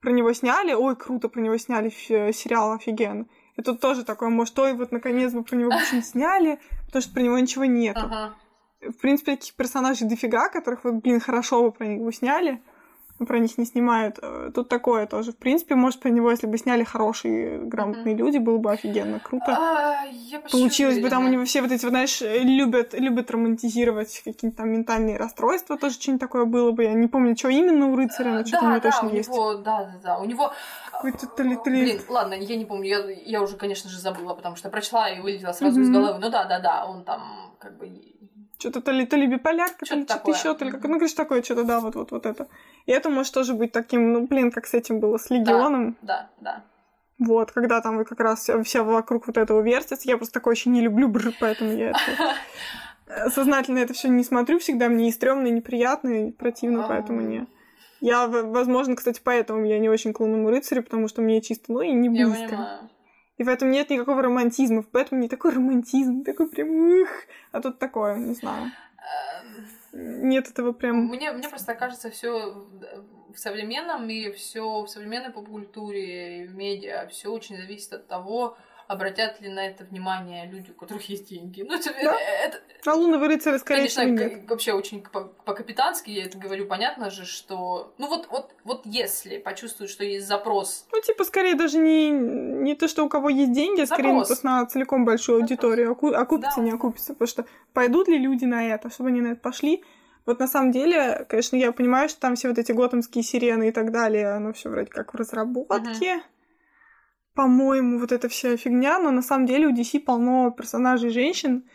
про 0.00 0.12
него 0.12 0.32
сняли, 0.32 0.74
ой, 0.74 0.94
круто, 0.94 1.28
про 1.28 1.40
него 1.40 1.56
сняли 1.58 1.90
сериал 1.90 2.72
офигенно. 2.72 3.26
И 3.56 3.62
тут 3.62 3.80
тоже 3.80 4.04
такое, 4.04 4.28
может, 4.28 4.58
ой, 4.58 4.74
вот 4.74 4.92
наконец 4.92 5.32
бы 5.32 5.42
про 5.42 5.56
него 5.56 5.72
что-нибудь 5.78 6.06
сняли, 6.06 6.60
потому 6.86 7.02
что 7.02 7.14
про 7.14 7.22
него 7.22 7.38
ничего 7.38 7.64
нету. 7.64 8.00
Ага. 8.02 8.34
В 8.80 9.00
принципе, 9.00 9.36
таких 9.36 9.54
персонажей 9.54 10.06
дофига, 10.06 10.48
которых 10.48 10.84
вот, 10.84 10.94
блин, 10.96 11.20
хорошо 11.20 11.62
бы 11.62 11.72
про 11.72 11.86
них 11.86 12.02
бы 12.02 12.12
сняли, 12.12 12.62
про 13.24 13.38
них 13.38 13.56
не 13.58 13.64
снимают. 13.64 14.18
Э, 14.20 14.50
Тут 14.54 14.68
такое 14.68 15.06
тоже. 15.06 15.32
В 15.32 15.36
принципе, 15.36 15.74
может, 15.74 16.00
про 16.00 16.10
него, 16.10 16.30
если 16.30 16.46
бы 16.46 16.58
сняли 16.58 16.84
хорошие, 16.84 17.58
грамотные 17.60 18.14
люди, 18.14 18.38
было 18.38 18.58
бы 18.58 18.70
офигенно 18.72 19.20
круто. 19.20 19.46
А, 19.56 20.04
Получилось 20.52 20.98
бы 21.00 21.08
там 21.08 21.24
у 21.24 21.28
него 21.28 21.44
все 21.44 21.62
вот 21.62 21.70
эти, 21.72 21.84
вот, 21.84 21.90
знаешь, 21.90 22.20
любят, 22.20 22.94
любят 22.94 23.30
романтизировать 23.30 24.22
какие-то 24.24 24.58
там 24.58 24.70
ментальные 24.70 25.16
расстройства, 25.16 25.76
тоже 25.78 25.94
что-нибудь 25.94 26.20
такое 26.20 26.44
было 26.44 26.72
бы. 26.72 26.84
Я 26.84 26.92
не 26.94 27.06
помню, 27.06 27.36
что 27.36 27.48
именно 27.48 27.86
у 27.88 27.96
рыцаря, 27.96 28.32
но 28.32 28.44
что-то 28.44 28.64
у 28.66 28.68
него 28.68 28.80
да, 28.80 28.90
точно 28.90 29.08
у 29.08 29.12
есть. 29.12 29.28
него, 29.28 29.54
да, 29.54 29.84
да, 29.84 29.92
да, 30.02 30.18
у 30.18 30.24
него... 30.24 30.52
Какой-то 30.92 31.26
то 31.26 31.42
ли- 31.42 31.56
то 31.62 31.68
ли- 31.70 31.82
Блин, 31.82 32.00
ладно, 32.08 32.34
я 32.34 32.56
не 32.56 32.64
помню, 32.64 32.86
я, 32.88 33.10
я 33.10 33.42
уже, 33.42 33.56
конечно 33.56 33.90
же, 33.90 33.98
забыла, 33.98 34.34
потому 34.34 34.56
что 34.56 34.70
прочла 34.70 35.10
и 35.10 35.20
вылетела 35.20 35.52
сразу 35.52 35.80
из 35.80 35.90
головы. 35.90 36.18
Ну 36.20 36.30
да, 36.30 36.44
да, 36.44 36.58
да, 36.58 36.86
он 36.86 37.04
там 37.04 37.52
как 37.58 37.76
бы... 37.78 37.86
Что-то 38.58 38.80
то 38.80 38.90
ли, 38.90 39.06
то 39.06 39.16
ли 39.16 39.26
биполярка, 39.26 39.80
то 39.80 39.86
Что-то 39.86 40.00
ли 40.00 40.06
что-то 40.06 40.30
еще, 40.30 40.54
то 40.54 40.64
ли 40.64 40.70
как, 40.70 40.82
ну, 40.84 40.94
короче, 40.94 41.14
такое 41.14 41.42
что-то, 41.42 41.64
да, 41.64 41.80
вот, 41.80 41.94
вот, 41.94 42.10
вот 42.10 42.24
это. 42.24 42.48
И 42.86 42.92
это 42.92 43.10
может 43.10 43.34
тоже 43.34 43.54
быть 43.54 43.72
таким, 43.72 44.12
ну, 44.12 44.26
блин, 44.26 44.50
как 44.50 44.66
с 44.66 44.74
этим 44.74 44.98
было, 44.98 45.18
с 45.18 45.28
Легионом. 45.30 45.96
Да, 46.02 46.30
да. 46.40 46.64
Вот, 47.18 47.52
когда 47.52 47.80
там 47.80 48.04
как 48.04 48.20
раз 48.20 48.48
вся 48.64 48.82
вокруг 48.82 49.26
вот 49.26 49.36
этого 49.36 49.60
вертится. 49.60 50.08
Я 50.08 50.16
просто 50.16 50.34
такое 50.34 50.52
очень 50.52 50.72
не 50.72 50.82
люблю 50.82 51.12
поэтому 51.40 51.72
я 51.72 51.90
это... 51.90 53.30
Сознательно 53.30 53.78
это 53.78 53.94
все 53.94 54.08
не 54.08 54.24
смотрю 54.24 54.58
всегда, 54.58 54.88
мне 54.88 55.08
и 55.08 55.12
стрёмно, 55.12 55.46
и 55.46 55.52
неприятно, 55.52 56.28
и 56.28 56.30
противно, 56.32 56.86
поэтому 56.88 57.20
не. 57.20 57.46
Я, 58.00 58.26
возможно, 58.26 58.96
кстати, 58.96 59.20
поэтому 59.22 59.64
я 59.64 59.78
не 59.78 59.88
очень 59.88 60.12
к 60.12 60.20
лунному 60.20 60.50
рыцарю, 60.50 60.82
потому 60.82 61.08
что 61.08 61.22
мне 61.22 61.40
чисто, 61.40 61.72
ну 61.72 61.80
и 61.80 61.92
не 61.92 62.08
близко. 62.08 62.80
И 63.38 63.44
в 63.44 63.48
этом 63.48 63.70
нет 63.70 63.90
никакого 63.90 64.22
романтизма, 64.22 64.82
в 64.82 64.96
этом 64.96 65.20
не 65.20 65.28
такой 65.28 65.52
романтизм, 65.52 66.24
такой 66.24 66.48
прям 66.48 66.68
ух, 66.70 67.08
а 67.52 67.60
тут 67.60 67.78
такое, 67.78 68.16
не 68.16 68.34
знаю. 68.34 68.70
Нет 69.92 70.48
этого 70.48 70.72
прям... 70.72 71.06
Мне, 71.06 71.32
мне 71.32 71.48
просто 71.48 71.74
кажется, 71.74 72.10
все 72.10 72.66
в 73.34 73.38
современном 73.38 74.06
мире, 74.06 74.32
все 74.32 74.82
в 74.82 74.88
современной 74.88 75.30
поп-культуре 75.30 76.44
и 76.44 76.46
в 76.46 76.54
медиа, 76.54 77.06
все 77.08 77.30
очень 77.30 77.56
зависит 77.56 77.92
от 77.92 78.08
того, 78.08 78.56
обратят 78.88 79.40
ли 79.40 79.48
на 79.48 79.66
это 79.66 79.84
внимание 79.84 80.46
люди, 80.46 80.70
у 80.70 80.74
которых 80.74 81.08
есть 81.08 81.28
деньги. 81.28 81.62
Ну, 81.62 81.74
это, 81.74 81.92
да? 82.02 82.16
это. 82.20 82.60
А 82.84 82.94
лунного 82.94 83.26
рыцаря, 83.26 83.58
скорее 83.58 83.78
Конечно, 83.78 84.02
всего, 84.02 84.16
нет. 84.16 84.48
вообще 84.48 84.72
очень 84.72 85.02
по-капитански 85.44 86.10
я 86.10 86.24
это 86.24 86.38
говорю, 86.38 86.66
понятно 86.66 87.10
же, 87.10 87.24
что... 87.24 87.92
Ну, 87.98 88.08
вот, 88.08 88.28
вот, 88.30 88.54
вот 88.64 88.82
если 88.84 89.38
почувствуют, 89.38 89.90
что 89.90 90.04
есть 90.04 90.26
запрос... 90.26 90.86
Ну, 90.92 91.00
типа, 91.00 91.24
скорее 91.24 91.54
даже 91.54 91.78
не, 91.78 92.10
не 92.10 92.74
то, 92.74 92.86
что 92.86 93.04
у 93.04 93.08
кого 93.08 93.28
есть 93.28 93.52
деньги, 93.52 93.80
а 93.80 93.86
скорее 93.86 94.20
запрос. 94.20 94.42
на 94.42 94.64
целиком 94.66 95.04
большую 95.04 95.40
аудиторию. 95.40 95.92
Оку... 95.92 96.12
Окупится, 96.12 96.58
да. 96.58 96.62
не 96.62 96.72
окупится. 96.72 97.12
Потому 97.14 97.28
что 97.28 97.46
пойдут 97.72 98.08
ли 98.08 98.18
люди 98.18 98.44
на 98.44 98.66
это, 98.68 98.88
чтобы 98.90 99.08
они 99.08 99.20
на 99.20 99.28
это 99.28 99.40
пошли? 99.40 99.82
Вот 100.26 100.40
на 100.40 100.48
самом 100.48 100.72
деле, 100.72 101.24
конечно, 101.28 101.56
я 101.56 101.70
понимаю, 101.70 102.08
что 102.08 102.20
там 102.20 102.34
все 102.34 102.48
вот 102.48 102.58
эти 102.58 102.72
готэмские 102.72 103.22
сирены 103.22 103.68
и 103.68 103.72
так 103.72 103.92
далее, 103.92 104.28
оно 104.28 104.52
все 104.52 104.70
вроде 104.70 104.90
как 104.90 105.14
в 105.14 105.16
разработке. 105.16 106.16
Uh-huh 106.16 106.20
по-моему, 107.36 107.98
вот 107.98 108.12
эта 108.12 108.28
вся 108.28 108.56
фигня, 108.56 108.98
но 108.98 109.10
на 109.10 109.22
самом 109.22 109.46
деле 109.46 109.68
у 109.68 109.72
DC 109.72 110.00
полно 110.00 110.50
персонажей 110.50 111.10
женщин, 111.10 111.68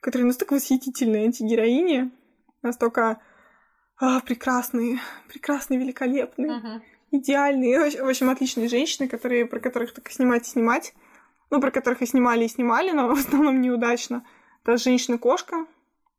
которые 0.00 0.26
настолько 0.26 0.52
восхитительные 0.52 1.24
антигероини, 1.24 2.12
настолько 2.62 3.18
а, 3.98 4.20
прекрасные, 4.20 5.00
прекрасные, 5.28 5.80
великолепные, 5.80 6.50
uh-huh. 6.50 6.80
идеальные, 7.12 8.02
в 8.02 8.08
общем, 8.08 8.28
отличные 8.28 8.68
женщины, 8.68 9.08
которые, 9.08 9.46
про 9.46 9.58
которых 9.58 9.94
только 9.94 10.12
снимать 10.12 10.46
и 10.46 10.50
снимать. 10.50 10.94
Ну, 11.48 11.60
про 11.60 11.70
которых 11.70 12.02
и 12.02 12.06
снимали, 12.06 12.44
и 12.44 12.48
снимали, 12.48 12.90
но 12.90 13.08
в 13.14 13.18
основном 13.18 13.62
неудачно. 13.62 14.22
Это 14.64 14.76
женщина-кошка. 14.76 15.66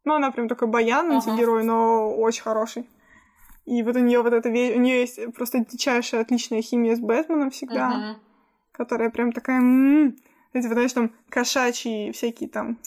Ну, 0.05 0.13
она 0.13 0.31
прям 0.31 0.47
такой 0.47 0.69
баян, 0.69 1.11
антигерой, 1.11 1.61
uh-huh. 1.61 1.65
но 1.65 2.15
очень 2.15 2.41
хороший. 2.41 2.89
И 3.65 3.83
вот 3.83 3.95
у 3.95 3.99
нее 3.99 4.23
вот 4.23 4.33
это, 4.33 4.49
у 4.49 4.51
нее 4.51 5.01
есть 5.01 5.19
просто 5.35 5.59
дичайшая 5.59 6.21
отличная 6.21 6.63
химия 6.63 6.95
с 6.95 6.99
Бэтменом 6.99 7.51
всегда. 7.51 8.15
Uh-huh 8.17 8.26
которая 8.77 9.09
прям 9.09 9.31
такая... 9.31 9.57
М-м-м. 9.57 10.15
Эти, 10.53 10.67
знаешь, 10.67 10.93
там 10.93 11.11
кошачьи 11.29 12.11
всякие 12.11 12.49
там 12.49 12.79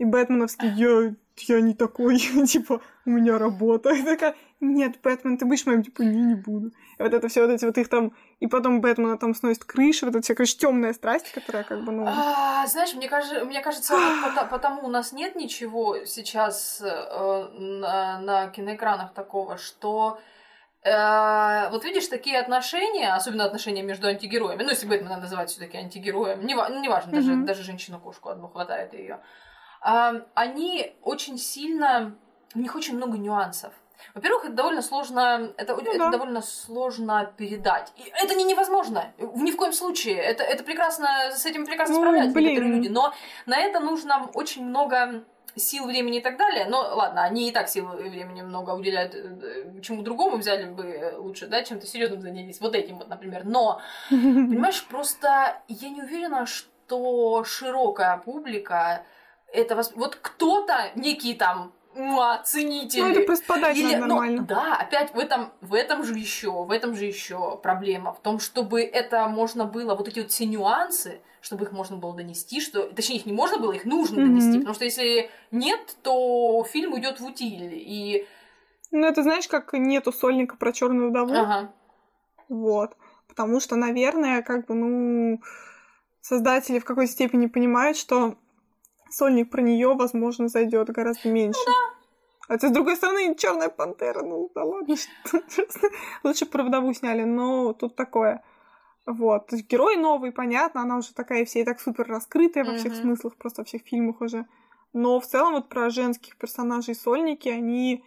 и 0.00 0.04
бэтменовские 0.04 0.72
«я, 0.76 1.14
я 1.54 1.60
не 1.60 1.74
такой, 1.74 2.18
типа, 2.46 2.80
у 3.04 3.10
меня 3.10 3.38
работа». 3.38 3.90
И 3.90 4.02
такая 4.02 4.34
«нет, 4.60 4.96
Бэтмен, 5.02 5.38
ты 5.38 5.44
будешь 5.44 5.66
моим?» 5.66 5.82
Типа 5.82 6.02
«не, 6.02 6.22
не 6.22 6.34
буду». 6.34 6.68
И 6.98 7.02
вот 7.02 7.12
это 7.12 7.28
все 7.28 7.42
вот 7.46 7.50
эти 7.50 7.64
вот 7.66 7.76
их 7.78 7.88
там... 7.88 8.12
И 8.40 8.46
потом 8.46 8.80
Бэтмена 8.80 9.18
там 9.18 9.34
сносит 9.34 9.64
крышу, 9.64 10.06
вот 10.06 10.14
эта 10.14 10.24
вся, 10.24 10.34
короче, 10.34 10.56
темная 10.56 10.94
страсть, 10.94 11.30
которая 11.32 11.64
как 11.64 11.84
бы, 11.84 11.92
ну... 11.92 12.04
А, 12.06 12.66
знаешь, 12.66 12.94
мне, 12.94 13.08
кажется, 13.08 13.44
мне 13.44 13.60
кажется, 13.60 13.94
вот 13.94 14.48
потому 14.50 14.86
у 14.86 14.90
нас 14.90 15.12
нет 15.12 15.36
ничего 15.36 16.04
сейчас 16.06 16.80
э, 16.82 17.48
на, 17.58 18.20
на 18.20 18.48
киноэкранах 18.48 19.12
такого, 19.12 19.58
что 19.58 20.18
вот 20.82 21.84
видишь, 21.84 22.08
такие 22.08 22.38
отношения, 22.38 23.12
особенно 23.12 23.44
отношения 23.44 23.82
между 23.82 24.08
антигероями, 24.08 24.62
ну, 24.62 24.70
если 24.70 24.86
Бэтмена 24.86 25.18
называть 25.18 25.50
все 25.50 25.60
таки 25.60 25.76
антигероем, 25.76 26.46
не, 26.46 26.54
неважно, 26.54 27.12
даже, 27.12 27.32
mm-hmm. 27.32 27.44
даже 27.44 27.62
женщину-кошку 27.62 28.30
одну 28.30 28.48
хватает 28.48 28.94
ее, 28.94 29.20
они 29.82 30.96
очень 31.02 31.38
сильно, 31.38 32.16
у 32.54 32.58
них 32.58 32.74
очень 32.74 32.96
много 32.96 33.18
нюансов. 33.18 33.74
Во-первых, 34.14 34.46
это 34.46 34.54
довольно 34.54 34.82
сложно, 34.82 35.52
это, 35.56 35.76
ну, 35.76 35.82
это 35.82 35.98
да. 35.98 36.10
довольно 36.10 36.40
сложно 36.40 37.32
передать. 37.36 37.92
И 37.96 38.12
это 38.14 38.34
не 38.34 38.44
невозможно, 38.44 39.12
ни 39.18 39.50
в 39.50 39.56
коем 39.56 39.72
случае. 39.72 40.16
Это, 40.16 40.42
это 40.42 40.64
прекрасно, 40.64 41.30
с 41.32 41.44
этим 41.44 41.66
прекрасно 41.66 41.96
ну, 41.96 42.00
справляются 42.00 42.34
блин. 42.34 42.48
некоторые 42.48 42.76
люди. 42.76 42.88
Но 42.88 43.12
на 43.46 43.58
это 43.58 43.80
нужно 43.80 44.30
очень 44.32 44.64
много 44.64 45.24
сил, 45.56 45.86
времени 45.86 46.18
и 46.18 46.20
так 46.20 46.36
далее. 46.36 46.66
Но 46.66 46.80
ладно, 46.94 47.22
они 47.22 47.48
и 47.48 47.52
так 47.52 47.68
сил 47.68 47.92
и 47.92 48.08
времени 48.08 48.42
много 48.42 48.70
уделяют 48.70 49.14
э, 49.14 49.80
чему 49.82 50.02
другому, 50.02 50.36
взяли 50.36 50.64
бы 50.70 51.14
лучше, 51.18 51.46
да, 51.46 51.62
чем-то 51.62 51.86
серьезным 51.86 52.20
занялись. 52.20 52.60
Вот 52.60 52.74
этим 52.74 52.98
вот, 52.98 53.08
например. 53.08 53.44
Но, 53.44 53.80
понимаешь, 54.10 54.84
просто 54.84 55.60
я 55.68 55.88
не 55.88 56.02
уверена, 56.02 56.46
что 56.46 57.44
широкая 57.44 58.16
публика 58.18 59.04
это 59.52 59.76
восп... 59.76 59.96
Вот 59.96 60.16
кто-то, 60.16 60.90
некий 60.94 61.34
там 61.34 61.72
ценители. 62.44 63.00
Ну, 63.00 63.08
это 63.10 63.20
просто 63.22 63.46
подать 63.46 63.76
Или, 63.76 63.96
ну, 63.96 64.06
нормально. 64.06 64.42
Да, 64.42 64.76
опять 64.76 65.12
в 65.14 65.18
этом, 65.18 65.52
в 65.60 65.74
этом 65.74 66.04
же 66.04 66.14
еще, 66.14 66.50
в 66.64 66.70
этом 66.70 66.94
же 66.94 67.04
еще 67.04 67.56
проблема. 67.56 68.12
В 68.12 68.20
том, 68.20 68.38
чтобы 68.38 68.82
это 68.82 69.28
можно 69.28 69.64
было, 69.64 69.94
вот 69.94 70.08
эти 70.08 70.20
вот 70.20 70.30
все 70.30 70.46
нюансы, 70.46 71.20
чтобы 71.40 71.64
их 71.64 71.72
можно 71.72 71.96
было 71.96 72.14
донести, 72.14 72.60
что, 72.60 72.84
точнее, 72.84 73.16
их 73.16 73.26
не 73.26 73.32
можно 73.32 73.58
было, 73.58 73.72
их 73.72 73.84
нужно 73.84 74.20
mm-hmm. 74.20 74.26
донести, 74.26 74.58
потому 74.58 74.74
что 74.74 74.84
если 74.84 75.30
нет, 75.50 75.96
то 76.02 76.64
фильм 76.70 76.92
уйдет 76.92 77.20
в 77.20 77.24
утиль. 77.24 77.72
И... 77.74 78.26
Ну, 78.90 79.06
это 79.06 79.22
знаешь, 79.22 79.48
как 79.48 79.72
нету 79.72 80.12
сольника 80.12 80.56
про 80.56 80.72
черную 80.72 81.10
вдову. 81.10 81.34
Ага. 81.34 81.72
Вот. 82.48 82.96
Потому 83.28 83.60
что, 83.60 83.76
наверное, 83.76 84.42
как 84.42 84.66
бы, 84.66 84.74
ну, 84.74 85.40
создатели 86.20 86.78
в 86.78 86.84
какой-то 86.84 87.12
степени 87.12 87.46
понимают, 87.46 87.96
что 87.96 88.36
сольник 89.10 89.50
про 89.50 89.62
нее, 89.62 89.94
возможно, 89.94 90.48
зайдет 90.48 90.90
гораздо 90.90 91.28
меньше. 91.28 91.60
Ну, 91.66 91.72
да. 91.72 92.00
Хотя, 92.50 92.68
с 92.68 92.72
другой 92.72 92.96
стороны, 92.96 93.36
Черная 93.36 93.68
пантера, 93.68 94.22
ну 94.22 94.50
да 94.54 94.64
ладно, 94.64 94.96
что 94.96 95.40
лучше 96.24 96.46
про 96.46 96.64
вдову 96.64 96.92
сняли, 96.94 97.22
но 97.22 97.72
тут 97.72 97.94
такое. 97.94 98.42
Вот. 99.06 99.46
То 99.46 99.56
есть 99.56 99.68
герой 99.68 99.96
новый, 99.96 100.32
понятно, 100.32 100.82
она 100.82 100.96
уже 100.96 101.14
такая 101.14 101.44
вся 101.44 101.60
и 101.60 101.64
так 101.64 101.80
супер 101.80 102.08
раскрытая 102.08 102.64
во 102.64 102.74
всех 102.74 102.94
смыслах, 102.94 103.36
просто 103.36 103.62
во 103.62 103.64
всех 103.64 103.82
фильмах 103.82 104.20
уже. 104.20 104.46
Но 104.92 105.20
в 105.20 105.26
целом 105.26 105.54
вот 105.54 105.68
про 105.68 105.90
женских 105.90 106.36
персонажей 106.36 106.94
сольники, 106.94 107.48
они, 107.48 108.04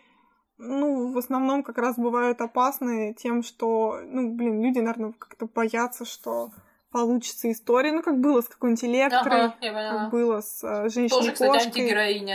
ну, 0.58 1.14
в 1.14 1.18
основном 1.18 1.64
как 1.64 1.78
раз 1.78 1.96
бывают 1.98 2.42
опасны 2.42 3.14
тем, 3.14 3.44
что, 3.44 4.00
ну, 4.04 4.34
блин, 4.34 4.62
люди, 4.62 4.80
наверное, 4.80 5.14
как-то 5.14 5.48
боятся, 5.48 6.04
что 6.04 6.52
получится 6.94 7.52
история, 7.52 7.92
ну, 7.92 8.02
как 8.02 8.20
было 8.20 8.40
с 8.42 8.48
какой-нибудь 8.48 8.86
Электрой, 8.86 9.46
ага, 9.46 9.56
как 9.60 10.12
было 10.12 10.40
с 10.40 10.64
э, 10.64 10.90
женщиной-кошкой. 10.90 11.50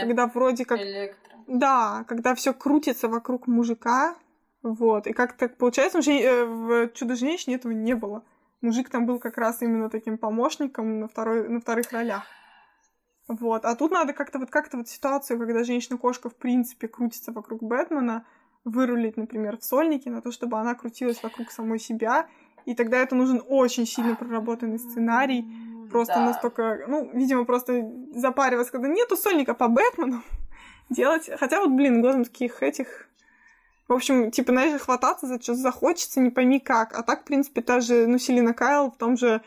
Когда 0.01 0.27
вроде 0.27 0.65
как... 0.65 0.79
Электро. 0.79 1.37
Да, 1.47 2.05
когда 2.07 2.35
все 2.35 2.53
крутится 2.53 3.07
вокруг 3.07 3.47
мужика, 3.47 4.15
вот, 4.61 5.07
и 5.07 5.13
как 5.13 5.33
так 5.33 5.57
получается, 5.57 5.99
в, 5.99 6.07
э, 6.07 6.45
в 6.45 6.93
«Чудо-женщине» 6.93 7.55
этого 7.55 7.71
не 7.71 7.95
было 7.95 8.23
мужик 8.61 8.89
там 8.89 9.05
был 9.05 9.19
как 9.19 9.37
раз 9.37 9.61
именно 9.61 9.89
таким 9.89 10.17
помощником 10.17 10.99
на, 10.99 11.07
второй, 11.07 11.47
на 11.47 11.59
вторых 11.59 11.91
ролях. 11.91 12.23
Вот. 13.27 13.65
А 13.65 13.75
тут 13.75 13.91
надо 13.91 14.13
как-то 14.13 14.39
вот 14.39 14.49
как-то 14.49 14.77
вот 14.77 14.87
ситуацию, 14.87 15.37
когда 15.39 15.63
женщина-кошка 15.63 16.29
в 16.29 16.35
принципе 16.35 16.87
крутится 16.87 17.31
вокруг 17.31 17.61
Бэтмена, 17.61 18.25
вырулить, 18.65 19.17
например, 19.17 19.57
в 19.57 19.63
сольнике 19.63 20.09
на 20.09 20.21
то, 20.21 20.31
чтобы 20.31 20.59
она 20.59 20.75
крутилась 20.75 21.21
вокруг 21.21 21.51
самой 21.51 21.79
себя. 21.79 22.27
И 22.69 22.75
тогда 22.75 22.97
это 22.99 23.15
нужен 23.15 23.41
очень 23.47 23.87
сильно 23.87 24.15
проработанный 24.15 24.77
сценарий. 24.77 25.43
Просто 25.89 26.13
да. 26.13 26.25
настолько, 26.25 26.85
ну, 26.87 27.09
видимо, 27.13 27.45
просто 27.45 27.83
запариваться, 28.13 28.71
когда 28.71 28.87
нету 28.87 29.17
сольника 29.17 29.55
по 29.55 29.67
Бэтмену 29.67 30.21
делать. 30.91 31.27
Хотя 31.39 31.61
вот, 31.61 31.71
блин, 31.71 32.03
готэмских 32.03 32.61
этих 32.61 33.07
в 33.87 33.93
общем, 33.93 34.29
типа, 34.29 34.51
знаешь, 34.51 34.79
хвататься 34.79 35.25
за 35.25 35.41
что 35.41 35.55
захочется, 35.55 36.19
не 36.19 36.29
пойми 36.29 36.59
как. 36.59 36.95
А 36.95 37.01
так, 37.01 37.21
в 37.21 37.23
принципе, 37.23 37.61
та 37.61 37.79
же, 37.79 38.05
ну, 38.05 38.19
Селина 38.19 38.53
Кайл 38.53 38.91
в 38.91 38.97
том 38.97 39.17
же 39.17 39.41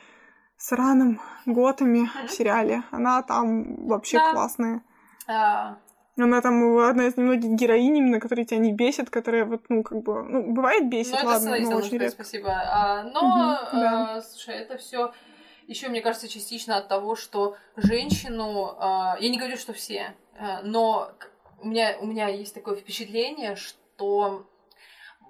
сраном 0.57 1.21
Готами 1.47 2.11
в 2.27 2.29
сериале. 2.29 2.83
Она 2.91 3.23
там 3.23 3.87
вообще 3.87 4.19
да. 4.19 4.33
классная. 4.33 4.83
А... 5.29 5.77
Она 6.19 6.43
там 6.43 6.79
одна 6.79 7.07
из 7.07 7.17
немногих 7.17 7.53
героинь, 7.53 7.97
именно, 7.97 8.21
которые 8.21 8.45
тебя 8.45 8.59
не 8.59 8.73
бесят, 8.73 9.09
которые 9.09 9.45
вот, 9.45 9.63
ну, 9.71 9.83
как 9.83 10.03
бы, 10.03 10.23
ну, 10.23 10.53
бывает 10.53 10.89
бесит, 10.89 11.17
ну, 11.23 11.29
ладно, 11.29 11.59
но 11.59 11.77
очень 11.77 11.97
редко. 11.99 12.23
Спасибо. 12.23 12.51
А, 12.51 13.03
но, 13.05 13.21
угу, 13.21 13.81
да. 13.81 14.17
а, 14.17 14.21
слушай, 14.21 14.57
это 14.57 14.77
все 14.77 15.13
еще, 15.67 15.89
мне 15.89 16.03
кажется, 16.03 16.29
частично 16.29 16.77
от 16.77 16.89
того, 16.89 17.17
что 17.17 17.57
женщину, 17.77 18.77
а, 18.79 19.17
я 19.21 19.31
не 19.31 19.39
говорю, 19.39 19.57
что 19.57 19.73
все, 19.73 20.15
а, 20.39 20.61
но 20.63 21.13
у 21.61 21.69
меня, 21.69 21.97
у 22.01 22.07
меня 22.07 22.29
есть 22.29 22.55
такое 22.55 22.77
впечатление, 22.77 23.57
что 23.57 24.47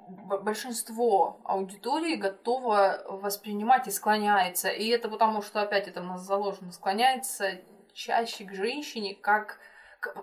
большинство 0.08 1.40
аудитории 1.44 2.16
готово 2.16 3.04
воспринимать 3.08 3.86
и 3.86 3.90
склоняется. 3.90 4.68
И 4.68 4.88
это 4.88 5.08
потому, 5.08 5.42
что 5.42 5.62
опять 5.62 5.88
это 5.88 6.00
у 6.00 6.04
нас 6.04 6.22
заложено, 6.22 6.72
склоняется 6.72 7.60
чаще 7.92 8.44
к 8.44 8.52
женщине 8.52 9.14
как 9.14 9.58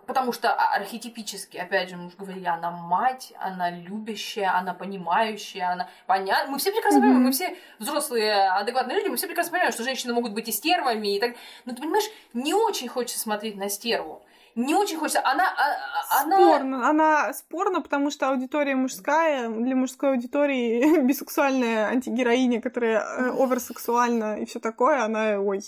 Потому 0.06 0.32
что 0.34 0.52
а, 0.52 0.76
архетипически, 0.76 1.58
опять 1.58 1.90
же, 1.90 1.98
мы 1.98 2.08
уже 2.08 2.18
говорили, 2.18 2.46
она 2.46 2.72
мать, 2.72 3.34
она 3.40 3.70
любящая, 3.70 4.56
она 4.56 4.74
понимающая, 4.74 5.72
она 5.72 5.90
понятна. 6.06 6.52
Мы 6.52 6.60
все 6.60 6.72
прекрасно 6.72 6.98
mm-hmm. 6.98 7.02
понимаем, 7.02 7.24
мы 7.24 7.32
все 7.32 7.58
взрослые, 7.80 8.50
адекватные 8.50 8.98
люди, 8.98 9.10
мы 9.10 9.18
все 9.18 9.28
прекрасно 9.28 9.52
понимаем, 9.52 9.74
что 9.74 9.84
женщины 9.84 10.14
могут 10.14 10.34
быть 10.34 10.48
и 10.48 10.52
стервами, 10.52 11.16
и 11.16 11.20
так. 11.20 11.36
Но 11.66 11.74
ты 11.74 11.82
понимаешь, 11.82 12.10
не 12.34 12.54
очень 12.54 12.88
хочется 12.88 13.20
смотреть 13.20 13.56
на 13.56 13.70
стерву 13.70 14.22
не 14.56 14.76
очень 14.76 14.98
хочется. 14.98 15.22
Она, 15.24 15.46
а, 15.46 16.22
она... 16.22 16.36
Спорно. 16.36 16.90
Она 16.90 17.34
спорно, 17.34 17.82
потому 17.82 18.12
что 18.12 18.30
аудитория 18.30 18.76
мужская, 18.76 19.50
для 19.50 19.76
мужской 19.76 20.12
аудитории 20.12 21.00
бисексуальная 21.06 21.88
антигероиня, 21.88 22.62
которая 22.62 23.00
э, 23.00 23.30
оверсексуальна 23.32 24.40
и 24.40 24.46
все 24.46 24.60
такое, 24.60 25.04
она, 25.04 25.40
ой, 25.40 25.62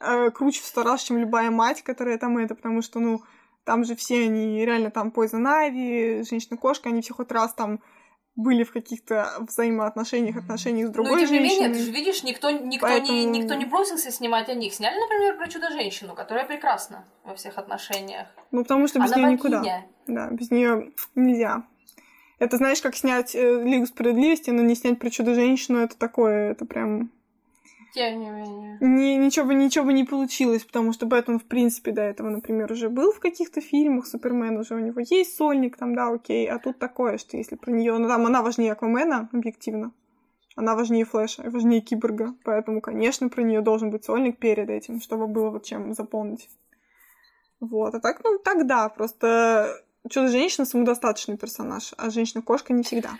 э, 0.00 0.30
круче 0.30 0.62
в 0.62 0.66
сто 0.66 0.82
раз, 0.82 1.02
чем 1.02 1.18
любая 1.18 1.50
мать, 1.50 1.82
которая 1.82 2.18
там 2.18 2.38
это, 2.38 2.54
потому 2.54 2.82
что, 2.82 3.00
ну, 3.00 3.22
там 3.64 3.84
же 3.84 3.94
все 3.94 4.24
они 4.24 4.64
реально 4.64 4.90
там 4.90 5.08
Poison 5.08 5.44
Ivy, 5.44 6.28
женщина-кошка, 6.28 6.88
они 6.88 7.02
все 7.02 7.14
хоть 7.14 7.30
раз 7.30 7.54
там 7.54 7.80
были 8.36 8.64
в 8.64 8.72
каких-то 8.72 9.28
взаимоотношениях, 9.40 10.36
отношениях 10.36 10.88
с 10.88 10.90
другой 10.90 11.26
женщиной. 11.26 11.40
Ну, 11.40 11.48
тем 11.48 11.58
не 11.58 11.60
менее, 11.60 11.78
ты 11.78 11.84
же 11.84 11.90
видишь, 11.90 12.22
никто, 12.22 12.50
никто, 12.50 12.86
Поэтому... 12.86 13.12
не, 13.12 13.26
никто 13.26 13.54
не 13.54 13.66
бросился 13.66 14.10
снимать 14.10 14.48
о 14.48 14.54
них. 14.54 14.72
Сняли, 14.72 14.98
например, 14.98 15.36
про 15.36 15.48
Чудо-женщину, 15.48 16.14
которая 16.14 16.46
прекрасна 16.46 17.04
во 17.24 17.34
всех 17.34 17.58
отношениях. 17.58 18.28
Ну, 18.50 18.62
потому 18.62 18.88
что 18.88 19.00
без 19.00 19.14
нее 19.14 19.32
никуда. 19.32 19.84
Да, 20.06 20.30
без 20.30 20.50
нее 20.50 20.92
нельзя. 21.14 21.64
Это 22.38 22.56
знаешь, 22.56 22.80
как 22.80 22.96
снять 22.96 23.34
э, 23.34 23.62
Лигу 23.62 23.84
справедливости, 23.84 24.48
но 24.50 24.62
не 24.62 24.74
снять 24.74 24.98
про 24.98 25.10
Чудо-женщину, 25.10 25.78
это 25.78 25.98
такое, 25.98 26.52
это 26.52 26.64
прям 26.64 27.12
тем 27.94 28.20
не 28.20 28.30
менее. 28.30 28.78
Не, 28.80 29.16
ничего, 29.16 29.46
бы, 29.46 29.54
ничего 29.54 29.84
бы 29.84 29.92
не 29.92 30.04
получилось, 30.04 30.64
потому 30.64 30.92
что 30.92 31.06
Бэтмен, 31.06 31.38
в 31.38 31.44
принципе, 31.44 31.92
до 31.92 32.02
этого, 32.02 32.28
например, 32.28 32.70
уже 32.72 32.88
был 32.88 33.12
в 33.12 33.20
каких-то 33.20 33.60
фильмах, 33.60 34.06
Супермен 34.06 34.58
уже 34.58 34.74
у 34.74 34.78
него 34.78 35.00
есть 35.00 35.36
сольник, 35.36 35.76
там, 35.76 35.94
да, 35.94 36.08
окей, 36.08 36.48
а 36.48 36.58
тут 36.58 36.78
такое, 36.78 37.18
что 37.18 37.36
если 37.36 37.56
про 37.56 37.70
нее, 37.70 37.96
ну 37.98 38.08
там 38.08 38.26
она 38.26 38.42
важнее 38.42 38.72
Аквамена, 38.72 39.28
объективно, 39.32 39.92
она 40.56 40.74
важнее 40.74 41.04
Флэша, 41.04 41.50
важнее 41.50 41.80
Киборга, 41.80 42.34
поэтому, 42.44 42.80
конечно, 42.80 43.28
про 43.28 43.42
нее 43.42 43.60
должен 43.60 43.90
быть 43.90 44.04
сольник 44.04 44.38
перед 44.38 44.68
этим, 44.70 45.00
чтобы 45.00 45.26
было 45.26 45.50
вот 45.50 45.64
чем 45.64 45.94
заполнить. 45.94 46.48
Вот, 47.60 47.94
а 47.94 48.00
так, 48.00 48.20
ну, 48.24 48.38
тогда 48.38 48.88
просто 48.88 49.82
Чудо-женщина 50.08 50.64
самодостаточный 50.64 51.36
персонаж, 51.36 51.92
а 51.98 52.08
женщина-кошка 52.10 52.72
не 52.72 52.82
всегда. 52.82 53.10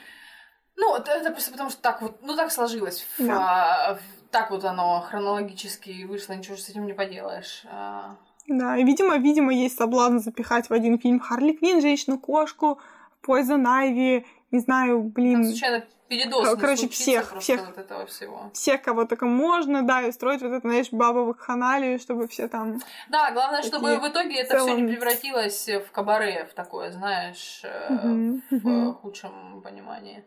Ну, 0.76 0.96
это, 0.96 1.10
это 1.10 1.30
просто 1.30 1.50
потому, 1.50 1.68
что 1.68 1.82
так 1.82 2.00
вот, 2.00 2.22
ну 2.22 2.34
так 2.34 2.50
сложилось. 2.50 3.06
Да. 3.18 3.98
В, 3.98 4.19
так 4.30 4.50
вот 4.50 4.64
оно 4.64 5.00
хронологически 5.00 6.04
вышло, 6.04 6.34
ничего 6.34 6.56
с 6.56 6.68
этим 6.68 6.86
не 6.86 6.92
поделаешь. 6.92 7.62
А. 7.70 8.16
Да, 8.46 8.76
и, 8.76 8.84
видимо, 8.84 9.16
видимо, 9.16 9.52
есть 9.52 9.76
соблазн 9.76 10.18
запихать 10.18 10.68
в 10.68 10.72
один 10.72 10.98
фильм 10.98 11.20
Харли 11.20 11.52
Квинн, 11.52 11.80
Женщину-кошку, 11.80 12.80
Poison 13.26 13.64
Ivy, 13.64 14.24
не 14.50 14.58
знаю, 14.58 15.02
блин... 15.02 15.42
Там 15.42 15.44
случайно 15.44 15.84
передоз 16.08 16.56
Короче, 16.58 16.88
всех, 16.88 17.38
всех, 17.38 17.64
вот 17.66 17.78
этого 17.78 18.04
всего. 18.06 18.50
всех, 18.52 18.82
кого 18.82 19.04
только 19.04 19.26
можно, 19.26 19.82
да, 19.82 20.02
и 20.02 20.12
строить 20.12 20.42
вот 20.42 20.48
это, 20.48 20.68
знаешь, 20.68 20.88
бабовых 20.90 21.38
ханалию, 21.38 22.00
чтобы 22.00 22.26
все 22.26 22.48
там... 22.48 22.80
Да, 23.08 23.30
главное, 23.30 23.62
чтобы 23.62 23.96
в 23.98 24.08
итоге 24.08 24.40
это 24.40 24.58
все 24.58 24.74
не 24.74 24.92
превратилось 24.92 25.68
в 25.68 25.92
кабаре, 25.92 26.48
в 26.50 26.54
такое, 26.54 26.90
знаешь, 26.90 27.62
угу, 27.88 28.40
в 28.50 28.66
угу. 28.66 28.92
худшем 28.94 29.62
понимании. 29.62 30.24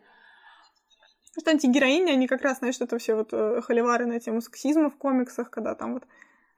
Потому 1.33 1.41
что 1.41 1.51
антигероини, 1.51 2.11
они 2.11 2.27
как 2.27 2.43
раз, 2.43 2.59
знаешь, 2.59 2.79
это 2.79 2.97
все 2.99 3.15
вот 3.15 3.29
э, 3.31 3.61
холивары 3.61 4.05
на 4.05 4.19
тему 4.19 4.41
сексизма 4.41 4.89
в 4.89 4.97
комиксах, 4.97 5.49
когда 5.49 5.73
там 5.73 5.93
вот 5.93 6.03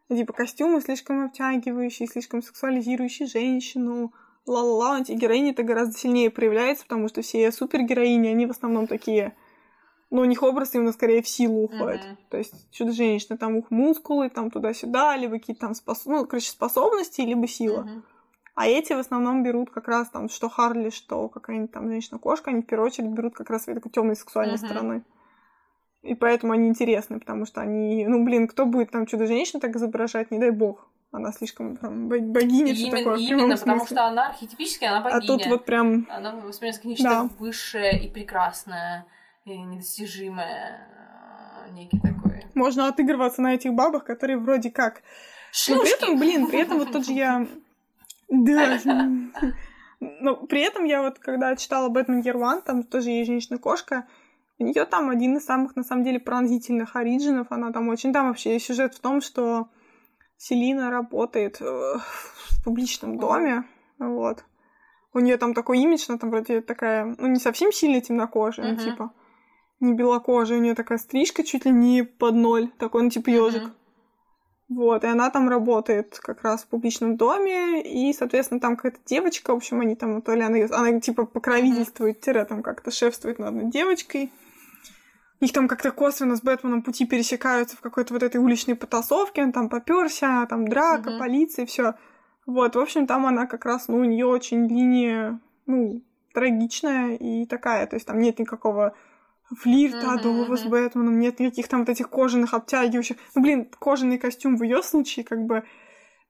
типа 0.10 0.34
костюмы 0.34 0.82
слишком 0.82 1.26
обтягивающие, 1.26 2.08
слишком 2.08 2.42
сексуализирующие 2.42 3.28
женщину, 3.28 4.14
ла-ла-ла, 4.46 4.98
антигероини 4.98 5.52
это 5.52 5.64
гораздо 5.64 5.98
сильнее 5.98 6.30
проявляется, 6.30 6.84
потому 6.84 7.08
что 7.08 7.22
все 7.22 7.52
супергероини, 7.52 8.28
они 8.28 8.46
в 8.46 8.52
основном 8.52 8.88
такие, 8.88 9.36
ну, 10.12 10.22
у 10.22 10.26
них 10.26 10.44
образ 10.44 10.76
именно 10.76 10.92
скорее 10.92 11.22
в 11.22 11.28
силу 11.28 11.64
уходит. 11.64 12.02
Mm-hmm. 12.02 12.18
То 12.30 12.38
есть 12.38 12.72
чудо-женщина, 12.72 13.38
там 13.38 13.58
их 13.58 13.72
мускулы, 13.72 14.30
там 14.30 14.52
туда-сюда, 14.52 15.16
либо 15.18 15.40
какие-то 15.40 15.62
там 15.62 15.74
спос... 15.74 16.06
ну, 16.06 16.26
короче, 16.26 16.50
способности, 16.50 17.22
либо 17.22 17.48
сила. 17.48 17.84
Mm-hmm. 17.84 18.02
А 18.56 18.68
эти 18.68 18.94
в 18.94 19.00
основном 19.00 19.44
берут 19.44 19.70
как 19.70 19.90
раз 19.90 20.10
там, 20.10 20.30
что 20.30 20.50
Харли, 20.50 20.90
что 20.90 21.28
какая-нибудь 21.28 21.74
там 21.74 21.90
женщина-кошка, 21.90 22.52
они 22.52 22.62
в 22.62 22.66
первую 22.66 22.88
очередь 22.88 23.10
берут 23.10 23.36
как 23.36 23.50
раз 23.50 23.64
с 23.64 23.66
такой 23.66 23.92
темной 23.92 24.16
сексуальной 24.16 24.56
uh-huh. 24.56 24.66
стороны. 24.66 25.04
И 26.04 26.16
поэтому 26.16 26.54
они 26.54 26.70
интересны, 26.70 27.20
потому 27.20 27.46
что 27.46 27.62
они, 27.62 28.06
ну, 28.08 28.24
блин, 28.24 28.48
кто 28.48 28.66
будет 28.66 28.92
там 28.92 29.08
чудо-женщину 29.08 29.60
так 29.60 29.76
изображать, 29.76 30.32
не 30.32 30.40
дай 30.40 30.52
бог. 30.52 30.88
Она 31.12 31.32
слишком 31.32 31.78
там, 31.78 32.08
богиня, 32.08 32.72
и 32.72 32.76
что 32.76 32.92
такое. 32.92 33.18
Именно, 33.18 33.58
потому 33.58 33.86
что 33.86 34.06
она 34.06 34.28
архетипически, 34.28 34.86
она 34.86 35.02
богиня. 35.02 35.18
А 35.18 35.26
тут 35.26 35.46
вот 35.48 35.66
прям... 35.66 36.08
Она 36.10 36.36
воспринимается 36.36 36.88
нечто 36.88 37.04
да. 37.04 37.30
высшее 37.40 38.06
и 38.06 38.10
прекрасное, 38.10 39.06
и 39.46 39.58
недостижимое, 39.58 40.88
э, 41.68 41.72
некий 41.72 42.00
такой. 42.00 42.46
Можно 42.54 42.88
отыгрываться 42.88 43.42
на 43.42 43.54
этих 43.54 43.74
бабах, 43.74 44.06
которые 44.06 44.38
вроде 44.38 44.72
как... 44.72 45.02
Шлюшки. 45.52 45.78
Но 45.78 45.84
при 45.84 45.94
этом, 45.94 46.20
блин, 46.20 46.48
при 46.48 46.60
этом 46.60 46.80
вот 46.80 46.92
тот 46.92 47.06
же 47.06 47.14
я 47.14 47.48
да. 48.30 48.80
Но 50.00 50.36
при 50.36 50.62
этом 50.62 50.86
я 50.86 51.02
вот, 51.02 51.20
когда 51.20 51.56
читала 51.56 51.90
Бэтмен 51.90 52.22
Year 52.22 52.36
One, 52.36 52.62
там 52.62 52.84
тоже 52.84 53.12
есть 53.12 53.28
женщина-кошка, 53.30 54.08
у 54.58 54.64
нее 54.64 54.86
там 54.86 55.10
один 55.10 55.38
из 55.38 55.46
самых, 55.46 55.76
на 55.76 55.84
самом 55.84 56.04
деле, 56.04 56.20
пронзительных 56.20 56.96
оригинов. 56.96 57.48
Она 57.50 57.72
там 57.72 57.90
очень... 57.90 58.14
Там 58.14 58.30
вообще 58.30 58.58
сюжет 58.60 58.94
в 58.94 59.00
том, 59.00 59.20
что 59.20 59.68
Селина 60.38 60.90
работает 60.90 61.60
э, 61.60 61.66
в 61.66 62.64
публичном 62.64 63.18
доме. 63.18 63.66
Вот. 64.00 64.46
У 65.14 65.20
нее 65.20 65.38
там 65.38 65.54
такой 65.54 65.80
имидж, 65.80 66.06
она 66.08 66.18
там 66.18 66.30
вроде 66.30 66.62
такая, 66.62 67.16
ну, 67.18 67.28
не 67.28 67.40
совсем 67.40 67.72
сильно 67.72 68.02
темнокожая, 68.02 68.74
uh-huh. 68.74 68.84
типа, 68.84 69.14
не 69.80 69.94
белокожая, 69.94 70.58
у 70.58 70.62
нее 70.62 70.76
такая 70.76 70.98
стрижка 70.98 71.44
чуть 71.44 71.66
ли 71.66 71.72
не 71.72 72.04
под 72.04 72.36
ноль, 72.36 72.70
такой, 72.78 73.04
ну, 73.04 73.10
типа 73.10 73.30
ежик. 73.30 73.64
Uh-huh. 73.64 73.74
Вот, 74.68 75.04
и 75.04 75.08
она 75.08 75.30
там 75.30 75.48
работает 75.48 76.18
как 76.20 76.42
раз 76.42 76.64
в 76.64 76.68
публичном 76.68 77.18
доме, 77.18 77.84
и, 77.84 78.12
соответственно, 78.14 78.60
там 78.60 78.76
какая-то 78.76 79.00
девочка, 79.06 79.52
в 79.54 79.58
общем, 79.58 79.80
они 79.82 79.96
там, 79.96 80.24
то 80.24 80.34
ли 80.34 80.42
она, 80.42 80.58
она 80.72 81.00
типа 81.00 81.26
покровительствует, 81.26 82.20
тире 82.20 82.46
там 82.46 82.64
как-то 82.64 82.90
шефствует 82.90 83.38
над 83.38 83.50
одной 83.50 83.72
девочкой. 83.72 84.32
Их 85.40 85.54
там 85.54 85.68
как-то 85.68 85.92
косвенно 85.92 86.36
с 86.36 86.42
Бэтменом 86.42 86.82
пути 86.82 87.06
пересекаются 87.06 87.78
в 87.78 87.82
какой-то 87.82 88.14
вот 88.14 88.24
этой 88.24 88.38
уличной 88.38 88.76
потасовке, 88.76 89.44
он 89.44 89.52
там 89.52 89.70
поперся, 89.70 90.46
там 90.48 90.68
драка, 90.68 91.12
mm-hmm. 91.12 91.20
полиция, 91.20 91.66
все. 91.68 91.94
Вот, 92.48 92.76
в 92.76 92.80
общем, 92.80 93.06
там 93.06 93.28
она 93.28 93.46
как 93.46 93.66
раз, 93.66 93.88
ну, 93.88 93.98
у 93.98 94.04
нее 94.06 94.26
очень 94.26 94.68
линия, 94.68 95.40
ну, 95.68 96.02
трагичная 96.34 97.16
и 97.16 97.46
такая, 97.46 97.86
то 97.86 97.96
есть 97.96 98.08
там 98.08 98.20
нет 98.20 98.40
никакого 98.40 98.96
флирта 99.54 100.14
адового 100.14 100.54
mm-hmm. 100.54 100.58
с 100.58 100.64
Бэтменом, 100.64 101.20
нет 101.20 101.40
никаких 101.40 101.68
там 101.68 101.82
вот 101.82 101.90
этих 101.90 102.10
кожаных 102.10 102.54
обтягивающих. 102.54 103.18
Ну, 103.36 103.42
блин, 103.42 103.70
кожаный 103.80 104.18
костюм 104.18 104.58
в 104.58 104.64
ее 104.64 104.82
случае, 104.82 105.26
как 105.26 105.46
бы, 105.46 105.64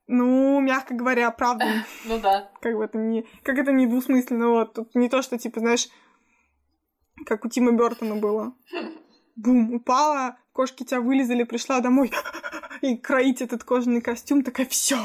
ну, 0.08 0.60
мягко 0.60 0.94
говоря, 0.94 1.32
правда. 1.32 1.66
Ну 2.06 2.20
да. 2.20 2.52
Как 2.62 2.76
бы 2.76 2.84
это 2.84 2.98
не, 2.98 3.26
как 3.44 3.58
это 3.58 3.72
не 3.72 3.88
двусмысленно, 3.88 4.50
вот. 4.50 4.74
Тут 4.74 4.96
не 4.96 5.10
то, 5.10 5.22
что, 5.22 5.38
типа, 5.38 5.60
знаешь, 5.60 5.88
как 7.26 7.46
у 7.46 7.50
Тима 7.50 7.72
Бертона 7.72 8.16
было. 8.16 8.54
Бум, 9.36 9.74
упала, 9.74 10.38
кошки 10.54 10.84
тебя 10.84 11.02
вылезали, 11.02 11.44
пришла 11.44 11.82
домой 11.82 12.12
и 12.82 12.98
кроить 12.98 13.42
этот 13.42 13.64
кожаный 13.64 14.02
костюм, 14.02 14.44
такая, 14.44 14.66
все, 14.66 14.98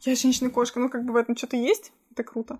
я 0.00 0.14
женщина-кошка. 0.14 0.80
Ну, 0.80 0.88
как 0.88 1.04
бы 1.04 1.12
в 1.12 1.16
этом 1.16 1.36
что-то 1.36 1.56
есть, 1.56 1.92
это 2.10 2.24
круто. 2.24 2.58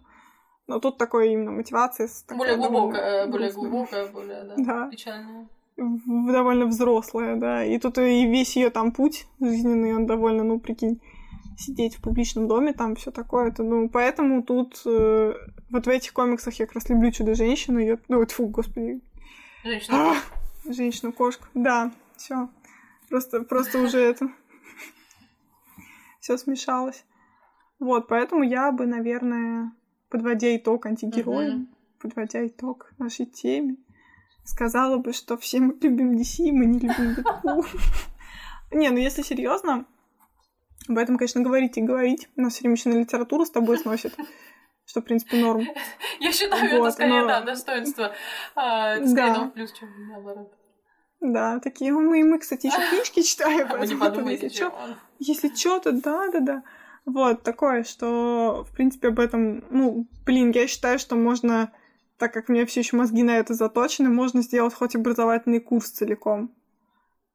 Но 0.67 0.79
тут 0.79 0.99
такой 0.99 1.33
именно 1.33 1.51
мотивация. 1.51 2.09
Более 2.29 2.57
глубокая, 2.57 3.27
более 3.27 3.53
глубокая, 3.53 4.07
более, 4.09 4.45
да, 4.45 4.55
да. 4.57 4.89
печальная. 4.91 5.49
Довольно 5.77 6.67
взрослая, 6.67 7.37
да. 7.37 7.65
И 7.65 7.79
тут 7.79 7.99
и 7.99 8.27
весь 8.27 8.57
ее 8.57 8.71
там 8.71 8.93
путь 8.93 9.27
жизненный, 9.41 9.95
он 9.95 10.07
довольно, 10.07 10.45
ну, 10.45 10.61
прикинь, 10.61 11.01
сидеть 11.59 11.97
в 11.97 12.03
публичном 12.03 12.47
доме, 12.47 12.73
там 12.73 12.95
все 12.95 13.11
такое. 13.11 13.49
Это, 13.49 13.63
ну, 13.63 13.89
поэтому 13.89 14.43
тут 14.43 14.81
э, 14.87 15.35
вот 15.71 15.87
в 15.87 15.89
этих 15.89 16.13
комиксах 16.13 16.55
я 16.55 16.67
как 16.67 16.77
раз 16.77 16.89
люблю 16.89 17.11
чудо-женщину. 17.11 17.79
Ее, 17.79 17.99
ну, 18.09 18.25
фу, 18.27 18.47
господи. 18.47 19.01
Женщина. 19.65 20.15
Женщину-кошку. 20.65 21.47
Да, 21.55 21.93
все. 22.17 22.49
Просто, 23.09 23.43
просто 23.43 23.79
уже 23.79 23.99
это 24.11 24.31
все 26.21 26.39
смешалось. 26.39 27.05
Вот, 27.81 28.07
поэтому 28.07 28.45
я 28.45 28.71
бы, 28.71 28.87
наверное, 28.87 29.73
подводя 30.13 30.55
итог 30.55 30.85
антигероям, 30.85 31.63
mm-hmm. 31.63 32.03
подводя 32.03 32.47
итог 32.47 32.93
нашей 32.99 33.25
теме, 33.25 33.77
сказала 34.45 34.99
бы, 34.99 35.15
что 35.15 35.39
все 35.39 35.59
мы 35.59 35.75
любим 35.81 36.13
DC, 36.13 36.53
мы 36.53 36.67
не 36.67 36.79
любим 36.81 37.15
Дэдпул. 37.15 37.65
Не, 38.71 38.91
ну 38.91 38.99
если 38.99 39.23
серьезно, 39.23 39.87
об 40.89 40.99
этом, 40.99 41.17
конечно, 41.17 41.41
говорить 41.41 41.79
и 41.79 41.83
говорить. 41.83 42.29
Нас 42.37 42.53
все 42.55 42.63
время 42.63 42.77
еще 42.77 42.91
на 42.91 42.99
литературу 42.99 43.47
с 43.47 43.51
тобой 43.51 43.79
сносит. 43.79 44.15
Что, 44.85 45.01
в 45.01 45.05
принципе, 45.05 45.39
норм. 45.39 45.67
Я 46.21 46.33
считаю, 46.33 46.79
вот, 46.79 46.87
это 46.87 46.91
скорее, 46.91 47.21
но... 47.23 47.29
да, 47.29 47.41
достоинство. 47.41 48.13
А, 48.55 48.97
это 48.97 49.09
скорее 49.09 49.35
да. 49.35 49.51
плюс, 49.55 49.73
чем 49.73 49.89
наоборот. 50.09 50.53
Да, 51.21 51.61
такие 51.61 51.93
мы, 51.93 52.25
мы, 52.25 52.39
кстати, 52.39 52.67
еще 52.67 52.91
книжки 52.91 53.23
читаем. 53.23 53.73
А 53.73 53.87
не 53.87 53.95
подумайте, 53.95 54.47
если 54.47 54.57
что, 54.57 54.75
если 55.21 55.55
что, 55.55 55.79
то 55.79 55.93
да, 55.93 56.29
да, 56.33 56.41
да. 56.41 56.63
Вот, 57.05 57.43
такое, 57.43 57.83
что, 57.85 58.65
в 58.69 58.73
принципе, 58.75 59.09
об 59.09 59.19
этом, 59.19 59.65
ну, 59.71 60.07
блин, 60.25 60.51
я 60.53 60.67
считаю, 60.69 60.99
что 60.99 61.17
можно, 61.17 61.73
так 62.17 62.33
как 62.33 62.49
у 62.49 62.53
меня 62.53 62.65
все 62.65 62.81
еще 62.81 62.97
мозги 62.97 63.23
на 63.23 63.37
это 63.39 63.55
заточены, 63.55 64.09
можно 64.09 64.43
сделать 64.43 64.73
хоть 64.75 64.95
образовательный 64.95 65.59
курс 65.61 65.91
целиком. 65.91 66.55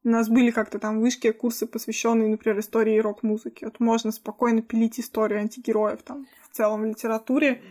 У 0.05 0.09
нас 0.09 0.29
были 0.29 0.51
как-то 0.51 0.79
там 0.79 1.01
вышки 1.01 1.31
курсы, 1.31 1.67
посвященные, 1.67 2.29
например, 2.29 2.59
истории 2.59 2.97
рок-музыки. 2.97 3.65
Вот 3.65 3.81
можно 3.81 4.11
спокойно 4.13 4.61
пилить 4.61 4.99
историю 5.01 5.39
антигероев 5.41 6.01
там 6.01 6.27
в 6.49 6.55
целом 6.55 6.83
в 6.83 6.85
литературе. 6.85 7.61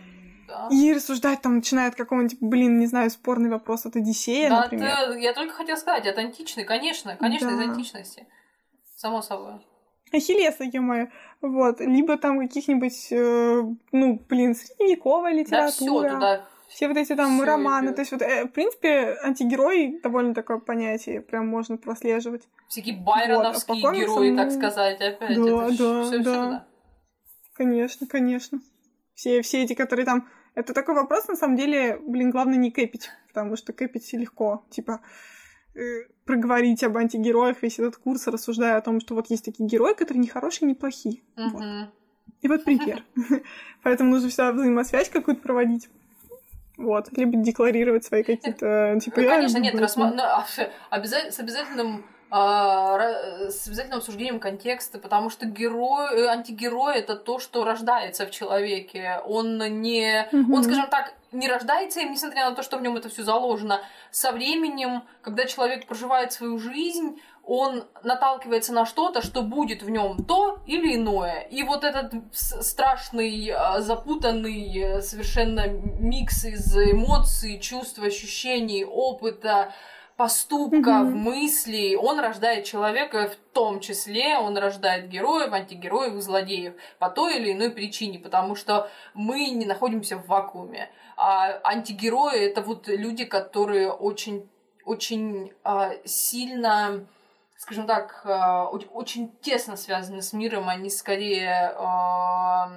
Да. 0.47 0.69
И 0.71 0.93
рассуждать 0.93 1.41
там 1.41 1.55
начинает 1.55 1.95
какого-нибудь, 1.95 2.37
блин, 2.39 2.77
не 2.77 2.85
знаю, 2.85 3.09
спорный 3.09 3.49
вопрос 3.49 3.85
от 3.87 3.95
Одиссея, 3.95 4.49
Да, 4.49 4.61
например. 4.61 4.89
ты- 5.13 5.19
я 5.19 5.33
только 5.33 5.53
хотела 5.53 5.75
сказать, 5.77 6.05
от 6.05 6.17
античной, 6.17 6.63
конечно, 6.63 7.17
конечно, 7.17 7.49
из 7.49 7.57
Да. 7.57 7.63
античности. 7.63 8.27
Само 8.95 9.21
собой. 9.21 9.65
Ахиллеса, 10.13 10.63
ё 10.63 11.07
Вот. 11.41 11.79
Либо 11.81 12.17
там 12.17 12.39
каких-нибудь, 12.39 13.07
э, 13.11 13.61
ну, 13.91 14.19
блин, 14.29 14.55
средневековая 14.55 15.33
Да, 15.33 15.39
литература. 15.39 15.69
все 15.71 16.09
туда. 16.15 16.45
Все 16.69 16.87
вот 16.89 16.97
эти 16.97 17.15
там 17.15 17.35
всё 17.37 17.45
романы. 17.45 17.85
идёт. 17.87 17.95
То 17.95 18.01
есть, 18.01 18.11
вот, 18.11 18.21
э, 18.21 18.45
в 18.45 18.49
принципе, 18.49 19.17
антигерой 19.23 19.99
довольно 20.03 20.33
такое 20.33 20.59
понятие, 20.59 21.21
прям 21.21 21.47
можно 21.47 21.77
прослеживать. 21.77 22.43
Всякие 22.67 22.97
байроновские 22.97 23.81
Вот, 23.81 23.89
а 23.89 23.95
герои, 23.95 24.35
так 24.35 24.47
комиксам, 24.47 24.51
сказать, 24.61 25.01
опять. 25.01 25.19
да, 25.37 25.65
это 25.65 25.77
да, 25.77 26.03
всё 26.03 26.03
да. 26.03 26.11
сюда. 26.11 26.67
Конечно, 27.53 28.07
конечно. 28.07 28.59
Все, 29.13 29.41
все 29.41 29.63
эти, 29.63 29.73
которые 29.73 30.05
там... 30.05 30.27
Это 30.55 30.73
такой 30.73 30.95
вопрос, 30.95 31.27
на 31.27 31.35
самом 31.35 31.55
деле, 31.55 31.99
блин, 32.01 32.31
главное 32.31 32.57
не 32.57 32.71
кэпить, 32.71 33.09
потому 33.27 33.55
что 33.55 33.73
кэпить 33.73 34.11
легко. 34.13 34.65
Типа, 34.69 35.01
проговорить 36.25 36.83
об 36.83 36.97
антигероях 36.97 37.61
весь 37.61 37.79
этот 37.79 37.97
курс, 37.97 38.27
рассуждая 38.27 38.77
о 38.77 38.81
том, 38.81 38.99
что 38.99 39.15
вот 39.15 39.29
есть 39.29 39.45
такие 39.45 39.67
герои, 39.67 39.93
которые 39.93 40.19
не 40.19 40.27
хорошие, 40.27 40.67
не 40.67 40.75
плохие. 40.75 41.21
Вот. 41.35 41.61
Мгм. 41.61 41.91
И 42.41 42.47
вот 42.47 42.63
пример. 42.63 43.03
Поэтому 43.83 44.11
нужно 44.11 44.29
всегда 44.29 44.51
взаимосвязь 44.51 45.09
какую-то 45.09 45.41
проводить. 45.41 45.89
Вот. 46.77 47.07
Либо 47.17 47.37
декларировать 47.37 48.03
свои 48.05 48.23
какие-то... 48.23 48.99
Типа, 49.01 49.21
Ну, 49.21 49.27
конечно, 49.29 49.57
нет, 49.57 49.73
рассма- 49.75 50.13
ну, 50.13 50.21
а, 50.21 50.45
обяза- 50.91 51.31
с 51.31 51.39
обязательным 51.39 52.05
с 52.29 53.67
обязательным 53.67 53.99
обсуждением 53.99 54.39
контекста, 54.39 54.99
потому 54.99 55.29
что 55.29 55.45
герой, 55.45 56.13
э, 56.13 56.27
антигерой 56.27 56.97
это 56.97 57.15
то, 57.15 57.39
что 57.39 57.63
рождается 57.63 58.25
в 58.25 58.31
человеке. 58.31 59.21
Он 59.25 59.57
не, 59.81 60.27
Мгм. 60.31 60.53
он, 60.53 60.63
скажем 60.63 60.87
так, 60.87 61.13
не 61.31 61.47
рождается 61.47 61.99
им, 62.01 62.11
несмотря 62.11 62.49
на 62.49 62.55
то, 62.55 62.63
что 62.63 62.77
в 62.77 62.81
нем 62.81 62.97
это 62.97 63.09
все 63.09 63.23
заложено. 63.23 63.81
Со 64.11 64.31
временем, 64.31 65.03
когда 65.21 65.45
человек 65.45 65.85
проживает 65.85 66.33
свою 66.33 66.57
жизнь, 66.57 67.19
он 67.43 67.85
наталкивается 68.03 68.73
на 68.73 68.85
что-то, 68.85 69.21
что 69.21 69.41
будет 69.41 69.81
в 69.81 69.89
нем 69.89 70.25
то 70.25 70.59
или 70.65 70.95
иное. 70.95 71.41
И 71.49 71.63
вот 71.63 71.85
этот 71.85 72.13
страшный, 72.33 73.51
а, 73.51 73.79
запутанный 73.79 74.77
э, 74.77 75.01
совершенно 75.01 75.67
микс 75.67 76.43
из 76.43 76.75
эмоций, 76.75 77.59
чувств, 77.59 77.99
ощущений, 77.99 78.83
опыта, 78.83 79.71
поступков, 80.17 80.81
Мгм. 81.09 81.17
мыслей, 81.19 81.95
он 81.95 82.19
рождает 82.19 82.65
человека, 82.65 83.29
в 83.29 83.35
том 83.53 83.79
числе 83.79 84.37
он 84.37 84.57
рождает 84.57 85.07
героев, 85.09 85.53
антигероев, 85.53 86.21
злодеев 86.21 86.73
по 86.97 87.09
той 87.09 87.37
или 87.37 87.53
иной 87.53 87.69
причине, 87.69 88.17
потому 88.17 88.55
что 88.55 88.89
мы 89.13 89.49
не 89.51 89.65
находимся 89.65 90.17
в 90.17 90.25
вакууме. 90.27 90.89
А 91.15 91.59
антигерои 91.63 92.39
это 92.39 92.61
вот 92.61 92.87
люди, 92.87 93.25
которые 93.25 93.91
очень, 93.91 94.49
очень 94.85 95.53
а, 95.63 95.91
сильно 96.03 97.05
скажем 97.57 97.87
так, 97.87 98.21
оч- 98.25 98.87
очень 98.91 99.31
тесно 99.41 99.75
связаны 99.77 100.21
с 100.21 100.31
миром, 100.33 100.69
они 100.69 100.89
скорее, 100.89 101.73
а, 101.75 102.69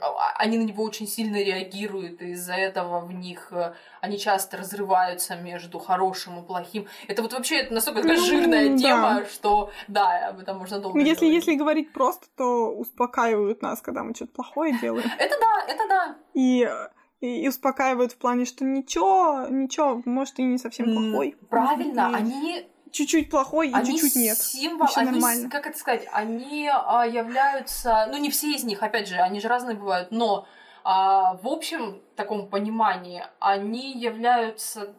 а, 0.00 0.32
они 0.36 0.58
на 0.58 0.62
него 0.62 0.82
очень 0.84 1.06
сильно 1.06 1.36
реагируют, 1.36 2.22
и 2.22 2.30
из-за 2.30 2.54
этого 2.54 3.00
в 3.00 3.12
них 3.12 3.48
а, 3.52 3.74
они 4.00 4.18
часто 4.18 4.56
разрываются 4.56 5.36
между 5.36 5.78
хорошим 5.78 6.40
и 6.42 6.46
плохим. 6.46 6.86
Это 7.08 7.22
вот 7.22 7.32
вообще 7.32 7.56
это 7.58 7.74
настолько 7.74 8.00
такая 8.02 8.16
Ну, 8.16 8.24
жирная 8.24 8.68
да. 8.70 8.76
тема, 8.78 9.24
что 9.30 9.70
да, 9.88 10.28
об 10.28 10.40
этом 10.40 10.58
можно 10.58 10.80
долго 10.80 10.98
Ну, 10.98 11.04
если, 11.04 11.26
говорить. 11.26 11.44
если 11.44 11.54
говорить 11.58 11.92
просто, 11.92 12.26
то 12.36 12.70
успокаивают 12.74 13.60
нас, 13.62 13.80
когда 13.82 14.02
мы 14.02 14.14
что-то 14.14 14.32
плохое 14.32 14.78
делаем. 14.80 15.08
Это 15.18 15.34
да, 15.40 15.72
это 15.72 15.88
да. 15.88 16.16
И, 16.34 16.68
и, 17.20 17.42
и 17.44 17.48
успокаивают 17.48 18.12
в 18.12 18.16
плане, 18.18 18.44
что 18.46 18.64
ничего, 18.64 19.46
ничего, 19.48 20.00
может, 20.06 20.38
и 20.38 20.42
не 20.42 20.58
совсем 20.58 20.86
плохой. 20.86 21.36
Правильно, 21.50 22.10
И 22.10 22.14
они 22.14 22.66
Чуть-чуть 22.92 23.30
плохой 23.30 23.70
и 23.70 23.72
чуть-чуть 23.72 24.16
нет. 24.16 24.38
символ, 24.38 24.86
они, 24.96 25.10
нормально. 25.10 25.48
как 25.48 25.66
это 25.66 25.78
сказать, 25.78 26.06
они 26.12 26.70
а, 26.70 27.06
являются, 27.06 28.06
ну 28.10 28.18
не 28.18 28.30
все 28.30 28.52
из 28.52 28.64
них, 28.64 28.82
опять 28.82 29.08
же, 29.08 29.16
они 29.16 29.40
же 29.40 29.48
разные 29.48 29.76
бывают, 29.76 30.10
но 30.10 30.46
а, 30.84 31.34
в 31.42 31.48
общем 31.48 32.02
таком 32.16 32.48
понимании 32.48 33.24
они 33.40 33.92
являются 33.92 34.94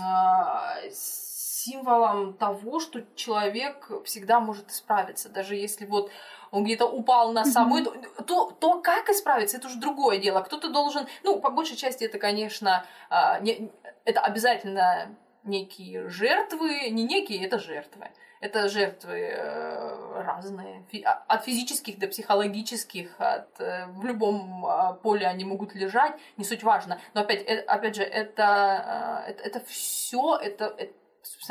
а, 0.00 0.76
символом 0.92 2.34
того, 2.34 2.80
что 2.80 3.02
человек 3.14 3.90
всегда 4.04 4.40
может 4.40 4.70
исправиться, 4.70 5.28
даже 5.28 5.56
если 5.56 5.86
вот 5.86 6.10
он 6.50 6.64
где-то 6.64 6.86
упал 6.86 7.32
на 7.32 7.44
самую... 7.44 7.84
То, 8.26 8.50
то, 8.58 8.80
как 8.80 9.10
исправиться, 9.10 9.58
это 9.58 9.66
уже 9.66 9.78
другое 9.78 10.18
дело. 10.18 10.40
Кто-то 10.40 10.70
должен... 10.70 11.06
Ну, 11.22 11.40
по 11.40 11.50
большей 11.50 11.76
части 11.76 12.04
это, 12.04 12.18
конечно, 12.18 12.86
а, 13.10 13.38
не- 13.40 13.70
это 14.04 14.20
обязательно 14.20 15.14
некие 15.48 16.08
жертвы, 16.08 16.90
не 16.90 17.04
некие, 17.04 17.44
это 17.44 17.58
жертвы. 17.58 18.08
Это 18.40 18.68
жертвы 18.68 19.18
э, 19.18 20.22
разные, 20.22 20.84
а- 21.04 21.24
от 21.26 21.44
физических 21.44 21.98
до 21.98 22.06
психологических, 22.06 23.10
от, 23.18 23.60
э, 23.60 23.86
в 23.88 24.04
любом 24.04 24.64
а, 24.64 24.92
поле 24.92 25.26
они 25.26 25.44
могут 25.44 25.74
лежать, 25.74 26.12
не 26.36 26.44
суть 26.44 26.62
важно. 26.62 27.00
Но 27.14 27.22
опять, 27.22 27.42
э, 27.48 27.60
опять 27.66 27.96
же, 27.96 28.04
это, 28.04 29.24
это, 29.26 29.42
это 29.42 29.60
все, 29.66 30.36
это, 30.36 30.66
это, 30.66 30.92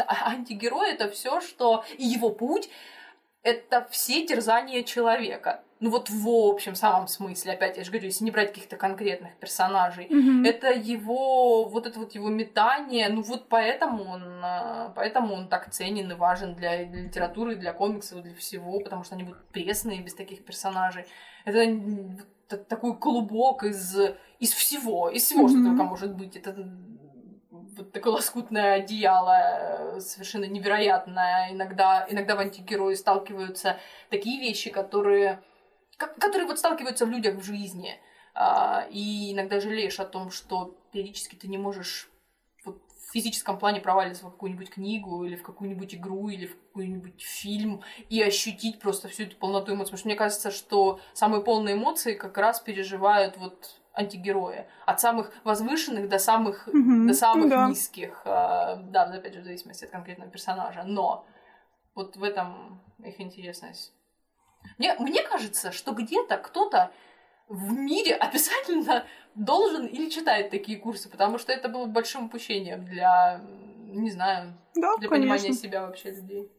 а- 0.08 0.30
антигерой 0.32 0.92
это 0.92 1.10
все, 1.10 1.42
что 1.42 1.84
и 1.98 2.06
его 2.06 2.30
путь 2.30 2.70
это 3.44 3.88
все 3.92 4.26
терзания 4.26 4.84
человека. 4.84 5.64
Ну 5.80 5.92
вот 5.92 6.10
в 6.10 6.28
общем 6.28 6.74
самом 6.76 7.08
смысле, 7.08 7.54
опять 7.54 7.78
я 7.78 7.84
же 7.84 7.92
говорю, 7.92 8.08
если 8.08 8.24
не 8.24 8.32
брать 8.32 8.50
каких-то 8.50 8.78
конкретных 8.78 9.36
персонажей, 9.36 10.08
Мгм. 10.10 10.44
это 10.44 10.72
его, 10.72 11.66
вот 11.66 11.86
это 11.86 12.00
вот 12.00 12.14
его 12.16 12.30
метание, 12.30 13.10
ну 13.10 13.22
вот 13.22 13.48
поэтому 13.48 14.04
он, 14.06 14.24
а, 14.44 14.92
поэтому 14.96 15.36
он 15.36 15.48
так 15.48 15.70
ценен 15.72 16.12
и 16.12 16.16
важен 16.16 16.56
для, 16.56 16.86
для 16.86 17.04
литературы, 17.04 17.56
для 17.56 17.74
комиксов, 17.74 18.24
для 18.24 18.34
всего, 18.34 18.80
потому 18.80 19.04
что 19.04 19.16
они 19.16 19.24
будут 19.24 19.48
пресные 19.50 20.02
без 20.02 20.16
таких 20.16 20.44
персонажей. 20.46 21.06
Это 21.46 22.58
такой 22.58 22.98
клубок 22.98 23.64
из, 23.64 23.96
из 24.40 24.54
всего, 24.54 25.10
из 25.10 25.26
всего, 25.26 25.48
что 25.48 25.58
Мгм. 25.58 25.66
только 25.68 25.84
может 25.84 26.16
быть. 26.16 26.36
Это 26.38 26.56
вот 27.52 27.92
такое 27.92 28.14
лоскутное 28.14 28.74
одеяло, 28.76 29.96
э, 29.96 30.00
совершенно 30.00 30.46
невероятное. 30.46 31.52
Иногда, 31.52 32.08
иногда 32.10 32.36
в 32.36 32.40
антигерои 32.40 32.96
сталкиваются 32.96 33.78
такие 34.10 34.40
вещи, 34.40 34.70
которые, 34.72 35.36
ко- 35.36 35.42
которые 35.98 36.46
вот 36.48 36.60
сталкиваются 36.60 37.06
в 37.06 37.10
людях 37.10 37.36
в 37.36 37.44
жизни. 37.44 38.00
А, 38.34 38.88
И 38.92 39.34
иногда 39.34 39.60
жалеешь 39.60 40.00
о 40.00 40.06
том, 40.06 40.30
что 40.32 40.78
периодически 40.92 41.36
ты 41.36 41.48
не 41.48 41.58
можешь 41.58 42.10
вот 42.66 42.82
в 43.08 43.12
физическом 43.12 43.58
плане 43.58 43.82
провалиться 43.82 44.26
в 44.28 44.32
какую-нибудь 44.32 44.70
книгу 44.70 45.24
или 45.24 45.36
в 45.36 45.44
какую-нибудь 45.44 45.96
игру 45.96 46.30
или 46.30 46.46
в 46.46 46.56
какой-нибудь 46.68 47.22
фильм 47.22 47.82
и 48.10 48.22
ощутить 48.22 48.80
просто 48.80 49.08
всю 49.08 49.24
эту 49.24 49.38
полноту 49.38 49.72
эмоций. 49.74 49.86
Потому 49.86 49.98
что 49.98 50.08
мне 50.08 50.16
кажется, 50.16 50.52
что 50.52 51.00
самые 51.14 51.42
полные 51.44 51.76
эмоции 51.76 52.14
как 52.14 52.38
раз 52.38 52.60
переживают 52.60 53.38
вот 53.38 53.80
антигерои. 53.94 54.68
От 54.86 55.00
самых 55.00 55.32
возвышенных 55.44 56.08
до 56.08 56.20
самых, 56.20 56.68
Мгм. 56.68 57.08
до 57.08 57.14
самых 57.16 57.44
Ну 57.46 57.50
да. 57.50 57.70
низких. 57.70 58.22
а, 58.26 58.76
Да, 58.76 59.04
опять 59.06 59.34
же, 59.34 59.42
в 59.42 59.46
зависимости 59.46 59.86
от 59.86 59.92
конкретного 59.92 60.30
персонажа. 60.30 60.84
Но 60.84 61.26
вот 61.96 62.18
в 62.18 62.24
этом 62.24 62.80
их 63.04 63.20
интересность. 63.20 63.94
Мне, 64.78 64.96
мне 65.00 65.22
кажется, 65.24 65.72
что 65.72 65.92
где-то 65.92 66.38
кто-то 66.38 66.92
в 67.48 67.72
мире 67.74 68.16
обязательно 68.28 69.06
должен 69.36 69.86
или 69.86 70.10
читает 70.10 70.50
такие 70.50 70.78
курсы, 70.80 71.10
потому 71.10 71.38
что 71.38 71.52
это 71.52 71.70
было 71.70 71.86
бы 71.86 71.92
большим 71.92 72.26
упущением 72.26 72.86
для, 72.86 73.42
не 73.88 74.12
знаю, 74.12 74.54
Да, 74.76 74.96
для 74.98 75.10
понимания 75.10 75.42
конечно. 75.44 75.62
себя 75.62 75.86
вообще 75.86 76.12
людей. 76.12 76.52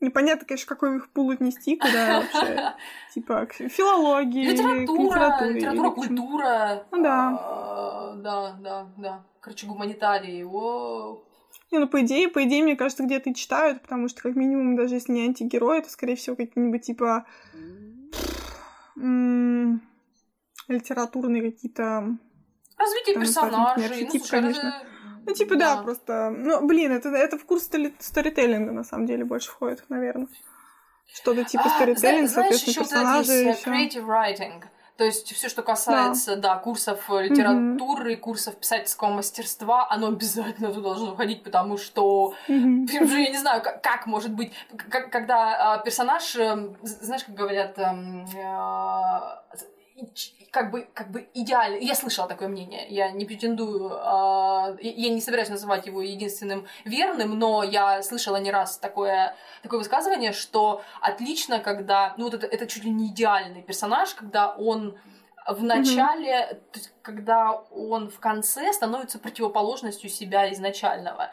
Непонятно, 0.00 0.46
конечно, 0.46 0.68
какой 0.68 0.96
их 0.96 1.12
пул 1.12 1.30
отнести, 1.30 1.76
куда 1.76 2.20
вообще. 2.32 2.74
Типа 3.12 3.46
филологии, 3.50 4.46
Литература, 4.50 5.44
литература, 5.48 5.90
культура. 5.90 6.86
Ну 6.92 7.02
да. 7.02 7.38
а, 7.40 8.14
Да, 8.14 8.52
да, 8.60 8.86
да. 8.96 9.24
Короче, 9.40 9.66
гуманитарии. 9.66 10.42
Воу. 10.44 11.24
Не, 11.70 11.78
ну, 11.78 11.88
по 11.88 12.00
идее, 12.00 12.28
по 12.28 12.42
идее, 12.44 12.62
мне 12.62 12.76
кажется, 12.76 13.02
где-то 13.04 13.30
и 13.30 13.34
читают, 13.34 13.82
потому 13.82 14.08
что, 14.08 14.22
как 14.22 14.34
минимум, 14.36 14.74
даже 14.76 14.94
если 14.94 15.12
не 15.12 15.24
антигерои, 15.26 15.82
то, 15.82 15.90
скорее 15.90 16.16
всего, 16.16 16.34
какие-нибудь, 16.34 16.82
типа, 16.82 17.26
литературные 20.68 21.42
какие-то... 21.50 22.16
Развитие 22.76 23.14
Там, 23.14 23.22
персонажей. 23.22 24.04
Ну, 24.04 24.10
слушай, 24.10 24.30
конечно. 24.30 24.68
это- 24.68 24.86
Ну, 25.26 25.34
типа, 25.34 25.56
да, 25.56 25.76
просто... 25.82 26.30
Ну, 26.30 26.66
блин, 26.66 26.92
это, 26.92 27.08
это 27.10 27.36
в 27.38 27.44
курс 27.44 27.64
сторителлинга, 27.64 28.72
на 28.72 28.84
самом 28.84 29.06
деле, 29.06 29.24
больше 29.24 29.50
входит, 29.50 29.84
наверное. 29.88 30.28
что-то 31.12 31.44
типа 31.44 31.68
сторителлинг, 31.68 32.30
а, 32.30 32.32
соответственно, 32.32 32.74
персонажи. 32.74 33.24
Знаешь, 33.24 33.58
еще 33.58 33.70
creative 33.70 34.06
writing. 34.06 34.62
То 34.98 35.04
есть 35.04 35.32
все, 35.32 35.48
что 35.48 35.62
касается, 35.62 36.34
да, 36.34 36.54
да 36.54 36.56
курсов 36.56 37.08
литературы, 37.08 38.14
mm-hmm. 38.14 38.16
курсов 38.16 38.56
писательского 38.56 39.10
мастерства, 39.10 39.86
оно 39.88 40.08
обязательно 40.08 40.72
туда 40.72 40.88
должно 40.88 41.14
входить, 41.14 41.44
потому 41.44 41.78
что 41.78 42.34
mm-hmm. 42.48 42.88
я 42.90 43.30
не 43.30 43.38
знаю, 43.38 43.62
как, 43.62 43.80
как 43.80 44.06
может 44.06 44.32
быть, 44.32 44.52
как, 44.90 45.12
когда 45.12 45.76
э, 45.76 45.84
персонаж, 45.84 46.34
э, 46.34 46.74
знаешь, 46.82 47.22
как 47.22 47.36
говорят, 47.36 47.78
эм, 47.78 48.26
э, 48.26 49.58
как 50.50 50.70
бы, 50.70 50.88
как 50.94 51.10
бы 51.10 51.28
идеальный. 51.34 51.84
Я 51.84 51.94
слышала 51.94 52.28
такое 52.28 52.48
мнение. 52.48 52.86
Я 52.88 53.10
не 53.10 53.24
претендую, 53.24 53.90
э, 53.90 54.78
я 54.80 55.10
не 55.10 55.20
собираюсь 55.20 55.48
называть 55.48 55.86
его 55.86 56.02
единственным 56.02 56.66
верным, 56.84 57.38
но 57.38 57.62
я 57.62 58.02
слышала 58.02 58.36
не 58.36 58.50
раз 58.50 58.78
такое, 58.78 59.36
такое 59.62 59.78
высказывание, 59.78 60.32
что 60.32 60.82
отлично, 61.00 61.58
когда, 61.58 62.14
ну 62.16 62.24
вот 62.24 62.34
это, 62.34 62.46
это 62.46 62.66
чуть 62.66 62.84
ли 62.84 62.90
не 62.90 63.08
идеальный 63.08 63.62
персонаж, 63.62 64.14
когда 64.14 64.52
он 64.52 64.98
в 65.46 65.62
начале, 65.62 66.32
mm-hmm. 66.32 66.54
то 66.72 66.78
есть, 66.78 66.92
когда 67.02 67.52
он 67.52 68.10
в 68.10 68.20
конце 68.20 68.72
становится 68.72 69.18
противоположностью 69.18 70.10
себя 70.10 70.52
изначального. 70.52 71.32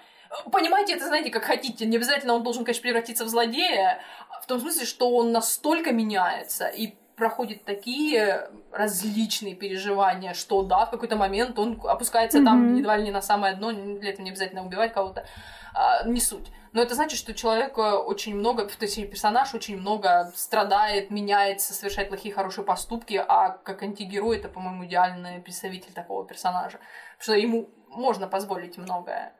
Понимаете, 0.52 0.94
это 0.94 1.06
знаете, 1.06 1.30
как 1.30 1.44
хотите. 1.44 1.86
Не 1.86 1.98
обязательно 1.98 2.34
он 2.34 2.44
должен, 2.44 2.64
конечно, 2.64 2.82
превратиться 2.82 3.26
в 3.26 3.30
злодея, 3.30 4.02
в 4.42 4.48
том 4.48 4.60
смысле, 4.60 4.86
что 4.86 5.10
он 5.10 5.32
настолько 5.32 5.92
меняется 5.92 6.68
и 6.68 6.96
проходит 7.16 7.64
такие 7.64 8.50
различные 8.72 9.56
переживания, 9.56 10.34
что 10.34 10.64
да, 10.64 10.86
в 10.86 10.92
какой-то 10.92 11.16
момент 11.16 11.58
он 11.58 11.80
опускается 11.84 12.40
mm-hmm. 12.40 12.46
там 12.46 12.76
едва 12.76 12.98
ли 12.98 13.04
не 13.04 13.12
на 13.12 13.22
самое 13.22 13.56
дно, 13.56 13.72
для 13.72 14.10
этого 14.10 14.24
не 14.24 14.32
обязательно 14.32 14.66
убивать 14.66 14.94
кого-то, 14.94 15.26
а, 15.74 16.08
не 16.08 16.20
суть. 16.20 16.52
Но 16.74 16.82
это 16.82 16.94
значит, 16.94 17.18
что 17.18 17.34
человек 17.34 17.78
очень 17.78 18.36
много, 18.36 18.68
то 18.68 18.84
есть 18.86 19.10
персонаж 19.10 19.54
очень 19.54 19.78
много 19.78 20.30
страдает, 20.36 21.10
меняется, 21.10 21.74
совершает 21.74 22.10
плохие, 22.10 22.36
хорошие 22.36 22.66
поступки, 22.66 23.24
а 23.26 23.52
как 23.52 23.82
антигерой 23.82 24.40
это, 24.40 24.50
по-моему, 24.50 24.86
идеальный 24.86 25.40
представитель 25.40 25.94
такого 25.94 26.28
персонажа. 26.28 26.80
Потому 27.18 27.24
что 27.24 27.34
ему 27.36 27.70
можно 27.88 28.28
позволить 28.28 28.78
многое. 28.78 29.34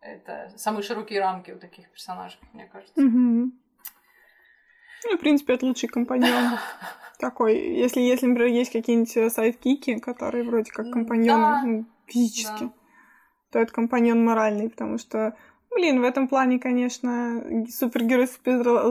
Это 0.00 0.50
самые 0.56 0.82
широкие 0.82 1.20
рамки 1.20 1.50
у 1.50 1.58
таких 1.58 1.90
персонажей, 1.90 2.40
мне 2.54 2.66
кажется. 2.66 2.98
Mm-hmm. 2.98 3.50
Ну, 5.04 5.16
в 5.16 5.20
принципе, 5.20 5.54
это 5.54 5.66
лучший 5.66 5.88
компаньон. 5.88 6.58
Такой, 7.18 7.56
если, 7.56 8.00
если, 8.00 8.26
например, 8.26 8.52
есть 8.52 8.72
какие-нибудь 8.72 9.16
э, 9.16 9.30
сайдкики, 9.30 9.98
которые 9.98 10.44
вроде 10.44 10.72
как 10.72 10.90
компаньоны 10.90 11.42
да. 11.42 11.62
ну, 11.64 11.86
физически, 12.06 12.64
да. 12.64 12.72
то 13.52 13.58
это 13.60 13.72
компаньон 13.72 14.24
моральный, 14.24 14.68
потому 14.68 14.98
что, 14.98 15.36
блин, 15.70 16.00
в 16.00 16.04
этом 16.04 16.26
плане, 16.26 16.58
конечно, 16.58 17.44
супергерой 17.70 18.28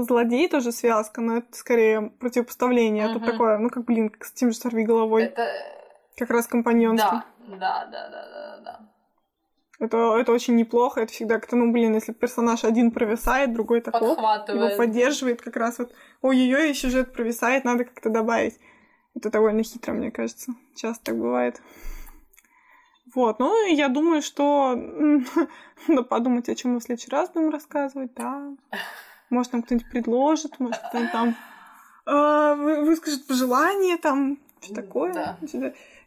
злодей 0.06 0.48
тоже 0.48 0.72
связка, 0.72 1.20
но 1.20 1.38
это 1.38 1.48
скорее 1.52 2.14
противопоставление. 2.20 3.08
Угу. 3.08 3.18
Это 3.18 3.32
такое, 3.32 3.58
ну 3.58 3.70
как, 3.70 3.84
блин, 3.84 4.10
как 4.10 4.24
с 4.24 4.32
тем 4.32 4.52
же 4.52 4.58
сорви 4.58 4.86
головой. 4.86 5.24
Это... 5.24 5.48
Как 6.18 6.30
раз 6.30 6.48
компаньонство. 6.48 7.26
Да, 7.48 7.58
да, 7.58 7.86
да, 7.92 8.10
да, 8.10 8.30
да, 8.32 8.62
да. 8.64 8.92
Это, 9.82 10.16
это 10.16 10.32
очень 10.32 10.56
неплохо. 10.58 11.02
Это 11.02 11.12
всегда 11.12 11.40
как-то, 11.40 11.56
ну, 11.56 11.72
блин, 11.72 11.96
если 11.96 12.14
персонаж 12.14 12.64
один 12.64 12.92
провисает, 12.92 13.52
другой 13.52 13.82
так 13.82 13.96
его 14.54 14.78
поддерживает 14.78 15.42
как 15.42 15.56
раз 15.56 15.80
вот. 15.80 15.92
Ой-ой-ой, 16.22 16.76
сюжет 16.76 17.12
провисает, 17.12 17.66
надо 17.66 17.86
как-то 17.86 18.12
добавить. 18.12 18.60
Это 19.16 19.32
довольно 19.32 19.64
хитро, 19.64 19.94
мне 19.94 20.12
кажется. 20.12 20.54
Часто 20.76 21.06
так 21.06 21.18
бывает. 21.18 21.60
Вот, 23.16 23.40
ну, 23.40 23.66
я 23.74 23.90
думаю, 23.90 24.22
что 24.22 24.76
надо 25.88 26.04
подумать, 26.04 26.48
о 26.48 26.56
чем 26.56 26.74
мы 26.74 26.80
в 26.80 26.84
следующий 26.84 27.10
раз 27.10 27.32
будем 27.32 27.50
рассказывать, 27.50 28.14
да. 28.14 28.54
Может, 29.32 29.54
нам 29.54 29.64
кто-нибудь 29.64 29.90
предложит, 29.90 30.60
может, 30.60 30.80
кто-нибудь 30.90 31.12
там 31.12 31.36
э, 32.06 32.84
выскажет 32.84 33.26
пожелание, 33.26 33.98
там, 33.98 34.38
что 34.62 34.76
такое. 34.76 35.14
Да. 35.14 35.38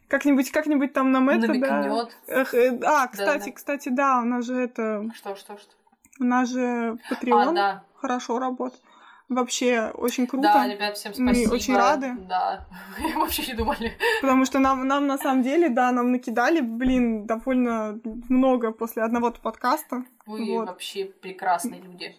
Как-нибудь, 0.07 0.51
как-нибудь 0.51 0.93
там 0.93 1.11
нам 1.11 1.29
это, 1.29 1.53
да. 1.59 2.07
Эх, 2.27 2.53
э, 2.53 2.79
а, 2.83 3.07
кстати, 3.07 3.39
да, 3.39 3.45
да. 3.45 3.51
кстати, 3.51 3.89
да, 3.89 4.21
у 4.21 4.25
нас 4.25 4.45
же 4.45 4.55
это... 4.55 5.09
Что, 5.15 5.35
что, 5.35 5.57
что? 5.57 5.71
У 6.19 6.23
нас 6.23 6.49
же 6.49 6.97
Patreon 7.09 7.49
а, 7.49 7.53
да. 7.53 7.83
хорошо 7.95 8.39
работает. 8.39 8.81
Вообще 9.27 9.91
очень 9.95 10.27
круто. 10.27 10.51
Да, 10.53 10.67
ребят, 10.67 10.95
всем 10.97 11.13
спасибо. 11.13 11.49
Мы 11.49 11.55
очень 11.55 11.75
рады. 11.75 12.15
Да, 12.29 12.67
вообще 13.15 13.43
не 13.47 13.53
думали. 13.55 13.97
Потому 14.21 14.45
что 14.45 14.59
нам, 14.59 14.87
нам 14.87 15.07
на 15.07 15.17
самом 15.17 15.41
деле, 15.41 15.69
да, 15.69 15.91
нам 15.91 16.11
накидали, 16.11 16.61
блин, 16.61 17.25
довольно 17.25 17.99
много 18.29 18.71
после 18.71 19.01
одного 19.01 19.31
подкаста. 19.31 20.03
Вы 20.27 20.45
вот. 20.53 20.67
вообще 20.67 21.05
прекрасные 21.05 21.81
люди. 21.81 22.15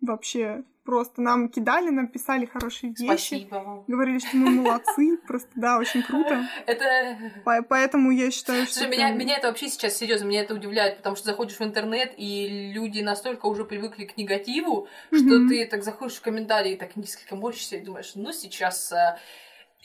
Вообще, 0.00 0.64
просто 0.84 1.20
нам 1.20 1.50
кидали, 1.50 1.90
нам 1.90 2.08
писали 2.08 2.46
хорошие 2.46 2.94
вещи. 2.94 3.04
Спасибо 3.04 3.54
вам. 3.56 3.84
Говорили, 3.86 4.20
что 4.20 4.36
мы 4.36 4.50
молодцы. 4.50 5.18
Просто, 5.26 5.50
да, 5.54 5.76
очень 5.78 6.02
круто. 6.02 6.48
Это... 6.64 7.64
Поэтому 7.68 8.10
я 8.10 8.30
считаю, 8.30 8.64
что... 8.64 8.74
Слушай, 8.74 8.90
меня, 8.90 9.10
меня 9.10 9.36
это 9.36 9.48
вообще 9.48 9.68
сейчас 9.68 9.98
серьезно, 9.98 10.24
меня 10.24 10.42
это 10.42 10.54
удивляет, 10.54 10.96
потому 10.96 11.14
что 11.16 11.26
заходишь 11.26 11.58
в 11.58 11.62
интернет, 11.62 12.14
и 12.16 12.72
люди 12.72 13.00
настолько 13.00 13.44
уже 13.46 13.66
привыкли 13.66 14.06
к 14.06 14.16
негативу, 14.16 14.88
что 15.12 15.46
ты 15.46 15.66
так 15.66 15.84
заходишь 15.84 16.16
в 16.16 16.22
комментарии, 16.22 16.74
так 16.76 16.96
несколько 16.96 17.36
морщишься 17.36 17.76
и 17.76 17.84
думаешь, 17.84 18.12
ну 18.14 18.32
сейчас 18.32 18.90
э, 18.90 19.18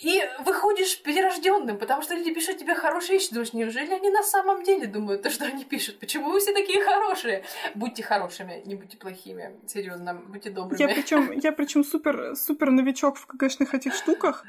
и 0.01 0.21
выходишь 0.43 1.01
перерожденным, 1.03 1.77
потому 1.77 2.01
что 2.01 2.15
люди 2.15 2.33
пишут 2.33 2.57
тебе 2.57 2.73
хорошие 2.73 3.19
вещи. 3.19 3.29
Думаешь, 3.31 3.53
неужели 3.53 3.93
они 3.93 4.09
на 4.09 4.23
самом 4.23 4.63
деле 4.63 4.87
думают 4.87 5.21
то, 5.21 5.29
что 5.29 5.45
они 5.45 5.63
пишут? 5.63 5.99
Почему 5.99 6.31
вы 6.31 6.39
все 6.39 6.51
такие 6.51 6.83
хорошие? 6.83 7.43
Будьте 7.75 8.01
хорошими, 8.01 8.63
не 8.65 8.75
будьте 8.75 8.97
плохими. 8.97 9.59
Серьезно, 9.67 10.15
будьте 10.15 10.49
добрыми. 10.49 10.81
Я 10.81 10.87
причем, 10.87 11.31
я 11.31 11.51
причем 11.51 11.83
супер, 11.83 12.35
супер 12.35 12.71
новичок 12.71 13.17
в 13.17 13.27
КГшных 13.27 13.75
этих 13.75 13.93
штуках. 13.93 14.45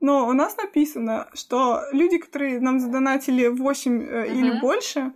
Но 0.00 0.28
у 0.28 0.32
нас 0.32 0.56
написано, 0.56 1.28
что 1.34 1.80
люди, 1.90 2.18
которые 2.18 2.60
нам 2.60 2.78
задонатили 2.78 3.48
8 3.48 4.02
э, 4.02 4.04
uh-huh. 4.04 4.26
или 4.28 4.60
больше, 4.60 5.12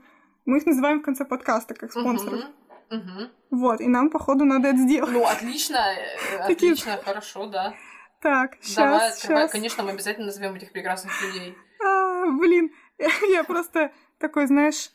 мы 0.46 0.58
их 0.58 0.66
называем 0.66 1.00
в 1.00 1.04
конце 1.04 1.24
подкаста 1.24 1.74
как 1.74 1.92
спонсоров. 1.92 2.40
Uh-huh. 2.40 2.96
Uh-huh. 2.96 3.30
Вот, 3.50 3.80
и 3.80 3.86
нам, 3.86 4.10
походу, 4.10 4.44
надо 4.44 4.68
это 4.68 4.78
сделать. 4.78 5.12
Ну, 5.12 5.24
отлично, 5.24 5.76
э, 5.76 6.38
отлично, 6.52 6.98
хорошо, 7.04 7.46
да. 7.46 7.74
Так, 8.20 8.56
сейчас, 8.60 8.76
Давай, 8.76 9.12
сейчас. 9.12 9.50
Конечно, 9.50 9.82
мы 9.82 9.90
обязательно 9.90 10.26
назовем 10.26 10.54
этих 10.54 10.72
прекрасных 10.72 11.12
людей. 11.22 11.56
А, 11.82 12.26
блин, 12.26 12.70
я 13.32 13.44
просто 13.44 13.92
такой, 14.18 14.46
знаешь, 14.46 14.90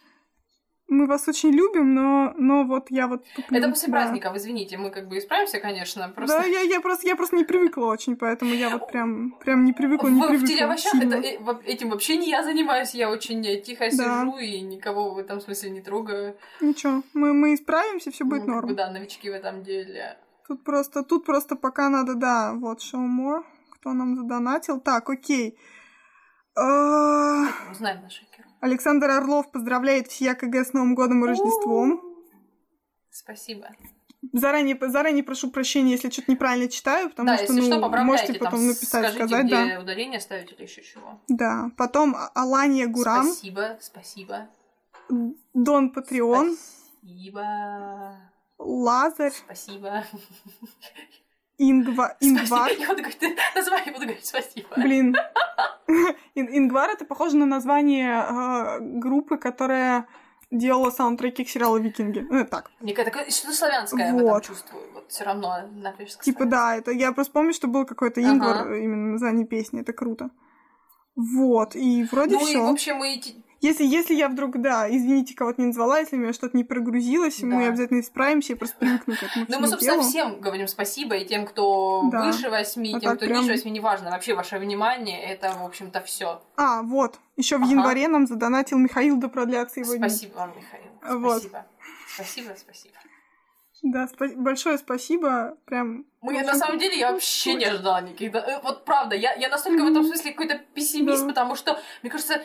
мы 0.88 1.08
вас 1.08 1.28
очень 1.28 1.50
любим, 1.50 1.96
но, 1.96 2.34
но 2.38 2.64
вот 2.64 2.92
я 2.92 3.08
вот 3.08 3.26
туплю. 3.36 3.58
Это 3.58 3.70
после 3.70 3.88
да. 3.88 3.94
праздников, 3.94 4.36
извините, 4.36 4.78
мы 4.78 4.92
как 4.92 5.08
бы 5.08 5.18
исправимся, 5.18 5.60
конечно. 5.60 6.10
Просто... 6.10 6.38
Да, 6.38 6.46
я, 6.46 6.62
я, 6.62 6.80
просто, 6.80 7.08
я 7.08 7.16
просто 7.16 7.36
не 7.36 7.44
привыкла 7.44 7.86
очень, 7.86 8.16
поэтому 8.16 8.54
я 8.54 8.70
вот 8.70 8.88
прям, 8.90 9.32
прям 9.40 9.66
не 9.66 9.74
привыкла, 9.74 10.10
не 10.10 10.22
в, 10.22 10.28
привыкла. 10.28 10.46
В 10.46 10.50
телеовощах 10.50 10.94
это, 10.94 11.16
э, 11.16 11.38
этим 11.66 11.90
вообще 11.90 12.18
не 12.18 12.30
я 12.30 12.44
занимаюсь, 12.44 12.94
я 12.94 13.10
очень 13.10 13.42
тихо 13.64 13.86
да. 13.86 13.90
сижу 14.22 14.38
и 14.38 14.62
никого 14.62 15.16
в 15.16 15.18
этом 15.18 15.42
смысле 15.42 15.72
не 15.72 15.82
трогаю. 15.82 16.38
Ничего, 16.62 17.02
мы, 17.14 17.34
мы 17.34 17.56
исправимся, 17.56 18.12
все 18.12 18.24
будет 18.24 18.46
ну, 18.46 18.54
норм. 18.54 18.68
Как 18.68 18.70
бы, 18.70 18.76
да, 18.76 18.92
новички 18.92 19.32
в 19.32 19.34
этом 19.34 19.64
деле. 19.64 20.18
Тут 20.48 20.64
просто, 20.64 21.04
тут 21.04 21.26
просто 21.26 21.56
пока 21.56 21.90
надо, 21.90 22.16
да, 22.16 22.54
вот, 22.54 22.80
show 22.80 23.06
more, 23.08 23.44
кто 23.72 23.94
нам 23.94 24.16
задонатил. 24.16 24.80
Так, 24.80 25.10
окей. 25.10 25.58
А, 26.56 27.48
узнаем 27.72 28.02
на 28.02 28.10
шейкеру. 28.10 28.48
Александр 28.62 29.10
Орлов 29.10 29.52
поздравляет 29.52 30.08
всея 30.08 30.36
КГ 30.36 30.66
с 30.66 30.74
Новым 30.74 30.96
годом 30.96 31.24
и 31.24 31.28
Рождеством. 31.28 32.02
Спасибо. 33.10 33.70
Заранее, 34.34 34.78
заранее 34.82 35.24
прошу 35.24 35.52
прощения, 35.52 35.92
если 35.92 36.10
что-то 36.10 36.32
неправильно 36.32 36.68
читаю, 36.68 37.10
потому 37.10 37.30
да, 37.30 37.38
что, 37.38 37.54
ну, 37.54 37.62
что, 37.62 37.80
можете 38.04 38.34
потом 38.34 38.52
там 38.52 38.68
написать, 38.68 39.14
скажите, 39.14 39.28
сказать, 39.28 39.46
где 39.46 39.76
да. 39.76 39.80
ударение 39.82 40.20
ставить 40.20 40.52
или 40.52 40.64
еще 40.64 40.84
чего. 40.84 41.22
Да. 41.28 41.72
Потом 41.78 42.16
Алания 42.34 42.88
Гурам. 42.88 43.28
Спасибо, 43.28 43.78
спасибо. 43.82 44.48
Дон 45.54 45.92
Патреон. 45.92 46.58
Спасибо. 47.02 48.32
Лазарь. 48.58 49.32
Спасибо. 49.32 50.04
Ингва... 51.58 52.18
Ингвар. 52.20 52.72
Я 52.78 52.90
буду 52.90 53.02
говорить, 53.02 53.22
название 53.56 53.94
буду 53.94 54.06
говорить 54.06 54.26
спасибо. 54.26 54.68
Блин. 54.76 55.16
Ингвар 56.36 56.90
это 56.90 57.06
похоже 57.06 57.38
на 57.38 57.46
название 57.46 58.26
э, 58.28 58.80
группы, 58.80 59.38
которая 59.38 60.08
делала 60.52 60.92
саундтреки 60.92 61.44
к 61.44 61.50
сериалу 61.50 61.78
Викинги. 61.80 62.26
Ну, 62.30 62.46
так. 62.46 62.72
Некое 62.82 63.06
такое, 63.06 63.30
что-то 63.30 63.54
славянское 63.54 64.14
вот. 64.14 64.22
я 64.22 64.42
чувствую. 64.42 64.84
Вот 64.94 65.10
все 65.10 65.24
равно 65.24 65.68
на 65.72 65.94
Типа, 66.22 66.46
да, 66.46 66.76
это 66.76 66.92
я 66.92 67.12
просто 67.12 67.34
помню, 67.34 67.54
что 67.54 67.68
был 67.68 67.86
какой-то 67.86 68.22
Ингвар, 68.22 68.62
ага. 68.62 68.76
именно 68.76 69.14
название 69.14 69.46
песни, 69.46 69.82
это 69.82 69.94
круто. 69.94 70.30
Вот, 71.16 71.76
и 71.76 72.04
вроде 72.12 72.34
ну, 72.34 72.46
все. 72.46 72.58
Ну, 72.58 72.66
и, 72.66 72.70
в 72.70 72.74
общем, 72.74 72.98
мы 72.98 73.22
если, 73.66 73.86
если 73.86 74.14
я 74.14 74.30
вдруг, 74.30 74.62
да, 74.62 74.90
извините, 74.90 75.36
кого-то 75.36 75.60
не 75.62 75.68
назвала, 75.68 76.00
если 76.00 76.16
у 76.16 76.20
меня 76.20 76.34
что-то 76.34 76.56
не 76.56 76.64
прогрузилось, 76.64 77.40
да. 77.40 77.48
мы 77.48 77.68
обязательно 77.68 78.00
исправимся 78.00 78.54
и 78.54 78.56
просто 78.56 78.78
привыкну 78.78 79.16
к 79.16 79.24
этому 79.24 79.46
Ну, 79.48 79.60
мы, 79.60 79.68
собственно, 79.68 79.98
делу. 79.98 80.10
всем 80.10 80.40
говорим 80.40 80.68
спасибо, 80.68 81.16
и 81.16 81.26
тем, 81.26 81.46
кто 81.46 82.10
да. 82.12 82.26
выше 82.26 82.50
восьми, 82.50 82.94
а 82.96 83.00
тем, 83.00 83.16
кто 83.18 83.26
прям... 83.26 83.42
ниже 83.42 83.54
восьми, 83.54 83.72
неважно. 83.72 84.12
Вообще, 84.12 84.36
ваше 84.36 84.58
внимание, 84.60 85.24
это, 85.24 85.52
в 85.52 85.66
общем-то, 85.66 86.02
все. 86.02 86.42
А, 86.58 86.82
вот. 86.84 87.20
Еще 87.38 87.58
в 87.58 87.64
ага. 87.64 87.72
январе 87.72 88.08
нам 88.08 88.28
задонатил 88.28 88.78
Михаил, 88.78 89.18
да 89.18 89.28
продлятся 89.28 89.80
его 89.80 89.94
Спасибо 89.96 90.36
вам, 90.36 90.52
Михаил. 90.56 91.20
Вот. 91.22 91.42
Спасибо. 91.42 91.66
Спасибо, 92.16 92.56
спасибо. 92.58 92.96
Да, 93.84 94.06
спа- 94.06 94.36
большое 94.36 94.78
спасибо. 94.78 95.58
Прям. 95.66 96.06
Мы, 96.22 96.42
на 96.42 96.56
самом 96.56 96.80
деле, 96.80 96.98
я 96.98 97.12
вообще 97.12 97.54
не 97.54 97.66
ожидала 97.66 98.02
никаких. 98.02 98.32
да, 98.32 98.60
Вот 98.64 98.84
правда, 98.86 99.16
я, 99.16 99.34
я 99.36 99.50
настолько 99.50 99.84
в 99.84 99.88
этом 99.88 100.04
смысле 100.04 100.32
какой-то 100.32 100.60
пессимист, 100.74 101.22
Да. 101.22 101.28
потому 101.28 101.56
что, 101.56 101.80
мне 102.02 102.10
кажется, 102.10 102.36
э, 102.36 102.42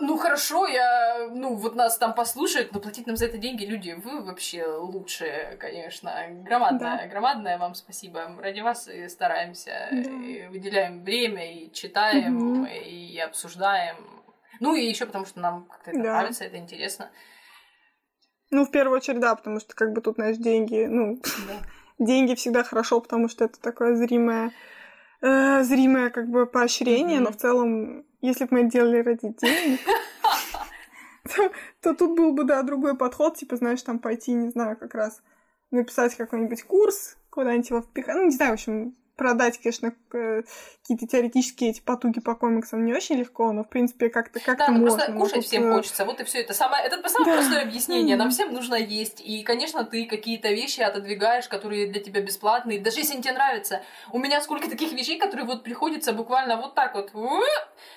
ну 0.00 0.16
хорошо, 0.18 0.66
я, 0.66 1.28
ну 1.30 1.54
вот 1.54 1.74
нас 1.74 1.96
там 1.98 2.14
послушают, 2.14 2.72
но 2.72 2.80
платить 2.80 3.06
нам 3.06 3.16
за 3.16 3.26
это 3.26 3.38
деньги, 3.38 3.64
люди, 3.64 3.92
вы 3.92 4.22
вообще 4.22 4.66
лучшие, 4.66 5.56
конечно, 5.58 6.12
громадное, 6.44 7.08
громадное 7.08 7.58
вам 7.58 7.74
спасибо. 7.74 8.28
Ради 8.40 8.60
вас 8.60 8.88
и 8.88 9.08
стараемся, 9.08 9.88
Да. 9.90 9.98
и 9.98 10.48
выделяем 10.48 11.04
время, 11.04 11.52
и 11.60 11.72
читаем, 11.72 12.36
Мгм. 12.36 12.66
и 12.66 13.18
обсуждаем. 13.18 13.96
Ну 14.60 14.74
и 14.74 14.84
еще 14.86 15.06
потому, 15.06 15.26
что 15.26 15.40
нам 15.40 15.64
как-то 15.64 15.90
это 15.90 16.02
Да. 16.02 16.12
нравится, 16.18 16.44
это 16.44 16.56
интересно. 16.56 17.10
Ну, 18.50 18.64
в 18.64 18.70
первую 18.70 18.96
очередь, 18.96 19.20
да, 19.20 19.34
потому 19.34 19.60
что 19.60 19.74
как 19.74 19.92
бы 19.92 20.00
тут, 20.00 20.16
знаешь, 20.16 20.36
деньги, 20.36 20.86
ну, 20.86 21.20
Да. 21.46 21.62
деньги 21.98 22.34
всегда 22.34 22.62
хорошо, 22.62 23.00
потому 23.00 23.28
что 23.28 23.44
это 23.44 23.60
такое 23.60 23.96
зримое, 23.96 24.52
э, 25.20 25.62
зримое 25.62 26.10
как 26.10 26.28
бы 26.28 26.46
поощрение, 26.46 27.16
Мгм. 27.16 27.24
но 27.24 27.32
в 27.32 27.36
целом, 27.36 28.06
если 28.20 28.44
бы 28.44 28.62
мы 28.62 28.70
делали 28.70 28.98
ради 28.98 29.28
денег, 29.40 29.80
то, 31.34 31.52
то 31.80 31.94
тут 31.94 32.16
был 32.16 32.32
бы, 32.32 32.44
да, 32.44 32.62
другой 32.62 32.96
подход, 32.96 33.36
типа, 33.36 33.56
знаешь, 33.56 33.82
там 33.82 33.98
пойти, 33.98 34.32
не 34.32 34.50
знаю, 34.50 34.76
как 34.76 34.94
раз 34.94 35.22
написать 35.70 36.14
какой-нибудь 36.14 36.64
курс, 36.64 37.16
куда-нибудь 37.30 37.70
его 37.70 37.82
впихать, 37.82 38.16
ну, 38.16 38.24
не 38.24 38.30
знаю, 38.30 38.52
в 38.52 38.54
общем, 38.54 38.94
продать, 39.16 39.58
конечно, 39.58 39.92
к- 40.08 40.44
какие-то 40.82 41.06
теоретические 41.06 41.70
эти 41.70 41.80
потуги 41.80 42.20
по 42.20 42.34
комиксам 42.34 42.84
не 42.84 42.92
очень 42.94 43.16
легко, 43.16 43.50
но, 43.52 43.64
в 43.64 43.68
принципе, 43.68 44.08
как-то 44.10 44.40
как 44.40 44.58
Да, 44.58 44.68
ну 44.68 44.78
можно. 44.80 44.96
просто 44.96 45.12
Но 45.12 45.20
кушать 45.20 45.34
тут, 45.36 45.44
всем 45.46 45.64
э, 45.64 45.72
хочется. 45.74 46.04
Вот 46.04 46.20
и 46.20 46.24
все 46.24 46.40
это 46.40 46.54
самое. 46.54 46.84
Это 46.84 47.08
самое 47.08 47.32
Да. 47.32 47.40
простое 47.40 47.62
объяснение. 47.62 48.16
Нам 48.16 48.30
всем 48.30 48.52
нужно 48.52 48.74
есть. 48.76 49.20
И, 49.20 49.42
конечно, 49.42 49.84
ты 49.84 50.06
какие-то 50.06 50.48
вещи 50.50 50.80
отодвигаешь, 50.80 51.48
которые 51.48 51.88
для 51.90 52.00
тебя 52.00 52.20
бесплатные. 52.20 52.78
Даже 52.80 52.98
если 53.00 53.14
они 53.14 53.22
тебе 53.22 53.32
нравятся. 53.34 53.82
У 54.12 54.18
меня 54.18 54.40
сколько 54.40 54.68
таких 54.70 54.92
вещей, 54.92 55.18
которые 55.18 55.46
вот 55.46 55.62
приходится 55.64 56.12
буквально 56.12 56.56
вот 56.56 56.74
так 56.74 56.94
вот. 56.94 57.10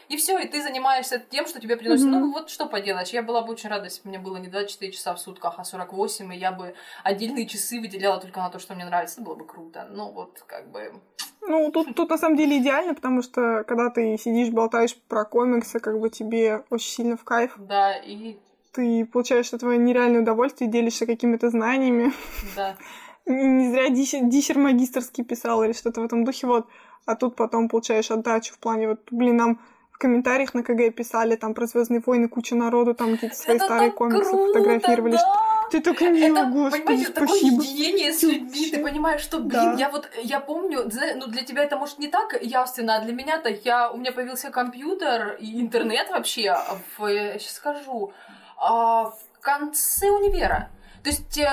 И 0.07 0.17
все, 0.17 0.37
и 0.39 0.47
ты 0.47 0.61
занимаешься 0.63 1.19
тем, 1.19 1.45
что 1.47 1.59
тебе 1.59 1.77
приносит. 1.77 2.05
Мгм. 2.05 2.19
Ну 2.19 2.31
вот 2.31 2.49
что 2.49 2.65
поделаешь. 2.65 3.09
Я 3.09 3.21
была 3.23 3.41
бы 3.41 3.53
очень 3.53 3.69
рада, 3.69 3.85
если 3.85 4.01
бы 4.03 4.09
мне 4.09 4.19
было 4.19 4.37
не 4.37 4.47
24 4.47 4.91
часа 4.91 5.13
в 5.13 5.19
сутках, 5.19 5.55
а 5.57 5.63
48, 5.63 6.33
и 6.33 6.37
я 6.37 6.51
бы 6.51 6.73
отдельные 7.03 7.45
часы 7.45 7.79
выделяла 7.79 8.19
только 8.19 8.39
на 8.39 8.49
то, 8.49 8.59
что 8.59 8.73
мне 8.75 8.85
нравится. 8.85 9.15
Это 9.21 9.25
было 9.29 9.35
бы 9.35 9.45
круто. 9.45 9.87
Ну 9.91 10.11
вот, 10.11 10.43
как 10.47 10.69
бы... 10.71 11.01
Ну, 11.41 11.71
тут, 11.71 11.95
тут 11.95 12.09
на 12.09 12.17
самом 12.17 12.37
деле 12.37 12.59
идеально, 12.59 12.93
потому 12.93 13.21
что 13.23 13.63
когда 13.67 13.89
ты 13.89 14.17
сидишь, 14.17 14.49
болтаешь 14.49 14.95
про 14.95 15.25
комиксы, 15.25 15.79
как 15.79 15.99
бы 15.99 16.09
тебе 16.09 16.63
очень 16.69 16.91
сильно 16.91 17.17
в 17.17 17.23
кайф. 17.23 17.55
Да, 17.57 17.97
и... 17.97 18.37
Ты 18.71 19.03
получаешь 19.05 19.47
от 19.47 19.55
этого 19.55 19.71
нереальное 19.73 20.21
удовольствие, 20.21 20.69
делишься 20.69 21.07
какими-то 21.07 21.49
знаниями. 21.49 22.13
Да. 22.55 22.75
Не 23.25 23.71
зря 23.71 23.89
диссер, 23.89 24.25
диссер 24.25 24.59
магистрский 24.59 25.23
писал 25.23 25.63
или 25.63 25.73
что-то 25.73 26.01
в 26.01 26.05
этом 26.05 26.23
духе, 26.23 26.45
вот. 26.45 26.67
А 27.05 27.15
тут 27.15 27.35
потом 27.35 27.67
получаешь 27.67 28.11
отдачу 28.11 28.53
в 28.53 28.59
плане, 28.59 28.89
вот, 28.89 28.99
блин, 29.09 29.37
нам 29.37 29.59
в 29.91 29.97
комментариях 29.97 30.53
на 30.53 30.61
КГ 30.61 30.93
писали 30.93 31.35
там 31.35 31.53
про 31.55 31.65
Звездные 31.65 32.01
войны, 32.05 32.27
куча 32.27 32.55
народу, 32.55 32.93
там 32.93 33.13
какие-то 33.13 33.35
свои 33.35 33.55
Это 33.55 33.65
старые 33.65 33.91
комиксы 33.91 34.29
круто, 34.29 34.53
фотографировали. 34.53 35.13
да! 35.13 35.58
Ты 35.71 35.81
так 35.81 36.01
мило, 36.01 36.39
это, 36.39 36.45
господи, 36.49 36.83
понимаете, 36.83 37.11
такое 37.11 37.27
спасибо. 37.27 37.63
единение 37.63 38.13
с 38.13 38.23
людьми, 38.23 38.69
ты 38.71 38.83
понимаешь, 38.83 39.21
что, 39.21 39.39
блин, 39.39 39.49
Да. 39.51 39.75
я 39.77 39.89
вот, 39.89 40.09
я 40.23 40.39
помню, 40.39 40.89
ну, 41.15 41.27
для 41.27 41.43
тебя 41.43 41.63
это, 41.63 41.77
может, 41.77 41.99
не 41.99 42.07
так 42.07 42.41
явственно, 42.41 42.95
а 42.97 43.01
для 43.01 43.13
меня-то 43.13 43.49
я, 43.49 43.91
у 43.91 43.97
меня 43.97 44.11
появился 44.11 44.49
компьютер 44.49 45.37
и 45.39 45.61
интернет 45.61 46.09
вообще 46.09 46.57
в, 46.97 47.05
я 47.07 47.39
сейчас 47.39 47.53
скажу, 47.55 48.13
а, 48.57 49.05
в 49.05 49.39
конце 49.41 50.09
универа. 50.09 50.69
То 51.03 51.09
есть 51.09 51.37
э, 51.37 51.47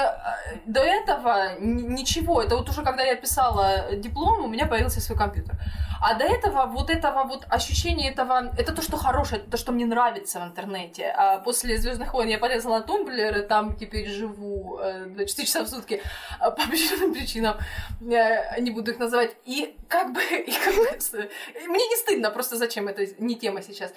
до 0.66 0.80
этого 0.80 1.58
ничего, 1.60 2.42
это 2.42 2.56
вот 2.56 2.68
уже 2.68 2.82
когда 2.82 3.02
я 3.02 3.14
писала 3.14 3.94
диплом, 3.96 4.44
у 4.44 4.48
меня 4.48 4.66
появился 4.66 5.00
свой 5.00 5.16
компьютер. 5.16 5.54
А 6.00 6.14
до 6.14 6.24
этого 6.24 6.66
вот 6.66 6.90
этого 6.90 7.24
вот 7.24 7.46
ощущения 7.48 8.10
этого, 8.10 8.52
это 8.58 8.72
то, 8.72 8.82
что 8.82 8.96
хорошее, 8.96 9.40
это 9.40 9.50
то, 9.52 9.56
что 9.56 9.72
мне 9.72 9.86
нравится 9.86 10.40
в 10.40 10.44
интернете. 10.44 11.06
А 11.16 11.38
после 11.38 11.78
Звездных 11.78 12.12
войн 12.12 12.28
я 12.28 12.38
полезла 12.38 12.78
на 12.78 12.82
Тумблер, 12.82 13.38
и 13.38 13.46
там 13.46 13.76
теперь 13.76 14.08
живу 14.08 14.78
э, 14.78 15.06
24 15.06 15.46
часа 15.46 15.64
в 15.64 15.68
сутки 15.68 16.02
а, 16.38 16.50
по 16.50 16.64
определенным 16.64 17.14
причинам, 17.14 17.56
э, 18.00 18.60
не 18.60 18.70
буду 18.70 18.90
их 18.90 18.98
называть. 18.98 19.36
И 19.44 19.76
как 19.88 20.12
бы, 20.12 20.22
и 20.46 20.52
как 20.52 20.74
бы 20.74 20.98
мне 21.66 21.88
не 21.88 21.96
стыдно, 21.96 22.30
просто 22.30 22.56
зачем 22.56 22.88
это 22.88 23.06
не 23.18 23.36
тема 23.36 23.62
сейчас. 23.62 23.92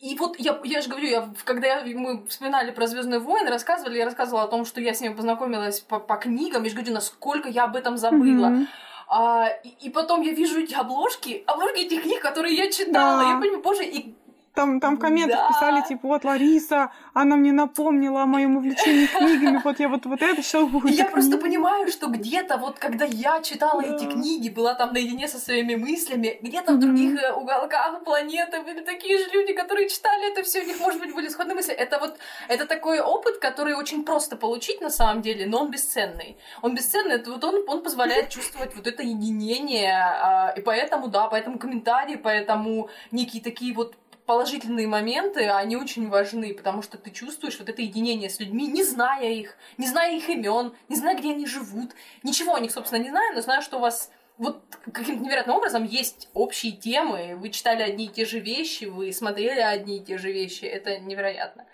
И 0.00 0.14
вот 0.16 0.38
я, 0.38 0.60
я 0.64 0.82
же 0.82 0.88
говорю, 0.90 1.08
я, 1.08 1.30
когда 1.44 1.66
я- 1.80 1.98
мы 1.98 2.26
вспоминали 2.26 2.70
про 2.70 2.86
Звездные 2.86 3.18
войны, 3.18 3.48
рассказывали, 3.48 3.96
я 3.98 4.04
рассказывала 4.04 4.44
о 4.44 4.48
том, 4.48 4.66
что 4.66 4.80
я 4.80 4.92
с 4.92 5.00
ними 5.00 5.14
познакомилась 5.14 5.80
по, 5.80 5.98
по 5.98 6.16
книгам, 6.16 6.64
я 6.64 6.68
же 6.68 6.76
говорю, 6.76 6.92
насколько 6.92 7.48
я 7.48 7.64
об 7.64 7.76
этом 7.76 7.96
забыла. 7.96 8.48
Мгм. 8.48 8.68
А, 9.08 9.48
и, 9.64 9.68
и 9.86 9.90
потом 9.90 10.20
я 10.22 10.32
вижу 10.32 10.60
эти 10.60 10.74
обложки, 10.74 11.44
обложки 11.46 11.78
этих 11.78 12.02
книг, 12.02 12.20
которые 12.20 12.54
я 12.56 12.70
читала. 12.70 13.22
Да. 13.22 13.30
Я 13.30 13.36
понимаю, 13.38 13.62
боже, 13.62 13.84
и 13.84 14.14
Там, 14.56 14.80
там 14.80 14.96
в 14.96 14.98
комментах 14.98 15.38
Да. 15.38 15.48
писали, 15.48 15.82
типа, 15.86 16.08
вот 16.08 16.24
Лариса, 16.24 16.90
она 17.12 17.36
мне 17.36 17.52
напомнила 17.52 18.22
о 18.22 18.26
моем 18.26 18.56
увлечении 18.56 19.06
книгами, 19.06 19.60
вот 19.62 19.78
я 19.80 19.88
вот, 19.88 20.06
вот 20.06 20.22
это 20.22 20.40
все 20.40 20.66
И 20.88 20.92
я 20.92 21.04
просто 21.04 21.36
понимаю, 21.36 21.88
что 21.88 22.06
где-то 22.06 22.56
вот 22.56 22.78
когда 22.78 23.04
я 23.04 23.42
читала 23.42 23.82
эти 23.82 24.06
книги, 24.06 24.48
была 24.48 24.74
там 24.74 24.94
наедине 24.94 25.28
со 25.28 25.38
своими 25.38 25.74
мыслями, 25.74 26.38
где-то 26.40 26.72
в 26.72 26.78
других 26.78 27.22
э, 27.22 27.32
уголках 27.32 28.02
планеты 28.04 28.62
были 28.62 28.80
такие 28.80 29.18
же 29.18 29.30
люди, 29.30 29.52
которые 29.52 29.90
читали 29.90 30.32
это 30.32 30.42
все, 30.42 30.62
у 30.62 30.66
них, 30.66 30.80
может 30.80 31.00
быть, 31.00 31.14
были 31.14 31.28
сходные 31.28 31.54
мысли. 31.54 31.74
Это 31.74 31.98
вот, 31.98 32.16
это 32.48 32.66
такой 32.66 33.00
опыт, 33.00 33.36
который 33.36 33.74
очень 33.74 34.04
просто 34.04 34.36
получить 34.36 34.80
на 34.80 34.90
самом 34.90 35.20
деле, 35.20 35.46
но 35.46 35.60
он 35.64 35.70
бесценный. 35.70 36.38
Он 36.62 36.74
бесценный, 36.74 37.16
это 37.16 37.30
вот 37.30 37.44
он, 37.44 37.68
он 37.68 37.82
позволяет 37.82 38.30
чувствовать 38.30 38.74
вот 38.74 38.86
это 38.86 39.02
единение, 39.02 39.92
а, 39.92 40.54
и 40.56 40.62
поэтому, 40.62 41.08
да, 41.08 41.28
поэтому 41.28 41.58
комментарии, 41.58 42.16
поэтому 42.16 42.88
некие 43.10 43.42
такие 43.42 43.74
вот 43.74 43.94
положительные 44.26 44.86
моменты, 44.86 45.48
они 45.48 45.76
очень 45.76 46.08
важны, 46.08 46.52
потому 46.52 46.82
что 46.82 46.98
ты 46.98 47.10
чувствуешь 47.10 47.58
вот 47.58 47.68
это 47.68 47.80
единение 47.80 48.28
с 48.28 48.40
людьми, 48.40 48.66
не 48.66 48.82
зная 48.82 49.30
их, 49.30 49.56
не 49.78 49.86
зная 49.86 50.16
их 50.16 50.28
имен, 50.28 50.74
не 50.88 50.96
зная, 50.96 51.16
где 51.16 51.32
они 51.32 51.46
живут, 51.46 51.92
ничего 52.22 52.54
о 52.54 52.60
них, 52.60 52.72
собственно, 52.72 53.02
не 53.02 53.10
знаю, 53.10 53.34
но 53.34 53.40
знаю, 53.40 53.62
что 53.62 53.78
у 53.78 53.80
вас 53.80 54.10
вот 54.36 54.62
каким-то 54.92 55.24
невероятным 55.24 55.56
образом 55.56 55.84
есть 55.84 56.28
общие 56.34 56.72
темы, 56.72 57.36
вы 57.36 57.50
читали 57.50 57.82
одни 57.82 58.06
и 58.06 58.08
те 58.08 58.24
же 58.24 58.40
вещи, 58.40 58.84
вы 58.84 59.12
смотрели 59.12 59.60
одни 59.60 59.98
и 59.98 60.04
те 60.04 60.18
же 60.18 60.30
вещи, 60.30 60.64
это 60.64 60.98
невероятно. 60.98 61.64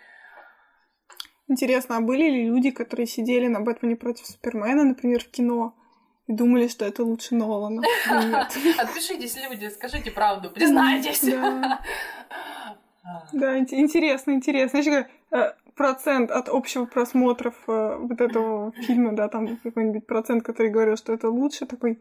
Интересно, 1.48 1.96
а 1.96 2.00
были 2.00 2.30
ли 2.30 2.46
люди, 2.46 2.70
которые 2.70 3.06
сидели 3.06 3.48
на 3.48 3.60
Бэтмене 3.60 3.96
против 3.96 4.26
Супермена, 4.26 4.84
например, 4.84 5.22
в 5.24 5.28
кино, 5.28 5.74
и 6.32 6.36
думали, 6.36 6.68
что 6.68 6.84
это 6.84 7.04
лучше 7.04 7.34
Нолана? 7.34 7.82
Отпишитесь, 8.78 9.36
люди, 9.48 9.68
скажите 9.68 10.10
правду, 10.10 10.50
признайтесь. 10.50 11.22
Да. 11.22 11.80
Да, 13.32 13.58
ин- 13.58 13.66
интересно, 13.68 14.30
интересно. 14.30 14.80
Говорю, 14.80 15.06
э, 15.32 15.52
процент 15.74 16.30
от 16.30 16.48
общего 16.48 16.84
просмотров 16.84 17.54
э, 17.66 17.96
вот 17.98 18.20
этого 18.20 18.72
фильма, 18.86 19.12
да, 19.12 19.28
там 19.28 19.56
какой-нибудь 19.56 20.06
процент, 20.06 20.44
который 20.44 20.70
говорил, 20.70 20.96
что 20.96 21.12
это 21.12 21.28
лучше, 21.28 21.66
такой... 21.66 21.98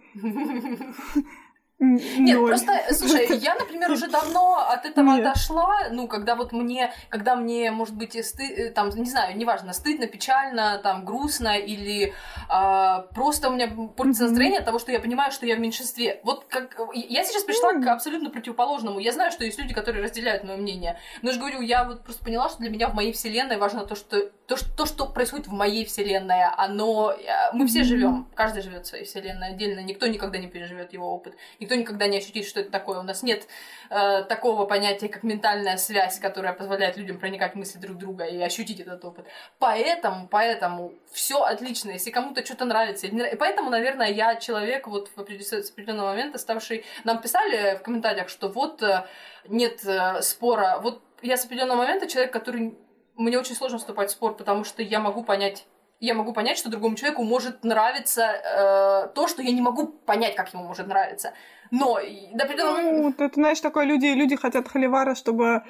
Нет, 1.82 2.38
ноль. 2.38 2.50
просто, 2.50 2.74
слушай, 2.94 3.28
я, 3.40 3.56
например, 3.56 3.92
уже 3.92 4.08
давно 4.08 4.58
от 4.70 4.86
этого 4.86 5.16
Нет. 5.16 5.26
отошла, 5.26 5.90
ну, 5.92 6.08
когда 6.08 6.36
вот 6.36 6.52
мне, 6.52 6.94
когда 7.10 7.36
мне, 7.36 7.72
может 7.72 7.96
быть, 7.96 8.24
сты, 8.24 8.70
там, 8.70 8.90
не 8.90 9.10
знаю, 9.10 9.36
неважно, 9.36 9.74
стыдно, 9.74 10.06
печально, 10.06 10.80
там, 10.84 11.04
грустно, 11.06 11.58
или 11.58 12.14
а, 12.48 13.00
просто 13.16 13.50
у 13.50 13.54
меня 13.54 13.68
портится 13.68 14.24
Мгм. 14.24 14.32
настроение 14.32 14.60
от 14.60 14.66
того, 14.66 14.78
что 14.78 14.92
я 14.92 15.00
понимаю, 15.00 15.32
что 15.32 15.48
я 15.48 15.56
в 15.56 15.60
меньшинстве. 15.60 16.20
Вот 16.24 16.46
как, 16.48 16.78
я 16.94 17.24
сейчас 17.24 17.44
пришла 17.44 17.74
к 17.74 17.88
абсолютно 17.88 18.30
противоположному. 18.30 19.00
Я 19.00 19.12
знаю, 19.12 19.32
что 19.32 19.44
есть 19.44 19.58
люди, 19.60 19.74
которые 19.74 20.04
разделяют 20.04 20.44
мое 20.44 20.58
мнение, 20.58 21.00
но 21.24 21.30
я 21.30 21.34
же 21.34 21.40
говорю, 21.40 21.62
я 21.62 21.84
вот 21.84 22.04
просто 22.04 22.24
поняла, 22.24 22.50
что 22.50 22.60
для 22.60 22.70
меня 22.70 22.90
в 22.90 22.94
моей 22.94 23.12
вселенной 23.12 23.58
важно 23.58 23.86
то, 23.88 23.96
что 23.96 24.30
то, 24.52 24.58
что, 24.58 24.70
то, 24.76 24.86
что 24.86 25.06
происходит 25.08 25.48
в 25.48 25.54
моей 25.54 25.86
вселенной, 25.86 26.44
оно, 26.58 27.12
э, 27.14 27.54
мы 27.54 27.68
все 27.68 27.80
Мгм. 27.80 27.88
живем, 27.88 28.28
каждый 28.36 28.62
живет 28.62 28.86
в 28.86 28.90
своей 28.90 29.06
вселенной 29.06 29.52
отдельно, 29.52 29.80
никто 29.80 30.08
никогда 30.08 30.40
не 30.40 30.48
переживет 30.48 30.92
его 30.92 31.10
опыт, 31.10 31.36
никто 31.62 31.71
никогда 31.76 32.08
не 32.08 32.18
ощутит, 32.18 32.46
что 32.46 32.60
это 32.60 32.72
такое. 32.72 33.00
У 33.00 33.04
нас 33.04 33.24
нет 33.24 33.48
э, 33.90 34.24
такого 34.24 34.66
понятия, 34.66 35.10
как 35.10 35.24
ментальная 35.24 35.78
связь, 35.78 36.20
которая 36.20 36.54
позволяет 36.54 36.98
людям 36.98 37.20
проникать 37.20 37.54
в 37.54 37.58
мысли 37.58 37.80
друг 37.80 37.98
друга 37.98 38.26
и 38.26 38.42
ощутить 38.42 38.80
этот 38.80 39.04
опыт. 39.06 39.26
Поэтому, 39.60 40.28
поэтому 40.28 40.94
все 41.12 41.42
отлично. 41.42 41.92
Если 41.92 42.12
кому-то 42.12 42.46
что-то 42.46 42.66
нравится, 42.66 43.08
не. 43.08 43.30
И 43.30 43.36
поэтому, 43.36 43.70
наверное, 43.70 44.12
я 44.12 44.36
человек 44.36 44.88
вот 44.88 45.10
в 45.16 45.20
определен- 45.20 45.64
с 45.64 45.72
определенного 45.72 46.10
момента 46.10 46.38
ставший. 46.38 46.86
Нам 47.04 47.22
писали 47.22 47.78
в 47.78 47.84
комментариях, 47.84 48.30
что 48.30 48.50
вот 48.50 48.82
э, 48.84 49.06
нет 49.48 49.86
э, 49.86 50.22
спора. 50.22 50.80
Вот 50.82 51.02
я 51.22 51.38
с 51.38 51.46
определенного 51.46 51.80
момента 51.80 52.08
человек, 52.08 52.34
который 52.34 52.78
мне 53.16 53.38
очень 53.38 53.56
сложно 53.56 53.78
вступать 53.78 54.10
в 54.10 54.14
спор, 54.14 54.36
потому 54.36 54.64
что 54.64 54.82
я 54.82 55.00
могу 55.00 55.24
понять 55.24 55.66
я 56.02 56.16
могу 56.16 56.34
понять, 56.34 56.58
что 56.58 56.70
другому 56.70 56.96
человеку 56.96 57.24
может 57.24 57.64
нравиться 57.64 58.24
э, 58.24 59.08
то, 59.14 59.28
что 59.28 59.44
я 59.44 59.52
не 59.52 59.62
могу 59.62 59.86
понять, 59.88 60.36
как 60.36 60.52
ему 60.52 60.64
может 60.64 60.88
нравиться. 60.88 61.34
Но 61.70 62.00
до 62.34 62.44
определенного... 62.44 62.82
Ну, 62.82 63.10
это, 63.18 63.36
знаешь, 63.36 63.62
такое, 63.62 63.86
люди, 63.86 64.08
люди 64.08 64.36
хотят 64.36 64.68
холивара, 64.68 65.16
чтобы... 65.16 65.64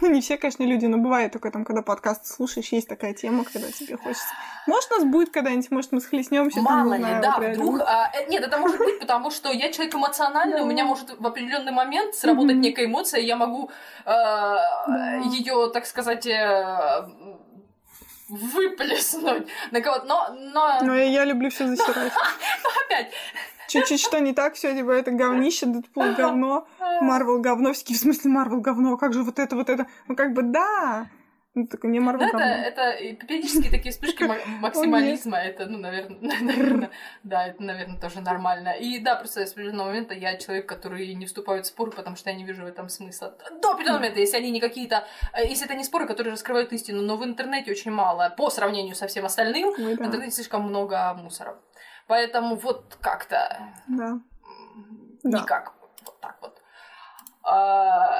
Ну, 0.00 0.10
не 0.10 0.20
все, 0.20 0.36
конечно, 0.36 0.64
люди, 0.64 0.86
но 0.86 0.98
бывает 0.98 1.32
такое, 1.32 1.52
там, 1.52 1.64
когда 1.64 1.80
подкаст 1.82 2.26
слушаешь, 2.26 2.72
есть 2.72 2.88
такая 2.88 3.14
тема, 3.14 3.44
когда 3.44 3.70
тебе 3.70 3.96
хочется. 3.96 4.26
Может, 4.66 4.90
нас 4.90 5.04
будет 5.04 5.30
когда-нибудь, 5.30 5.70
может, 5.70 5.92
мы 5.92 6.00
схлестнемся. 6.00 6.60
Мало 6.60 6.94
ли, 6.94 7.04
да, 7.22 7.38
вдруг... 7.38 7.80
А, 7.80 8.10
э, 8.12 8.28
нет, 8.28 8.44
это 8.44 8.58
может 8.58 8.78
быть, 8.78 8.98
потому 8.98 9.30
что 9.30 9.50
я 9.50 9.72
человек 9.72 9.94
эмоциональный, 9.94 10.60
у 10.60 10.66
меня 10.66 10.84
может 10.84 11.18
в 11.18 11.26
определенный 11.26 11.72
момент 11.72 12.16
сработать 12.16 12.56
некая 12.56 12.86
эмоция, 12.86 13.20
я 13.20 13.36
могу 13.36 13.70
э, 14.04 14.10
ее, 15.30 15.70
так 15.72 15.86
сказать, 15.86 16.26
э, 16.26 17.04
выплеснуть 18.32 19.46
на 19.70 19.80
кого-то, 19.80 20.06
но... 20.06 20.28
Но, 20.52 20.78
но 20.82 20.94
я, 20.96 21.04
я 21.04 21.24
люблю 21.24 21.50
все 21.50 21.66
засирать. 21.66 22.12
Но 22.64 22.70
опять, 22.86 23.12
Чуть-чуть 23.68 24.00
что 24.00 24.20
не 24.20 24.34
так, 24.34 24.54
все 24.54 24.74
типа 24.74 24.90
это 24.90 25.10
говнище, 25.12 25.66
Дэдпул 25.66 26.12
говно, 26.14 26.66
Марвел 27.00 27.38
говно, 27.40 27.72
в 27.72 27.76
смысле 27.76 28.30
Марвел 28.30 28.60
говно, 28.60 28.96
как 28.96 29.14
же 29.14 29.22
вот 29.22 29.38
это, 29.38 29.56
вот 29.56 29.70
это, 29.70 29.86
ну 30.08 30.16
как 30.16 30.34
бы 30.34 30.42
да, 30.42 31.06
ну, 31.54 31.66
так 31.66 31.84
не 31.84 32.00
Марвел 32.00 32.28
это, 32.28 32.38
это 32.38 33.26
периодически 33.26 33.68
такие 33.68 33.92
вспышки 33.92 34.24
максимализма, 34.60 35.36
это, 35.36 35.66
ну, 35.66 35.78
наверное, 35.78 36.18
наверное, 36.40 36.90
да, 37.24 37.46
это, 37.46 37.62
наверное, 37.62 38.00
тоже 38.00 38.22
нормально. 38.22 38.70
И 38.70 38.98
да, 39.00 39.16
просто 39.16 39.44
с 39.44 39.52
определенного 39.52 39.88
момента 39.88 40.14
я 40.14 40.38
человек, 40.38 40.66
который 40.66 41.12
не 41.14 41.26
вступает 41.26 41.66
в 41.66 41.68
споры, 41.68 41.90
потому 41.90 42.16
что 42.16 42.30
я 42.30 42.36
не 42.36 42.44
вижу 42.44 42.62
в 42.62 42.66
этом 42.66 42.88
смысла. 42.88 43.36
До 43.60 43.72
определенного 43.72 44.00
момента, 44.00 44.20
если 44.20 44.38
они 44.38 44.50
не 44.50 44.60
какие-то, 44.60 45.04
э, 45.34 45.46
если 45.46 45.66
это 45.66 45.74
не 45.74 45.84
споры, 45.84 46.06
которые 46.06 46.32
раскрывают 46.32 46.72
истину, 46.72 47.02
но 47.02 47.18
в 47.18 47.24
интернете 47.24 47.70
очень 47.70 47.90
мало, 47.90 48.30
по 48.34 48.48
сравнению 48.48 48.94
со 48.94 49.06
всем 49.06 49.26
остальным, 49.26 49.74
да. 49.76 49.82
в 49.82 50.06
интернете 50.06 50.36
слишком 50.36 50.62
много 50.62 51.12
мусора. 51.14 51.58
Поэтому 52.06 52.56
вот 52.56 52.96
как-то 53.00 53.58
да. 53.88 54.20
никак. 55.22 55.64
Да. 55.64 55.72
Вот 56.06 56.20
так 56.20 56.38
вот. 56.40 56.62
А, 57.42 58.10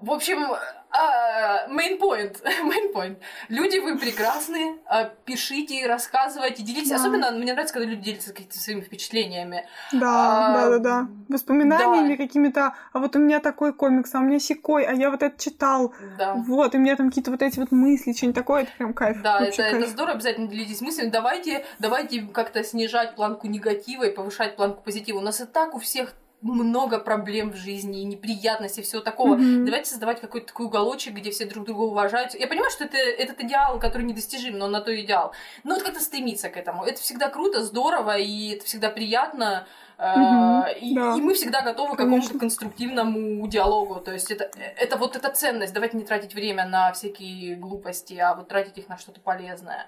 в 0.00 0.10
общем, 0.10 0.48
а, 0.96 1.68
point, 1.98 2.42
main 2.64 2.92
point. 2.92 3.16
Люди, 3.48 3.78
вы 3.78 3.98
прекрасные, 3.98 4.76
а, 4.86 5.04
пишите, 5.24 5.86
рассказывайте, 5.86 6.62
делитесь. 6.62 6.90
Да. 6.90 6.96
Особенно 6.96 7.30
мне 7.32 7.52
нравится, 7.52 7.74
когда 7.74 7.88
люди 7.88 8.02
делятся 8.02 8.30
какими-то 8.30 8.58
своими 8.58 8.80
впечатлениями. 8.80 9.66
Да, 9.92 10.06
а, 10.06 10.52
да, 10.52 10.70
да, 10.70 10.78
да. 10.78 11.08
Воспоминаниями 11.28 12.16
да. 12.16 12.24
какими-то. 12.24 12.74
А 12.92 12.98
вот 12.98 13.16
у 13.16 13.18
меня 13.18 13.40
такой 13.40 13.72
комикс, 13.72 14.14
а 14.14 14.18
у 14.18 14.22
меня 14.22 14.38
секой, 14.38 14.84
а 14.84 14.92
я 14.92 15.10
вот 15.10 15.22
это 15.22 15.42
читал. 15.42 15.94
Да. 16.18 16.34
Вот, 16.34 16.74
и 16.74 16.78
у 16.78 16.80
меня 16.80 16.96
там 16.96 17.08
какие-то 17.08 17.30
вот 17.30 17.42
эти 17.42 17.58
вот 17.58 17.72
мысли, 17.72 18.12
что-нибудь 18.12 18.36
такое, 18.36 18.62
это 18.62 18.72
прям 18.76 18.94
кайф. 18.94 19.20
Да, 19.22 19.40
это, 19.40 19.56
кайф. 19.56 19.74
это 19.74 19.86
здорово, 19.88 20.14
обязательно 20.14 20.48
делитесь 20.48 20.80
мыслями. 20.80 21.10
Давайте, 21.10 21.64
давайте 21.78 22.22
как-то 22.32 22.62
снижать 22.64 23.14
планку 23.16 23.46
негатива 23.46 24.04
и 24.04 24.14
повышать 24.14 24.56
планку 24.56 24.82
позитива. 24.82 25.18
У 25.18 25.22
нас 25.22 25.40
и 25.40 25.44
так 25.44 25.74
у 25.74 25.78
всех 25.78 26.14
много 26.42 26.98
проблем 26.98 27.50
в 27.52 27.56
жизни, 27.56 28.00
неприятностей, 28.00 28.82
всего 28.82 29.00
такого. 29.00 29.36
Mm-hmm. 29.36 29.64
Давайте 29.64 29.90
создавать 29.90 30.20
какой-то 30.20 30.48
такой 30.48 30.66
уголочек, 30.66 31.14
где 31.14 31.30
все 31.30 31.46
друг 31.46 31.64
друга 31.64 31.82
уважают. 31.82 32.34
Я 32.34 32.46
понимаю, 32.46 32.70
что 32.70 32.84
это 32.84 32.96
этот 32.96 33.40
идеал, 33.40 33.78
который 33.78 34.02
недостижим, 34.02 34.58
но 34.58 34.68
на 34.68 34.80
то 34.80 34.94
идеал. 35.00 35.32
Но 35.64 35.74
вот 35.74 35.82
как-то 35.82 36.00
стремиться 36.00 36.48
к 36.48 36.56
этому. 36.56 36.84
Это 36.84 37.00
всегда 37.00 37.28
круто, 37.28 37.64
здорово, 37.64 38.18
и 38.18 38.54
это 38.54 38.64
всегда 38.64 38.90
приятно. 38.90 39.66
Mm-hmm. 39.98 40.78
И, 40.80 40.94
да. 40.94 41.14
и 41.16 41.20
мы 41.20 41.34
всегда 41.34 41.62
готовы 41.62 41.94
к 41.94 41.98
какому-то 41.98 42.38
конструктивному 42.38 43.46
диалогу. 43.48 44.00
То 44.00 44.12
есть 44.12 44.30
это, 44.30 44.50
это 44.76 44.96
вот 44.96 45.16
эта 45.16 45.30
ценность. 45.30 45.72
Давайте 45.72 45.96
не 45.96 46.04
тратить 46.04 46.34
время 46.34 46.66
на 46.66 46.92
всякие 46.92 47.56
глупости, 47.56 48.14
а 48.14 48.34
вот 48.34 48.48
тратить 48.48 48.76
их 48.78 48.88
на 48.88 48.98
что-то 48.98 49.20
полезное. 49.20 49.86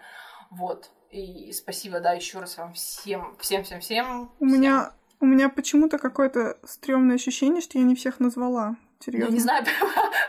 Вот. 0.51 0.91
И 1.11 1.53
спасибо, 1.53 2.01
да, 2.01 2.13
еще 2.13 2.39
раз 2.39 2.59
вам 2.59 2.75
всем, 2.75 3.37
всем, 3.39 3.65
всем, 3.65 3.81
всем. 3.81 4.31
У 4.41 4.45
меня 4.45 4.93
у 5.21 5.27
меня 5.27 5.49
почему-то 5.49 5.99
какое-то 5.99 6.59
стрёмное 6.65 7.17
ощущение, 7.17 7.61
что 7.61 7.79
я 7.79 7.85
не 7.85 7.95
всех 7.95 8.21
назвала. 8.21 8.77
Серьезно. 9.01 9.27
Я 9.27 9.33
не 9.33 9.41
знаю, 9.41 9.65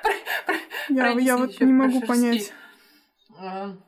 я, 0.89 1.09
я 1.11 1.37
вот 1.37 1.59
не 1.59 1.73
могу 1.73 2.01
понять. 2.01 2.53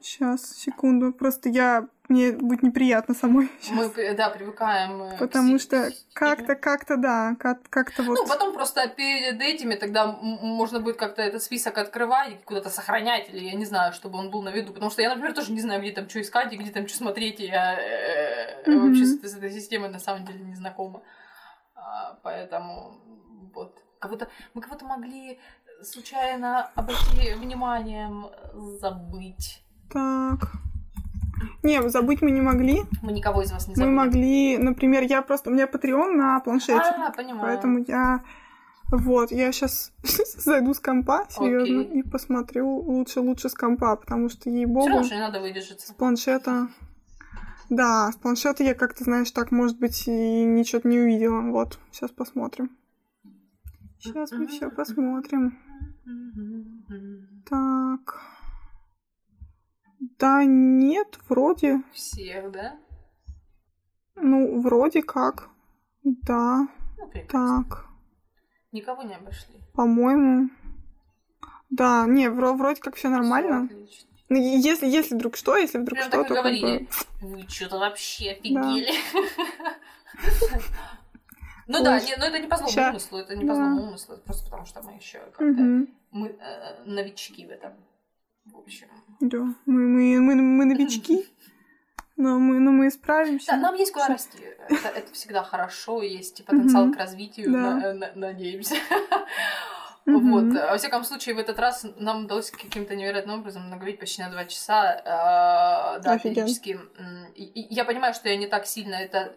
Сейчас, 0.01 0.55
секунду. 0.55 1.11
Просто 1.11 1.49
я 1.49 1.87
мне 2.11 2.33
будет 2.33 2.61
неприятно 2.61 3.15
самой. 3.15 3.49
Сейчас. 3.61 3.91
Мы, 3.95 4.13
да, 4.13 4.29
привыкаем. 4.29 5.01
Э, 5.03 5.17
Потому 5.17 5.59
что 5.59 5.91
как-то, 6.13 6.55
как-то, 6.55 6.97
да, 6.97 7.35
как-то 7.37 8.03
вот... 8.03 8.17
Ну, 8.17 8.27
потом 8.27 8.53
просто 8.53 8.87
перед 8.89 9.41
этими 9.41 9.75
тогда 9.75 10.07
можно 10.07 10.81
будет 10.81 10.97
как-то 10.97 11.21
этот 11.21 11.41
список 11.41 11.77
открывать, 11.77 12.43
куда-то 12.43 12.69
сохранять, 12.69 13.29
или 13.29 13.45
я 13.45 13.53
не 13.53 13.65
знаю, 13.65 13.93
чтобы 13.93 14.19
он 14.19 14.29
был 14.29 14.41
на 14.41 14.49
виду. 14.49 14.73
Потому 14.73 14.91
что 14.91 15.01
я, 15.01 15.09
например, 15.09 15.33
тоже 15.33 15.53
не 15.53 15.61
знаю, 15.61 15.81
где 15.81 15.91
там 15.91 16.09
что 16.09 16.21
искать 16.21 16.51
и 16.51 16.57
где 16.57 16.71
там 16.71 16.87
что 16.87 16.97
смотреть. 16.97 17.39
И 17.39 17.45
я 17.45 17.77
mm-hmm. 18.69 18.87
вообще 18.87 19.05
с, 19.05 19.37
этой 19.37 19.51
системой 19.51 19.89
на 19.89 19.99
самом 19.99 20.25
деле 20.25 20.39
не 20.39 20.55
знакома. 20.55 21.01
А, 21.75 22.19
поэтому 22.23 22.97
вот. 23.53 23.77
Кого-то, 23.99 24.27
мы 24.53 24.61
кого-то 24.61 24.85
могли 24.85 25.39
случайно 25.83 26.71
обойти 26.75 27.33
вниманием 27.35 28.27
забыть. 28.79 29.63
Так. 29.91 30.51
Не, 31.63 31.87
забыть 31.89 32.21
мы 32.21 32.31
не 32.31 32.41
могли. 32.41 32.83
Мы 33.01 33.11
никого 33.11 33.41
из 33.41 33.51
вас 33.51 33.67
не 33.67 33.75
забыли. 33.75 33.89
Мы 33.89 33.95
могли, 33.95 34.57
например, 34.57 35.03
я 35.03 35.21
просто... 35.21 35.49
У 35.49 35.53
меня 35.53 35.65
Patreon 35.65 36.15
на 36.15 36.39
планшете. 36.39 36.79
А, 36.79 37.11
понимаю. 37.11 37.41
Поэтому 37.41 37.79
я... 37.87 38.23
Вот, 38.91 39.31
я 39.31 39.51
сейчас 39.51 39.93
зайду 40.35 40.73
с 40.73 40.79
компа, 40.79 41.25
серьезно, 41.29 41.81
и 41.81 42.03
посмотрю 42.03 42.67
лучше 42.67 43.21
лучше 43.21 43.47
с 43.47 43.53
компа, 43.53 43.95
потому 43.95 44.27
что 44.27 44.49
ей 44.49 44.65
богу. 44.65 45.01
Все 45.03 45.15
не 45.15 45.21
надо 45.21 45.39
выдержаться. 45.39 45.87
С 45.87 45.91
планшета. 45.91 46.67
Да, 47.71 48.11
с 48.11 48.17
планшета 48.17 48.65
я 48.65 48.73
как-то, 48.75 49.05
знаешь, 49.05 49.31
так, 49.31 49.49
может 49.49 49.79
быть, 49.79 50.05
и 50.05 50.43
ничего 50.43 50.81
не 50.83 50.99
увидела. 50.99 51.39
Вот, 51.39 51.79
сейчас 51.89 52.11
посмотрим. 52.11 52.77
Сейчас 53.97 54.33
мы 54.33 54.47
все 54.47 54.69
посмотрим. 54.69 55.57
Так. 57.49 58.19
Да 60.19 60.43
нет, 60.43 61.17
вроде. 61.29 61.81
Всех, 61.93 62.51
да? 62.51 62.75
Ну, 64.15 64.59
вроде 64.59 65.01
как. 65.01 65.47
Да. 66.03 66.67
Ну, 66.97 67.09
так. 67.29 67.87
Никого 68.73 69.03
не 69.03 69.15
обошли. 69.15 69.55
По-моему. 69.73 70.49
Да, 71.69 72.05
не, 72.05 72.29
вроде 72.29 72.81
как 72.81 72.95
все 72.95 73.07
нормально. 73.07 73.69
Всё 73.69 74.10
ну, 74.31 74.37
если, 74.37 74.87
если 74.87 75.15
вдруг 75.15 75.35
что, 75.35 75.57
если 75.57 75.77
вдруг 75.77 75.99
Прям 75.99 76.09
что, 76.09 76.23
то 76.23 76.35
говорили. 76.35 76.87
Как 76.87 77.29
бы... 77.29 77.35
Вы 77.35 77.49
что-то 77.49 77.79
вообще 77.79 78.31
офигели. 78.31 78.93
Ну 81.67 81.83
да, 81.83 82.01
но 82.17 82.25
это 82.25 82.39
не 82.39 82.47
по 82.47 82.57
злому 82.57 82.89
умыслу, 82.89 83.19
это 83.19 83.35
не 83.35 83.45
по 83.45 83.55
злому 83.55 83.83
умыслу, 83.83 84.17
просто 84.25 84.43
потому 84.43 84.65
что 84.65 84.81
мы 84.81 84.93
еще 84.93 85.19
как-то 85.19 85.87
мы 86.11 86.27
э, 86.27 86.83
новички 86.85 87.45
в 87.45 87.49
этом. 87.49 87.71
В 88.45 88.57
общем. 88.57 88.87
Да, 89.21 89.37
мы, 89.65 89.87
мы, 89.87 90.19
мы, 90.19 90.35
мы 90.35 90.65
новички, 90.65 91.25
но 92.17 92.39
мы, 92.39 92.59
но 92.59 92.71
мы 92.71 92.91
справимся. 92.91 93.51
Да, 93.51 93.57
нам 93.57 93.75
есть 93.75 93.93
куда 93.93 94.07
расти. 94.07 94.37
Это, 94.67 94.89
это 94.89 95.13
всегда 95.13 95.43
хорошо, 95.43 96.01
есть 96.01 96.43
потенциал 96.43 96.91
к 96.91 96.97
развитию, 96.97 97.53
да. 97.53 97.95
Надеемся. 100.05 100.59
Вот. 100.59 100.69
Во 100.71 100.77
всяком 100.77 101.03
случае, 101.03 101.35
в 101.35 101.39
этот 101.39 101.59
раз 101.59 101.85
нам 101.97 102.25
удалось 102.25 102.51
каким-то 102.51 102.95
невероятным 102.95 103.39
образом 103.39 103.69
наговорить 103.69 103.99
почти 103.99 104.21
на 104.21 104.29
два 104.29 104.45
часа. 104.45 105.97
Э, 105.97 106.01
да, 106.01 106.17
периодически. 106.17 106.79
Я 107.35 107.85
понимаю, 107.85 108.13
что 108.13 108.29
я 108.29 108.37
не 108.37 108.47
так 108.47 108.65
сильно 108.65 108.95
это 108.95 109.35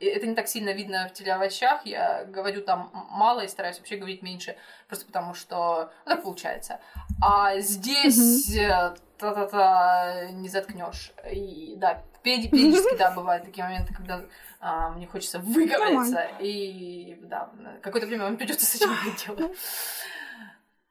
это 0.00 0.26
не 0.26 0.34
так 0.34 0.48
сильно 0.48 0.70
видно 0.70 1.08
в 1.08 1.12
телеовощах, 1.12 1.86
я 1.86 2.24
говорю 2.24 2.62
там 2.62 2.90
мало 3.10 3.40
и 3.40 3.48
стараюсь 3.48 3.78
вообще 3.78 3.96
говорить 3.96 4.22
меньше, 4.22 4.56
просто 4.88 5.06
потому 5.06 5.34
что 5.34 5.90
ну, 6.04 6.10
так 6.14 6.22
получается. 6.22 6.80
А 7.22 7.58
здесь 7.60 8.54
mm-hmm. 8.54 8.98
та-та-та 9.18 10.30
не 10.32 10.48
заткнешь. 10.48 11.12
И 11.30 11.74
да, 11.76 12.02
периодически, 12.22 12.96
да, 12.96 13.12
бывают 13.12 13.44
такие 13.44 13.64
моменты, 13.64 13.94
когда 13.94 14.22
а, 14.60 14.90
мне 14.90 15.06
хочется 15.06 15.38
выговориться, 15.38 16.28
и 16.38 17.18
да, 17.22 17.50
какое-то 17.82 18.06
время 18.06 18.24
вам 18.24 18.36
придется 18.36 18.66
с 18.66 18.74
этим 18.76 18.90
делать. 19.36 19.56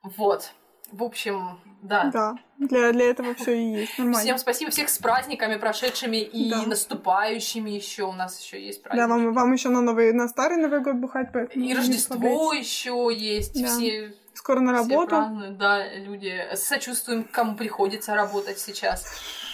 Вот. 0.02 0.52
В 0.90 1.02
общем, 1.04 1.58
да. 1.80 2.10
Да, 2.12 2.34
для, 2.58 2.92
для 2.92 3.10
этого 3.10 3.34
все 3.34 3.56
и 3.56 3.80
есть. 3.80 3.98
Нормально. 3.98 4.20
Всем 4.20 4.38
спасибо, 4.38 4.70
всех 4.70 4.88
с 4.90 4.98
праздниками 4.98 5.56
прошедшими 5.56 6.18
и 6.18 6.50
да. 6.50 6.64
наступающими 6.66 7.70
еще. 7.70 8.04
У 8.04 8.12
нас 8.12 8.38
еще 8.40 8.62
есть 8.62 8.82
праздники. 8.82 9.02
Да, 9.02 9.08
вам, 9.08 9.32
вам 9.32 9.52
еще 9.52 9.70
на 9.70 9.80
новый, 9.80 10.12
на 10.12 10.28
старый 10.28 10.58
Новый 10.58 10.80
год 10.80 10.96
бухать, 10.96 11.30
поэтому. 11.32 11.64
И 11.64 11.74
Рождество 11.74 12.52
еще 12.52 13.08
есть. 13.10 13.60
Да. 13.60 13.68
Все 13.68 14.14
Скоро 14.34 14.60
на 14.60 14.72
работу. 14.72 15.08
Празднуют, 15.08 15.58
да, 15.58 15.94
люди. 15.94 16.46
Сочувствуем, 16.54 17.24
кому 17.24 17.56
приходится 17.56 18.14
работать 18.14 18.58
сейчас. 18.58 19.06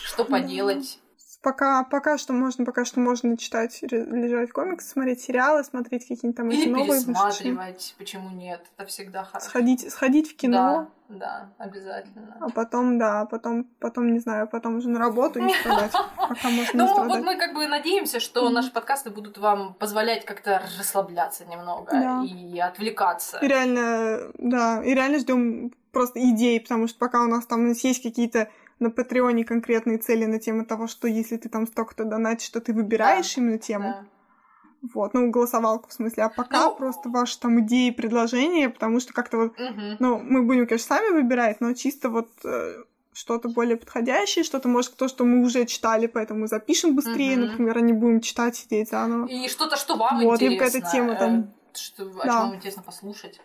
Что 0.04 0.24
поделать. 0.24 0.98
Пока, 1.40 1.84
пока 1.84 2.18
что 2.18 2.32
можно, 2.32 2.64
пока 2.64 2.84
что 2.84 2.98
можно 2.98 3.36
читать, 3.36 3.78
лежать 3.82 4.50
комиксы, 4.50 4.88
смотреть 4.88 5.20
сериалы, 5.20 5.62
смотреть 5.62 6.02
какие-нибудь 6.08 6.36
там 6.36 6.50
Или 6.50 6.62
эти 6.62 6.68
новые 6.68 6.86
пересматривать, 7.04 7.94
почему 7.96 8.30
нет? 8.30 8.66
Это 8.76 8.88
всегда 8.88 9.22
хорошо. 9.22 9.46
Сходить, 9.48 9.88
сходить 9.88 10.32
в 10.32 10.36
кино. 10.36 10.90
да, 11.08 11.50
обязательно. 11.58 12.36
А 12.40 12.50
потом, 12.50 12.98
да, 12.98 13.24
потом, 13.26 13.64
потом, 13.78 14.12
не 14.12 14.18
знаю, 14.18 14.48
потом 14.48 14.78
уже 14.78 14.88
на 14.88 14.98
работу 14.98 15.38
и 15.38 15.48
страдать. 15.54 15.92
Пока 16.16 16.50
можно 16.50 16.84
Ну, 16.84 17.04
вот 17.04 17.20
мы 17.22 17.36
как 17.36 17.54
бы 17.54 17.68
надеемся, 17.68 18.18
что 18.18 18.48
наши 18.50 18.72
подкасты 18.72 19.10
будут 19.10 19.38
вам 19.38 19.74
позволять 19.74 20.24
как-то 20.24 20.60
расслабляться 20.76 21.44
немного 21.44 21.92
Да. 21.92 22.24
и 22.24 22.58
отвлекаться. 22.58 23.38
Реально, 23.40 24.32
да, 24.38 24.82
и 24.84 24.92
реально 24.92 25.20
ждем 25.20 25.72
просто 25.92 26.18
идей, 26.20 26.60
потому 26.60 26.88
что 26.88 26.98
пока 26.98 27.22
у 27.22 27.28
нас 27.28 27.46
там 27.46 27.70
есть 27.70 28.02
какие-то 28.02 28.48
на 28.78 28.90
Патреоне 28.90 29.44
конкретные 29.44 29.98
цели 29.98 30.24
на 30.24 30.38
тему 30.38 30.64
того, 30.64 30.86
что 30.86 31.08
если 31.08 31.36
ты 31.36 31.48
там 31.48 31.66
столько-то 31.66 32.04
донатишь, 32.04 32.46
что 32.46 32.60
ты 32.60 32.72
выбираешь 32.72 33.36
именно 33.36 33.58
тему. 33.58 33.88
Да. 33.88 34.04
Вот, 34.94 35.12
ну, 35.14 35.28
голосовалку 35.30 35.88
в 35.88 35.92
смысле. 35.92 36.22
А 36.24 36.28
пока 36.28 36.64
Ну- 36.66 36.74
просто 36.76 37.08
ваши 37.08 37.38
там 37.40 37.58
идеи, 37.60 37.90
предложения, 37.90 38.70
потому 38.70 39.00
что 39.00 39.12
как-то 39.12 39.36
вот, 39.38 39.58
Мгм. 39.58 39.96
ну, 39.98 40.18
мы 40.20 40.42
будем, 40.44 40.66
конечно, 40.68 40.86
сами 40.96 41.12
выбирать, 41.12 41.60
но 41.60 41.72
чисто 41.74 42.08
вот 42.10 42.28
э, 42.44 42.74
что-то 43.12 43.48
более 43.48 43.76
подходящее, 43.76 44.44
что-то, 44.44 44.68
может, 44.68 44.94
то, 44.96 45.08
что 45.08 45.24
мы 45.24 45.42
уже 45.44 45.64
читали, 45.66 46.06
поэтому 46.06 46.46
запишем 46.46 46.94
быстрее, 46.94 47.36
Мгм. 47.36 47.46
например, 47.48 47.78
а 47.78 47.80
не 47.80 47.92
будем 47.92 48.20
читать, 48.20 48.54
сидеть 48.54 48.90
заново. 48.90 49.26
И 49.26 49.48
что-то, 49.48 49.76
что 49.76 49.96
вам 49.96 50.20
Вот, 50.22 50.40
интересно. 50.40 50.64
какая-то 50.80 50.90
тема 50.92 51.14
там. 51.16 51.40
э, 51.40 51.44
Что, 51.74 52.04
о 52.04 52.06
Да. 52.06 52.22
чем 52.22 52.30
вам 52.36 52.54
интересно 52.54 52.82
послушать. 52.84 53.40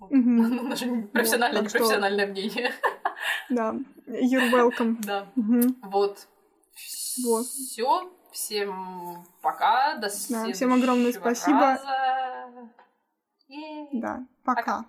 Даже 0.68 0.86
не 0.86 1.02
профессиональное, 1.06 1.62
так 1.62 1.62
не 1.64 1.68
что- 1.68 1.78
профессиональное 1.78 2.26
мнение. 2.26 2.72
Да, 3.50 3.74
you're 4.06 4.50
welcome. 4.52 4.96
Да. 5.04 5.26
Вот. 5.82 6.28
Вот. 7.24 7.46
Все. 7.46 8.10
Всем 8.30 9.24
пока. 9.42 9.94
До 9.96 10.02
Да, 10.02 10.08
следующего 10.10 10.52
всем 10.54 10.72
огромное 10.74 11.12
спасибо. 11.12 11.58
раза. 11.58 12.70
Да, 13.92 14.26
пока. 14.44 14.84